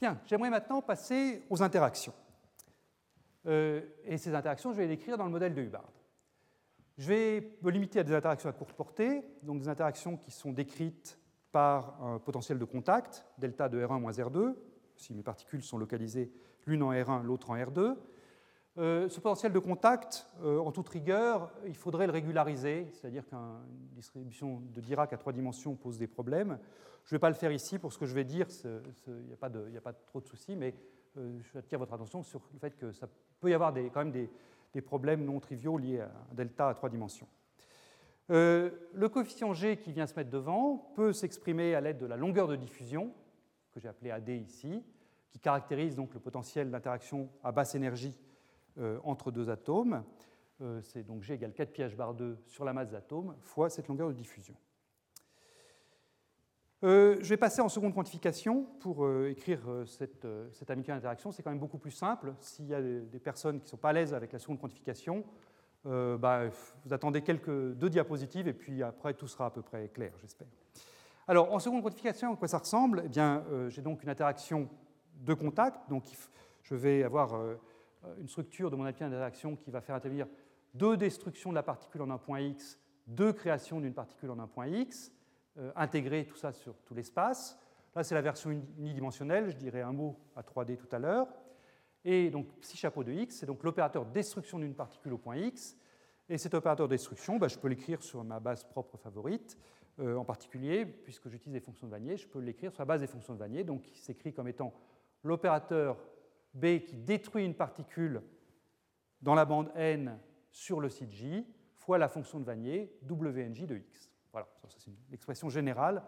Bien, 0.00 0.20
j'aimerais 0.26 0.50
maintenant 0.50 0.82
passer 0.82 1.44
aux 1.48 1.62
interactions. 1.62 2.12
Euh, 3.46 3.80
et 4.04 4.18
ces 4.18 4.34
interactions, 4.34 4.72
je 4.72 4.76
vais 4.76 4.86
les 4.86 4.96
décrire 4.96 5.16
dans 5.16 5.24
le 5.24 5.30
modèle 5.30 5.54
de 5.54 5.62
Hubbard. 5.62 5.90
Je 6.98 7.08
vais 7.08 7.58
me 7.62 7.70
limiter 7.70 8.00
à 8.00 8.04
des 8.04 8.14
interactions 8.14 8.48
à 8.48 8.52
courte 8.52 8.72
portée, 8.72 9.22
donc 9.42 9.60
des 9.60 9.68
interactions 9.68 10.16
qui 10.16 10.30
sont 10.30 10.52
décrites 10.52 11.18
par 11.52 12.02
un 12.02 12.18
potentiel 12.18 12.58
de 12.58 12.64
contact, 12.64 13.24
delta 13.38 13.68
de 13.68 13.82
R1 13.82 14.00
moins 14.00 14.12
R2, 14.12 14.54
si 14.96 15.14
mes 15.14 15.22
particules 15.22 15.62
sont 15.62 15.78
localisées 15.78 16.32
l'une 16.66 16.82
en 16.82 16.92
R1, 16.92 17.22
l'autre 17.22 17.50
en 17.50 17.56
R2, 17.56 17.96
euh, 18.78 19.08
ce 19.08 19.20
potentiel 19.20 19.52
de 19.52 19.58
contact, 19.58 20.26
euh, 20.42 20.58
en 20.58 20.70
toute 20.70 20.88
rigueur, 20.90 21.50
il 21.66 21.74
faudrait 21.74 22.06
le 22.06 22.12
régulariser, 22.12 22.86
c'est-à-dire 22.92 23.26
qu'une 23.26 23.38
distribution 23.94 24.60
de 24.74 24.80
Dirac 24.82 25.14
à 25.14 25.16
trois 25.16 25.32
dimensions 25.32 25.74
pose 25.74 25.96
des 25.96 26.06
problèmes. 26.06 26.58
Je 27.04 27.14
ne 27.14 27.16
vais 27.16 27.20
pas 27.20 27.30
le 27.30 27.36
faire 27.36 27.52
ici 27.52 27.78
pour 27.78 27.90
ce 27.90 27.98
que 27.98 28.04
je 28.04 28.14
vais 28.14 28.24
dire, 28.24 28.46
il 28.66 29.12
n'y 29.28 29.32
a, 29.78 29.80
pas 29.80 29.92
trop 29.94 30.20
de 30.20 30.26
soucis, 30.26 30.56
mais 30.56 30.74
euh, 31.16 31.38
j'attire 31.54 31.78
votre 31.78 31.94
attention 31.94 32.22
sur 32.22 32.42
le 32.52 32.58
fait 32.58 32.76
que 32.76 32.92
ça 32.92 33.08
peut 33.40 33.48
y 33.48 33.54
avoir 33.54 33.72
des, 33.72 33.88
quand 33.88 34.00
même 34.00 34.12
des, 34.12 34.28
des, 34.74 34.82
problèmes 34.82 35.24
non 35.24 35.40
triviaux 35.40 35.78
liés 35.78 36.00
à 36.00 36.10
un 36.30 36.34
delta 36.34 36.68
à 36.68 36.74
trois 36.74 36.90
dimensions. 36.90 37.28
le 38.28 39.06
coefficient 39.08 39.54
G 39.54 39.78
qui 39.78 39.92
vient 39.92 40.06
se 40.06 40.14
mettre 40.16 40.30
devant 40.30 40.92
peut 40.94 41.14
s'exprimer 41.14 41.74
à 41.74 41.80
l'aide 41.80 41.98
de 41.98 42.06
la 42.06 42.18
longueur 42.18 42.46
de 42.46 42.56
diffusion, 42.56 43.10
que 43.72 43.80
j'ai 43.80 43.88
appelée 43.88 44.10
AD 44.10 44.28
ici, 44.28 44.82
qui 45.30 45.38
caractérise 45.38 45.96
donc 45.96 46.12
le 46.12 46.20
potentiel 46.20 46.70
d'interaction 46.70 47.30
à 47.42 47.52
basse 47.52 47.74
énergie 47.74 48.18
euh, 48.18 48.35
entre 49.04 49.30
deux 49.30 49.50
atomes. 49.50 50.04
Euh, 50.62 50.80
c'est 50.82 51.02
donc 51.02 51.22
G 51.22 51.34
égale 51.34 51.52
4 51.52 51.72
pi 51.72 51.82
h 51.82 51.94
bar 51.96 52.14
2 52.14 52.38
sur 52.46 52.64
la 52.64 52.72
masse 52.72 52.90
d'atomes 52.90 53.36
fois 53.40 53.68
cette 53.68 53.88
longueur 53.88 54.08
de 54.08 54.14
diffusion. 54.14 54.54
Euh, 56.84 57.16
je 57.20 57.28
vais 57.28 57.36
passer 57.36 57.60
en 57.60 57.68
seconde 57.68 57.94
quantification 57.94 58.64
pour 58.80 59.10
écrire 59.26 59.60
cette, 59.86 60.26
cette 60.52 60.70
amitié 60.70 60.94
d'interaction. 60.94 61.32
C'est 61.32 61.42
quand 61.42 61.50
même 61.50 61.58
beaucoup 61.58 61.78
plus 61.78 61.90
simple. 61.90 62.34
S'il 62.40 62.66
y 62.66 62.74
a 62.74 62.82
des, 62.82 63.18
personnes 63.18 63.58
qui 63.58 63.64
ne 63.64 63.70
sont 63.70 63.76
pas 63.76 63.90
à 63.90 63.92
l'aise 63.92 64.14
avec 64.14 64.32
la 64.32 64.38
seconde 64.38 64.60
quantification, 64.60 65.24
bah, 65.84 66.48
vous 66.84 66.92
attendez 66.92 67.22
quelques 67.22 67.72
deux 67.74 67.88
diapositives 67.88 68.48
et 68.48 68.52
puis 68.52 68.82
après 68.82 69.14
tout 69.14 69.28
sera 69.28 69.46
à 69.46 69.50
peu 69.50 69.62
près 69.62 69.88
clair, 69.88 70.12
j'espère. 70.20 70.48
Alors 71.28 71.52
en 71.52 71.58
seconde 71.58 71.82
quantification, 71.82 72.34
à 72.34 72.36
quoi 72.36 72.48
ça 72.48 72.58
ressemble? 72.58 73.02
Eh 73.04 73.08
bien, 73.08 73.44
j'ai 73.68 73.82
donc 73.82 74.02
une 74.02 74.10
interaction 74.10 74.68
de 75.20 75.34
contact. 75.34 75.88
Donc 75.88 76.04
je 76.62 76.74
vais 76.74 77.02
avoir 77.02 77.34
euh, 77.34 77.54
une 78.18 78.28
structure 78.28 78.70
de 78.70 78.76
mon 78.76 78.84
appli 78.84 79.04
d'interaction 79.04 79.56
qui 79.56 79.70
va 79.70 79.80
faire 79.80 79.94
intervenir 79.94 80.26
deux 80.74 80.96
destructions 80.96 81.50
de 81.50 81.54
la 81.54 81.62
particule 81.62 82.02
en 82.02 82.10
un 82.10 82.18
point 82.18 82.40
X, 82.40 82.78
deux 83.06 83.32
créations 83.32 83.80
d'une 83.80 83.94
particule 83.94 84.30
en 84.30 84.38
un 84.38 84.46
point 84.46 84.66
X, 84.66 85.12
euh, 85.58 85.72
intégrer 85.74 86.26
tout 86.26 86.36
ça 86.36 86.52
sur 86.52 86.76
tout 86.84 86.94
l'espace. 86.94 87.58
Là, 87.94 88.04
c'est 88.04 88.14
la 88.14 88.20
version 88.20 88.50
unidimensionnelle, 88.78 89.48
je 89.50 89.56
dirais 89.56 89.80
un 89.80 89.92
mot 89.92 90.18
à 90.36 90.42
3D 90.42 90.76
tout 90.76 90.88
à 90.92 90.98
l'heure. 90.98 91.28
Et 92.04 92.30
donc, 92.30 92.46
psi 92.60 92.76
chapeau 92.76 93.02
de 93.02 93.12
X, 93.12 93.36
c'est 93.36 93.46
donc 93.46 93.62
l'opérateur 93.62 94.04
destruction 94.04 94.58
d'une 94.58 94.74
particule 94.74 95.14
au 95.14 95.18
point 95.18 95.36
X. 95.36 95.76
Et 96.28 96.38
cet 96.38 96.54
opérateur 96.54 96.88
destruction, 96.88 97.38
bah, 97.38 97.48
je 97.48 97.58
peux 97.58 97.68
l'écrire 97.68 98.02
sur 98.02 98.22
ma 98.22 98.38
base 98.38 98.64
propre 98.64 98.96
favorite. 98.98 99.56
Euh, 99.98 100.16
en 100.16 100.24
particulier, 100.24 100.84
puisque 100.84 101.28
j'utilise 101.30 101.54
les 101.54 101.60
fonctions 101.60 101.86
de 101.86 101.92
Vanier, 101.92 102.18
je 102.18 102.28
peux 102.28 102.38
l'écrire 102.38 102.70
sur 102.70 102.82
la 102.82 102.86
base 102.86 103.00
des 103.00 103.06
fonctions 103.06 103.32
de 103.32 103.38
Vanier. 103.38 103.64
Donc, 103.64 103.88
il 103.90 103.96
s'écrit 103.96 104.34
comme 104.34 104.46
étant 104.46 104.74
l'opérateur 105.22 105.96
B 106.56 106.80
qui 106.80 106.96
détruit 106.96 107.44
une 107.44 107.54
particule 107.54 108.22
dans 109.20 109.34
la 109.34 109.44
bande 109.44 109.70
n 109.74 110.18
sur 110.50 110.80
le 110.80 110.88
site 110.88 111.12
J, 111.12 111.46
fois 111.74 111.98
la 111.98 112.08
fonction 112.08 112.40
de 112.40 112.44
Vanier, 112.44 112.98
WNJ 113.08 113.66
de 113.66 113.76
x. 113.76 114.10
Voilà, 114.32 114.48
c'est 114.68 114.86
une 114.86 114.96
expression 115.12 115.48
générale 115.48 116.02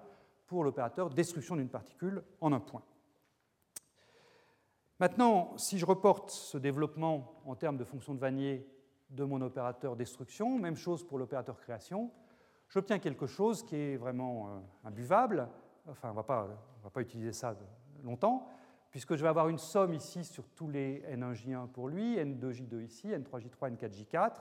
pour 0.47 0.65
l'opérateur 0.65 1.11
destruction 1.11 1.57
d'une 1.57 1.69
particule 1.69 2.23
en 2.41 2.53
un 2.53 2.61
point. 2.61 2.83
Maintenant, 4.99 5.57
si 5.59 5.79
je 5.79 5.87
reporte 5.87 6.31
ce 6.31 6.59
développement 6.59 7.41
en 7.45 7.55
termes 7.55 7.77
de 7.77 7.85
fonction 7.85 8.15
de 8.15 8.19
Vanier 8.19 8.67
de 9.11 9.25
mon 9.25 9.41
opérateur 9.43 9.95
destruction, 9.95 10.59
même 10.59 10.77
chose 10.77 11.07
pour 11.07 11.19
l'opérateur 11.19 11.59
création, 11.61 12.11
j'obtiens 12.69 12.99
quelque 12.99 13.27
chose 13.27 13.63
qui 13.63 13.77
est 13.77 13.97
vraiment 13.97 14.49
euh, 14.49 14.59
imbuvable. 14.85 15.49
Enfin, 15.87 16.09
on 16.09 16.13
ne 16.13 16.17
va 16.17 16.91
pas 16.91 17.01
utiliser 17.01 17.33
ça 17.33 17.57
longtemps, 18.03 18.49
puisque 18.91 19.17
je 19.17 19.23
vais 19.23 19.29
avoir 19.29 19.49
une 19.49 19.59
somme 19.59 19.95
ici 19.95 20.25
sur 20.25 20.49
tous 20.51 20.69
les 20.69 21.03
N1J1 21.11 21.69
pour 21.69 21.89
lui, 21.89 22.17
N2J2 22.17 22.85
ici, 22.85 23.09
N3J3, 23.09 23.77
N4J4, 23.77 24.33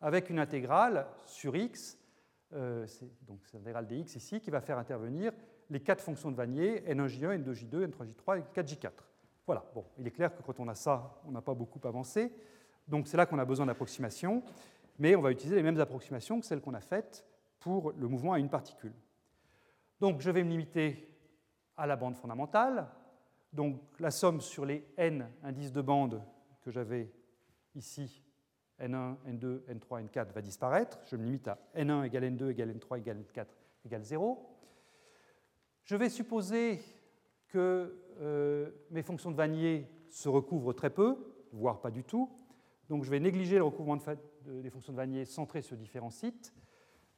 avec 0.00 0.30
une 0.30 0.38
intégrale 0.38 1.06
sur 1.26 1.54
x, 1.56 1.98
euh, 2.52 2.86
donc 3.26 3.40
c'est 3.44 3.58
l'intégrale 3.58 3.86
dx 3.86 4.16
ici, 4.16 4.40
qui 4.40 4.50
va 4.50 4.60
faire 4.60 4.78
intervenir 4.78 5.32
les 5.68 5.80
quatre 5.80 6.02
fonctions 6.02 6.30
de 6.30 6.36
Vanier, 6.36 6.80
N1J1, 6.80 7.44
N2J2, 7.44 7.90
N3J3 7.90 8.38
et 8.38 8.60
N4J4. 8.60 8.90
Voilà, 9.46 9.64
bon, 9.74 9.84
il 9.98 10.06
est 10.06 10.10
clair 10.10 10.34
que 10.34 10.42
quand 10.42 10.58
on 10.60 10.68
a 10.68 10.74
ça, 10.74 11.20
on 11.26 11.30
n'a 11.30 11.42
pas 11.42 11.54
beaucoup 11.54 11.80
avancé. 11.86 12.32
Donc 12.88 13.06
c'est 13.06 13.16
là 13.16 13.26
qu'on 13.26 13.38
a 13.38 13.44
besoin 13.44 13.66
d'approximations, 13.66 14.42
mais 14.98 15.14
on 15.14 15.20
va 15.20 15.30
utiliser 15.30 15.56
les 15.56 15.62
mêmes 15.62 15.80
approximations 15.80 16.40
que 16.40 16.46
celles 16.46 16.60
qu'on 16.60 16.74
a 16.74 16.80
faites 16.80 17.24
pour 17.60 17.92
le 17.92 18.08
mouvement 18.08 18.32
à 18.32 18.38
une 18.38 18.48
particule. 18.48 18.92
Donc 20.00 20.20
je 20.20 20.30
vais 20.30 20.42
me 20.42 20.50
limiter 20.50 21.08
à 21.76 21.86
la 21.86 21.96
bande 21.96 22.16
fondamentale. 22.16 22.88
Donc 23.52 23.80
la 23.98 24.10
somme 24.10 24.40
sur 24.40 24.64
les 24.64 24.86
n 24.96 25.28
indices 25.42 25.72
de 25.72 25.80
bande 25.80 26.22
que 26.62 26.70
j'avais 26.70 27.10
ici, 27.74 28.22
n1, 28.80 29.16
n2, 29.26 29.62
n3, 29.66 30.08
n4, 30.08 30.32
va 30.32 30.40
disparaître. 30.40 31.00
Je 31.06 31.16
me 31.16 31.24
limite 31.24 31.48
à 31.48 31.58
n1 31.74 32.04
égale 32.04 32.24
n2 32.24 32.50
égale 32.50 32.76
n3 32.76 32.98
égale 32.98 33.18
n4 33.18 33.46
égale 33.84 34.02
0. 34.04 34.46
Je 35.84 35.96
vais 35.96 36.08
supposer 36.08 36.80
que 37.48 37.96
euh, 38.20 38.70
mes 38.90 39.02
fonctions 39.02 39.30
de 39.30 39.36
Vanier 39.36 39.88
se 40.08 40.28
recouvrent 40.28 40.72
très 40.72 40.90
peu, 40.90 41.16
voire 41.52 41.80
pas 41.80 41.90
du 41.90 42.04
tout. 42.04 42.30
Donc 42.88 43.04
je 43.04 43.10
vais 43.10 43.20
négliger 43.20 43.56
le 43.56 43.64
recouvrement 43.64 43.96
de, 43.96 44.60
des 44.60 44.70
fonctions 44.70 44.92
de 44.92 44.96
Vanier 44.96 45.24
centrées 45.24 45.62
sur 45.62 45.76
différents 45.76 46.10
sites. 46.10 46.54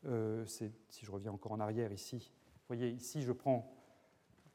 Euh, 0.04 0.44
si 0.46 0.70
je 1.04 1.10
reviens 1.10 1.32
encore 1.32 1.52
en 1.52 1.60
arrière 1.60 1.92
ici, 1.92 2.32
vous 2.54 2.76
voyez, 2.76 2.88
ici 2.90 3.22
je 3.22 3.32
prends 3.32 3.70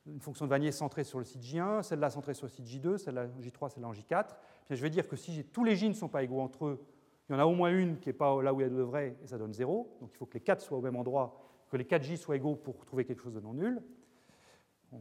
une 0.08 0.20
fonction 0.22 0.46
de 0.46 0.50
Vanier 0.50 0.72
centrée 0.72 1.04
sur 1.04 1.20
le 1.20 1.26
site 1.26 1.42
J1, 1.42 1.84
celle-là 1.84 2.10
centrée 2.10 2.34
sur 2.34 2.46
le 2.46 2.52
site 2.52 2.66
J2, 2.66 2.98
celle-là 2.98 3.26
en 3.26 3.42
J3, 3.42 3.70
celle-là 3.70 3.88
en 3.88 3.94
J4. 3.94 4.36
Puis 4.66 4.76
je 4.76 4.82
vais 4.82 4.90
dire 4.90 5.08
que 5.08 5.16
si 5.16 5.44
tous 5.46 5.64
les 5.64 5.76
J 5.76 5.90
ne 5.90 5.94
sont 5.94 6.08
pas 6.08 6.24
égaux 6.24 6.42
entre 6.42 6.66
eux, 6.66 6.86
il 7.30 7.34
y 7.34 7.36
en 7.36 7.40
a 7.40 7.46
au 7.46 7.54
moins 7.54 7.72
une 7.72 8.00
qui 8.00 8.10
n'est 8.10 8.14
pas 8.14 8.42
là 8.42 8.54
où 8.54 8.62
elle 8.62 8.74
devrait, 8.74 9.18
et 9.24 9.28
ça 9.28 9.38
donne 9.38 9.54
0. 9.54 9.98
Donc 10.00 10.12
il 10.14 10.18
faut 10.18 10.26
que 10.26 10.36
les 10.36 10.42
4 10.42 10.62
soient 10.62 10.78
au 10.78 10.82
même 10.82 10.96
endroit, 10.96 11.42
que 11.70 11.78
les 11.78 11.86
4 11.86 12.04
J 12.04 12.18
soient 12.18 12.38
égaux 12.38 12.56
pour 12.56 12.86
trouver 12.86 13.06
quelque 13.06 13.22
chose 13.22 13.34
de 13.34 13.42
non 13.42 13.54
nul. 13.54 13.82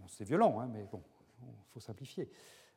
c'est 0.08 0.24
violent, 0.24 0.60
hein, 0.60 0.68
mais 0.72 0.86
bon, 0.90 1.02
il 1.42 1.72
faut 1.72 1.80
simplifier. 1.80 2.28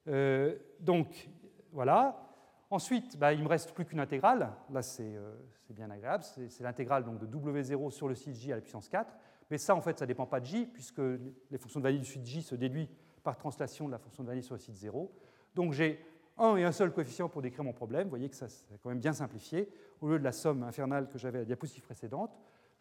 Euh, 0.07 0.55
donc 0.79 1.29
voilà. 1.71 2.25
Ensuite, 2.71 3.17
bah, 3.17 3.33
il 3.33 3.39
ne 3.39 3.43
me 3.43 3.49
reste 3.49 3.73
plus 3.73 3.85
qu'une 3.85 3.99
intégrale. 3.99 4.51
Là, 4.69 4.81
c'est 4.83 5.15
euh, 5.15 5.33
bien 5.71 5.89
agréable. 5.89 6.23
C'est 6.23 6.61
l'intégrale 6.61 7.03
de 7.03 7.25
W0 7.25 7.89
sur 7.89 8.07
le 8.07 8.13
site 8.13 8.35
J 8.35 8.51
à 8.51 8.55
la 8.55 8.61
puissance 8.61 8.87
4. 8.87 9.15
Mais 9.49 9.57
ça, 9.57 9.75
en 9.75 9.81
fait, 9.81 9.97
ça 9.97 10.05
ne 10.05 10.07
dépend 10.07 10.25
pas 10.25 10.39
de 10.39 10.45
J, 10.45 10.65
puisque 10.65 11.01
les 11.51 11.57
fonctions 11.57 11.79
de 11.79 11.83
Vanille 11.83 12.01
du 12.01 12.05
site 12.05 12.25
J 12.25 12.41
se 12.41 12.55
déduisent 12.55 12.89
par 13.23 13.35
translation 13.37 13.87
de 13.87 13.91
la 13.91 13.97
fonction 13.97 14.23
de 14.23 14.27
Vanille 14.27 14.43
sur 14.43 14.55
le 14.55 14.59
site 14.59 14.75
0. 14.75 15.11
Donc 15.55 15.73
j'ai 15.73 16.03
un 16.37 16.55
et 16.55 16.63
un 16.63 16.71
seul 16.71 16.93
coefficient 16.93 17.27
pour 17.27 17.41
décrire 17.41 17.63
mon 17.63 17.73
problème. 17.73 18.03
Vous 18.03 18.11
voyez 18.11 18.29
que 18.29 18.35
ça, 18.35 18.47
c'est 18.47 18.79
quand 18.81 18.89
même 18.89 18.99
bien 18.99 19.13
simplifié. 19.13 19.69
Au 20.01 20.07
lieu 20.07 20.19
de 20.19 20.23
la 20.23 20.31
somme 20.31 20.63
infernale 20.63 21.09
que 21.09 21.17
j'avais 21.17 21.39
à 21.39 21.41
la 21.41 21.45
diapositive 21.45 21.83
précédente, 21.83 22.31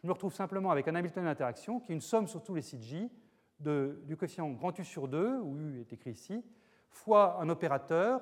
je 0.01 0.07
me 0.07 0.13
retrouve 0.13 0.33
simplement 0.33 0.71
avec 0.71 0.87
un 0.87 0.95
Hamilton 0.95 1.25
d'interaction 1.25 1.79
qui 1.79 1.91
est 1.91 1.95
une 1.95 2.01
somme 2.01 2.27
sur 2.27 2.41
tous 2.41 2.55
les 2.55 2.61
sites 2.61 2.83
J 2.83 3.11
du 3.59 4.15
coefficient 4.15 4.49
grand 4.51 4.77
U 4.79 4.85
sur 4.85 5.09
2, 5.09 5.39
où 5.41 5.57
U 5.57 5.81
est 5.81 5.91
écrit 5.91 6.11
ici, 6.11 6.41
fois 6.89 7.41
un 7.41 7.49
opérateur 7.49 8.21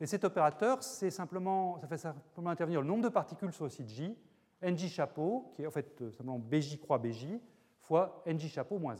et 0.00 0.06
cet 0.06 0.24
opérateur, 0.24 0.82
simplement, 0.82 1.78
ça 1.78 1.86
fait 1.86 1.98
simplement 1.98 2.50
intervenir 2.50 2.80
le 2.80 2.86
nombre 2.86 3.04
de 3.04 3.08
particules 3.08 3.52
sur 3.52 3.64
le 3.64 3.70
site 3.70 3.88
J, 3.88 4.16
NJ 4.62 4.88
chapeau, 4.88 5.52
qui 5.54 5.62
est 5.62 5.66
en 5.66 5.70
fait 5.70 6.00
euh, 6.02 6.10
simplement 6.10 6.38
BJ 6.38 6.78
croix 6.80 6.98
BJ, 6.98 7.38
fois 7.84 8.22
NJ 8.26 8.48
chapeau 8.48 8.78
moins 8.78 8.94
1. 8.94 8.98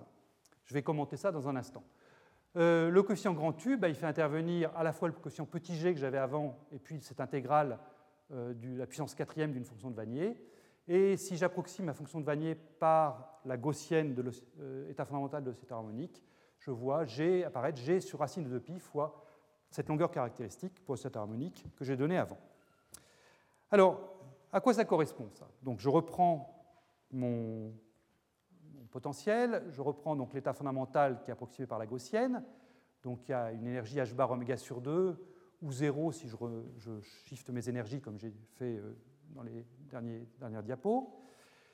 Je 0.64 0.74
vais 0.74 0.82
commenter 0.82 1.16
ça 1.16 1.32
dans 1.32 1.48
un 1.48 1.56
instant. 1.56 1.82
Euh, 2.56 2.88
le 2.90 3.02
coefficient 3.02 3.34
grand 3.34 3.64
U, 3.66 3.76
bah, 3.76 3.88
il 3.88 3.94
fait 3.94 4.06
intervenir 4.06 4.70
à 4.76 4.84
la 4.84 4.92
fois 4.92 5.08
le 5.08 5.14
coefficient 5.14 5.46
petit 5.46 5.74
g 5.74 5.92
que 5.92 5.98
j'avais 5.98 6.18
avant, 6.18 6.58
et 6.72 6.78
puis 6.78 7.00
cette 7.00 7.20
intégrale 7.20 7.78
euh, 8.32 8.54
de 8.54 8.78
la 8.78 8.86
puissance 8.86 9.14
quatrième 9.14 9.52
d'une 9.52 9.64
fonction 9.64 9.90
de 9.90 9.96
Vanier. 9.96 10.36
Et 10.86 11.16
si 11.16 11.36
j'approxime 11.36 11.86
ma 11.86 11.94
fonction 11.94 12.20
de 12.20 12.24
Vanier 12.24 12.54
par 12.54 13.40
la 13.44 13.56
gaussienne 13.56 14.14
de 14.14 14.30
l'état 14.86 15.04
fondamental 15.04 15.42
de 15.42 15.52
cet 15.52 15.72
harmonique, 15.72 16.22
je 16.58 16.70
vois 16.70 17.04
G 17.04 17.44
apparaître 17.44 17.78
G 17.78 18.00
sur 18.00 18.18
racine 18.18 18.44
de 18.44 18.58
2pi 18.58 18.78
fois 18.78 19.24
cette 19.70 19.88
longueur 19.88 20.10
caractéristique 20.10 20.84
pour 20.84 20.96
cette 20.96 21.16
harmonique 21.16 21.66
que 21.76 21.84
j'ai 21.84 21.96
donnée 21.96 22.18
avant. 22.18 22.38
Alors, 23.70 24.14
à 24.52 24.60
quoi 24.60 24.72
ça 24.72 24.84
correspond 24.84 25.28
ça? 25.32 25.48
Donc, 25.62 25.80
je 25.80 25.88
reprends 25.88 26.54
mon, 27.10 27.72
potentiel, 28.94 29.64
je 29.70 29.82
reprends 29.82 30.14
donc 30.14 30.32
l'état 30.34 30.52
fondamental 30.52 31.20
qui 31.20 31.30
est 31.30 31.32
approximé 31.32 31.66
par 31.66 31.80
la 31.80 31.86
gaussienne. 31.86 32.44
Donc, 33.02 33.28
il 33.28 33.32
y 33.32 33.34
a 33.34 33.50
une 33.50 33.66
énergie 33.66 33.96
h 33.96 34.14
bar 34.14 34.30
oméga 34.30 34.56
sur 34.56 34.80
2 34.80 35.20
ou 35.62 35.72
0 35.72 36.12
si 36.12 36.28
je, 36.28 36.36
je 36.78 37.00
shift 37.00 37.50
mes 37.50 37.68
énergies 37.68 38.00
comme 38.00 38.20
j'ai 38.20 38.32
fait 38.54 38.76
euh, 38.76 38.96
dans 39.30 39.42
les 39.42 39.66
derniers, 39.90 40.28
dernières 40.38 40.62
diapos. 40.62 41.12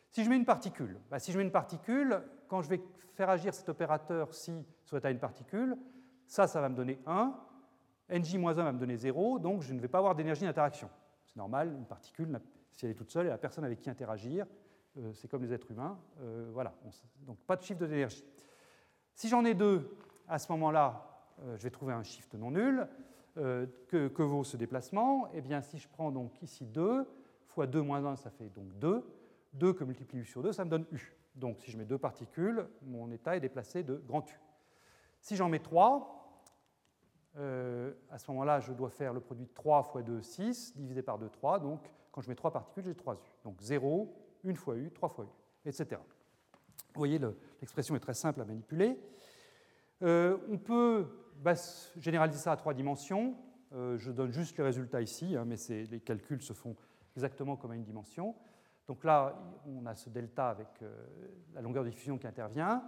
Si 0.09 0.25
je 0.25 0.31
mets 0.31 0.37
une 0.37 0.47
particule, 0.47 0.99
bah, 1.11 1.19
si 1.19 1.31
je 1.31 1.37
mets 1.37 1.45
une 1.45 1.51
particule, 1.51 2.23
quand 2.49 2.63
je 2.63 2.71
vais 2.71 2.81
faire 3.13 3.29
agir 3.29 3.53
cet 3.53 3.69
opérateur 3.69 4.33
si 4.33 4.53
sur 4.87 4.97
l'état 4.97 5.11
une 5.11 5.19
particule, 5.19 5.77
ça, 6.27 6.47
ça 6.47 6.63
va 6.63 6.71
me 6.71 6.75
donner 6.75 6.99
1, 7.05 7.35
NJ-1 8.09 8.55
va 8.55 8.73
me 8.73 8.79
donner 8.79 8.97
0, 8.97 9.41
donc 9.41 9.61
je 9.61 9.75
ne 9.75 9.81
vais 9.81 9.89
pas 9.89 9.99
avoir 9.99 10.15
d'énergie 10.15 10.47
d'interaction. 10.47 10.89
C'est 11.27 11.37
normal, 11.37 11.75
une 11.77 11.85
particule, 11.85 12.41
si 12.73 12.87
elle 12.87 12.93
est 12.93 12.95
toute 12.95 13.11
seule, 13.11 13.27
elle 13.27 13.33
n'a 13.33 13.39
personne 13.39 13.65
avec 13.65 13.79
qui 13.79 13.91
interagir. 13.91 14.47
Euh, 14.99 15.13
c'est 15.15 15.29
comme 15.29 15.43
les 15.43 15.53
êtres 15.53 15.71
humains. 15.71 15.99
Euh, 16.21 16.51
voilà, 16.53 16.75
donc 17.27 17.39
pas 17.39 17.57
de 17.57 17.63
chiffre 17.63 17.81
d'énergie. 17.81 18.25
Si 19.15 19.29
j'en 19.29 19.45
ai 19.45 19.55
deux, 19.55 19.97
à 20.29 20.39
ce 20.39 20.51
moment-là, 20.53 21.25
euh, 21.41 21.57
je 21.57 21.63
vais 21.63 21.71
trouver 21.71 21.93
un 21.93 22.03
shift 22.03 22.35
non 22.35 22.51
nul. 22.51 22.87
Que, 23.37 24.09
que, 24.09 24.23
vaut 24.23 24.45
ce 24.45 24.59
déplacement? 24.59 25.31
Eh 25.33 25.41
bien, 25.41 25.63
si 25.63 25.79
je 25.79 25.89
prends 25.89 26.11
donc 26.11 26.43
ici 26.43 26.67
2, 26.67 27.07
fois 27.47 27.67
2 27.67 27.81
moins 27.81 28.05
1, 28.05 28.17
ça 28.17 28.29
fait 28.29 28.51
donc 28.51 28.77
2. 28.79 29.03
2 29.55 29.73
que 29.73 29.85
multiplie 29.85 30.19
U 30.19 30.25
sur 30.27 30.43
2, 30.43 30.53
ça 30.53 30.65
me 30.65 30.71
donne 30.71 30.85
U. 30.93 31.17
Donc 31.37 31.59
si 31.61 31.71
je 31.71 31.79
mets 31.79 31.85
deux 31.85 31.97
particules, 31.97 32.67
mon 32.83 33.11
état 33.11 33.37
est 33.37 33.41
déplacé 33.41 33.83
de 33.83 33.95
grand 34.07 34.29
U. 34.31 34.41
Si 35.21 35.37
j'en 35.37 35.49
mets 35.49 35.61
3, 35.61 36.21
euh, 37.37 37.93
à 38.11 38.19
ce 38.19 38.31
moment-là, 38.31 38.61
je 38.61 38.73
dois 38.73 38.91
faire 38.91 39.13
le 39.13 39.21
produit 39.21 39.47
de 39.47 39.53
3 39.53 39.85
fois 39.85 40.03
2, 40.03 40.21
6, 40.23 40.77
divisé 40.77 41.03
par 41.03 41.19
2, 41.19 41.29
3. 41.29 41.61
Donc, 41.61 41.81
quand 42.13 42.21
je 42.21 42.29
mets 42.29 42.35
3 42.35 42.51
particules, 42.51 42.85
j'ai 42.85 42.95
3 42.95 43.15
U. 43.15 43.19
Donc 43.45 43.61
0, 43.61 44.13
1 44.45 44.55
fois 44.55 44.77
U, 44.77 44.91
3 44.91 45.09
fois 45.09 45.25
U, 45.25 45.69
etc. 45.69 46.01
Vous 46.95 46.99
voyez, 46.99 47.21
l'expression 47.61 47.95
est 47.97 48.01
très 48.01 48.15
simple 48.15 48.41
à 48.41 48.45
manipuler. 48.45 48.99
Euh, 50.03 50.37
on 50.51 50.59
peut 50.59 51.07
généraliser 51.99 52.39
ça 52.39 52.53
à 52.53 52.57
trois 52.57 52.75
dimensions. 52.75 53.37
Euh, 53.73 53.97
je 53.99 54.11
donne 54.11 54.33
juste 54.33 54.57
les 54.59 54.65
résultats 54.65 55.01
ici, 55.01 55.37
hein, 55.37 55.45
mais 55.47 55.57
les 55.69 56.01
calculs 56.01 56.43
se 56.43 56.53
font 56.53 56.75
exactement 57.15 57.57
comme 57.57 57.71
à 57.71 57.77
une 57.77 57.85
dimension. 57.85 58.35
Donc 58.89 59.05
là, 59.05 59.39
on 59.67 59.87
a 59.87 59.95
ce 59.95 60.11
delta 60.11 60.49
avec 60.49 60.67
la 61.55 61.61
longueur 61.61 61.85
de 61.85 61.91
diffusion 61.91 62.19
qui 62.19 62.27
intervient. 62.27 62.83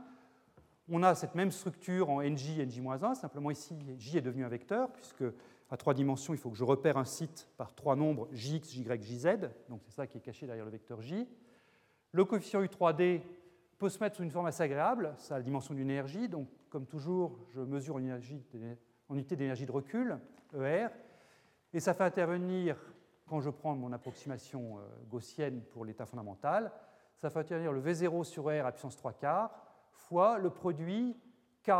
On 0.89 1.03
a 1.03 1.15
cette 1.15 1.35
même 1.35 1.53
structure 1.53 2.11
en 2.11 2.21
NJ, 2.21 2.59
NJ-1, 2.59 3.15
simplement 3.15 3.51
ici, 3.53 3.77
J 3.99 4.19
est 4.19 4.23
devenu 4.23 4.45
un 4.45 4.49
vecteur, 4.49 4.91
puisque 4.91 5.25
à 5.71 5.77
trois 5.77 5.95
dimensions, 5.95 6.35
il 6.35 6.39
faut 6.39 6.51
que 6.51 6.57
je 6.57 6.65
repère 6.65 6.99
un 6.99 7.05
site 7.05 7.49
par 7.57 7.75
trois 7.75 7.97
nombres 7.97 8.29
Jx, 8.33 8.73
Jy, 8.73 8.85
Jz, 8.85 9.49
donc 9.71 9.81
c'est 9.85 9.93
ça 9.93 10.07
qui 10.07 10.19
est 10.19 10.21
caché 10.21 10.47
derrière 10.47 10.67
le 10.67 10.71
vecteur 10.71 11.01
J. 11.01 11.27
Le 12.13 12.25
coefficient 12.25 12.63
U3D 12.63 13.23
peut 13.79 13.89
se 13.89 13.99
mettre 13.99 14.17
sous 14.17 14.23
une 14.23 14.31
forme 14.31 14.47
assez 14.47 14.63
agréable, 14.63 15.15
ça 15.17 15.35
a 15.35 15.39
la 15.39 15.43
dimension 15.43 15.75
d'une 15.75 15.91
énergie, 15.91 16.29
donc 16.29 16.47
comme 16.69 16.87
toujours, 16.87 17.39
je 17.55 17.61
mesure 17.61 17.99
une 17.99 18.13
en 19.09 19.15
unité 19.15 19.37
d'énergie 19.37 19.67
de 19.67 19.73
recul, 19.73 20.19
ER, 20.55 20.89
et 21.73 21.81
ça 21.81 21.95
fait 21.95 22.05
intervenir, 22.05 22.77
quand 23.27 23.41
je 23.41 23.51
prends 23.51 23.75
mon 23.75 23.93
approximation 23.93 24.79
euh, 24.79 24.83
gaussienne 25.09 25.63
pour 25.71 25.85
l'état 25.85 26.05
fondamental, 26.05 26.71
ça 27.17 27.31
fait 27.31 27.41
intervenir 27.41 27.73
le 27.73 27.81
V0 27.81 28.25
sur 28.25 28.45
R 28.45 28.67
à 28.67 28.73
puissance 28.73 28.97
3 28.97 29.15
quarts, 29.15 29.51
fois 29.93 30.39
le 30.39 30.51
produit 30.51 31.17
K, 31.63 31.71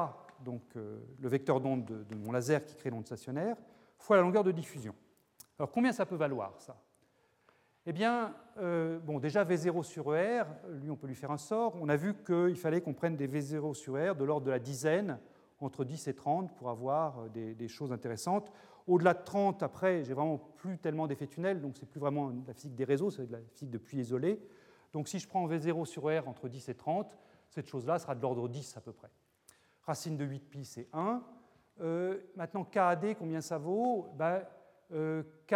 donc 0.41 0.63
euh, 0.77 1.01
le 1.21 1.29
vecteur 1.29 1.61
d'onde 1.61 1.85
de, 1.85 2.15
mon 2.15 2.33
laser 2.33 2.65
qui 2.65 2.75
crée 2.75 2.91
l'onde 2.91 3.07
stationnaire, 3.07 3.57
fois 3.99 4.17
la 4.17 4.23
longueur 4.23 4.45
de 4.45 4.53
diffusion. 4.53 4.95
Alors 5.59 5.71
combien 5.71 5.93
ça 5.93 6.07
peut 6.07 6.17
valoir 6.17 6.55
ça? 6.59 6.77
Eh 7.85 7.93
bien, 7.93 8.33
euh, 8.59 9.01
bon, 9.01 9.19
déjà 9.19 9.45
V0 9.45 9.83
sur 9.83 10.15
ER, 10.15 10.45
lui 10.71 10.89
on 10.89 10.97
peut 10.97 11.09
lui 11.09 11.17
faire 11.17 11.33
un 11.33 11.39
sort. 11.39 11.75
On 11.81 11.89
a 11.89 11.97
vu 11.97 12.15
qu'il 12.15 12.57
fallait 12.57 12.81
qu'on 12.81 12.95
prenne 12.95 13.17
des 13.17 13.27
V0 13.27 13.75
sur 13.75 13.99
ER 13.99 14.15
de 14.15 14.23
l'ordre 14.23 14.47
de 14.47 14.53
la 14.53 14.61
dizaine, 14.61 15.19
entre 15.59 15.85
10 15.85 16.07
et 16.07 16.15
30, 16.15 16.55
pour 16.55 16.71
avoir 16.71 17.25
euh, 17.37 17.55
des, 17.55 17.69
choses 17.69 17.93
intéressantes. 17.93 18.53
Au-delà 18.87 19.15
de 19.15 19.25
30, 19.25 19.65
après, 19.65 20.05
j'ai 20.05 20.15
vraiment 20.15 20.39
plus 20.39 20.79
tellement 20.79 21.09
d'effets 21.09 21.27
tunnels, 21.27 21.61
donc 21.61 21.77
c'est 21.77 21.89
plus 21.89 21.99
vraiment 21.99 22.31
de 22.31 22.47
la 22.47 22.55
physique 22.55 22.77
des 22.77 22.85
réseaux, 22.85 23.11
c'est 23.11 23.27
de 23.27 23.33
la 23.33 23.41
physique 23.53 23.71
de 23.71 23.79
puits 23.79 23.99
isolés. 23.99 24.41
Donc 24.93 25.09
si 25.09 25.19
je 25.19 25.27
prends 25.27 25.49
V0 25.49 25.85
sur 25.85 26.09
ER 26.09 26.23
entre 26.27 26.49
10 26.49 26.69
et 26.69 26.75
30, 26.75 27.19
cette 27.49 27.67
chose-là 27.67 27.99
sera 27.99 28.15
de 28.15 28.23
l'ordre 28.23 28.49
10 28.49 28.77
à 28.77 28.81
peu 28.81 28.93
près. 28.93 29.11
Racine 29.83 30.17
de 30.17 30.25
8pi, 30.25 30.63
c'est 30.63 30.89
1. 30.93 31.21
maintenant, 32.37 32.63
KAD, 32.63 33.17
combien 33.19 33.41
ça 33.41 33.59
vaut? 33.59 34.13
Ben, 34.17 34.45
K, 35.49 35.55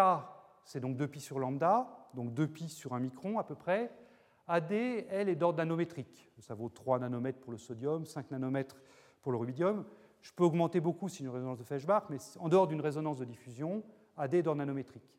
c'est 0.65 0.81
donc 0.81 0.97
2pi 0.97 1.21
sur 1.21 1.39
lambda, 1.39 1.96
donc 2.15 2.33
2pi 2.33 2.69
sur 2.69 2.95
un 2.95 3.01
micron 3.01 3.39
à 3.39 3.45
peu 3.45 3.55
près. 3.55 3.91
AD, 4.49 4.73
elle, 4.73 5.29
est 5.29 5.35
d'ordre 5.35 5.59
nanométrique. 5.59 6.31
Ça 6.39 6.55
vaut 6.55 6.69
3 6.69 7.01
nanomètres 7.01 7.41
pour 7.41 7.53
le 7.53 7.59
sodium, 7.59 8.05
5 8.05 8.31
nanomètres 8.31 8.77
pour 9.23 9.33
le 9.33 9.39
rubidium. 9.39 9.85
Je 10.21 10.33
peux 10.33 10.45
augmenter 10.45 10.81
beaucoup 10.81 11.09
si 11.09 11.23
une 11.23 11.29
résonance 11.29 11.59
de 11.59 11.65
Feshbach, 11.65 12.05
mais 12.11 12.19
en 12.39 12.49
dehors 12.49 12.67
d'une 12.67 12.81
résonance 12.81 13.19
de 13.19 13.25
diffusion, 13.25 13.83
AD 14.17 14.35
est 14.35 14.43
d'ordre 14.43 14.59
nanométrique. 14.59 15.17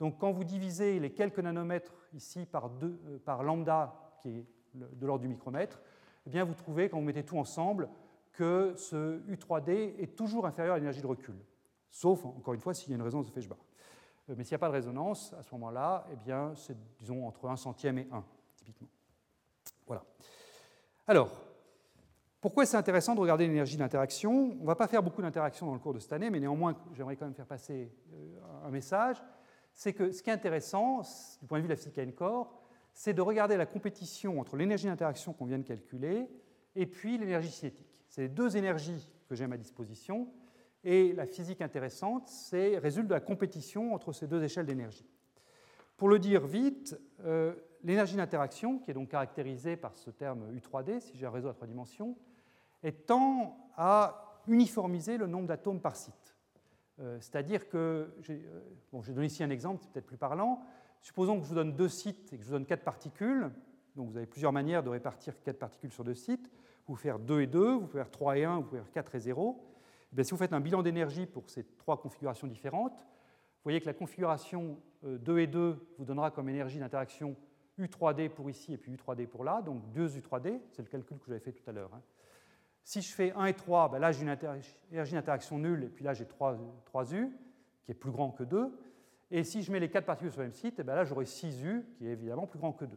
Donc 0.00 0.18
quand 0.18 0.32
vous 0.32 0.44
divisez 0.44 0.98
les 0.98 1.10
quelques 1.10 1.38
nanomètres 1.38 1.94
ici 2.12 2.46
par, 2.46 2.68
deux, 2.68 2.98
euh, 3.06 3.18
par 3.24 3.42
lambda, 3.42 3.94
qui 4.20 4.28
est 4.30 4.46
de 4.74 5.06
l'ordre 5.06 5.22
du 5.22 5.28
micromètre, 5.28 5.80
eh 6.26 6.30
bien 6.30 6.44
vous 6.44 6.54
trouvez, 6.54 6.88
quand 6.88 6.98
vous 6.98 7.04
mettez 7.04 7.24
tout 7.24 7.38
ensemble, 7.38 7.88
que 8.32 8.74
ce 8.76 9.20
U3D 9.28 9.94
est 9.98 10.16
toujours 10.16 10.46
inférieur 10.46 10.74
à 10.74 10.78
l'énergie 10.78 11.02
de 11.02 11.06
recul. 11.06 11.36
Sauf, 11.90 12.24
encore 12.24 12.54
une 12.54 12.60
fois, 12.60 12.74
s'il 12.74 12.90
y 12.90 12.92
a 12.92 12.96
une 12.96 13.02
résonance 13.02 13.26
de 13.26 13.30
Feshbach. 13.30 13.58
Euh, 14.30 14.34
mais 14.36 14.44
s'il 14.44 14.52
n'y 14.52 14.56
a 14.56 14.58
pas 14.58 14.68
de 14.68 14.72
résonance, 14.72 15.34
à 15.38 15.42
ce 15.42 15.50
moment-là, 15.52 16.06
eh 16.12 16.16
bien, 16.16 16.52
c'est, 16.56 16.76
disons, 16.98 17.26
entre 17.26 17.48
1 17.48 17.56
centième 17.56 17.98
et 17.98 18.08
1, 18.10 18.24
typiquement. 18.56 18.88
Voilà. 19.86 20.04
Alors, 21.06 21.30
pourquoi 22.40 22.66
c'est 22.66 22.76
intéressant 22.76 23.14
de 23.14 23.20
regarder 23.20 23.46
l'énergie 23.46 23.76
d'interaction? 23.76 24.52
On 24.58 24.62
ne 24.62 24.66
va 24.66 24.74
pas 24.74 24.86
faire 24.86 25.02
beaucoup 25.02 25.22
d'interactions 25.22 25.66
dans 25.66 25.72
le 25.72 25.78
cours 25.78 25.94
de 25.94 25.98
cette 25.98 26.12
année, 26.12 26.30
mais 26.30 26.40
néanmoins, 26.40 26.76
j'aimerais 26.92 27.16
quand 27.16 27.24
même 27.24 27.34
faire 27.34 27.46
passer 27.46 27.90
euh, 28.12 28.66
un 28.66 28.70
message. 28.70 29.22
C'est 29.72 29.92
que 29.92 30.12
ce 30.12 30.22
qui 30.22 30.30
est 30.30 30.34
intéressant, 30.34 31.02
du 31.40 31.46
point 31.46 31.58
de 31.58 31.62
vue 31.62 31.68
de 31.68 31.72
la 31.72 31.76
physique 31.76 31.98
N-core, 31.98 32.52
c'est 32.92 33.12
de 33.12 33.22
regarder 33.22 33.56
la 33.56 33.66
compétition 33.66 34.38
entre 34.40 34.56
l'énergie 34.56 34.86
d'interaction 34.86 35.32
qu'on 35.32 35.46
vient 35.46 35.58
de 35.58 35.64
calculer 35.64 36.28
et 36.76 36.86
puis 36.86 37.18
l'énergie 37.18 37.50
cinétique. 37.50 38.04
C'est 38.08 38.22
les 38.22 38.28
deux 38.28 38.56
énergies 38.56 39.10
que 39.28 39.34
j'ai 39.34 39.44
à 39.44 39.48
ma 39.48 39.56
disposition. 39.56 40.28
Et 40.84 41.14
la 41.14 41.26
physique 41.26 41.62
intéressante, 41.62 42.28
c'est 42.28 42.78
résulte 42.78 43.08
de 43.08 43.14
la 43.14 43.20
compétition 43.20 43.94
entre 43.94 44.12
ces 44.12 44.26
deux 44.26 44.42
échelles 44.42 44.66
d'énergie. 44.66 45.08
Pour 45.96 46.08
le 46.08 46.18
dire 46.18 46.46
vite, 46.46 46.98
euh, 47.24 47.54
l'énergie 47.82 48.16
d'interaction, 48.16 48.78
qui 48.78 48.90
est 48.90 48.94
donc 48.94 49.08
caractérisée 49.08 49.76
par 49.76 49.96
ce 49.96 50.10
terme 50.10 50.44
U3D, 50.54 51.00
si 51.00 51.16
j'ai 51.16 51.24
un 51.24 51.30
réseau 51.30 51.48
à 51.48 51.54
trois 51.54 51.66
dimensions, 51.66 52.16
tend 53.06 53.56
à 53.76 54.42
uniformiser 54.46 55.16
le 55.16 55.26
nombre 55.26 55.46
d'atomes 55.46 55.80
par 55.80 55.96
site. 55.96 56.36
Euh, 57.00 57.18
c'est-à-dire 57.20 57.68
que, 57.68 58.14
j'ai 58.20 58.44
euh, 58.46 58.60
bon, 58.92 59.02
ici 59.22 59.42
un 59.42 59.50
exemple, 59.50 59.82
c'est 59.82 59.90
peut-être 59.90 60.06
plus 60.06 60.18
parlant. 60.18 60.62
Supposons 61.00 61.38
que 61.38 61.44
je 61.44 61.48
vous 61.48 61.54
donne 61.54 61.74
deux 61.74 61.88
sites 61.88 62.32
et 62.32 62.36
que 62.36 62.42
je 62.42 62.48
vous 62.48 62.54
donne 62.54 62.66
quatre 62.66 62.84
particules. 62.84 63.50
Donc 63.96 64.10
vous 64.10 64.16
avez 64.16 64.26
plusieurs 64.26 64.52
manières 64.52 64.82
de 64.82 64.90
répartir 64.90 65.34
quatre 65.42 65.58
particules 65.58 65.92
sur 65.92 66.04
deux 66.04 66.14
sites. 66.14 66.50
Vous 66.86 66.94
pouvez 66.94 67.00
faire 67.00 67.18
2 67.18 67.40
et 67.40 67.46
2, 67.46 67.72
vous 67.72 67.86
pouvez 67.86 68.02
faire 68.02 68.10
3 68.10 68.38
et 68.38 68.44
1, 68.44 68.56
vous 68.56 68.62
pouvez 68.64 68.80
faire 68.80 68.92
4 68.92 69.14
et 69.14 69.20
0. 69.20 69.64
Eh 70.16 70.24
si 70.24 70.30
vous 70.30 70.36
faites 70.36 70.52
un 70.52 70.60
bilan 70.60 70.82
d'énergie 70.82 71.26
pour 71.26 71.48
ces 71.50 71.64
trois 71.64 72.00
configurations 72.00 72.46
différentes, 72.46 72.98
vous 73.00 73.70
voyez 73.70 73.80
que 73.80 73.86
la 73.86 73.94
configuration 73.94 74.78
2 75.02 75.32
euh, 75.32 75.38
et 75.38 75.46
2 75.46 75.94
vous 75.98 76.04
donnera 76.04 76.30
comme 76.30 76.48
énergie 76.48 76.78
d'interaction 76.78 77.36
U3D 77.78 78.28
pour 78.28 78.48
ici 78.50 78.74
et 78.74 78.76
puis 78.76 78.92
U3D 78.92 79.26
pour 79.26 79.42
là, 79.42 79.62
donc 79.62 79.90
2 79.92 80.18
U3D, 80.18 80.60
c'est 80.70 80.82
le 80.82 80.88
calcul 80.88 81.18
que 81.18 81.26
j'avais 81.26 81.40
fait 81.40 81.52
tout 81.52 81.68
à 81.68 81.72
l'heure. 81.72 81.90
Hein. 81.94 82.02
Si 82.84 83.00
je 83.00 83.12
fais 83.12 83.32
1 83.32 83.46
et 83.46 83.54
3, 83.54 83.90
ben 83.90 83.98
là 83.98 84.12
j'ai 84.12 84.22
une 84.22 84.36
énergie 84.92 85.14
d'interaction 85.14 85.58
nulle, 85.58 85.84
et 85.84 85.88
puis 85.88 86.04
là 86.04 86.12
j'ai 86.12 86.26
3, 86.26 86.58
3U, 86.92 87.30
qui 87.82 87.90
est 87.90 87.94
plus 87.94 88.10
grand 88.10 88.30
que 88.30 88.44
2. 88.44 88.70
Et 89.30 89.42
si 89.42 89.62
je 89.62 89.72
mets 89.72 89.80
les 89.80 89.88
4 89.88 90.04
particules 90.04 90.30
sur 90.30 90.42
le 90.42 90.48
même 90.48 90.54
site, 90.54 90.80
ben 90.82 90.94
là 90.94 91.04
j'aurai 91.04 91.24
6U, 91.24 91.84
qui 91.96 92.06
est 92.06 92.12
évidemment 92.12 92.46
plus 92.46 92.58
grand 92.58 92.72
que 92.72 92.84
2. 92.84 92.96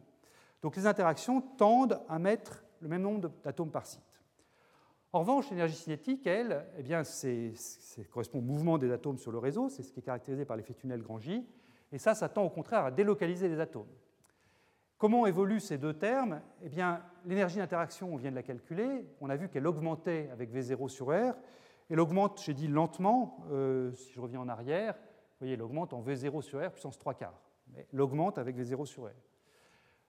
Donc 0.62 0.76
les 0.76 0.86
interactions 0.86 1.40
tendent 1.40 2.00
à 2.08 2.18
mettre 2.18 2.64
le 2.80 2.88
même 2.88 3.02
nombre 3.02 3.30
d'atomes 3.42 3.70
par 3.70 3.86
site. 3.86 4.02
En 5.12 5.20
revanche, 5.20 5.48
l'énergie 5.50 5.74
cinétique, 5.74 6.26
elle, 6.26 6.66
eh 6.76 6.82
bien, 6.82 7.02
correspond 8.10 8.38
au 8.38 8.42
mouvement 8.42 8.76
des 8.76 8.92
atomes 8.92 9.18
sur 9.18 9.32
le 9.32 9.38
réseau, 9.38 9.70
c'est 9.70 9.82
ce 9.82 9.90
qui 9.90 10.00
est 10.00 10.02
caractérisé 10.02 10.44
par 10.44 10.56
l'effet 10.56 10.74
tunnel 10.74 11.02
J, 11.20 11.46
et 11.92 11.98
ça, 11.98 12.14
ça 12.14 12.28
tend 12.28 12.42
au 12.44 12.50
contraire 12.50 12.84
à 12.84 12.90
délocaliser 12.90 13.48
les 13.48 13.58
atomes. 13.58 13.88
Comment 14.98 15.26
évoluent 15.26 15.60
ces 15.60 15.78
deux 15.78 15.94
termes? 15.94 16.42
Eh 16.62 16.68
bien, 16.68 17.02
l'énergie 17.24 17.56
d'interaction, 17.58 18.12
on 18.12 18.16
vient 18.16 18.30
de 18.30 18.36
la 18.36 18.42
calculer. 18.42 19.06
On 19.20 19.30
a 19.30 19.36
vu 19.36 19.48
qu'elle 19.48 19.66
augmentait 19.66 20.28
avec 20.32 20.52
V0 20.52 20.88
sur 20.88 21.06
R. 21.06 21.34
Elle 21.88 22.00
augmente, 22.00 22.42
j'ai 22.42 22.52
dit 22.52 22.66
lentement, 22.66 23.46
euh, 23.50 23.92
si 23.92 24.12
je 24.12 24.20
reviens 24.20 24.40
en 24.40 24.48
arrière, 24.48 24.94
vous 24.94 25.38
voyez, 25.38 25.54
elle 25.54 25.62
augmente 25.62 25.92
en 25.92 26.02
V0 26.02 26.42
sur 26.42 26.60
R 26.60 26.72
puissance 26.72 26.98
3 26.98 27.14
quarts. 27.14 27.40
Mais 27.72 27.86
elle 27.92 28.00
augmente 28.00 28.38
avec 28.38 28.56
V0 28.58 28.84
sur 28.86 29.04
R. 29.04 29.12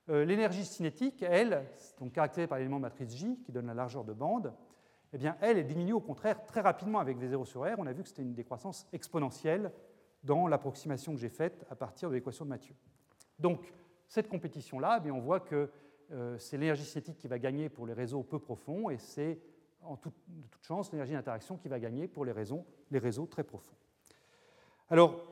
Euh, 0.08 0.24
l'énergie 0.24 0.64
cinétique, 0.64 1.22
elle, 1.22 1.64
donc 2.00 2.12
caractérisée 2.12 2.48
par 2.48 2.58
l'élément 2.58 2.80
matrice 2.80 3.16
J, 3.16 3.38
qui 3.44 3.52
donne 3.52 3.66
la 3.66 3.74
largeur 3.74 4.04
de 4.04 4.12
bande, 4.12 4.52
eh 5.12 5.18
bien, 5.18 5.36
elle 5.40 5.58
est 5.58 5.64
diminue 5.64 5.92
au 5.92 6.00
contraire 6.00 6.44
très 6.46 6.60
rapidement 6.60 7.00
avec 7.00 7.18
V0 7.18 7.44
sur 7.44 7.62
R. 7.62 7.78
On 7.78 7.86
a 7.86 7.92
vu 7.92 8.02
que 8.02 8.08
c'était 8.08 8.22
une 8.22 8.34
décroissance 8.34 8.86
exponentielle 8.92 9.72
dans 10.22 10.46
l'approximation 10.46 11.12
que 11.14 11.18
j'ai 11.18 11.28
faite 11.28 11.66
à 11.70 11.74
partir 11.74 12.08
de 12.10 12.14
l'équation 12.14 12.44
de 12.44 12.50
Mathieu. 12.50 12.74
Donc, 13.38 13.72
cette 14.06 14.28
compétition-là, 14.28 15.02
eh 15.04 15.10
on 15.10 15.20
voit 15.20 15.40
que 15.40 15.70
euh, 16.12 16.38
c'est 16.38 16.58
l'énergie 16.58 16.84
cinétique 16.84 17.16
qui 17.16 17.28
va 17.28 17.38
gagner 17.38 17.68
pour 17.68 17.86
les 17.86 17.92
réseaux 17.92 18.22
peu 18.22 18.38
profonds 18.38 18.90
et 18.90 18.98
c'est 18.98 19.40
en 19.82 19.94
de 19.94 20.48
toute 20.50 20.64
chance 20.64 20.92
l'énergie 20.92 21.12
d'interaction 21.12 21.56
qui 21.56 21.68
va 21.68 21.78
gagner 21.80 22.06
pour 22.06 22.24
les, 22.24 22.32
réseaux 22.32 23.26
très 23.26 23.44
profonds. 23.44 23.76
Alors, 24.90 25.22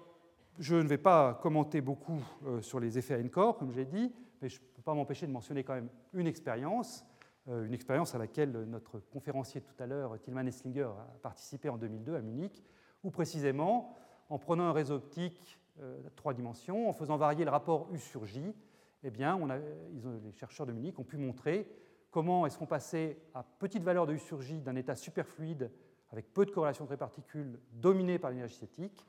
je 0.58 0.76
ne 0.76 0.88
vais 0.88 0.98
pas 0.98 1.34
commenter 1.42 1.80
beaucoup 1.80 2.22
euh, 2.46 2.62
sur 2.62 2.80
les 2.80 2.98
effets 2.98 3.14
à 3.14 3.18
N-core, 3.18 3.58
comme 3.58 3.72
j'ai 3.72 3.84
dit, 3.84 4.12
mais 4.40 4.48
je 4.48 4.60
ne 4.60 4.66
peux 4.74 4.82
pas 4.82 4.94
m'empêcher 4.94 5.26
de 5.26 5.32
mentionner 5.32 5.64
quand 5.64 5.74
même 5.74 5.90
une 6.14 6.26
expérience, 6.26 7.04
une 7.48 7.72
expérience 7.72 8.14
à 8.14 8.18
laquelle 8.18 8.52
notre 8.64 8.98
conférencier 8.98 9.60
tout 9.60 9.82
à 9.82 9.86
l'heure, 9.86 10.20
Tilman 10.20 10.46
Esslinger, 10.46 10.90
a 10.98 11.18
participé 11.22 11.68
en 11.68 11.78
2002 11.78 12.14
à 12.14 12.20
Munich, 12.20 12.62
où 13.02 13.10
précisément, 13.10 13.96
en 14.28 14.38
prenant 14.38 14.64
un 14.64 14.72
réseau 14.72 14.96
optique 14.96 15.58
à 15.80 16.10
trois 16.16 16.34
dimensions, 16.34 16.88
en 16.88 16.92
faisant 16.92 17.16
varier 17.16 17.44
le 17.44 17.50
rapport 17.50 17.88
U 17.92 17.98
sur 17.98 18.26
J, 18.26 18.54
eh 19.02 19.10
bien, 19.10 19.38
les 19.46 20.32
chercheurs 20.32 20.66
de 20.66 20.72
Munich 20.72 20.98
ont 20.98 21.04
pu 21.04 21.16
montrer 21.16 21.70
comment 22.10 22.46
est-ce 22.46 22.58
qu'on 22.58 22.66
passait 22.66 23.18
à 23.34 23.42
petite 23.42 23.82
valeur 23.82 24.06
de 24.06 24.14
U 24.14 24.18
sur 24.18 24.42
J 24.42 24.60
d'un 24.60 24.76
état 24.76 24.94
superfluide 24.94 25.70
avec 26.10 26.32
peu 26.32 26.44
de 26.44 26.50
corrélation 26.50 26.84
entre 26.84 26.92
les 26.92 26.98
particules 26.98 27.58
dominé 27.72 28.18
par 28.18 28.30
l'énergie 28.30 28.54
cinétique, 28.54 29.06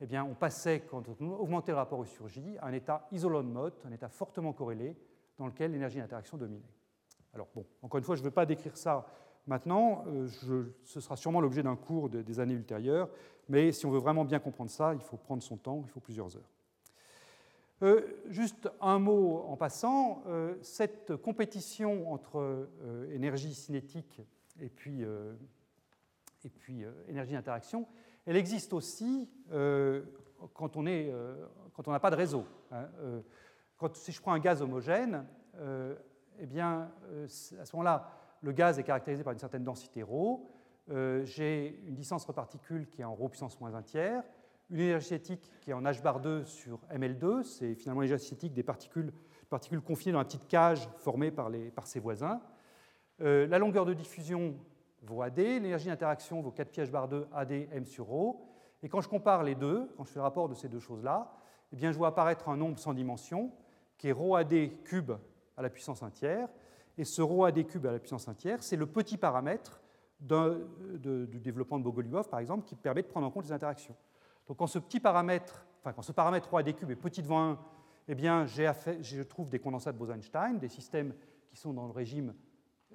eh 0.00 0.06
bien, 0.06 0.24
on 0.24 0.34
passait, 0.34 0.80
quand 0.80 1.02
on 1.20 1.30
augmentait 1.32 1.72
le 1.72 1.78
rapport 1.78 2.02
U 2.02 2.06
sur 2.06 2.28
J, 2.28 2.56
à 2.60 2.66
un 2.66 2.72
état 2.72 3.08
isolon 3.12 3.42
mode, 3.42 3.74
un 3.84 3.92
état 3.92 4.08
fortement 4.08 4.52
corrélé, 4.52 4.96
dans 5.38 5.46
lequel 5.46 5.72
l'énergie 5.72 5.98
d'interaction 5.98 6.36
dominait. 6.36 6.62
Alors, 7.36 7.48
bon, 7.54 7.66
encore 7.82 7.98
une 7.98 8.04
fois, 8.04 8.16
je 8.16 8.22
ne 8.22 8.24
veux 8.24 8.30
pas 8.30 8.46
décrire 8.46 8.78
ça 8.78 9.06
maintenant, 9.46 10.04
euh, 10.06 10.26
ce 10.84 11.00
sera 11.00 11.16
sûrement 11.16 11.42
l'objet 11.42 11.62
d'un 11.62 11.76
cours 11.76 12.08
des 12.08 12.40
années 12.40 12.54
ultérieures, 12.54 13.10
mais 13.50 13.72
si 13.72 13.84
on 13.84 13.90
veut 13.90 13.98
vraiment 13.98 14.24
bien 14.24 14.38
comprendre 14.38 14.70
ça, 14.70 14.94
il 14.94 15.02
faut 15.02 15.18
prendre 15.18 15.42
son 15.42 15.58
temps, 15.58 15.82
il 15.84 15.90
faut 15.90 16.00
plusieurs 16.00 16.34
heures. 16.34 16.48
Euh, 17.82 18.00
juste 18.30 18.70
un 18.80 18.98
mot 18.98 19.44
en 19.48 19.56
passant, 19.58 20.22
euh, 20.28 20.54
cette 20.62 21.14
compétition 21.16 22.10
entre 22.10 22.70
énergie 23.12 23.52
cinétique 23.52 24.22
et 24.58 24.70
puis, 24.70 25.04
énergie 27.06 27.34
d'interaction, 27.34 27.86
elle 28.24 28.36
existe 28.36 28.72
aussi 28.72 29.28
quand 29.50 30.78
on 30.78 30.82
n'a 30.82 32.00
pas 32.00 32.10
de 32.10 32.16
réseau. 32.16 32.46
Hein. 32.72 32.88
Si 33.92 34.10
je 34.10 34.22
prends 34.22 34.32
un 34.32 34.38
gaz 34.38 34.62
homogène, 34.62 35.26
eh 36.39 36.45
bien, 36.45 36.91
à 37.23 37.27
ce 37.65 37.75
moment-là, 37.75 38.09
le 38.41 38.51
gaz 38.51 38.79
est 38.79 38.83
caractérisé 38.83 39.23
par 39.23 39.33
une 39.33 39.39
certaine 39.39 39.63
densité 39.63 40.03
ρ. 40.03 40.39
J'ai 41.23 41.79
une 41.87 41.95
distance 41.95 42.23
entre 42.23 42.33
particules 42.33 42.89
qui 42.89 43.01
est 43.01 43.05
en 43.05 43.13
ρ 43.13 43.29
puissance 43.29 43.59
moins 43.59 43.75
un 43.75 43.83
tiers 43.83 44.23
une 44.71 44.79
énergie 44.79 45.07
cinétique 45.07 45.51
qui 45.61 45.69
est 45.69 45.73
en 45.73 45.83
H 45.83 46.01
bar 46.01 46.21
2 46.21 46.45
sur 46.45 46.79
ML2, 46.93 47.43
c'est 47.43 47.75
finalement 47.75 48.01
l'énergie 48.01 48.25
cinétique 48.25 48.53
des 48.53 48.63
particules, 48.63 49.11
particules 49.49 49.81
confinées 49.81 50.13
dans 50.13 50.19
la 50.19 50.25
petite 50.25 50.47
cage 50.47 50.87
formée 50.95 51.29
par, 51.29 51.49
les, 51.49 51.69
par 51.71 51.87
ses 51.87 51.99
voisins. 51.99 52.41
Euh, 53.19 53.45
la 53.47 53.59
longueur 53.59 53.85
de 53.85 53.93
diffusion 53.93 54.55
vaut 55.03 55.21
AD, 55.21 55.37
l'énergie 55.37 55.87
d'interaction 55.87 56.41
vaut 56.41 56.51
4 56.51 56.69
pi 56.69 56.79
H 56.79 56.89
bar 56.89 57.09
2 57.09 57.27
AD 57.33 57.51
M 57.51 57.85
sur 57.85 58.07
ρ. 58.07 58.35
Et 58.81 58.89
quand 58.89 59.01
je 59.01 59.09
compare 59.09 59.43
les 59.43 59.55
deux, 59.55 59.89
quand 59.97 60.05
je 60.05 60.11
fais 60.11 60.19
le 60.19 60.23
rapport 60.23 60.47
de 60.47 60.55
ces 60.55 60.69
deux 60.69 60.79
choses-là, 60.79 61.33
eh 61.73 61.75
bien, 61.75 61.91
je 61.91 61.97
vois 61.97 62.07
apparaître 62.07 62.49
un 62.49 62.57
nombre 62.57 62.79
sans 62.79 62.93
dimension 62.93 63.51
qui 63.97 64.07
est 64.07 64.13
ρ 64.13 64.37
AD 64.37 64.83
cube 64.85 65.11
à 65.56 65.62
la 65.62 65.70
puissance 65.70 66.02
1 66.02 66.10
tiers. 66.10 66.48
Et 66.98 67.04
ce 67.04 67.22
ρ 67.22 67.46
AD 67.46 67.66
cube 67.66 67.86
à 67.86 67.92
la 67.92 67.98
puissance 67.98 68.28
1 68.28 68.34
tiers, 68.34 68.62
c'est 68.62 68.76
le 68.76 68.86
petit 68.86 69.16
paramètre 69.16 69.80
du 70.20 71.40
développement 71.40 71.78
de 71.78 71.84
Bogoliubov, 71.84 72.28
par 72.28 72.40
exemple, 72.40 72.64
qui 72.64 72.74
permet 72.74 73.02
de 73.02 73.08
prendre 73.08 73.26
en 73.26 73.30
compte 73.30 73.44
les 73.44 73.52
interactions. 73.52 73.94
Donc 74.46 74.58
quand 74.58 74.66
ce 74.66 74.78
petit 74.78 75.00
paramètre, 75.00 75.66
enfin 75.80 75.92
quand 75.92 76.02
ce 76.02 76.12
paramètre 76.12 76.50
rho 76.50 76.62
cube 76.62 76.90
est 76.90 76.96
petit 76.96 77.22
devant 77.22 77.50
1, 77.50 77.58
eh 78.08 78.14
bien 78.14 78.46
je 78.46 79.22
trouve 79.22 79.50
des 79.50 79.58
condensats 79.58 79.92
de 79.92 79.98
Bose-Einstein, 79.98 80.58
des 80.58 80.68
systèmes 80.68 81.14
qui 81.48 81.56
sont 81.56 81.72
dans 81.72 81.86
le 81.86 81.92
régime 81.92 82.34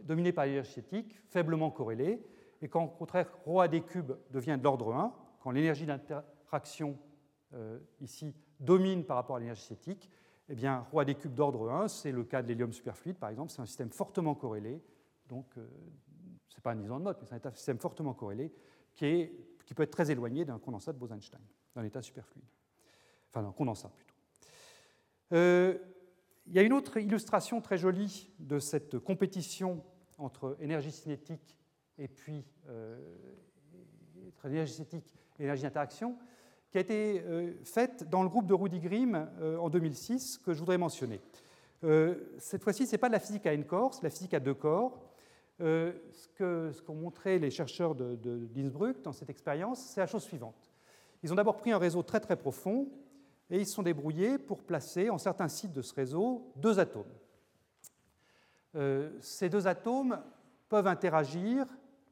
dominé 0.02 0.32
par 0.32 0.46
l'énergie 0.46 0.72
cinétique, 0.72 1.16
faiblement 1.28 1.70
corrélés, 1.70 2.26
et 2.62 2.68
quand 2.68 2.84
au 2.86 2.88
contraire 2.88 3.28
rho 3.46 3.62
cube 3.86 4.14
devient 4.32 4.58
de 4.58 4.64
l'ordre 4.64 4.94
1, 4.94 5.14
quand 5.42 5.52
l'énergie 5.52 5.86
d'interaction 5.86 6.98
euh, 7.54 7.80
ici 8.00 8.34
domine 8.60 9.04
par 9.04 9.18
rapport 9.18 9.36
à 9.36 9.40
l'énergie 9.40 9.64
cinétique, 9.64 10.10
eh 10.52 10.56
bien 10.56 10.86
rho 10.92 11.02
cube 11.06 11.34
d'ordre 11.34 11.72
1, 11.72 11.88
c'est 11.88 12.12
le 12.12 12.26
cas 12.26 12.42
de 12.42 12.48
l'hélium 12.50 12.74
superfluide 12.74 13.18
par 13.18 13.30
exemple, 13.30 13.52
c'est 13.52 13.62
un 13.62 13.66
système 13.66 13.90
fortement 13.90 14.36
corrélé, 14.36 14.84
donc 15.30 15.46
euh, 15.58 15.66
ce 16.50 16.58
n'est 16.58 16.62
pas 16.62 16.72
un 16.72 17.00
mode, 17.00 17.18
mais 17.22 17.28
c'est 17.28 17.46
un 17.46 17.52
système 17.52 17.80
fortement 17.80 18.14
corrélé 18.14 18.52
qui 18.94 19.74
peut 19.74 19.84
être 19.84 19.92
très 19.92 20.12
éloigné 20.12 20.44
d'un 20.44 20.60
condensat 20.60 20.92
de 20.92 20.98
Bose-Einstein, 20.98 21.40
d'un 21.74 21.84
état 21.84 22.02
superfluide. 22.02 22.44
Enfin, 23.30 23.44
d'un 23.44 23.54
condensat 23.54 23.88
plutôt. 23.88 24.14
Euh, 25.32 25.78
il 26.48 26.54
y 26.54 26.60
a 26.60 26.64
une 26.64 26.74
autre 26.74 26.98
illustration 26.98 27.62
très 27.62 27.78
jolie 27.78 28.30
de 28.40 28.60
cette 28.60 29.00
compétition 29.00 29.82
entre 30.18 30.58
énergie 30.60 30.92
cinétique 30.92 31.58
et 31.98 32.10
puis 32.10 32.46
euh, 32.68 32.98
énergie 34.44 34.74
cinétique 34.74 35.16
et 35.40 35.44
énergie 35.44 35.64
d'interaction, 35.64 36.18
qui 36.72 36.78
a 36.78 36.82
été 36.82 37.22
euh, 37.26 37.54
faite 37.66 38.10
dans 38.10 38.24
le 38.24 38.30
groupe 38.30 38.48
de 38.48 38.54
Rudy 38.54 38.80
Grimm 38.80 39.30
euh, 39.42 39.58
en 39.58 39.70
2006, 39.70 40.38
que 40.38 40.54
je 40.54 40.60
voudrais 40.60 40.78
mentionner. 40.78 41.20
cette 42.38 42.64
fois-ci, 42.64 42.86
ce 42.86 42.94
n'est 42.94 42.98
pas 42.98 43.10
de 43.10 43.14
la 43.14 43.20
physique 43.20 43.46
à 43.46 43.54
n 43.54 43.66
corps, 43.66 43.94
c'est 43.94 44.04
la 44.04 44.10
physique 44.10 44.34
à 44.34 44.40
deux 44.40 44.54
corps. 44.54 45.00
ce 45.60 46.28
qu'ont 46.38 46.72
ce 46.72 46.92
montré 46.92 47.40
les 47.40 47.50
chercheurs 47.52 47.96
d'Innsbruck 47.96 48.98
de, 48.98 49.04
dans 49.04 49.12
cette 49.12 49.30
expérience, 49.30 49.80
c'est 49.80 50.00
la 50.00 50.08
chose 50.08 50.24
suivante. 50.24 50.72
Ils 51.24 51.32
ont 51.32 51.36
d'abord 51.36 51.58
pris 51.58 51.72
un 51.72 51.78
réseau 51.78 52.04
très 52.04 52.20
très 52.20 52.36
profond 52.36 52.88
et 53.50 53.60
ils 53.60 53.66
se 53.66 53.74
sont 53.74 53.84
débrouillés 53.84 54.38
pour 54.38 54.64
placer 54.64 55.10
en 55.10 55.18
certains 55.18 55.50
sites 55.50 55.74
de 55.74 55.82
ce 55.82 55.94
réseau 55.94 56.52
deux 56.56 56.80
atomes. 56.80 57.12
ces 59.20 59.50
deux 59.50 59.68
atomes 59.68 60.22
peuvent 60.70 60.88
interagir 60.88 61.66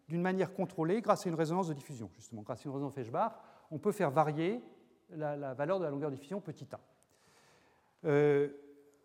d'une 0.09 0.21
manière 0.21 0.51
contrôlée 0.53 1.01
grâce 1.01 1.25
à 1.25 1.29
une 1.29 1.35
résonance 1.35 1.67
de 1.67 1.73
diffusion. 1.73 2.09
Justement, 2.15 2.41
grâce 2.41 2.61
à 2.61 2.63
une 2.65 2.73
résonance 2.73 2.95
Feshbach, 2.95 3.33
on 3.71 3.77
peut 3.79 3.91
faire 3.91 4.11
varier 4.11 4.61
la, 5.11 5.53
valeur 5.53 5.79
de 5.79 5.85
la 5.85 5.89
longueur 5.89 6.09
de 6.09 6.15
diffusion 6.15 6.41
petit 6.41 6.67
a. 6.71 6.79
Euh, 8.05 8.49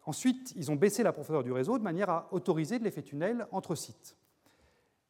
ensuite, 0.05 0.53
ils 0.57 0.71
ont 0.71 0.77
baissé 0.77 1.03
la 1.03 1.13
profondeur 1.13 1.43
du 1.43 1.53
réseau 1.53 1.79
de 1.79 1.83
manière 1.83 2.11
à 2.11 2.29
autoriser 2.33 2.79
de 2.79 2.85
l'effet 2.85 3.03
tunnel 3.03 3.47
entre 3.53 3.75
sites. 3.75 4.17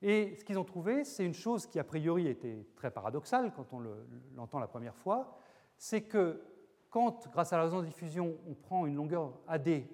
Et 0.02 0.36
ce 0.38 0.44
qu'ils 0.44 0.58
ont 0.58 0.64
trouvé, 0.64 1.04
c'est 1.04 1.24
une 1.24 1.34
chose 1.34 1.66
qui 1.66 1.78
a 1.78 1.84
priori 1.84 2.28
était 2.28 2.66
très 2.76 2.90
paradoxale 2.90 3.52
quand 3.54 3.72
on 3.72 3.82
l'entend 4.36 4.58
la 4.58 4.66
première 4.66 4.96
fois, 4.96 5.38
c'est 5.76 6.02
que 6.02 6.42
quand, 6.90 7.28
grâce 7.32 7.52
à 7.52 7.56
la 7.56 7.64
résonance 7.64 7.84
de 7.84 7.88
diffusion, 7.88 8.36
on 8.46 8.54
prend 8.54 8.86
une 8.86 8.94
longueur 8.94 9.32
AD 9.48 9.84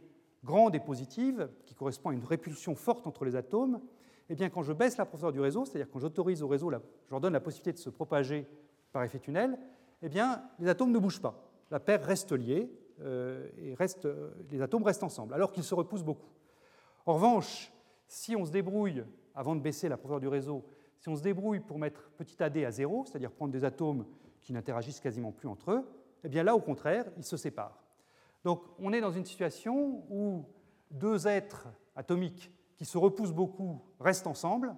grande 0.44 0.74
et 0.74 0.80
positive, 0.80 1.48
qui 1.66 1.74
correspond 1.74 2.10
à 2.10 2.14
une 2.14 2.24
répulsion 2.24 2.74
forte 2.74 3.06
entre 3.06 3.24
les 3.24 3.36
atomes, 3.36 3.80
eh 4.28 4.34
bien, 4.34 4.48
quand 4.48 4.62
je 4.62 4.72
baisse 4.72 4.96
la 4.96 5.06
profondeur 5.06 5.32
du 5.32 5.40
réseau, 5.40 5.64
c'est-à-dire 5.64 5.90
quand 5.90 5.98
j'autorise 5.98 6.42
au 6.42 6.48
réseau, 6.48 6.70
je 6.70 7.10
leur 7.10 7.20
donne 7.20 7.32
la 7.32 7.40
possibilité 7.40 7.72
de 7.72 7.78
se 7.78 7.90
propager 7.90 8.46
par 8.92 9.04
effet 9.04 9.18
tunnel, 9.18 9.58
eh 10.02 10.08
bien, 10.08 10.42
les 10.58 10.68
atomes 10.68 10.92
ne 10.92 10.98
bougent 10.98 11.20
pas. 11.20 11.50
La 11.70 11.80
paire 11.80 12.02
reste 12.02 12.32
liée 12.32 12.70
euh, 13.00 13.48
et 13.58 13.74
euh, 14.04 14.30
les 14.50 14.62
atomes 14.62 14.82
restent 14.82 15.02
ensemble, 15.02 15.34
alors 15.34 15.52
qu'ils 15.52 15.64
se 15.64 15.74
repoussent 15.74 16.02
beaucoup. 16.02 16.28
En 17.06 17.14
revanche, 17.14 17.72
si 18.06 18.36
on 18.36 18.44
se 18.44 18.50
débrouille, 18.50 19.04
avant 19.34 19.54
de 19.54 19.60
baisser 19.60 19.88
la 19.88 19.96
profondeur 19.96 20.20
du 20.20 20.28
réseau, 20.28 20.64
si 20.98 21.08
on 21.08 21.16
se 21.16 21.22
débrouille 21.22 21.60
pour 21.60 21.78
mettre 21.78 22.10
petit 22.16 22.42
AD 22.42 22.58
à 22.58 22.70
zéro, 22.70 23.04
c'est-à-dire 23.06 23.30
prendre 23.30 23.52
des 23.52 23.64
atomes 23.64 24.04
qui 24.42 24.52
n'interagissent 24.52 25.00
quasiment 25.00 25.32
plus 25.32 25.48
entre 25.48 25.70
eux, 25.70 25.88
eh 26.24 26.28
bien 26.28 26.42
là, 26.42 26.54
au 26.54 26.60
contraire, 26.60 27.06
ils 27.16 27.24
se 27.24 27.36
séparent. 27.36 27.82
Donc, 28.44 28.62
on 28.78 28.92
est 28.92 29.00
dans 29.00 29.12
une 29.12 29.24
situation 29.24 30.04
où 30.10 30.44
deux 30.90 31.26
êtres 31.26 31.68
atomiques 31.94 32.52
qui 32.76 32.84
se 32.84 32.98
repoussent 32.98 33.32
beaucoup 33.32 33.80
restent 33.98 34.26
ensemble, 34.26 34.74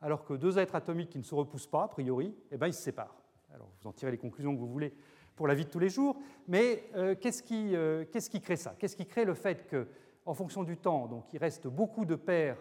alors 0.00 0.24
que 0.24 0.34
deux 0.34 0.58
êtres 0.58 0.74
atomiques 0.74 1.10
qui 1.10 1.18
ne 1.18 1.22
se 1.22 1.34
repoussent 1.34 1.66
pas, 1.66 1.84
a 1.84 1.88
priori, 1.88 2.34
eh 2.50 2.56
ben, 2.56 2.66
ils 2.66 2.74
se 2.74 2.82
séparent. 2.82 3.21
Alors 3.54 3.68
vous 3.80 3.88
en 3.88 3.92
tirez 3.92 4.10
les 4.10 4.18
conclusions 4.18 4.54
que 4.54 4.60
vous 4.60 4.68
voulez 4.68 4.92
pour 5.36 5.46
la 5.46 5.54
vie 5.54 5.64
de 5.64 5.70
tous 5.70 5.78
les 5.78 5.88
jours, 5.88 6.16
mais 6.48 6.84
euh, 6.94 7.14
qu'est-ce 7.14 7.42
qui, 7.42 7.74
euh, 7.74 8.04
crée 8.42 8.56
ça? 8.56 8.74
Qu'est-ce 8.78 8.96
qui 8.96 9.06
crée 9.06 9.24
le 9.24 9.34
fait 9.34 9.66
qu'en 9.68 10.34
fonction 10.34 10.62
du 10.62 10.76
temps, 10.76 11.06
donc, 11.06 11.32
il 11.32 11.38
reste 11.38 11.66
beaucoup 11.66 12.04
de 12.04 12.14
paires 12.14 12.58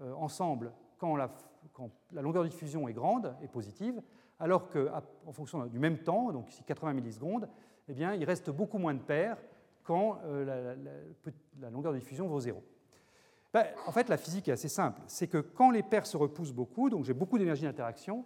euh, 0.00 0.12
ensemble 0.14 0.72
quand 0.98 1.16
la, 1.16 1.30
longueur 2.12 2.44
de 2.44 2.48
diffusion 2.48 2.88
est 2.88 2.92
grande 2.92 3.34
et 3.42 3.48
positive, 3.48 4.00
alors 4.38 4.68
qu'en 4.68 5.32
fonction 5.32 5.66
du 5.66 5.78
même 5.78 5.98
temps, 5.98 6.32
donc 6.32 6.50
ici 6.50 6.62
80 6.64 6.94
millisecondes, 6.94 7.48
eh 7.88 7.92
bien, 7.92 8.14
il 8.14 8.24
reste 8.24 8.50
beaucoup 8.50 8.78
moins 8.78 8.94
de 8.94 9.02
paires 9.02 9.36
quand 9.82 10.18
la, 10.24 10.74
la 11.60 11.70
longueur 11.70 11.92
de 11.92 11.98
diffusion 11.98 12.26
vaut 12.26 12.40
zéro. 12.40 12.62
Ben, 13.52 13.66
en 13.86 13.92
fait, 13.92 14.08
la 14.08 14.16
physique 14.16 14.48
est 14.48 14.52
assez 14.52 14.70
simple. 14.70 15.02
C'est 15.06 15.28
que 15.28 15.38
quand 15.38 15.70
les 15.70 15.82
paires 15.82 16.06
se 16.06 16.16
repoussent 16.16 16.52
beaucoup, 16.52 16.88
donc 16.88 17.04
j'ai 17.04 17.12
beaucoup 17.12 17.38
d'énergie 17.38 17.64
d'interaction, 17.64 18.24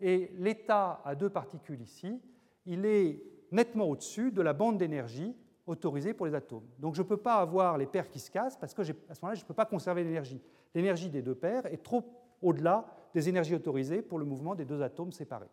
et 0.00 0.32
l'état 0.36 1.00
à 1.04 1.14
deux 1.14 1.30
particules 1.30 1.80
ici, 1.80 2.20
il 2.66 2.86
est 2.86 3.22
nettement 3.50 3.86
au-dessus 3.86 4.32
de 4.32 4.42
la 4.42 4.52
bande 4.52 4.78
d'énergie 4.78 5.34
autorisée 5.66 6.14
pour 6.14 6.26
les 6.26 6.34
atomes. 6.34 6.66
Donc 6.78 6.94
je 6.94 7.02
ne 7.02 7.06
peux 7.06 7.16
pas 7.16 7.36
avoir 7.36 7.78
les 7.78 7.86
paires 7.86 8.08
qui 8.08 8.18
se 8.18 8.30
cassent 8.30 8.56
parce 8.56 8.74
que 8.74 8.82
ce 8.82 8.92
moment-là, 8.92 9.34
je 9.34 9.42
ne 9.42 9.46
peux 9.46 9.54
pas 9.54 9.66
conserver 9.66 10.04
l'énergie. 10.04 10.40
L'énergie 10.74 11.10
des 11.10 11.22
deux 11.22 11.34
paires 11.34 11.66
est 11.66 11.82
trop 11.82 12.04
au-delà 12.42 12.86
des 13.14 13.28
énergies 13.28 13.54
autorisées 13.54 14.02
pour 14.02 14.18
le 14.18 14.24
mouvement 14.24 14.54
des 14.54 14.64
deux 14.64 14.82
atomes 14.82 15.12
séparés. 15.12 15.50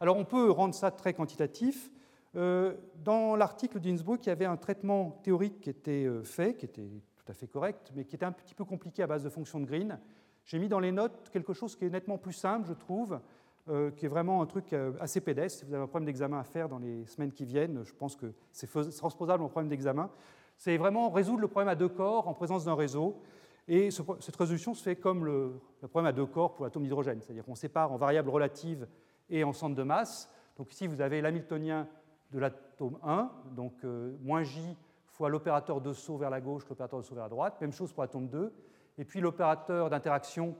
Alors 0.00 0.16
on 0.16 0.24
peut 0.24 0.50
rendre 0.50 0.74
ça 0.74 0.90
très 0.90 1.12
quantitatif. 1.12 1.90
Euh, 2.36 2.74
dans 3.02 3.36
l'article 3.36 3.80
d'Innsbruck, 3.80 4.24
il 4.26 4.28
y 4.28 4.32
avait 4.32 4.44
un 4.44 4.56
traitement 4.56 5.18
théorique 5.22 5.60
qui 5.60 5.70
était 5.70 6.04
euh, 6.04 6.22
fait, 6.22 6.56
qui 6.56 6.66
était 6.66 6.88
tout 7.16 7.24
à 7.26 7.32
fait 7.32 7.48
correct, 7.48 7.90
mais 7.94 8.04
qui 8.04 8.14
était 8.14 8.26
un 8.26 8.32
petit 8.32 8.54
peu 8.54 8.64
compliqué 8.64 9.02
à 9.02 9.06
base 9.06 9.24
de 9.24 9.30
fonctions 9.30 9.60
de 9.60 9.64
Green. 9.64 9.98
J'ai 10.44 10.58
mis 10.58 10.68
dans 10.68 10.80
les 10.80 10.92
notes 10.92 11.28
quelque 11.30 11.52
chose 11.52 11.74
qui 11.74 11.84
est 11.84 11.90
nettement 11.90 12.16
plus 12.16 12.32
simple, 12.32 12.66
je 12.68 12.74
trouve, 12.74 13.20
euh, 13.68 13.90
qui 13.90 14.06
est 14.06 14.08
vraiment 14.08 14.42
un 14.42 14.46
truc 14.46 14.72
euh, 14.72 14.92
assez 15.00 15.20
pédestre. 15.20 15.60
Si 15.60 15.64
vous 15.64 15.74
avez 15.74 15.82
un 15.82 15.86
problème 15.86 16.06
d'examen 16.06 16.38
à 16.38 16.44
faire 16.44 16.68
dans 16.68 16.78
les 16.78 17.04
semaines 17.06 17.32
qui 17.32 17.44
viennent, 17.44 17.82
je 17.84 17.92
pense 17.92 18.16
que 18.16 18.32
c'est 18.52 18.68
transposable 18.96 19.42
en 19.42 19.48
problème 19.48 19.68
d'examen. 19.68 20.10
C'est 20.56 20.76
vraiment 20.76 21.10
résoudre 21.10 21.40
le 21.40 21.48
problème 21.48 21.68
à 21.68 21.74
deux 21.74 21.88
corps 21.88 22.28
en 22.28 22.34
présence 22.34 22.64
d'un 22.64 22.74
réseau. 22.74 23.20
Et 23.68 23.90
cette 23.90 24.36
résolution 24.36 24.74
se 24.74 24.82
fait 24.82 24.96
comme 24.96 25.24
le, 25.24 25.60
problème 25.90 26.06
à 26.06 26.12
deux 26.12 26.26
corps 26.26 26.54
pour 26.54 26.64
l'atome 26.64 26.84
d'hydrogène, 26.84 27.20
c'est-à-dire 27.20 27.44
qu'on 27.44 27.54
sépare 27.54 27.92
en 27.92 27.96
variable 27.96 28.30
relative 28.30 28.88
et 29.28 29.44
en 29.44 29.52
centre 29.52 29.74
de 29.74 29.82
masse. 29.82 30.30
Donc 30.56 30.72
ici, 30.72 30.86
vous 30.86 31.02
avez 31.02 31.20
l'hamiltonien 31.20 31.86
de 32.32 32.38
l'atome 32.38 32.98
1, 33.02 33.30
donc 33.54 33.74
euh, 33.84 34.16
moins 34.22 34.42
J 34.42 34.76
fois 35.18 35.28
l'opérateur 35.28 35.80
de 35.80 35.92
saut 35.92 36.16
vers 36.16 36.30
la 36.30 36.40
gauche, 36.40 36.62
l'opérateur 36.68 37.00
de 37.00 37.04
saut 37.04 37.14
vers 37.14 37.24
la 37.24 37.28
droite. 37.28 37.60
Même 37.60 37.72
chose 37.72 37.92
pour 37.92 38.02
l'atome 38.02 38.28
2. 38.28 38.52
Et 38.98 39.04
puis 39.04 39.20
l'opérateur 39.20 39.90
d'interaction, 39.90 40.56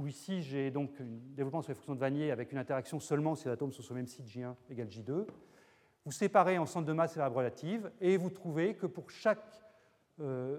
où 0.00 0.06
ici 0.06 0.42
j'ai 0.42 0.70
donc 0.70 0.90
un 1.00 1.06
développement 1.36 1.60
sur 1.60 1.70
les 1.70 1.74
fonctions 1.74 1.94
de 1.94 2.00
Vanier 2.00 2.30
avec 2.30 2.52
une 2.52 2.58
interaction 2.58 2.98
seulement 3.00 3.34
si 3.34 3.44
les 3.44 3.50
atomes 3.52 3.72
sont 3.72 3.82
sur 3.82 3.94
le 3.94 4.00
même 4.00 4.06
site 4.06 4.26
J1 4.26 4.54
égale 4.70 4.88
J2. 4.88 5.26
Vous 6.06 6.12
séparez 6.12 6.56
en 6.56 6.64
centre 6.64 6.86
de 6.86 6.92
masse 6.94 7.16
et 7.16 7.18
variable 7.18 7.36
relative, 7.36 7.90
et 8.00 8.16
vous 8.16 8.30
trouvez 8.30 8.74
que 8.74 8.86
pour 8.86 9.10
chaque 9.10 9.44
euh, 10.20 10.58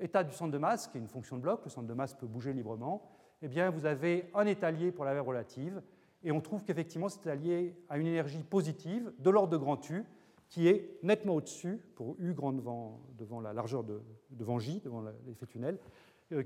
état 0.00 0.24
du 0.24 0.32
centre 0.32 0.50
de 0.50 0.58
masse, 0.58 0.88
qui 0.88 0.98
est 0.98 1.00
une 1.00 1.06
fonction 1.06 1.36
de 1.36 1.42
bloc, 1.42 1.60
le 1.64 1.70
centre 1.70 1.86
de 1.86 1.94
masse 1.94 2.14
peut 2.14 2.26
bouger 2.26 2.52
librement, 2.52 3.08
eh 3.42 3.48
bien 3.48 3.70
vous 3.70 3.86
avez 3.86 4.28
un 4.34 4.44
état 4.46 4.72
lié 4.72 4.90
pour 4.90 5.04
la 5.04 5.12
variable 5.12 5.28
relative, 5.28 5.80
et 6.24 6.32
on 6.32 6.40
trouve 6.40 6.64
qu'effectivement 6.64 7.08
c'est 7.08 7.36
lié 7.36 7.76
à 7.88 7.96
une 7.98 8.08
énergie 8.08 8.42
positive 8.42 9.12
de 9.20 9.30
l'ordre 9.30 9.52
de 9.52 9.56
grand 9.56 9.88
U, 9.88 10.04
qui 10.48 10.66
est 10.66 10.98
nettement 11.04 11.36
au-dessus, 11.36 11.80
pour 11.94 12.16
U 12.18 12.34
grand 12.34 12.52
devant, 12.52 13.40
la 13.40 13.52
largeur 13.52 13.84
de, 13.84 14.02
devant 14.30 14.58
J, 14.58 14.80
devant 14.80 15.04
l'effet 15.26 15.46
tunnel, 15.46 15.78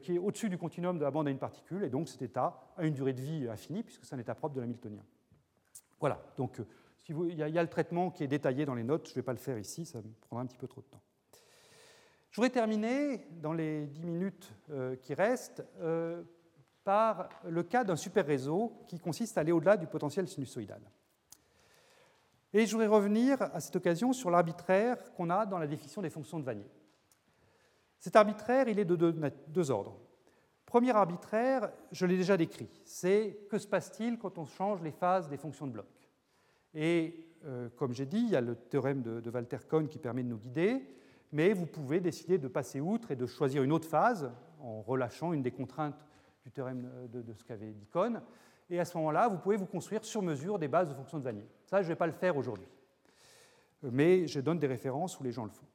qui 0.03 0.15
est 0.15 0.19
au-dessus 0.19 0.49
du 0.49 0.59
continuum 0.59 0.99
de 0.99 1.05
la 1.05 1.11
bande 1.11 1.29
à 1.29 1.31
une 1.31 1.39
particule, 1.39 1.85
et 1.85 1.91
donc 1.91 2.09
cet 2.09 2.23
état 2.23 2.61
a 2.77 2.85
une 2.85 2.95
durée 2.95 3.13
de 3.13 3.21
vie 3.21 3.49
infinie, 3.49 3.83
puisque 3.83 4.05
c'est 4.05 4.15
un 4.15 4.19
état 4.19 4.35
propre 4.35 4.55
de 4.55 4.61
l'hamiltonien. 4.61 5.05
Voilà, 6.01 6.21
donc 6.37 6.61
euh, 6.61 6.65
il 7.09 7.35
y, 7.37 7.59
a 7.59 7.63
le 7.63 7.69
traitement 7.69 8.11
qui 8.11 8.23
est 8.23 8.29
détaillé 8.29 8.67
dans 8.67 8.75
les 8.75 8.85
notes, 8.85 9.07
je 9.07 9.13
ne 9.13 9.15
vais 9.17 9.23
pas 9.23 9.33
le 9.33 9.39
faire 9.39 9.59
ici, 9.59 9.87
ça 9.87 9.99
me 9.99 10.13
prendra 10.27 10.43
un 10.43 10.47
petit 10.47 10.59
peu 10.59 10.69
trop 10.69 10.83
de 10.83 10.87
temps. 10.87 11.01
Je 12.31 12.37
voudrais 12.37 12.51
terminer, 12.51 13.27
dans 13.41 13.55
les 13.55 13.87
10 13.87 14.05
minutes 14.05 14.53
euh, 14.71 14.97
qui 14.97 15.15
restent, 15.15 15.65
par 16.85 17.29
le 17.45 17.63
cas 17.63 17.85
d'un 17.85 17.97
super 17.97 18.25
réseau 18.25 18.73
qui 18.89 18.99
consiste 18.99 19.37
à 19.37 19.43
aller 19.43 19.53
au-delà 19.53 19.77
du 19.77 19.87
potentiel 19.87 20.27
sinusoïdal. 20.27 20.81
Et 22.55 22.65
je 22.65 22.73
voudrais 22.73 22.87
revenir 22.87 23.43
à 23.43 23.61
cette 23.61 23.77
occasion 23.77 24.15
sur 24.15 24.31
l'arbitraire 24.31 25.13
qu'on 25.13 25.29
a 25.29 25.45
dans 25.45 25.59
la 25.59 25.67
définition 25.67 26.01
des 26.01 26.09
fonctions 26.09 26.39
de 26.39 26.45
Vanier. 26.45 26.71
Cet 27.99 28.16
arbitraire, 28.16 28.69
il 28.69 28.79
est 28.79 28.85
de 28.85 28.97
deux, 29.49 29.70
ordres. 29.70 29.99
Premier 30.65 30.91
arbitraire, 30.91 31.70
je 31.93 32.07
l'ai 32.07 32.16
déjà 32.16 32.37
décrit, 32.37 32.69
c'est 32.85 33.47
que 33.51 33.59
se 33.59 33.66
passe-t-il 33.66 34.19
quand 34.19 34.39
on 34.39 34.45
change 34.45 34.83
les 34.83 34.93
phases 34.93 35.29
des 35.29 35.37
fonctions 35.37 35.66
de 35.66 35.73
bloc? 35.73 35.87
Et 36.75 37.27
euh, 37.47 37.69
comme 37.77 37.93
j'ai 37.93 38.07
dit, 38.07 38.19
il 38.19 38.31
y 38.31 38.37
a 38.37 38.41
le 38.41 38.55
théorème 38.55 39.03
de, 39.03 39.31
Walter 39.31 39.59
Kohn 39.69 39.89
qui 39.89 39.99
permet 39.99 40.23
de 40.23 40.29
nous 40.29 40.39
guider, 40.39 40.83
mais 41.33 41.53
vous 41.53 41.66
pouvez 41.66 42.01
décider 42.01 42.39
de 42.39 42.49
passer 42.49 42.81
outre 42.81 43.11
et 43.11 43.16
de 43.16 43.27
choisir 43.27 43.62
une 43.62 43.73
autre 43.73 43.89
phase 43.89 44.31
en 44.61 44.83
relâchant 44.83 45.33
une 45.33 45.43
des 45.43 45.51
contraintes 45.51 46.07
du 46.45 46.51
théorème 46.51 46.89
de, 47.11 47.33
ce 47.35 47.45
qu'avait 47.45 47.73
dit 47.73 47.87
Kohn. 47.87 48.20
Et 48.70 48.79
à 48.79 48.85
ce 48.85 48.97
moment-là, 48.99 49.29
vous 49.29 49.39
pouvez 49.39 49.57
vous 49.57 49.66
construire 49.66 50.05
sur 50.05 50.23
mesure 50.23 50.59
des 50.59 50.69
bases 50.69 50.89
de 50.89 50.95
fonctions 50.95 51.19
de 51.19 51.25
Vanier. 51.25 51.47
Ça, 51.65 51.81
je 51.81 51.87
ne 51.87 51.93
vais 51.93 51.97
pas 51.97 52.07
le 52.07 52.12
faire 52.12 52.37
aujourd'hui. 52.37 52.69
Mais 53.83 54.27
je 54.27 54.41
donne 54.41 54.59
des 54.59 54.66
références 54.66 55.19
où 55.19 55.23
les 55.23 55.33
gens 55.33 55.45
le 55.45 55.51
font. 55.51 55.66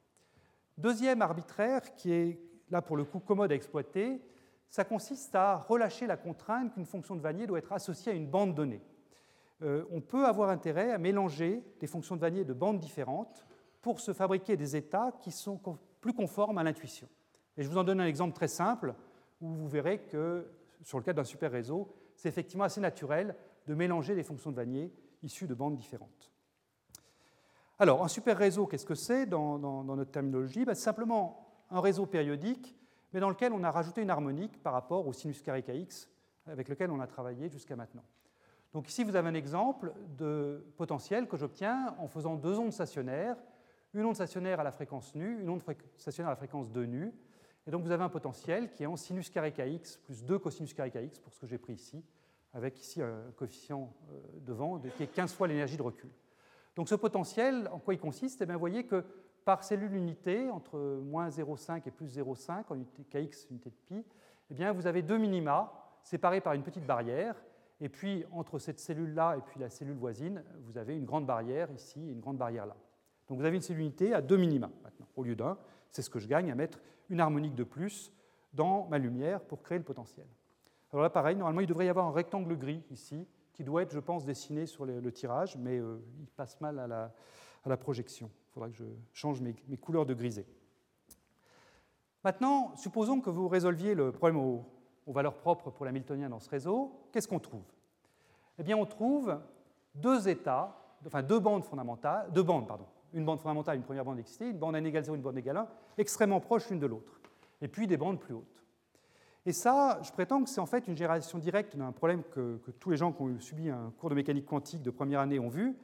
Deuxième 0.76 1.22
arbitraire, 1.22 1.94
qui 1.94 2.12
est 2.12 2.40
là 2.70 2.82
pour 2.82 2.96
le 2.96 3.04
coup 3.04 3.20
commode 3.20 3.52
à 3.52 3.54
exploiter, 3.54 4.20
ça 4.68 4.84
consiste 4.84 5.34
à 5.34 5.56
relâcher 5.56 6.06
la 6.06 6.16
contrainte 6.16 6.74
qu'une 6.74 6.84
fonction 6.86 7.14
de 7.14 7.20
Vanier 7.20 7.46
doit 7.46 7.58
être 7.58 7.72
associée 7.72 8.12
à 8.12 8.14
une 8.14 8.26
bande 8.26 8.54
donnée. 8.54 8.82
Euh, 9.62 9.84
on 9.90 10.00
peut 10.00 10.26
avoir 10.26 10.50
intérêt 10.50 10.90
à 10.90 10.98
mélanger 10.98 11.62
des 11.78 11.86
fonctions 11.86 12.16
de 12.16 12.20
Vanier 12.20 12.44
de 12.44 12.52
bandes 12.52 12.80
différentes 12.80 13.46
pour 13.82 14.00
se 14.00 14.12
fabriquer 14.12 14.56
des 14.56 14.74
états 14.74 15.12
qui 15.20 15.30
sont 15.30 15.60
plus 16.00 16.12
conformes 16.12 16.58
à 16.58 16.64
l'intuition. 16.64 17.08
Et 17.56 17.62
je 17.62 17.68
vous 17.68 17.78
en 17.78 17.84
donne 17.84 18.00
un 18.00 18.06
exemple 18.06 18.34
très 18.34 18.48
simple 18.48 18.94
où 19.40 19.46
vous 19.46 19.68
verrez 19.68 20.00
que 20.00 20.50
sur 20.82 20.98
le 20.98 21.04
cas 21.04 21.12
d'un 21.12 21.24
super 21.24 21.52
réseau, 21.52 21.94
c'est 22.16 22.28
effectivement 22.28 22.64
assez 22.64 22.80
naturel 22.80 23.36
de 23.66 23.74
mélanger 23.74 24.14
des 24.14 24.24
fonctions 24.24 24.50
de 24.50 24.56
Vanier 24.56 24.92
issues 25.22 25.46
de 25.46 25.54
bandes 25.54 25.76
différentes. 25.76 26.33
Alors, 27.78 28.04
un 28.04 28.08
super 28.08 28.38
réseau, 28.38 28.66
qu'est-ce 28.66 28.86
que 28.86 28.94
c'est 28.94 29.26
dans, 29.26 29.58
notre 29.58 30.10
terminologie? 30.10 30.64
Ben, 30.64 30.74
C'est 30.74 30.82
simplement 30.82 31.64
un 31.70 31.80
réseau 31.80 32.06
périodique, 32.06 32.76
mais 33.12 33.20
dans 33.20 33.28
lequel 33.28 33.52
on 33.52 33.64
a 33.64 33.70
rajouté 33.70 34.02
une 34.02 34.10
harmonique 34.10 34.62
par 34.62 34.72
rapport 34.72 35.06
au 35.06 35.12
sinus 35.12 35.42
carré 35.42 35.62
kx 35.62 36.08
avec 36.46 36.68
lequel 36.68 36.90
on 36.90 37.00
a 37.00 37.06
travaillé 37.06 37.48
jusqu'à 37.48 37.74
maintenant. 37.74 38.04
Donc 38.72 38.88
ici, 38.88 39.02
vous 39.02 39.16
avez 39.16 39.28
un 39.28 39.34
exemple 39.34 39.92
de 40.18 40.64
potentiel 40.76 41.26
que 41.26 41.36
j'obtiens 41.36 41.94
en 41.98 42.06
faisant 42.06 42.36
deux 42.36 42.58
ondes 42.58 42.72
stationnaires, 42.72 43.36
une 43.92 44.04
onde 44.04 44.14
stationnaire 44.14 44.60
à 44.60 44.64
la 44.64 44.72
fréquence 44.72 45.14
nue, 45.14 45.40
une 45.40 45.48
onde 45.48 45.62
stationnaire 45.96 46.28
à 46.28 46.32
la 46.32 46.36
fréquence 46.36 46.70
2 46.70 46.84
nu. 46.84 47.12
Et 47.66 47.70
donc 47.70 47.82
vous 47.82 47.92
avez 47.92 48.02
un 48.02 48.08
potentiel 48.08 48.70
qui 48.70 48.82
est 48.82 48.86
en 48.86 48.96
sinus 48.96 49.30
carré 49.30 49.52
kx 49.52 49.96
plus 49.98 50.24
2 50.24 50.38
cosinus 50.38 50.74
carré 50.74 50.90
kx, 50.90 51.18
pour 51.18 51.32
ce 51.32 51.40
que 51.40 51.46
j'ai 51.46 51.58
pris 51.58 51.74
ici, 51.74 52.04
avec 52.52 52.78
ici 52.80 53.00
un 53.00 53.32
coefficient 53.36 53.94
euh, 54.10 54.20
devant 54.40 54.78
qui 54.96 55.02
est 55.04 55.12
15 55.12 55.32
fois 55.32 55.48
l'énergie 55.48 55.76
de 55.76 55.82
recul. 55.82 56.10
Donc 56.76 56.88
ce 56.88 56.94
potentiel, 56.94 57.68
en 57.72 57.78
quoi 57.78 57.94
il 57.94 58.00
consiste? 58.00 58.42
Eh 58.42 58.46
bien, 58.46 58.54
Vous 58.54 58.60
voyez 58.60 58.84
que 58.84 59.04
par 59.44 59.62
cellule 59.62 59.94
unité, 59.94 60.50
entre 60.50 60.78
moins 60.78 61.28
0,5 61.28 61.82
et 61.86 61.90
plus 61.90 62.18
0,5 62.18 62.64
en 62.68 62.74
unité 62.74 63.04
kx, 63.04 63.46
unité 63.50 63.70
de 63.70 63.74
pi, 63.86 64.04
eh 64.50 64.54
bien, 64.54 64.72
vous 64.72 64.86
avez 64.86 65.02
deux 65.02 65.18
minima 65.18 65.72
séparés 66.02 66.40
par 66.40 66.54
une 66.54 66.62
petite 66.62 66.86
barrière. 66.86 67.36
Et 67.80 67.88
puis, 67.88 68.24
entre 68.32 68.58
cette 68.58 68.78
cellule-là 68.78 69.36
et 69.36 69.40
puis 69.40 69.60
la 69.60 69.68
cellule 69.68 69.96
voisine, 69.96 70.42
vous 70.62 70.78
avez 70.78 70.96
une 70.96 71.04
grande 71.04 71.26
barrière 71.26 71.70
ici 71.72 72.00
et 72.08 72.12
une 72.12 72.20
grande 72.20 72.38
barrière 72.38 72.66
là. 72.66 72.76
Donc 73.28 73.38
vous 73.38 73.44
avez 73.44 73.56
une 73.56 73.62
cellule 73.62 73.82
unité 73.82 74.14
à 74.14 74.20
deux 74.20 74.36
minima 74.36 74.70
maintenant, 74.82 75.06
au 75.16 75.24
lieu 75.24 75.34
d'un. 75.34 75.58
C'est 75.90 76.02
ce 76.02 76.10
que 76.10 76.18
je 76.18 76.28
gagne 76.28 76.50
à 76.50 76.54
mettre 76.54 76.80
une 77.08 77.20
harmonique 77.20 77.54
de 77.54 77.64
plus 77.64 78.12
dans 78.52 78.86
ma 78.88 78.98
lumière 78.98 79.40
pour 79.40 79.62
créer 79.62 79.78
le 79.78 79.84
potentiel. 79.84 80.26
Alors 80.92 81.02
là, 81.02 81.10
pareil, 81.10 81.36
normalement, 81.36 81.60
il 81.60 81.66
devrait 81.66 81.86
y 81.86 81.88
avoir 81.88 82.06
un 82.06 82.12
rectangle 82.12 82.56
gris 82.56 82.82
ici, 82.90 83.26
qui 83.54 83.64
doit 83.64 83.82
être, 83.82 83.92
je 83.92 84.00
pense, 84.00 84.24
dessiné 84.24 84.66
sur 84.66 84.84
le, 84.84 85.12
tirage, 85.12 85.56
mais 85.56 85.78
euh, 85.78 86.02
il 86.20 86.26
passe 86.26 86.60
mal 86.60 86.78
à 86.78 87.12
la, 87.64 87.76
projection. 87.76 88.30
Il 88.50 88.52
faudra 88.52 88.68
que 88.68 88.76
je 88.76 88.84
change 89.12 89.40
mes, 89.40 89.54
couleurs 89.80 90.04
de 90.04 90.12
grisé. 90.12 90.44
Maintenant, 92.24 92.74
supposons 92.76 93.20
que 93.20 93.30
vous 93.30 93.48
résolviez 93.48 93.94
le 93.94 94.12
problème 94.12 94.38
aux, 94.38 94.66
valeurs 95.06 95.36
propres 95.36 95.70
pour 95.70 95.84
l'hamiltonien 95.84 96.28
dans 96.28 96.40
ce 96.40 96.50
réseau. 96.50 96.92
Qu'est-ce 97.12 97.28
qu'on 97.28 97.38
trouve? 97.38 97.64
Eh 98.58 98.62
bien, 98.62 98.76
on 98.76 98.86
trouve 98.86 99.38
deux 99.94 100.28
états, 100.28 100.76
enfin 101.06 101.22
deux 101.22 101.38
bandes 101.38 101.64
fondamentales, 101.64 102.32
deux 102.32 102.42
bandes, 102.42 102.66
pardon, 102.66 102.86
une 103.12 103.24
bande 103.24 103.38
fondamentale, 103.38 103.76
une 103.76 103.82
première 103.82 104.04
bande 104.04 104.16
d'excité, 104.16 104.48
une 104.48 104.58
bande 104.58 104.74
n 104.76 104.86
égale 104.86 105.04
0, 105.04 105.16
une 105.16 105.22
bande 105.22 105.38
égale 105.38 105.58
1, 105.58 105.68
extrêmement 105.98 106.40
proches 106.40 106.70
l'une 106.70 106.80
de 106.80 106.86
l'autre, 106.86 107.20
et 107.60 107.68
puis 107.68 107.86
des 107.86 107.96
bandes 107.96 108.18
plus 108.18 108.34
hautes. 108.34 108.53
Et 109.46 109.52
ça, 109.52 110.00
je 110.02 110.10
prétends 110.10 110.42
que 110.42 110.48
c'est 110.48 110.60
en 110.60 110.66
fait 110.66 110.88
une 110.88 110.96
génération 110.96 111.38
directe 111.38 111.76
d'un 111.76 111.92
problème 111.92 112.22
que, 112.22 112.58
tous 112.80 112.90
les 112.90 112.96
gens 112.96 113.12
qui 113.12 113.22
ont 113.22 113.38
subi 113.40 113.68
un 113.68 113.92
cours 113.98 114.08
de 114.08 114.14
mécanique 114.14 114.46
quantique 114.46 114.82
de 114.82 114.90
première 114.90 115.20
année 115.20 115.38
ont 115.38 115.48
vu, 115.48 115.76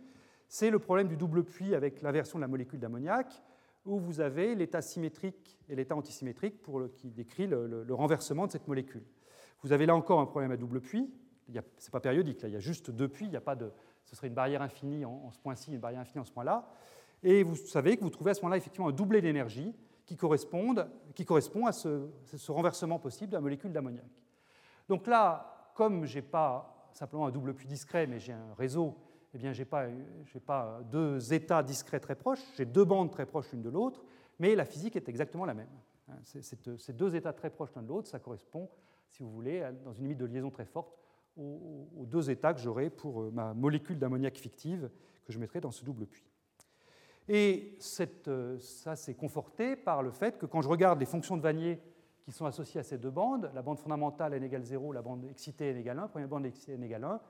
c'est 0.48 0.70
le 0.70 0.78
problème 0.78 1.08
du 1.08 1.16
double 1.16 1.44
puits 1.44 1.74
avec 1.74 2.00
l'inversion 2.00 2.38
de 2.38 2.42
la 2.42 2.48
molécule 2.48 2.80
d'ammoniac, 2.80 3.42
où 3.84 3.98
vous 3.98 4.20
avez 4.20 4.54
l'état 4.54 4.80
symétrique 4.80 5.58
et 5.68 5.76
l'état 5.76 5.94
antisymétrique 5.94 6.62
pour 6.62 6.82
qui 6.94 7.10
décrit 7.10 7.46
le, 7.46 7.86
renversement 7.90 8.46
de 8.46 8.52
cette 8.52 8.66
molécule. 8.66 9.04
Vous 9.62 9.72
avez 9.72 9.84
là 9.86 9.94
encore 9.94 10.20
un 10.20 10.26
problème 10.26 10.52
à 10.52 10.56
double 10.56 10.80
puits, 10.80 11.10
ce 11.48 11.52
n'est 11.52 11.90
pas 11.92 12.00
périodique, 12.00 12.42
là, 12.42 12.48
il 12.48 12.52
y 12.52 12.56
a 12.56 12.60
juste 12.60 12.90
deux 12.90 13.08
puits, 13.08 13.26
il 13.26 13.32
y 13.32 13.36
a 13.36 13.40
pas 13.40 13.56
de, 13.56 13.70
ce 14.04 14.16
serait 14.16 14.28
une 14.28 14.34
barrière 14.34 14.62
infinie 14.62 15.04
en, 15.04 15.30
ce 15.32 15.38
point-ci, 15.38 15.72
une 15.72 15.80
barrière 15.80 16.00
infinie 16.00 16.20
en 16.20 16.24
ce 16.24 16.32
point-là. 16.32 16.68
Et 17.22 17.42
vous 17.42 17.56
savez 17.56 17.96
que 17.96 18.02
vous 18.02 18.10
trouvez 18.10 18.30
à 18.30 18.34
ce 18.34 18.40
moment-là 18.40 18.56
effectivement 18.56 18.88
un 18.88 18.92
doublé 18.92 19.20
d'énergie 19.20 19.74
qui, 20.10 20.16
qui, 21.14 21.24
correspond 21.24 21.66
à 21.66 21.72
ce, 21.72 22.08
renversement 22.48 22.98
possible 22.98 23.30
de 23.30 23.36
la 23.36 23.40
molécule 23.40 23.72
d'ammoniac. 23.72 24.10
Donc 24.88 25.06
là, 25.06 25.70
comme 25.74 26.04
je 26.04 26.16
n'ai 26.16 26.22
pas 26.22 26.88
simplement 26.92 27.26
un 27.26 27.30
double 27.30 27.54
puits 27.54 27.68
discret, 27.68 28.08
mais 28.08 28.18
j'ai 28.18 28.32
un 28.32 28.54
réseau, 28.54 28.96
eh 29.34 29.38
bien, 29.38 29.52
je 29.52 29.62
n'ai 29.62 30.40
pas, 30.40 30.80
deux 30.90 31.32
états 31.32 31.62
discrets 31.62 32.00
très 32.00 32.16
proches, 32.16 32.42
j'ai 32.56 32.64
deux 32.64 32.84
bandes 32.84 33.12
très 33.12 33.24
proches 33.24 33.52
l'une 33.52 33.62
de 33.62 33.70
l'autre, 33.70 34.02
mais 34.40 34.56
la 34.56 34.64
physique 34.64 34.96
est 34.96 35.08
exactement 35.08 35.44
la 35.44 35.54
même. 35.54 35.68
Hein, 36.08 36.16
ces 36.24 36.92
deux 36.92 37.14
états 37.14 37.32
très 37.32 37.50
proches 37.50 37.70
l'un 37.76 37.82
de 37.82 37.88
l'autre, 37.88 38.08
ça 38.08 38.18
correspond, 38.18 38.68
si 39.10 39.22
vous 39.22 39.30
voulez, 39.30 39.64
dans 39.84 39.92
une 39.92 40.02
limite 40.02 40.18
de 40.18 40.24
liaison 40.24 40.50
très 40.50 40.64
forte, 40.64 40.98
aux, 41.36 41.88
aux 41.96 42.06
deux 42.06 42.30
états 42.30 42.52
que 42.52 42.60
j'aurai 42.60 42.90
pour 42.90 43.22
euh, 43.22 43.30
ma 43.32 43.54
molécule 43.54 43.98
d'ammoniac 43.98 44.36
fictive 44.36 44.90
que 45.24 45.32
je 45.32 45.38
mettrai 45.38 45.60
dans 45.60 45.70
ce 45.70 45.84
double 45.84 46.06
puits. 46.06 46.29
Et 47.32 47.78
euh, 48.26 48.58
ça, 48.58 48.96
c'est 48.96 49.14
conforté 49.14 49.76
par 49.76 50.02
le 50.02 50.10
fait 50.10 50.36
que 50.36 50.46
quand 50.46 50.62
je 50.62 50.68
regarde 50.68 50.98
les 50.98 51.06
fonctions 51.06 51.36
de 51.36 51.42
Vanier 51.42 51.80
qui 52.24 52.32
sont 52.32 52.44
associées 52.44 52.80
à 52.80 52.82
ces 52.82 52.98
deux 52.98 53.10
bandes, 53.10 53.52
la 53.54 53.62
bande 53.62 53.78
fondamentale 53.78 54.34
n 54.34 54.42
égale 54.42 54.64
0, 54.64 54.92
la 54.92 55.00
bande 55.00 55.24
excitée 55.30 55.70
n 55.70 55.76
égale 55.76 56.00
1, 56.00 56.08
première 56.08 56.26
bande 56.26 56.44
excitée 56.44 56.72
n 56.72 56.82
égale 56.82 57.04
1, 57.04 57.20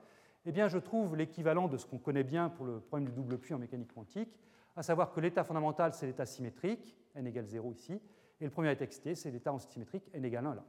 eh 0.47 0.51
bien, 0.51 0.67
je 0.67 0.79
trouve 0.79 1.15
l'équivalent 1.15 1.67
de 1.67 1.77
ce 1.77 1.85
qu'on 1.85 1.99
connaît 1.99 2.23
bien 2.23 2.49
pour 2.49 2.65
le 2.65 2.79
problème 2.79 3.09
du 3.09 3.13
double 3.13 3.37
puits 3.37 3.53
en 3.53 3.59
mécanique 3.59 3.93
quantique, 3.93 4.39
à 4.75 4.81
savoir 4.81 5.11
que 5.11 5.19
l'état 5.19 5.43
fondamental, 5.43 5.93
c'est 5.93 6.07
l'état 6.07 6.25
symétrique, 6.25 6.97
n 7.13 7.27
égale 7.27 7.45
0 7.45 7.71
ici, 7.71 8.01
et 8.39 8.43
le 8.43 8.49
premier 8.49 8.71
état 8.71 8.85
excité, 8.85 9.13
c'est 9.13 9.29
l'état 9.29 9.53
antisymétrique, 9.53 10.09
n 10.15 10.25
égale 10.25 10.47
1 10.47 10.55
là. 10.55 10.63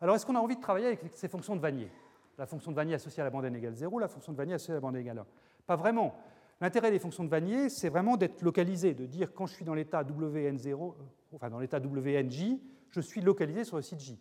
Alors, 0.00 0.16
est-ce 0.16 0.26
qu'on 0.26 0.34
a 0.34 0.40
envie 0.40 0.56
de 0.56 0.60
travailler 0.60 0.88
avec 0.88 1.02
ces 1.12 1.28
fonctions 1.28 1.54
de 1.54 1.60
Vanier? 1.60 1.88
La 2.36 2.46
fonction 2.46 2.72
de 2.72 2.76
Vanier 2.76 2.94
associée 2.94 3.20
à 3.20 3.24
la 3.24 3.30
bande 3.30 3.44
n 3.44 3.54
égale 3.54 3.74
0, 3.74 4.00
la 4.00 4.08
fonction 4.08 4.32
de 4.32 4.36
Vanier 4.36 4.54
associée 4.54 4.72
à 4.72 4.76
la 4.78 4.80
bande 4.80 4.96
n 4.96 5.02
égale 5.02 5.18
1 5.18 5.26
Pas 5.68 5.76
vraiment. 5.76 6.16
L'intérêt 6.60 6.90
des 6.90 6.98
fonctions 6.98 7.24
de 7.24 7.28
Vanier, 7.28 7.68
c'est 7.68 7.88
vraiment 7.88 8.16
d'être 8.16 8.42
localisé, 8.42 8.94
de 8.94 9.06
dire 9.06 9.32
quand 9.32 9.46
je 9.46 9.54
suis 9.54 9.64
dans 9.64 9.74
l'état 9.74 10.02
WN0, 10.02 10.68
euh, 10.70 10.92
enfin 11.32 11.50
dans 11.50 11.60
l'état 11.60 11.78
WNJ, 11.78 12.56
je 12.90 13.00
suis 13.00 13.20
localisé 13.20 13.64
sur 13.64 13.76
le 13.76 13.82
site 13.82 14.00
J. 14.00 14.18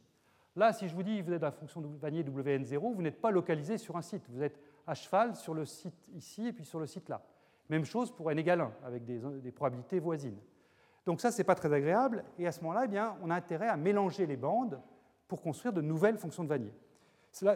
Là, 0.56 0.74
si 0.74 0.88
je 0.88 0.96
vous 0.96 1.04
dis 1.04 1.22
vous 1.22 1.34
êtes 1.34 1.42
dans 1.42 1.48
la 1.48 1.52
fonction 1.52 1.82
de 1.82 1.88
Vanier 2.00 2.24
WN0, 2.24 2.94
vous 2.94 3.02
n'êtes 3.02 3.22
pas 3.22 3.32
localisé 3.32 3.78
sur 3.78 3.96
un 3.96 4.02
site, 4.02 4.24
vous 4.30 4.44
êtes 4.44 4.60
à 4.86 4.94
cheval 4.94 5.36
sur 5.36 5.54
le 5.54 5.66
site 5.66 6.10
ici 6.16 6.48
et 6.48 6.54
puis 6.54 6.66
sur 6.66 6.80
le 6.80 6.86
site 6.86 7.10
là. 7.10 7.22
Même 7.70 7.86
chose 7.86 8.12
pour 8.12 8.32
n 8.32 8.40
égale 8.40 8.62
1, 8.62 8.72
avec 8.86 9.04
des, 9.04 9.52
probabilités 9.52 10.00
voisines. 10.00 10.38
Donc 11.06 11.20
ça, 11.20 11.32
ce 11.32 11.38
n'est 11.38 11.44
pas 11.44 11.56
très 11.56 11.72
agréable, 11.74 12.24
et 12.40 12.48
à 12.48 12.52
ce 12.52 12.62
moment-là, 12.62 12.84
eh 12.86 12.88
bien, 12.88 13.18
on 13.22 13.30
a 13.30 13.36
intérêt 13.36 13.68
à 13.68 13.76
mélanger 13.76 14.26
les 14.26 14.38
bandes 14.38 14.80
pour 15.28 15.42
construire 15.42 15.74
de 15.74 15.82
nouvelles 15.82 16.18
fonctions 16.18 16.44
de 16.44 16.50
Vanier. 16.50 16.74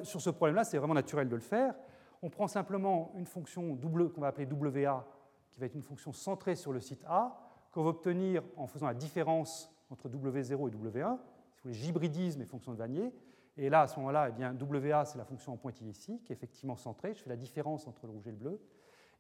sur 0.04 0.22
ce 0.22 0.30
problème-là, 0.30 0.64
c'est 0.64 0.78
vraiment 0.78 0.94
naturel 0.94 1.30
de 1.30 1.36
le 1.36 1.42
faire, 1.42 1.76
on 2.22 2.30
prend 2.30 2.48
simplement 2.48 3.12
une 3.16 3.26
fonction 3.26 3.78
qu'on 3.78 4.22
va 4.22 4.28
appeler 4.28 4.48
WA, 4.48 5.08
qui 5.52 5.60
va 5.60 5.66
être 5.66 5.76
une 5.76 5.82
fonction 5.82 6.14
centrée 6.14 6.56
sur 6.56 6.72
le 6.72 6.80
site 6.80 7.04
A, 7.08 7.38
qu'on 7.72 7.84
va 7.84 7.90
obtenir 7.90 8.44
en 8.58 8.68
faisant 8.68 8.88
la 8.88 8.94
différence 8.94 9.74
entre 9.90 10.10
W0 10.10 10.70
et 10.70 10.72
W1. 10.72 11.18
Si 11.54 11.62
vous 11.64 11.64
voulez, 11.64 11.74
j'hybridise 11.74 12.38
mes 12.38 12.46
fonctions 12.46 12.72
de 12.72 12.78
Vanier. 12.78 13.14
Et 13.58 13.70
là, 13.70 13.82
à 13.82 13.88
ce 13.88 13.98
moment-là, 14.00 14.30
eh 14.30 14.32
bien, 14.32 14.56
WA, 14.56 15.06
c'est 15.06 15.18
la 15.18 15.26
fonction 15.26 15.54
en 15.54 15.58
pointillé 15.58 15.92
ici, 15.92 16.22
qui 16.24 16.32
est 16.32 16.36
effectivement 16.36 16.76
centrée. 16.76 17.14
Je 17.14 17.22
fais 17.22 17.30
la 17.30 17.36
différence 17.36 17.88
entre 17.88 18.06
le 18.06 18.14
rouge 18.14 18.28
et 18.28 18.32
le 18.32 18.38
bleu. 18.38 18.62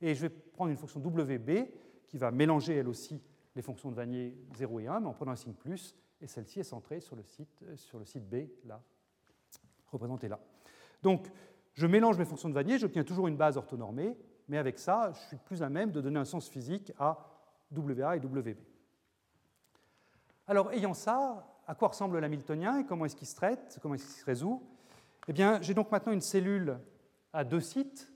Et 0.02 0.16
je 0.16 0.22
vais 0.22 0.30
prendre 0.30 0.72
une 0.72 0.78
fonction 0.78 1.00
WB, 1.00 1.50
qui 2.08 2.18
va 2.18 2.32
mélanger 2.32 2.76
elle 2.76 2.88
aussi 2.88 3.22
les 3.56 3.62
fonctions 3.62 3.90
de 3.90 3.96
Vanier 3.96 4.38
0 4.56 4.80
et 4.80 4.88
1, 4.88 5.00
mais 5.02 5.08
en 5.08 5.14
prenant 5.14 5.32
un 5.32 5.36
signe 5.36 5.54
plus. 5.54 5.96
Et 6.22 6.28
celle-ci 6.28 6.60
est 6.60 6.64
centrée 6.64 7.00
sur 7.00 7.16
le 7.16 7.24
site, 7.24 7.64
sur 7.76 8.00
le 8.00 8.06
site 8.06 8.28
B, 8.30 8.48
là, 8.66 8.82
représenté 9.88 10.28
là. 10.28 10.40
Donc, 11.02 11.32
je 11.74 11.88
mélange 11.88 12.18
mes 12.18 12.26
fonctions 12.26 12.50
de 12.50 12.54
Vanier, 12.54 12.78
j'obtiens 12.78 13.04
toujours 13.04 13.28
une 13.28 13.38
base 13.38 13.58
orthonormée, 13.58 14.18
mais 14.48 14.58
avec 14.58 14.80
ça, 14.80 15.12
je 15.14 15.20
suis 15.28 15.38
plus 15.38 15.64
à 15.64 15.70
même 15.70 15.92
de 15.92 16.02
donner 16.02 16.20
un 16.20 16.26
sens 16.26 16.50
physique 16.50 16.92
à 17.00 17.26
WA 17.76 18.18
et 18.18 18.20
WB. 18.20 18.58
Alors, 20.48 20.72
ayant 20.74 20.94
ça, 20.94 21.48
à 21.68 21.76
quoi 21.76 21.90
ressemble 21.90 22.20
l'hamiltonien 22.20 22.80
et 22.80 22.86
comment 22.86 23.06
est-ce 23.06 23.16
qu'il 23.16 23.28
se 23.28 23.36
traite, 23.36 23.80
comment 23.82 23.96
est-ce 23.96 24.06
qu'il 24.06 24.20
se 24.20 24.26
résout? 24.26 24.62
Eh 25.28 25.34
bien, 25.34 25.62
j'ai 25.62 25.74
donc 25.74 25.92
maintenant 25.92 26.12
une 26.12 26.22
cellule 26.22 26.80
à 27.32 27.44
deux 27.44 27.62
sites. 27.62 28.12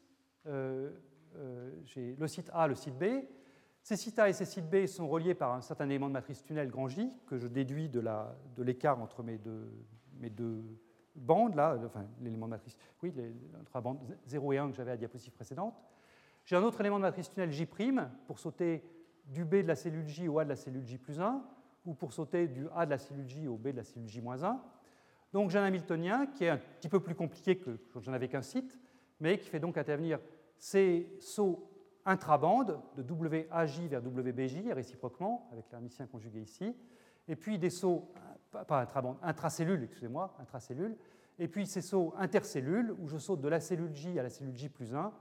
Euh, 0.48 0.92
euh, 1.38 1.72
j'ai 1.86 2.16
le 2.16 2.28
site 2.28 2.50
A, 2.54 2.68
le 2.68 2.76
site 2.76 2.98
B. 2.98 3.06
Ces 3.82 3.96
sites 3.96 4.20
A 4.20 4.28
et 4.28 4.34
ces 4.34 4.46
sites 4.46 4.70
B 4.70 4.88
sont 4.88 5.08
reliés 5.08 5.36
par 5.36 5.54
un 5.54 5.62
certain 5.62 5.86
élément 5.86 6.08
de 6.08 6.14
matrice 6.14 6.44
tunnel 6.44 6.70
grand 6.70 6.88
J 6.88 7.12
que 7.28 7.38
je 7.38 7.48
déduis 7.48 7.88
de 7.88 8.02
l'écart 8.58 9.00
entre 9.00 9.22
mes 9.22 9.38
deux, 9.38 9.72
mes 10.20 10.32
deux 10.32 10.64
bande, 11.16 11.56
là, 11.56 11.78
enfin 11.86 12.06
l'élément 12.22 12.46
de 12.46 12.52
matrice, 12.52 12.78
oui, 13.02 13.14
les, 13.16 13.34
trois 13.66 13.82
bandes 13.82 14.00
0 14.28 14.54
et 14.54 14.58
1 14.58 14.70
que 14.70 14.76
j'avais 14.76 14.92
à 14.92 14.94
la 14.94 14.98
diapositive 14.98 15.34
précédente. 15.34 15.76
J'ai 16.44 16.56
un 16.56 16.64
autre 16.64 16.80
élément 16.80 16.98
de 16.98 17.02
matrice 17.02 17.30
tunnel 17.30 17.52
J' 17.52 17.68
pour 18.28 18.40
sauter 18.40 18.84
du 19.26 19.46
B 19.46 19.56
de 19.56 19.68
la 19.68 19.76
cellule 19.76 20.08
J 20.08 20.28
au 20.28 20.40
A 20.40 20.44
de 20.44 20.50
la 20.50 20.56
cellule 20.56 20.86
J 20.86 20.98
plus 20.98 21.20
1, 21.20 21.44
ou 21.86 21.94
pour 21.94 22.14
sauter 22.14 22.48
du 22.48 22.68
A 22.76 22.86
de 22.86 22.92
la 22.92 22.98
cellule 22.98 23.28
J 23.28 23.48
au 23.48 23.58
B 23.58 23.70
de 23.70 23.78
la 23.78 23.84
cellule 23.84 24.08
J 24.08 24.22
moins 24.22 24.44
1. 24.44 24.62
Donc 25.34 25.50
j'ai 25.50 25.60
un 25.60 25.64
Hamiltonien 25.64 26.28
qui 26.28 26.46
est 26.46 26.50
un 26.50 26.58
petit 26.58 26.90
peu 26.90 27.00
plus 27.00 27.16
compliqué 27.16 27.58
que 27.58 27.72
quand 27.92 28.02
j'en 28.02 28.14
avais 28.14 28.28
qu'un 28.28 28.42
site, 28.42 28.80
mais 29.20 29.38
qui 29.38 29.50
fait 29.50 29.60
donc 29.60 29.78
intervenir 29.78 30.20
ces 30.58 31.10
sauts 31.20 31.70
intrabandes 32.06 32.80
de 32.96 33.04
WAJ 33.04 33.82
vers 33.82 34.02
WBJ 34.06 34.72
réciproquement, 34.72 35.50
avec 35.52 35.66
l'hermicien 35.72 36.06
conjugué 36.06 36.42
ici, 36.42 36.76
et 37.28 37.36
puis 37.36 37.58
des 37.58 37.70
sauts 37.72 38.08
pas 38.64 38.88
intracellule, 39.22 39.84
excusez-moi, 39.84 40.36
intracellule, 40.40 40.98
et 41.38 41.48
puis 41.48 41.68
ces 41.68 41.82
sauts 41.82 42.14
intercellules, 42.18 42.96
où 43.00 43.08
je 43.08 43.18
saute 43.18 43.42
de 43.42 43.50
la 43.50 43.60
cellule 43.60 43.94
J 43.94 44.18
à 44.20 44.24
la 44.24 44.30
cellule 44.30 44.56
J 44.56 44.70
plus 44.70 44.94
1, 44.94 45.12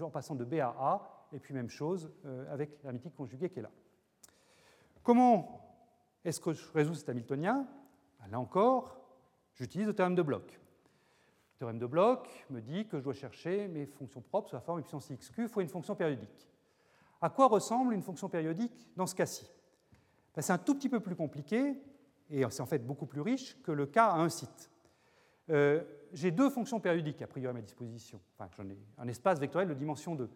en 0.00 0.10
passant 0.10 0.34
de 0.34 0.44
B 0.44 0.54
à 0.54 0.74
A, 0.78 1.28
et 1.32 1.38
puis 1.38 1.54
même 1.54 1.70
chose 1.70 2.10
euh, 2.24 2.52
avec 2.52 2.82
l'hermétique 2.82 3.14
conjuguée 3.14 3.48
qui 3.48 3.58
est 3.58 3.62
là. 3.62 3.70
Comment 5.02 5.60
est-ce 6.24 6.40
que 6.40 6.52
je 6.52 6.72
résous 6.72 6.94
cet 6.94 7.08
Hamiltonien? 7.08 7.66
Ben, 8.20 8.30
Là 8.30 8.40
encore, 8.40 9.00
j'utilise 9.54 9.86
le 9.86 9.94
théorème 9.94 10.14
de 10.14 10.22
bloc. 10.22 10.60
Le 11.56 11.58
théorème 11.58 11.78
de 11.78 11.86
Bloch 11.86 12.28
me 12.50 12.60
dit 12.60 12.86
que 12.86 12.98
je 12.98 13.04
dois 13.04 13.14
chercher 13.14 13.66
mes 13.68 13.86
fonctions 13.86 14.20
propres 14.20 14.50
sous 14.50 14.56
la 14.56 14.60
forme 14.60 14.82
puissance 14.82 15.10
xq, 15.10 15.46
faut 15.48 15.62
une 15.62 15.68
fonction 15.68 15.94
périodique. 15.94 16.50
À 17.22 17.30
quoi 17.30 17.46
ressemble 17.46 17.94
une 17.94 18.02
fonction 18.02 18.28
périodique 18.28 18.86
dans 18.94 19.06
ce 19.06 19.14
cas-ci? 19.14 19.48
Ben, 20.34 20.42
C'est 20.42 20.52
un 20.52 20.58
tout 20.58 20.74
petit 20.74 20.90
peu 20.90 21.00
plus 21.00 21.16
compliqué, 21.16 21.80
et 22.30 22.44
c'est 22.50 22.62
en 22.62 22.66
fait 22.66 22.84
beaucoup 22.84 23.06
plus 23.06 23.20
riche 23.20 23.60
que 23.62 23.72
le 23.72 23.86
cas 23.86 24.06
à 24.06 24.18
un 24.18 24.28
site. 24.28 24.70
Euh, 25.50 25.82
j'ai 26.12 26.30
deux 26.30 26.50
fonctions 26.50 26.80
périodiques 26.80 27.22
a 27.22 27.26
priori 27.26 27.50
à 27.50 27.52
ma 27.52 27.62
disposition. 27.62 28.20
Enfin, 28.38 28.50
j'en 28.56 28.68
ai 28.68 28.78
un 28.98 29.08
espace 29.08 29.38
vectoriel 29.38 29.68
de 29.68 29.74
dimension 29.74 30.14
2. 30.14 30.28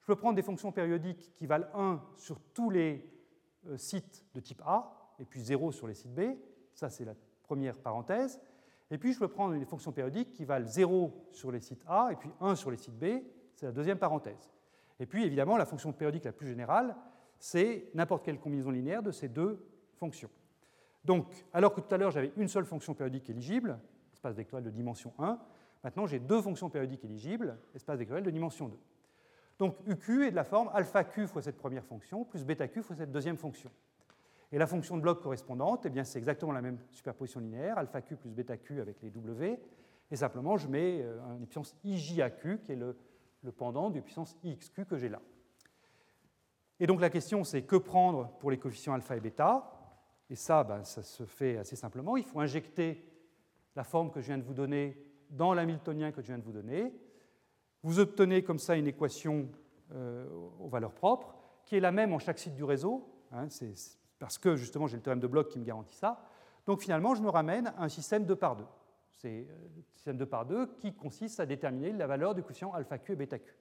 Je 0.00 0.06
peux 0.06 0.16
prendre 0.16 0.34
des 0.34 0.42
fonctions 0.42 0.72
périodiques 0.72 1.32
qui 1.34 1.46
valent 1.46 1.68
1 1.74 2.02
sur 2.16 2.40
tous 2.54 2.70
les 2.70 3.08
euh, 3.68 3.76
sites 3.76 4.24
de 4.34 4.40
type 4.40 4.62
A, 4.66 5.14
et 5.18 5.24
puis 5.24 5.40
0 5.40 5.72
sur 5.72 5.86
les 5.86 5.94
sites 5.94 6.14
B. 6.14 6.36
Ça, 6.74 6.90
c'est 6.90 7.04
la 7.04 7.14
première 7.42 7.78
parenthèse. 7.78 8.40
Et 8.90 8.98
puis, 8.98 9.12
je 9.12 9.18
peux 9.18 9.28
prendre 9.28 9.56
des 9.56 9.64
fonctions 9.64 9.92
périodiques 9.92 10.32
qui 10.32 10.44
valent 10.44 10.66
0 10.66 11.28
sur 11.30 11.52
les 11.52 11.60
sites 11.60 11.84
A, 11.86 12.10
et 12.12 12.16
puis 12.16 12.30
1 12.40 12.56
sur 12.56 12.70
les 12.70 12.76
sites 12.76 12.98
B. 12.98 13.22
C'est 13.54 13.66
la 13.66 13.72
deuxième 13.72 13.98
parenthèse. 13.98 14.50
Et 14.98 15.06
puis, 15.06 15.24
évidemment, 15.24 15.56
la 15.56 15.66
fonction 15.66 15.92
périodique 15.92 16.24
la 16.24 16.32
plus 16.32 16.48
générale, 16.48 16.96
c'est 17.38 17.90
n'importe 17.94 18.24
quelle 18.24 18.38
combinaison 18.38 18.70
linéaire 18.70 19.02
de 19.02 19.10
ces 19.10 19.28
deux 19.28 19.64
fonctions. 19.94 20.30
Donc, 21.04 21.26
alors 21.52 21.74
que 21.74 21.80
tout 21.80 21.94
à 21.94 21.98
l'heure, 21.98 22.10
j'avais 22.10 22.32
une 22.36 22.48
seule 22.48 22.64
fonction 22.64 22.94
périodique 22.94 23.28
éligible, 23.28 23.78
espace 24.12 24.36
vectoriel 24.36 24.64
de 24.64 24.70
dimension 24.70 25.12
1, 25.18 25.38
maintenant 25.82 26.06
j'ai 26.06 26.20
deux 26.20 26.40
fonctions 26.40 26.70
périodiques 26.70 27.04
éligibles, 27.04 27.58
espace 27.74 27.98
vectoriel 27.98 28.24
de 28.24 28.30
dimension 28.30 28.68
2. 28.68 28.78
Donc 29.58 29.76
UQ 29.86 30.26
est 30.26 30.30
de 30.30 30.36
la 30.36 30.44
forme 30.44 30.70
alpha 30.72 31.04
Q 31.04 31.26
fois 31.26 31.42
cette 31.42 31.56
première 31.56 31.84
fonction 31.84 32.24
plus 32.24 32.44
bêta 32.44 32.68
Q 32.68 32.82
fois 32.82 32.96
cette 32.96 33.12
deuxième 33.12 33.36
fonction. 33.36 33.70
Et 34.52 34.58
la 34.58 34.66
fonction 34.66 34.96
de 34.96 35.02
bloc 35.02 35.22
correspondante, 35.22 35.86
eh 35.86 36.04
c'est 36.04 36.18
exactement 36.18 36.52
la 36.52 36.60
même 36.60 36.78
superposition 36.90 37.40
linéaire, 37.40 37.78
alpha 37.78 38.02
Q 38.02 38.16
plus 38.16 38.30
bêta 38.30 38.56
Q 38.56 38.80
avec 38.80 39.02
les 39.02 39.10
W, 39.10 39.58
et 40.10 40.16
simplement 40.16 40.56
je 40.56 40.68
mets 40.68 41.02
euh, 41.02 41.18
une 41.38 41.46
puissance 41.46 41.74
IJAQ 41.84 42.60
qui 42.60 42.72
est 42.72 42.76
le, 42.76 42.96
le 43.42 43.50
pendant 43.52 43.90
du 43.90 44.02
puissance 44.02 44.36
IXQ 44.44 44.84
que 44.84 44.98
j'ai 44.98 45.08
là. 45.08 45.20
Et 46.78 46.86
donc 46.86 47.00
la 47.00 47.10
question 47.10 47.42
c'est 47.44 47.62
que 47.62 47.76
prendre 47.76 48.28
pour 48.38 48.50
les 48.50 48.58
coefficients 48.58 48.94
alpha 48.94 49.16
et 49.16 49.20
bêta? 49.20 49.81
Et 50.30 50.36
ça, 50.36 50.64
ben, 50.64 50.84
ça 50.84 51.02
se 51.02 51.24
fait 51.24 51.58
assez 51.58 51.76
simplement. 51.76 52.16
Il 52.16 52.24
faut 52.24 52.40
injecter 52.40 53.04
la 53.76 53.84
forme 53.84 54.10
que 54.10 54.20
je 54.20 54.26
viens 54.26 54.38
de 54.38 54.42
vous 54.42 54.54
donner 54.54 54.96
dans 55.30 55.54
l'hamiltonien 55.54 56.12
que 56.12 56.20
je 56.20 56.28
viens 56.28 56.38
de 56.38 56.44
vous 56.44 56.52
donner. 56.52 56.92
Vous 57.82 57.98
obtenez 57.98 58.44
comme 58.44 58.58
ça 58.58 58.76
une 58.76 58.86
équation 58.86 59.48
euh, 59.94 60.28
aux 60.60 60.68
valeurs 60.68 60.92
propres, 60.92 61.34
qui 61.64 61.76
est 61.76 61.80
la 61.80 61.92
même 61.92 62.12
en 62.12 62.18
chaque 62.18 62.38
site 62.38 62.54
du 62.54 62.64
réseau, 62.64 63.08
hein, 63.32 63.48
c'est 63.48 63.72
parce 64.18 64.38
que 64.38 64.56
justement 64.56 64.86
j'ai 64.86 64.96
le 64.96 65.02
théorème 65.02 65.20
de 65.20 65.26
Bloch 65.26 65.48
qui 65.48 65.58
me 65.58 65.64
garantit 65.64 65.96
ça. 65.96 66.24
Donc 66.66 66.80
finalement, 66.80 67.14
je 67.14 67.22
me 67.22 67.28
ramène 67.28 67.68
à 67.68 67.82
un 67.82 67.88
système 67.88 68.24
2 68.24 68.36
par 68.36 68.56
2. 68.56 68.64
C'est 69.10 69.28
un 69.28 69.52
euh, 69.52 69.82
système 69.94 70.16
2 70.16 70.26
par 70.26 70.46
2 70.46 70.66
qui 70.78 70.94
consiste 70.94 71.40
à 71.40 71.46
déterminer 71.46 71.92
la 71.92 72.06
valeur 72.06 72.34
du 72.34 72.42
quotient 72.42 72.72
alpha 72.72 72.98
q 72.98 73.12
et 73.12 73.16
bêta 73.16 73.38
q. 73.38 73.56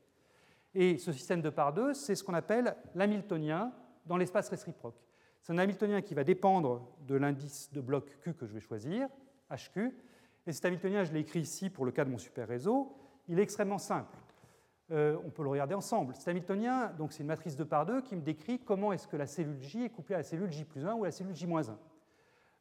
Et 0.74 0.98
ce 0.98 1.12
système 1.12 1.42
2 1.42 1.52
par 1.52 1.74
2, 1.74 1.94
c'est 1.94 2.16
ce 2.16 2.24
qu'on 2.24 2.34
appelle 2.34 2.76
l'hamiltonien 2.96 3.74
dans 4.06 4.18
l'espace 4.18 4.50
réciproque. 4.50 4.96
C'est 5.42 5.54
un 5.54 5.58
hamiltonien 5.58 6.02
qui 6.02 6.14
va 6.14 6.24
dépendre 6.24 6.88
de 7.08 7.16
l'indice 7.16 7.72
de 7.74 7.82
bloc 7.82 8.18
q 8.22 8.34
que 8.34 8.46
je 8.46 8.54
vais 8.54 8.60
choisir, 8.60 9.08
HQ. 9.50 9.92
Et 10.48 10.54
cet 10.54 10.66
Hamiltonien, 10.66 11.04
je 11.04 11.12
l'ai 11.14 11.20
écrit 11.20 11.40
ici 11.40 11.70
pour 11.70 11.86
le 11.86 11.92
cas 11.92 12.06
de 12.06 12.10
mon 12.10 12.18
super 12.18 12.48
réseau, 12.48 12.96
il 13.28 13.40
est 13.40 13.44
extrêmement 13.44 13.78
simple. 13.78 14.16
Euh, 14.92 15.18
on 15.26 15.30
peut 15.30 15.44
le 15.44 15.50
regarder 15.50 15.74
ensemble. 15.74 16.16
Cet 16.16 16.28
Hamiltonien, 16.28 16.88
donc 16.98 17.12
c'est 17.12 17.22
une 17.22 17.28
matrice 17.28 17.56
2 17.56 17.66
par 17.66 17.86
2 17.86 18.02
qui 18.02 18.16
me 18.16 18.22
décrit 18.22 18.60
comment 18.60 18.92
est-ce 18.92 19.08
que 19.08 19.18
la 19.18 19.26
cellule 19.26 19.62
J 19.62 19.86
est 19.86 19.90
couplée 19.90 20.16
à 20.16 20.20
la 20.20 20.24
cellule 20.24 20.52
J 20.52 20.66
plus 20.66 20.86
1 20.86 20.94
ou 20.94 21.04
à 21.04 21.08
la 21.08 21.12
cellule 21.12 21.36
J 21.36 21.48
moins 21.48 21.70
1. 21.70 21.78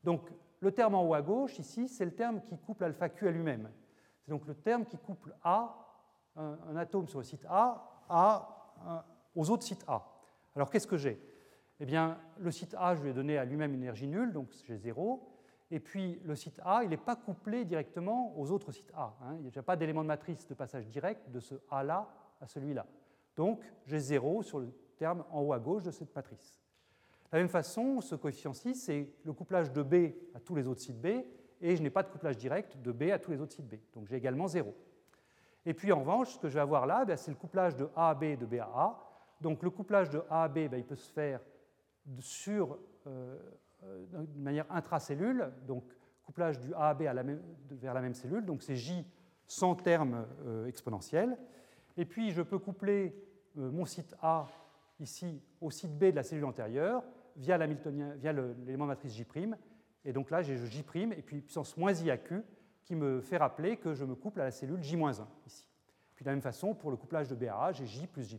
Donc 0.04 0.30
le 0.60 0.72
terme 0.72 0.94
en 0.94 1.06
haut 1.06 1.14
à 1.14 1.22
gauche, 1.22 1.58
ici, 1.58 1.88
c'est 1.88 2.04
le 2.04 2.14
terme 2.14 2.40
qui 2.42 2.56
couple 2.56 2.84
alpha 2.84 3.08
Q 3.08 3.28
à 3.28 3.30
lui-même. 3.30 3.70
C'est 4.20 4.30
donc 4.30 4.46
le 4.46 4.54
terme 4.54 4.84
qui 4.84 4.96
couple 4.96 5.34
A, 5.42 5.76
un, 6.36 6.76
atome 6.76 7.08
sur 7.08 7.18
le 7.18 7.24
site 7.24 7.44
A, 7.48 8.72
aux 9.34 9.50
autres 9.50 9.64
sites 9.64 9.84
A. 9.88 10.06
Alors 10.54 10.70
qu'est-ce 10.70 10.86
que 10.86 10.96
j'ai? 10.96 11.20
Eh 11.80 11.86
bien, 11.86 12.18
le 12.38 12.50
site 12.50 12.74
A, 12.78 12.94
je 12.94 13.02
lui 13.02 13.10
ai 13.10 13.12
donné 13.14 13.38
à 13.38 13.44
lui-même 13.44 13.72
une 13.72 13.82
énergie 13.82 14.06
nulle, 14.06 14.32
donc 14.32 14.48
j'ai 14.66 14.76
0. 14.76 15.26
Et 15.70 15.80
puis 15.80 16.20
le 16.24 16.34
site 16.34 16.60
A, 16.64 16.82
il 16.84 16.90
n'est 16.90 16.96
pas 16.96 17.16
couplé 17.16 17.64
directement 17.64 18.38
aux 18.38 18.50
autres 18.50 18.70
sites 18.72 18.92
A. 18.94 19.16
Hein. 19.22 19.36
Il 19.40 19.46
n'y 19.46 19.58
a 19.58 19.62
pas 19.62 19.76
d'élément 19.76 20.02
de 20.02 20.08
matrice 20.08 20.46
de 20.46 20.54
passage 20.54 20.86
direct 20.88 21.30
de 21.30 21.40
ce 21.40 21.54
A-là 21.70 22.08
à 22.40 22.46
celui-là. 22.46 22.86
Donc 23.36 23.62
j'ai 23.86 23.98
0 23.98 24.42
sur 24.42 24.58
le 24.58 24.70
terme 24.98 25.24
en 25.30 25.40
haut 25.40 25.52
à 25.52 25.58
gauche 25.58 25.84
de 25.84 25.90
cette 25.90 26.14
matrice. 26.14 26.60
De 27.30 27.36
la 27.36 27.38
même 27.38 27.48
façon, 27.48 28.00
ce 28.00 28.16
coefficient-ci, 28.16 28.74
c'est 28.74 29.08
le 29.24 29.32
couplage 29.32 29.72
de 29.72 29.82
B 29.82 30.12
à 30.34 30.40
tous 30.40 30.56
les 30.56 30.66
autres 30.66 30.80
sites 30.80 31.00
B, 31.00 31.06
et 31.62 31.76
je 31.76 31.82
n'ai 31.82 31.90
pas 31.90 32.02
de 32.02 32.08
couplage 32.08 32.36
direct 32.36 32.76
de 32.76 32.92
B 32.92 33.04
à 33.04 33.18
tous 33.18 33.30
les 33.30 33.40
autres 33.40 33.52
sites 33.52 33.68
B. 33.68 33.76
Donc 33.94 34.08
j'ai 34.08 34.16
également 34.16 34.48
0. 34.48 34.74
Et 35.64 35.72
puis 35.72 35.92
en 35.92 36.00
revanche, 36.00 36.34
ce 36.34 36.38
que 36.38 36.48
je 36.48 36.54
vais 36.54 36.60
avoir 36.60 36.86
là, 36.86 37.04
ben, 37.04 37.16
c'est 37.16 37.30
le 37.30 37.36
couplage 37.36 37.76
de 37.76 37.88
A 37.94 38.10
à 38.10 38.14
B 38.14 38.36
de 38.36 38.44
B 38.44 38.54
à 38.54 38.70
A. 38.74 38.98
Donc 39.40 39.62
le 39.62 39.70
couplage 39.70 40.10
de 40.10 40.22
A 40.28 40.44
à 40.44 40.48
B, 40.48 40.68
ben, 40.68 40.78
il 40.78 40.84
peut 40.84 40.96
se 40.96 41.12
faire 41.12 41.40
sur 42.20 42.78
euh, 43.06 43.38
euh, 43.84 44.06
de 44.10 44.38
manière 44.38 44.66
intracellule, 44.70 45.50
donc 45.66 45.84
couplage 46.22 46.58
du 46.60 46.74
A 46.74 46.90
à 46.90 46.94
B 46.94 47.02
vers 47.70 47.94
la 47.94 48.00
même 48.00 48.14
cellule, 48.14 48.44
donc 48.44 48.62
c'est 48.62 48.76
J 48.76 49.06
sans 49.46 49.74
terme 49.74 50.26
euh, 50.46 50.66
exponentiel. 50.66 51.36
Et 51.96 52.04
puis 52.04 52.30
je 52.30 52.42
peux 52.42 52.58
coupler 52.58 53.14
euh, 53.58 53.70
mon 53.70 53.84
site 53.84 54.14
A 54.22 54.46
ici 55.00 55.42
au 55.60 55.70
site 55.70 55.96
B 55.98 56.04
de 56.04 56.16
la 56.16 56.22
cellule 56.22 56.44
antérieure 56.44 57.02
via 57.36 57.58
l'élément 57.58 58.86
matrice 58.86 59.14
J'. 59.14 59.26
Et 60.04 60.12
donc 60.12 60.30
là 60.30 60.42
j'ai 60.42 60.56
J' 60.56 60.84
et 60.96 61.22
puis 61.22 61.40
puissance 61.40 61.76
moins 61.76 61.92
I 61.92 62.10
à 62.10 62.18
qui 62.84 62.94
me 62.94 63.20
fait 63.20 63.38
rappeler 63.38 63.76
que 63.76 63.94
je 63.94 64.04
me 64.04 64.14
couple 64.14 64.40
à 64.40 64.44
la 64.44 64.50
cellule 64.50 64.82
J-1 64.82 65.24
ici. 65.46 65.68
Puis 66.14 66.24
de 66.24 66.28
la 66.28 66.34
même 66.34 66.42
façon, 66.42 66.74
pour 66.74 66.90
le 66.90 66.96
couplage 66.96 67.28
de 67.28 67.34
B 67.34 67.44
à 67.44 67.64
A, 67.64 67.72
j'ai 67.72 67.86
J 67.86 68.06
plus 68.06 68.28
J' 68.28 68.38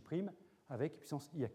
avec 0.70 0.98
puissance 0.98 1.30
I 1.34 1.44
à. 1.44 1.48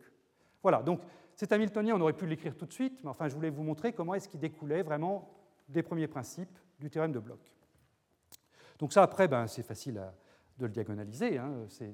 Voilà, 0.61 0.83
donc 0.83 1.01
cet 1.37 1.51
Hamiltonien, 1.51 1.95
on 1.95 2.01
aurait 2.01 2.13
pu 2.13 2.25
l'écrire 2.25 2.57
tout 2.57 2.65
de 2.65 2.73
suite, 2.73 2.99
mais 3.03 3.09
enfin, 3.09 3.29
je 3.29 3.35
voulais 3.35 3.51
vous 3.51 3.61
montrer 3.61 3.93
comment 3.93 4.15
est-ce 4.15 4.27
qu'il 4.27 4.39
découlait 4.39 4.81
vraiment 4.81 5.29
des 5.69 5.83
premiers 5.83 6.07
principes 6.07 6.57
du 6.79 6.89
théorème 6.89 7.11
de 7.11 7.19
Bloch. 7.19 7.55
Donc 8.79 8.91
ça, 8.91 9.03
après, 9.03 9.27
ben, 9.27 9.45
c'est 9.45 9.63
facile 9.63 10.01
de 10.57 10.65
le 10.65 10.71
diagonaliser. 10.71 11.37
Hein, 11.37 11.65
ça, 11.69 11.85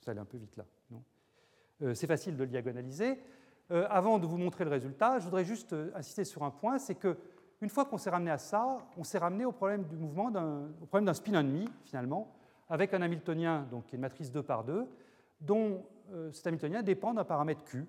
ça 0.00 0.10
allait 0.10 0.20
un 0.20 0.24
peu 0.24 0.38
vite 0.38 0.56
là. 0.56 0.64
Euh, 1.82 1.92
c'est 1.92 2.06
facile 2.06 2.36
de 2.36 2.44
le 2.44 2.48
diagonaliser. 2.48 3.20
Euh, 3.70 3.86
avant 3.90 4.18
de 4.18 4.26
vous 4.26 4.38
montrer 4.38 4.64
le 4.64 4.70
résultat, 4.70 5.18
je 5.18 5.24
voudrais 5.24 5.44
juste 5.44 5.74
euh, 5.74 5.90
insister 5.94 6.24
sur 6.24 6.42
un 6.42 6.50
point, 6.50 6.78
c'est 6.78 6.94
que 6.94 7.18
une 7.60 7.68
fois 7.68 7.84
qu'on 7.84 7.98
s'est 7.98 8.08
ramené 8.08 8.30
à 8.30 8.38
ça, 8.38 8.78
on 8.96 9.04
s'est 9.04 9.18
ramené 9.18 9.44
au 9.44 9.52
problème 9.52 9.84
du 9.84 9.96
mouvement, 9.96 10.28
au 10.80 10.86
problème 10.86 11.04
d'un 11.04 11.14
spin 11.14 11.38
ennemi, 11.38 11.68
finalement, 11.84 12.34
avec 12.68 12.94
un 12.94 13.02
Hamiltonien, 13.02 13.66
donc, 13.70 13.86
qui 13.86 13.94
est 13.94 13.96
une 13.96 14.02
matrice 14.02 14.30
2 14.30 14.42
par 14.42 14.64
2, 14.64 14.86
dont 15.40 15.84
cet 16.32 16.46
Hamiltonien 16.46 16.82
dépend 16.82 17.14
d'un 17.14 17.24
paramètre 17.24 17.64
Q, 17.64 17.86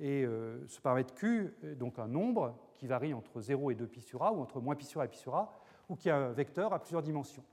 et 0.00 0.24
euh, 0.24 0.66
ce 0.66 0.80
paramètre 0.80 1.14
Q 1.14 1.54
est 1.62 1.76
donc 1.76 1.98
un 1.98 2.08
nombre 2.08 2.56
qui 2.74 2.86
varie 2.86 3.14
entre 3.14 3.40
0 3.40 3.70
et 3.70 3.74
2 3.74 3.86
pi 3.86 4.00
sur 4.00 4.22
A, 4.22 4.32
ou 4.32 4.40
entre 4.40 4.60
moins 4.60 4.74
pi 4.74 4.84
sur 4.84 5.00
A 5.00 5.04
et 5.04 5.08
pi 5.08 5.18
sur 5.18 5.34
A, 5.34 5.52
ou 5.88 5.96
qui 5.96 6.10
a 6.10 6.16
un 6.16 6.32
vecteur 6.32 6.72
à 6.72 6.80
plusieurs 6.80 7.02
dimensions. 7.02 7.44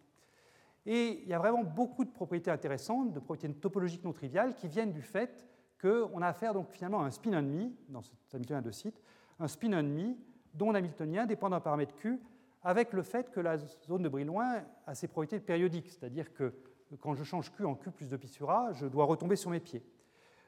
Et 0.86 1.22
il 1.22 1.28
y 1.28 1.34
a 1.34 1.38
vraiment 1.38 1.64
beaucoup 1.64 2.04
de 2.04 2.10
propriétés 2.10 2.50
intéressantes, 2.50 3.14
de 3.14 3.20
propriétés 3.20 3.54
topologiques 3.54 4.04
non 4.04 4.14
triviales, 4.14 4.56
qui 4.56 4.68
viennent 4.68 4.92
du 4.92 5.04
fait 5.04 5.46
qu'on 5.80 6.22
a 6.22 6.28
affaire 6.28 6.54
donc 6.54 6.70
finalement 6.70 7.02
à 7.02 7.06
un 7.06 7.12
spin 7.12 7.34
ennemi, 7.34 7.76
dans 7.90 8.02
cet 8.02 8.16
Hamiltonien 8.34 8.62
de 8.62 8.72
site, 8.72 9.02
un 9.40 9.48
spin 9.48 9.72
ennemi 9.74 10.18
dont 10.54 10.72
l'Hamiltonien 10.72 11.26
dépend 11.26 11.50
d'un 11.50 11.60
paramètre 11.60 11.96
Q, 11.96 12.20
avec 12.64 12.94
le 12.94 13.04
fait 13.04 13.32
que 13.32 13.40
la 13.40 13.58
zone 13.58 14.04
de 14.04 14.10
Brillouin 14.10 14.64
a 14.86 14.96
ses 14.96 15.08
propriétés 15.08 15.40
périodiques, 15.40 15.90
c'est-à-dire 15.90 16.34
que 16.34 16.54
quand 17.00 17.16
je 17.16 17.24
change 17.24 17.52
Q 17.52 17.66
en 17.66 17.76
Q 17.76 17.92
plus 17.92 18.10
2 18.10 18.18
pi 18.18 18.28
sur 18.28 18.50
A, 18.50 18.74
je 18.74 18.86
dois 18.86 19.06
retomber 19.06 19.36
sur 19.36 19.50
mes 19.50 19.60
pieds. 19.60 19.84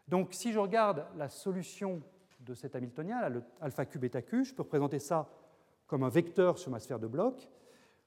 Donc 0.07 0.33
si 0.33 0.51
je 0.51 0.59
regarde 0.59 1.05
la 1.17 1.29
solution 1.29 2.01
de 2.39 2.53
cet 2.53 2.75
Hamiltonien, 2.75 3.29
le 3.29 3.43
alpha 3.61 3.85
q 3.85 3.99
bêta 3.99 4.21
q, 4.21 4.43
je 4.43 4.53
peux 4.53 4.63
représenter 4.63 4.99
ça 4.99 5.29
comme 5.87 6.03
un 6.03 6.09
vecteur 6.09 6.57
sur 6.57 6.71
ma 6.71 6.79
sphère 6.79 6.99
de 6.99 7.07
bloc. 7.07 7.47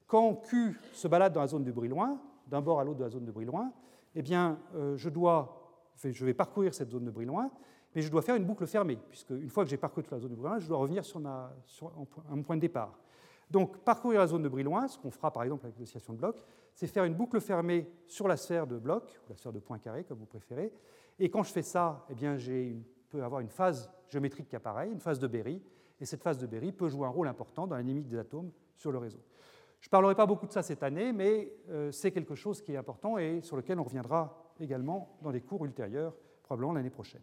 Quand 0.07 0.35
Q 0.35 0.79
se 0.93 1.09
balade 1.09 1.33
dans 1.33 1.41
la 1.41 1.47
zone 1.47 1.65
de 1.65 1.73
Brillouin, 1.73 2.21
d'un 2.47 2.61
bord 2.61 2.81
à 2.81 2.85
l'autre 2.85 2.99
de 2.99 3.05
la 3.05 3.11
zone 3.11 3.25
de 3.25 3.33
Brillouin, 3.33 3.73
eh 4.15 4.23
bien, 4.23 4.59
euh, 4.75 4.97
je, 4.97 5.09
dois, 5.09 5.91
je 6.03 6.25
vais 6.25 6.35
parcourir 6.35 6.73
cette 6.75 6.91
zone 6.91 7.05
de 7.05 7.11
Brillouin, 7.11 7.51
mais 7.95 8.03
je 8.03 8.11
dois 8.11 8.23
faire 8.23 8.37
une 8.37 8.45
boucle 8.45 8.67
fermée, 8.67 8.99
puisque 9.09 9.31
une 9.31 9.51
fois 9.51 9.65
que 9.65 9.71
j'ai 9.71 9.77
parcouru 9.77 10.05
toute 10.05 10.13
la 10.13 10.21
zone 10.21 10.31
de 10.31 10.37
Brillouin, 10.37 10.59
je 10.59 10.69
dois 10.69 10.79
revenir 10.79 11.05
sur, 11.05 11.19
ma, 11.19 11.53
sur 11.65 11.93
un 12.31 12.41
point 12.43 12.57
de 12.57 12.61
départ. 12.61 12.97
Donc, 13.51 13.79
parcourir 13.79 14.21
la 14.21 14.27
zone 14.27 14.43
de 14.43 14.49
Brillouin, 14.49 14.87
ce 14.89 14.99
qu'on 14.99 15.11
fera 15.11 15.33
par 15.33 15.43
exemple 15.43 15.67
avec 15.67 15.79
l'oscillation 15.79 16.13
de 16.13 16.19
bloc, 16.19 16.37
c'est 16.75 16.87
faire 16.87 17.05
une 17.05 17.15
boucle 17.15 17.41
fermée 17.41 17.91
sur 18.07 18.29
la 18.29 18.37
sphère 18.37 18.67
de 18.67 18.79
bloc, 18.79 19.05
ou 19.27 19.31
la 19.31 19.37
sphère 19.37 19.53
de 19.53 19.61
point 19.61 19.79
carré, 19.79 20.05
comme 20.05 20.19
vous 20.19 20.27
préférez, 20.27 20.73
et 21.19 21.31
quand 21.31 21.43
je 21.43 21.53
fais 21.53 21.63
ça, 21.63 22.05
eh 22.11 22.15
bien, 22.15 22.37
je 22.37 22.75
peux 23.09 23.23
avoir 23.23 23.41
une 23.41 23.49
phase 23.49 23.91
géométrique 24.09 24.49
qui 24.49 24.57
apparaît, 24.57 24.91
une 24.91 25.01
phase 25.01 25.19
de 25.19 25.27
Berry, 25.27 25.63
et 26.01 26.05
cette 26.05 26.23
phase 26.23 26.39
de 26.39 26.47
Berry 26.47 26.73
peut 26.73 26.89
jouer 26.89 27.07
un 27.07 27.11
rôle 27.11 27.29
important 27.29 27.67
dans 27.67 27.77
la 27.77 27.83
dynamique 27.83 28.09
des 28.09 28.19
atomes 28.19 28.51
sur 28.75 28.93
le 28.93 28.99
réseau. 28.99 29.21
Je 29.81 29.89
ne 29.89 29.91
parlerai 29.91 30.15
pas 30.15 30.27
beaucoup 30.27 30.47
de 30.47 30.53
ça 30.53 30.63
cette 30.63 30.83
année, 30.83 31.13
mais 31.13 31.53
euh, 31.71 31.91
c'est 31.91 32.11
quelque 32.11 32.35
chose 32.35 32.61
qui 32.61 32.73
est 32.73 32.77
important 32.77 33.19
et 33.19 33.41
sur 33.41 33.57
lequel 33.57 33.79
on 33.79 33.85
reviendra 33.85 34.53
également 34.61 35.17
dans 35.23 35.31
des 35.31 35.41
cours 35.41 35.65
ultérieurs, 35.65 36.15
probablement 36.43 36.73
l'année 36.73 36.91
prochaine. 36.91 37.23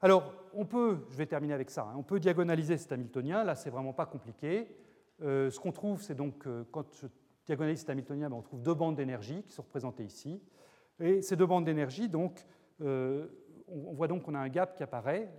Alors, 0.00 0.32
on 0.54 0.64
peut, 0.64 0.98
je 1.10 1.16
vais 1.16 1.26
terminer 1.26 1.54
avec 1.54 1.70
ça, 1.70 1.82
hein, 1.82 1.94
on 1.96 2.02
peut 2.02 2.20
diagonaliser 2.20 2.76
cet 2.76 2.92
Hamiltonien, 2.92 3.44
là 3.44 3.54
c'est 3.54 3.70
vraiment 3.70 3.92
pas 3.92 4.06
compliqué. 4.06 4.68
Euh, 5.22 5.50
ce 5.50 5.58
qu'on 5.58 5.72
trouve, 5.72 6.00
c'est 6.00 6.14
donc 6.14 6.46
euh, 6.46 6.64
quand 6.70 6.86
je 6.94 7.08
diagonaliste 7.48 7.88
hamiltonien, 7.88 8.28
ben, 8.28 8.36
on 8.36 8.42
trouve 8.42 8.62
deux 8.62 8.74
bandes 8.74 8.96
d'énergie 8.96 9.42
qui 9.42 9.52
sont 9.52 9.62
représentées 9.62 10.04
ici. 10.04 10.40
Et 11.00 11.22
ces 11.22 11.36
deux 11.36 11.46
bandes 11.46 11.64
d'énergie, 11.64 12.08
donc, 12.08 12.44
on, 12.80 13.92
voit 13.92 14.08
donc 14.08 14.22
qu'on 14.22 14.34
a 14.34 14.38
un 14.38 14.48
gap 14.48 14.76
qui 14.76 14.82
apparaît. 14.82 15.32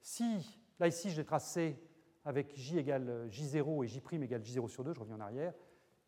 si, 0.00 0.58
là 0.78 0.88
ici, 0.88 1.10
j'ai 1.10 1.24
tracé 1.24 1.76
avec 2.24 2.56
J 2.56 2.78
égale 2.78 3.28
J0 3.30 3.84
et 3.84 3.88
J' 3.88 4.02
égale 4.22 4.42
J0 4.42 4.68
sur 4.68 4.84
2, 4.84 4.94
je 4.94 5.00
reviens 5.00 5.16
en 5.16 5.20
arrière, 5.20 5.52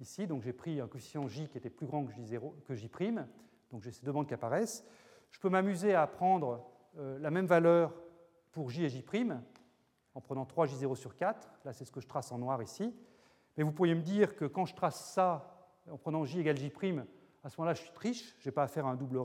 ici, 0.00 0.26
donc 0.26 0.42
j'ai 0.42 0.52
pris 0.52 0.80
un 0.80 0.88
coefficient 0.88 1.26
J 1.28 1.48
qui 1.48 1.58
était 1.58 1.70
plus 1.70 1.86
grand 1.86 2.04
que 2.04 2.12
J0, 2.12 2.62
que 2.64 2.74
J', 2.74 2.90
donc 3.70 3.82
j'ai 3.82 3.92
ces 3.92 4.04
deux 4.04 4.12
bandes 4.12 4.26
qui 4.26 4.34
apparaissent. 4.34 4.84
Je 5.30 5.38
peux 5.38 5.48
m'amuser 5.48 5.94
à 5.94 6.06
prendre 6.06 6.66
la 6.96 7.30
même 7.30 7.46
valeur 7.46 7.94
pour 8.52 8.70
J 8.70 8.84
et 8.84 8.88
J', 8.88 9.04
en 10.14 10.20
prenant 10.20 10.44
3J0 10.44 10.94
sur 10.94 11.14
4, 11.14 11.50
là 11.64 11.72
c'est 11.72 11.84
ce 11.84 11.92
que 11.92 12.00
je 12.00 12.08
trace 12.08 12.32
en 12.32 12.38
noir 12.38 12.62
ici, 12.62 12.94
mais 13.56 13.64
vous 13.64 13.72
pourriez 13.72 13.94
me 13.94 14.02
dire 14.02 14.36
que 14.36 14.46
quand 14.46 14.64
je 14.64 14.74
trace 14.74 15.12
ça 15.12 15.70
en 15.90 15.98
prenant 15.98 16.24
J 16.24 16.40
égale 16.40 16.56
J', 16.56 16.72
à 17.46 17.48
ce 17.48 17.60
moment-là, 17.60 17.74
je 17.74 17.82
suis 17.82 17.92
triche, 17.92 18.34
je 18.40 18.48
n'ai 18.48 18.52
pas 18.52 18.64
à 18.64 18.66
faire 18.66 18.86
un 18.86 18.96
double, 18.96 19.20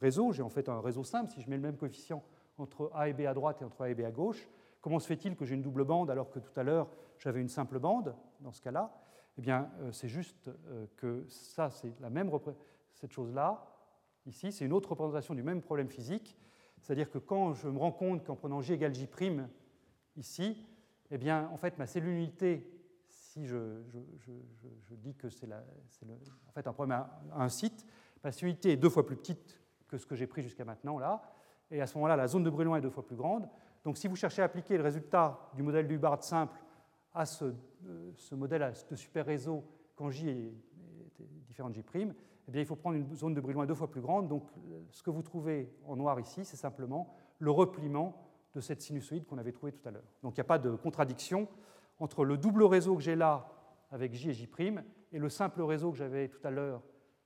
réseau, 0.00 0.32
j'ai 0.32 0.42
en 0.42 0.48
fait 0.48 0.68
un 0.68 0.80
réseau 0.80 1.04
simple. 1.04 1.30
Si 1.30 1.40
je 1.40 1.48
mets 1.48 1.54
le 1.54 1.62
même 1.62 1.76
coefficient 1.76 2.24
entre 2.58 2.90
A 2.92 3.08
et 3.08 3.12
B 3.12 3.20
à 3.20 3.34
droite 3.34 3.62
et 3.62 3.64
entre 3.64 3.82
A 3.82 3.88
et 3.88 3.94
B 3.94 4.00
à 4.00 4.10
gauche, 4.10 4.48
comment 4.80 4.98
se 4.98 5.06
fait-il 5.06 5.36
que 5.36 5.44
j'ai 5.44 5.54
une 5.54 5.62
double 5.62 5.84
bande 5.84 6.10
alors 6.10 6.30
que 6.30 6.40
tout 6.40 6.58
à 6.58 6.64
l'heure 6.64 6.88
j'avais 7.18 7.40
une 7.40 7.48
simple 7.48 7.78
bande 7.78 8.16
dans 8.40 8.50
ce 8.50 8.60
cas-là? 8.62 8.92
Eh 9.38 9.42
bien, 9.42 9.70
euh, 9.78 9.92
c'est 9.92 10.08
juste 10.08 10.48
euh, 10.48 10.86
que 10.96 11.24
ça, 11.28 11.70
c'est 11.70 11.92
la 12.00 12.10
même 12.10 12.32
cette 12.94 13.12
chose-là, 13.12 13.64
ici, 14.26 14.50
c'est 14.50 14.64
une 14.64 14.72
autre 14.72 14.90
représentation 14.90 15.34
du 15.34 15.44
même 15.44 15.62
problème 15.62 15.88
physique. 15.88 16.36
C'est-à-dire 16.80 17.12
que 17.12 17.18
quand 17.18 17.54
je 17.54 17.68
me 17.68 17.78
rends 17.78 17.92
compte 17.92 18.24
qu'en 18.24 18.34
prenant 18.34 18.60
J 18.60 18.72
égale 18.72 18.92
J' 18.92 19.08
ici, 20.16 20.66
eh 21.12 21.18
bien, 21.18 21.48
en 21.52 21.56
fait, 21.56 21.78
ma 21.78 21.86
cellule 21.86 22.16
unité, 22.16 22.73
si 23.34 23.46
je, 23.46 23.82
dis 24.90 25.14
que 25.16 25.28
c'est 25.28 25.48
en 25.52 26.52
fait 26.52 26.66
un 26.68 26.72
problème 26.72 26.98
à, 26.98 27.20
un 27.34 27.48
site, 27.48 27.84
cellule 28.30 28.52
unité 28.52 28.70
est 28.70 28.76
deux 28.76 28.88
fois 28.88 29.04
plus 29.04 29.16
petite 29.16 29.60
que 29.88 29.98
ce 29.98 30.06
que 30.06 30.14
j'ai 30.14 30.28
pris 30.28 30.42
jusqu'à 30.42 30.64
maintenant 30.64 30.98
là, 30.98 31.20
et 31.70 31.80
à 31.80 31.86
ce 31.88 31.96
moment-là, 31.98 32.14
la 32.14 32.28
zone 32.28 32.44
de 32.44 32.50
Brillouin 32.50 32.76
est 32.76 32.80
deux 32.80 32.90
fois 32.90 33.04
plus 33.04 33.16
grande. 33.16 33.48
Donc, 33.82 33.96
si 33.96 34.06
vous 34.06 34.14
cherchez 34.14 34.42
à 34.42 34.44
appliquer 34.44 34.76
le 34.76 34.84
résultat 34.84 35.50
du 35.54 35.62
modèle 35.62 35.88
du 35.88 35.96
Hubbard 35.96 36.22
simple 36.22 36.56
à 37.12 37.26
ce, 37.26 37.46
euh, 37.86 38.12
modèle 38.32 38.72
de 38.88 38.96
super 38.96 39.26
réseau 39.26 39.64
quand 39.96 40.10
J 40.10 40.28
est, 40.28 40.52
différent 41.48 41.70
de 41.70 41.74
J', 41.74 41.84
eh 41.96 42.50
bien, 42.50 42.60
il 42.60 42.66
faut 42.66 42.76
prendre 42.76 42.96
une 42.96 43.14
zone 43.14 43.34
de 43.34 43.40
Brillouin 43.40 43.66
deux 43.66 43.74
fois 43.74 43.90
plus 43.90 44.02
grande. 44.02 44.28
Donc, 44.28 44.44
ce 44.90 45.02
que 45.02 45.10
vous 45.10 45.22
trouvez 45.22 45.74
en 45.86 45.96
noir 45.96 46.20
ici, 46.20 46.44
c'est 46.44 46.56
simplement 46.56 47.12
le 47.38 47.50
repliement 47.50 48.24
de 48.54 48.60
cette 48.60 48.82
sinusoïde 48.82 49.26
qu'on 49.26 49.38
avait 49.38 49.52
trouvée 49.52 49.72
tout 49.72 49.86
à 49.88 49.90
l'heure. 49.90 50.04
Donc 50.22 50.36
il 50.36 50.40
n'y 50.40 50.42
a 50.42 50.48
pas 50.48 50.58
de 50.58 50.70
contradiction 50.76 51.48
entre 52.04 52.26
le 52.26 52.36
double 52.36 52.64
réseau 52.64 52.96
que 52.96 53.02
j'ai 53.02 53.16
là 53.16 53.48
avec 53.90 54.12
J 54.12 54.28
et 54.28 54.34
J' 54.34 54.46
et 55.10 55.18
le 55.18 55.28
simple 55.30 55.62
réseau 55.62 55.90
que 55.90 55.96
j'avais 55.96 56.28
tout 56.28 56.46
à 56.46 56.50
l'heure 56.50 56.82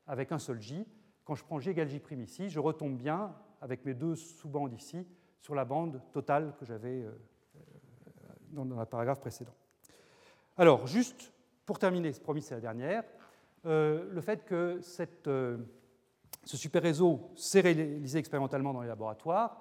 avec 0.07 0.31
un 0.31 0.39
seul 0.39 0.61
J. 0.61 0.87
Quand 1.25 1.35
je 1.35 1.45
prends 1.45 1.59
J 1.59 1.71
égale 1.71 1.89
J' 1.89 2.01
ici, 2.13 2.49
je 2.49 2.61
retombe 2.61 2.97
bien 2.97 3.35
avec 3.61 3.85
mes 3.85 3.95
deux 3.95 4.15
sous-bandes 4.15 4.73
ici 4.73 5.05
sur 5.41 5.57
la 5.57 5.65
bande 5.65 6.01
totale 6.13 6.55
que 6.61 6.65
j'avais 6.65 7.03
euh, 7.03 7.11
dans 8.51 8.65
le 8.65 8.85
paragraphe 8.85 9.19
précédent. 9.19 9.55
Alors, 10.57 10.87
juste 10.87 11.33
pour 11.67 11.81
terminer, 11.81 12.13
promis 12.13 12.41
c'est 12.41 12.55
la 12.55 12.61
dernière, 12.61 13.03
euh, 13.67 14.09
le 14.13 14.21
fait 14.21 14.45
que 14.45 14.81
euh, 15.27 15.59
ce 16.45 16.57
super 16.57 16.83
réseau 16.85 17.33
s'est 17.35 17.63
réalisé 17.63 18.21
expérimentalement 18.21 18.73
dans 18.73 18.83
les 18.83 18.89
laboratoires, 18.89 19.61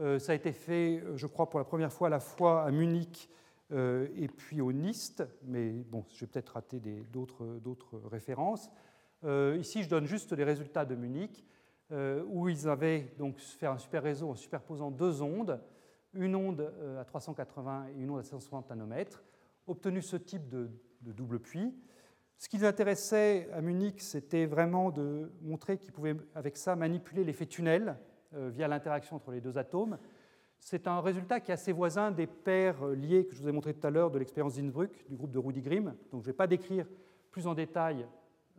euh, 0.00 0.18
ça 0.18 0.32
a 0.32 0.34
été 0.34 0.50
fait, 0.50 0.98
euh, 0.98 1.16
je 1.16 1.28
crois, 1.28 1.48
pour 1.48 1.60
la 1.60 1.64
première 1.64 1.92
fois 1.92 2.08
à 2.08 2.10
la 2.10 2.20
fois 2.20 2.64
à 2.64 2.70
Munich 2.72 3.30
euh, 3.30 3.36
et 3.70 4.28
puis 4.28 4.60
au 4.60 4.72
NIST, 4.72 5.24
mais 5.42 5.70
bon, 5.70 6.04
je 6.10 6.20
vais 6.20 6.26
peut-être 6.26 6.50
rater 6.50 6.80
d'autres 7.12 8.00
références. 8.10 8.70
ici, 9.58 9.82
je 9.82 9.88
donne 9.88 10.06
juste 10.06 10.32
les 10.32 10.44
résultats 10.44 10.84
de 10.84 10.94
Munich, 10.94 11.44
où 12.28 12.48
ils 12.48 12.68
avaient 12.68 13.12
donc 13.18 13.38
fait 13.38 13.66
un 13.66 13.78
super 13.78 14.02
réseau 14.02 14.30
en 14.30 14.34
superposant 14.36 14.90
deux 14.90 15.20
ondes, 15.20 15.60
une 16.14 16.36
onde 16.36 16.72
à 17.00 17.04
380 17.04 17.88
et 17.88 18.02
une 18.02 18.10
onde 18.10 18.20
à 18.20 18.22
760 18.22 18.70
nanomètres, 18.70 19.24
obtenu 19.66 20.00
ce 20.00 20.16
type 20.16 20.48
de, 20.48 20.70
de 21.02 21.12
double 21.12 21.40
puits. 21.40 21.74
Ce 22.38 22.48
qui 22.48 22.58
les 22.58 22.64
intéressait 22.64 23.48
à 23.52 23.62
Munich, 23.62 24.02
c'était 24.02 24.44
vraiment 24.44 24.90
de 24.90 25.32
montrer 25.40 25.78
qu'ils 25.78 25.92
pouvaient, 25.92 26.16
avec 26.34 26.56
ça, 26.56 26.76
manipuler 26.76 27.24
l'effet 27.24 27.46
tunnel 27.46 27.96
euh, 28.34 28.50
via 28.50 28.68
l'interaction 28.68 29.16
entre 29.16 29.30
les 29.30 29.40
deux 29.40 29.56
atomes. 29.56 29.98
C'est 30.68 30.88
un 30.88 31.00
résultat 31.00 31.38
qui 31.38 31.52
est 31.52 31.54
assez 31.54 31.70
voisin 31.70 32.10
des 32.10 32.26
paires 32.26 32.84
euh, 32.84 32.96
liées 32.96 33.24
que 33.24 33.36
je 33.36 33.40
vous 33.40 33.48
ai 33.48 33.52
montré 33.52 33.72
tout 33.72 33.86
à 33.86 33.90
l'heure 33.90 34.10
de 34.10 34.18
l'expérience 34.18 34.56
d'Innsbruck 34.56 34.90
du 35.08 35.14
groupe 35.14 35.30
de 35.30 35.38
Rudy 35.38 35.62
Grimm. 35.62 35.94
Donc 36.10 36.22
je 36.22 36.26
ne 36.26 36.32
vais 36.32 36.32
pas 36.32 36.48
décrire 36.48 36.88
plus 37.30 37.46
en 37.46 37.54
détail 37.54 38.04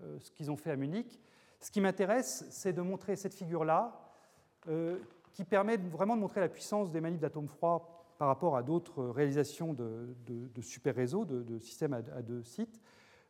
euh, 0.02 0.18
ce 0.22 0.32
qu'ils 0.32 0.50
ont 0.50 0.56
fait 0.56 0.72
à 0.72 0.78
Munich. 0.78 1.20
Ce 1.60 1.70
qui 1.70 1.82
m'intéresse, 1.82 2.46
c'est 2.50 2.72
de 2.72 2.82
montrer 2.82 3.18
cette 3.18 3.34
figure-là, 3.34 4.00
qui 5.34 5.44
permet 5.44 5.76
vraiment 5.76 6.16
de 6.16 6.22
montrer 6.22 6.40
la 6.40 6.48
puissance 6.48 6.94
des 6.94 7.02
manips 7.02 7.20
d'atomes 7.20 7.50
froids 7.50 8.06
par 8.18 8.30
rapport 8.30 8.56
à 8.56 8.64
d'autres 8.64 9.04
réalisations 9.04 9.74
de, 9.74 10.62
super 10.62 10.96
réseaux, 10.96 11.26
de, 11.26 11.60
systèmes 11.60 11.94
à, 11.94 12.22
deux 12.22 12.44
sites. 12.44 12.80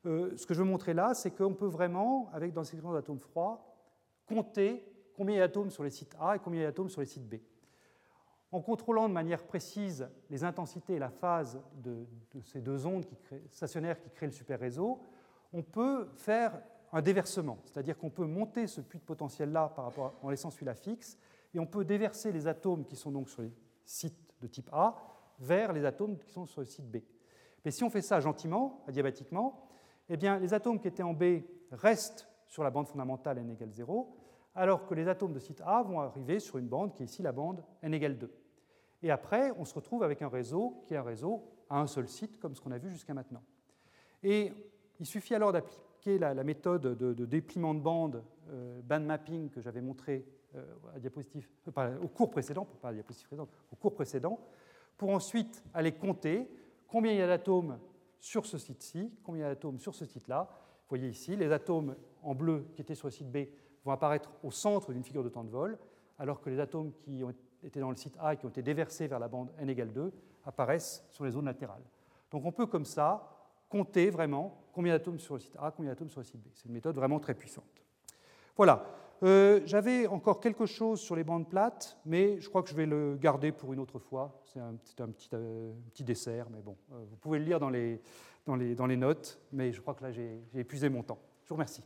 ce 0.03 0.45
que 0.45 0.53
je 0.53 0.59
veux 0.59 0.69
montrer 0.69 0.93
là, 0.93 1.13
c'est 1.13 1.31
qu'on 1.31 1.53
peut 1.53 1.67
vraiment, 1.67 2.29
avec 2.33 2.53
dans 2.53 2.63
ces 2.63 2.77
d'atomes 2.77 3.19
froids, 3.19 3.75
compter 4.27 4.83
combien 5.15 5.35
il 5.35 5.39
y 5.39 5.41
a 5.41 5.47
d'atomes 5.47 5.71
sur 5.71 5.83
les 5.83 5.89
sites 5.89 6.15
A 6.19 6.35
et 6.35 6.39
combien 6.39 6.59
il 6.59 6.63
y 6.63 6.65
a 6.65 6.69
d'atomes 6.69 6.89
sur 6.89 7.01
les 7.01 7.07
sites 7.07 7.27
B. 7.27 7.35
En 8.51 8.61
contrôlant 8.61 9.09
de 9.09 9.13
manière 9.13 9.43
précise 9.43 10.07
les 10.29 10.43
intensités 10.43 10.95
et 10.95 10.99
la 10.99 11.09
phase 11.09 11.59
de, 11.75 12.05
ces 12.43 12.61
deux 12.61 12.85
ondes 12.85 13.05
stationnaires 13.49 13.99
qui 13.99 14.09
créent 14.09 14.27
le 14.27 14.31
super 14.31 14.59
réseau, 14.59 15.01
on 15.51 15.63
peut 15.63 16.07
faire 16.15 16.61
un 16.93 17.01
déversement, 17.01 17.57
c'est-à-dire 17.65 17.97
qu'on 17.97 18.09
peut 18.09 18.25
monter 18.25 18.67
ce 18.67 18.79
puits 18.79 18.99
de 18.99 19.03
potentiel-là 19.03 19.73
par 19.75 19.85
rapport 19.85 20.13
en 20.21 20.29
laissant 20.29 20.49
celui-là 20.49 20.75
fixe, 20.75 21.17
et 21.53 21.59
on 21.59 21.65
peut 21.65 21.83
déverser 21.83 22.31
les 22.31 22.47
atomes 22.47 22.85
qui 22.85 22.95
sont 22.95 23.11
donc 23.11 23.29
sur 23.29 23.41
les 23.41 23.51
sites 23.83 24.33
de 24.41 24.47
type 24.47 24.69
A 24.71 24.95
vers 25.39 25.73
les 25.73 25.83
atomes 25.85 26.17
qui 26.17 26.29
sont 26.29 26.45
sur 26.45 26.61
le 26.61 26.67
site 26.67 26.89
B. 26.89 26.97
Mais 27.65 27.71
si 27.71 27.83
on 27.83 27.89
fait 27.89 28.01
ça 28.01 28.19
gentiment, 28.19 28.83
adiabatiquement, 28.87 29.67
eh 30.09 30.15
bien, 30.15 30.39
les 30.39 30.53
atomes 30.53 30.79
qui 30.79 30.87
étaient 30.87 31.03
en 31.03 31.13
B 31.13 31.41
restent 31.71 32.29
sur 32.47 32.63
la 32.63 32.69
bande 32.69 32.87
fondamentale 32.87 33.39
n 33.39 33.49
égale 33.49 33.71
0, 33.71 34.15
alors 34.57 34.87
que 34.87 34.95
les 34.95 35.07
atomes 35.07 35.33
de 35.33 35.39
site 35.39 35.61
A 35.63 35.83
vont 35.83 36.01
arriver 36.01 36.39
sur 36.39 36.57
une 36.57 36.67
bande 36.67 36.93
qui 36.93 37.03
est 37.03 37.05
ici 37.05 37.21
la 37.21 37.31
bande 37.31 37.63
n 37.83 37.93
égale 37.93 38.17
2. 38.17 38.29
Et 39.03 39.11
après, 39.11 39.51
on 39.57 39.65
se 39.65 39.75
retrouve 39.75 40.01
avec 40.01 40.23
un 40.23 40.29
réseau 40.29 40.81
qui 40.87 40.95
est 40.95 40.97
un 40.97 41.03
réseau 41.03 41.43
à 41.69 41.79
un 41.79 41.85
seul 41.85 42.07
site, 42.07 42.39
comme 42.39 42.55
ce 42.55 42.61
qu'on 42.61 42.71
a 42.71 42.79
vu 42.79 42.89
jusqu'à 42.89 43.13
maintenant. 43.13 43.43
Et 44.23 44.51
il 44.99 45.05
suffit 45.05 45.35
alors 45.35 45.51
d'appliquer 45.51 46.17
la, 46.17 46.43
méthode 46.43 46.97
de, 46.97 47.25
dépliement 47.25 47.75
de 47.75 47.79
bande, 47.79 48.23
euh, 48.49 48.81
band 48.81 49.01
mapping, 49.01 49.51
que 49.51 49.61
j'avais 49.61 49.81
montré 49.81 50.25
euh, 50.55 50.63
euh, 51.77 51.99
au 52.01 52.07
cours 52.07 52.31
précédent, 52.31 52.65
pas 52.81 52.89
à 52.89 52.93
diapositive 52.93 53.27
présente, 53.27 53.49
au 53.71 53.75
cours 53.75 53.93
précédent, 53.93 54.39
pour 54.97 55.11
ensuite 55.11 55.63
aller 55.75 55.91
compter 55.91 56.49
combien 56.87 57.11
il 57.11 57.19
y 57.19 57.21
a 57.21 57.27
d'atomes 57.27 57.77
sur 58.19 58.47
ce 58.47 58.57
site-ci, 58.57 59.13
combien 59.23 59.41
il 59.41 59.43
y 59.43 59.51
a 59.51 59.53
d'atomes 59.53 59.77
sur 59.77 59.93
ce 59.93 60.05
site-là. 60.05 60.47
Vous 60.49 60.89
voyez 60.89 61.09
ici, 61.09 61.35
les 61.35 61.51
atomes 61.51 61.95
en 62.23 62.33
bleu 62.33 62.65
qui 62.73 62.81
étaient 62.81 62.95
sur 62.95 63.07
le 63.07 63.11
site 63.11 63.31
B 63.31 63.37
vont 63.87 63.93
apparaître 63.93 64.29
au 64.43 64.51
centre 64.51 64.91
d'une 64.91 65.03
figure 65.03 65.23
de 65.23 65.29
temps 65.29 65.43
de 65.43 65.49
vol, 65.49 65.77
alors 66.19 66.41
que 66.41 66.49
les 66.49 66.59
atomes 66.59 66.91
qui 66.91 67.23
ont 67.23 67.33
été 67.63 67.79
dans 67.79 67.89
le 67.89 67.95
site 67.95 68.15
A 68.19 68.33
et 68.33 68.37
qui 68.37 68.45
ont 68.45 68.49
été 68.49 68.61
déversés 68.61 69.07
vers 69.07 69.19
la 69.19 69.27
bande 69.27 69.49
n 69.57 69.69
égale 69.69 69.91
2 69.91 70.11
apparaissent 70.45 71.05
sur 71.09 71.25
les 71.25 71.31
zones 71.31 71.45
latérales. 71.45 71.83
Donc 72.31 72.45
on 72.45 72.51
peut 72.51 72.65
comme 72.67 72.85
ça 72.85 73.33
compter 73.69 74.09
vraiment 74.09 74.61
combien 74.73 74.93
d'atomes 74.93 75.19
sur 75.19 75.35
le 75.35 75.39
site 75.39 75.55
A, 75.59 75.71
combien 75.71 75.91
d'atomes 75.91 76.09
sur 76.09 76.19
le 76.19 76.25
site 76.25 76.41
B. 76.41 76.47
C'est 76.53 76.65
une 76.65 76.73
méthode 76.73 76.95
vraiment 76.95 77.19
très 77.19 77.33
puissante. 77.33 77.65
Voilà. 78.55 78.85
Euh, 79.23 79.61
j'avais 79.65 80.05
encore 80.05 80.39
quelque 80.39 80.67
chose 80.67 81.01
sur 81.01 81.15
les 81.15 81.23
bandes 81.23 81.49
plates, 81.49 81.97
mais 82.05 82.39
je 82.39 82.49
crois 82.49 82.61
que 82.61 82.69
je 82.69 82.75
vais 82.75 82.85
le 82.85 83.17
garder 83.19 83.51
pour 83.51 83.73
une 83.73 83.79
autre 83.79 83.97
fois. 83.97 84.41
C'est 84.45 84.59
un, 84.59 84.75
petit, 84.75 85.29
euh, 85.33 85.73
dessert, 86.01 86.47
mais 86.51 86.61
bon, 86.61 86.77
euh, 86.91 87.03
vous 87.09 87.15
pouvez 87.15 87.39
le 87.39 87.45
lire 87.45 87.59
dans 87.59 87.69
les 87.69 88.97
notes, 88.97 89.39
mais 89.51 89.71
je 89.73 89.81
crois 89.81 89.95
que 89.95 90.03
là 90.03 90.11
j'ai 90.11 90.39
épuisé 90.53 90.89
mon 90.89 91.01
temps. 91.01 91.19
Je 91.43 91.49
vous 91.49 91.55
remercie. 91.55 91.83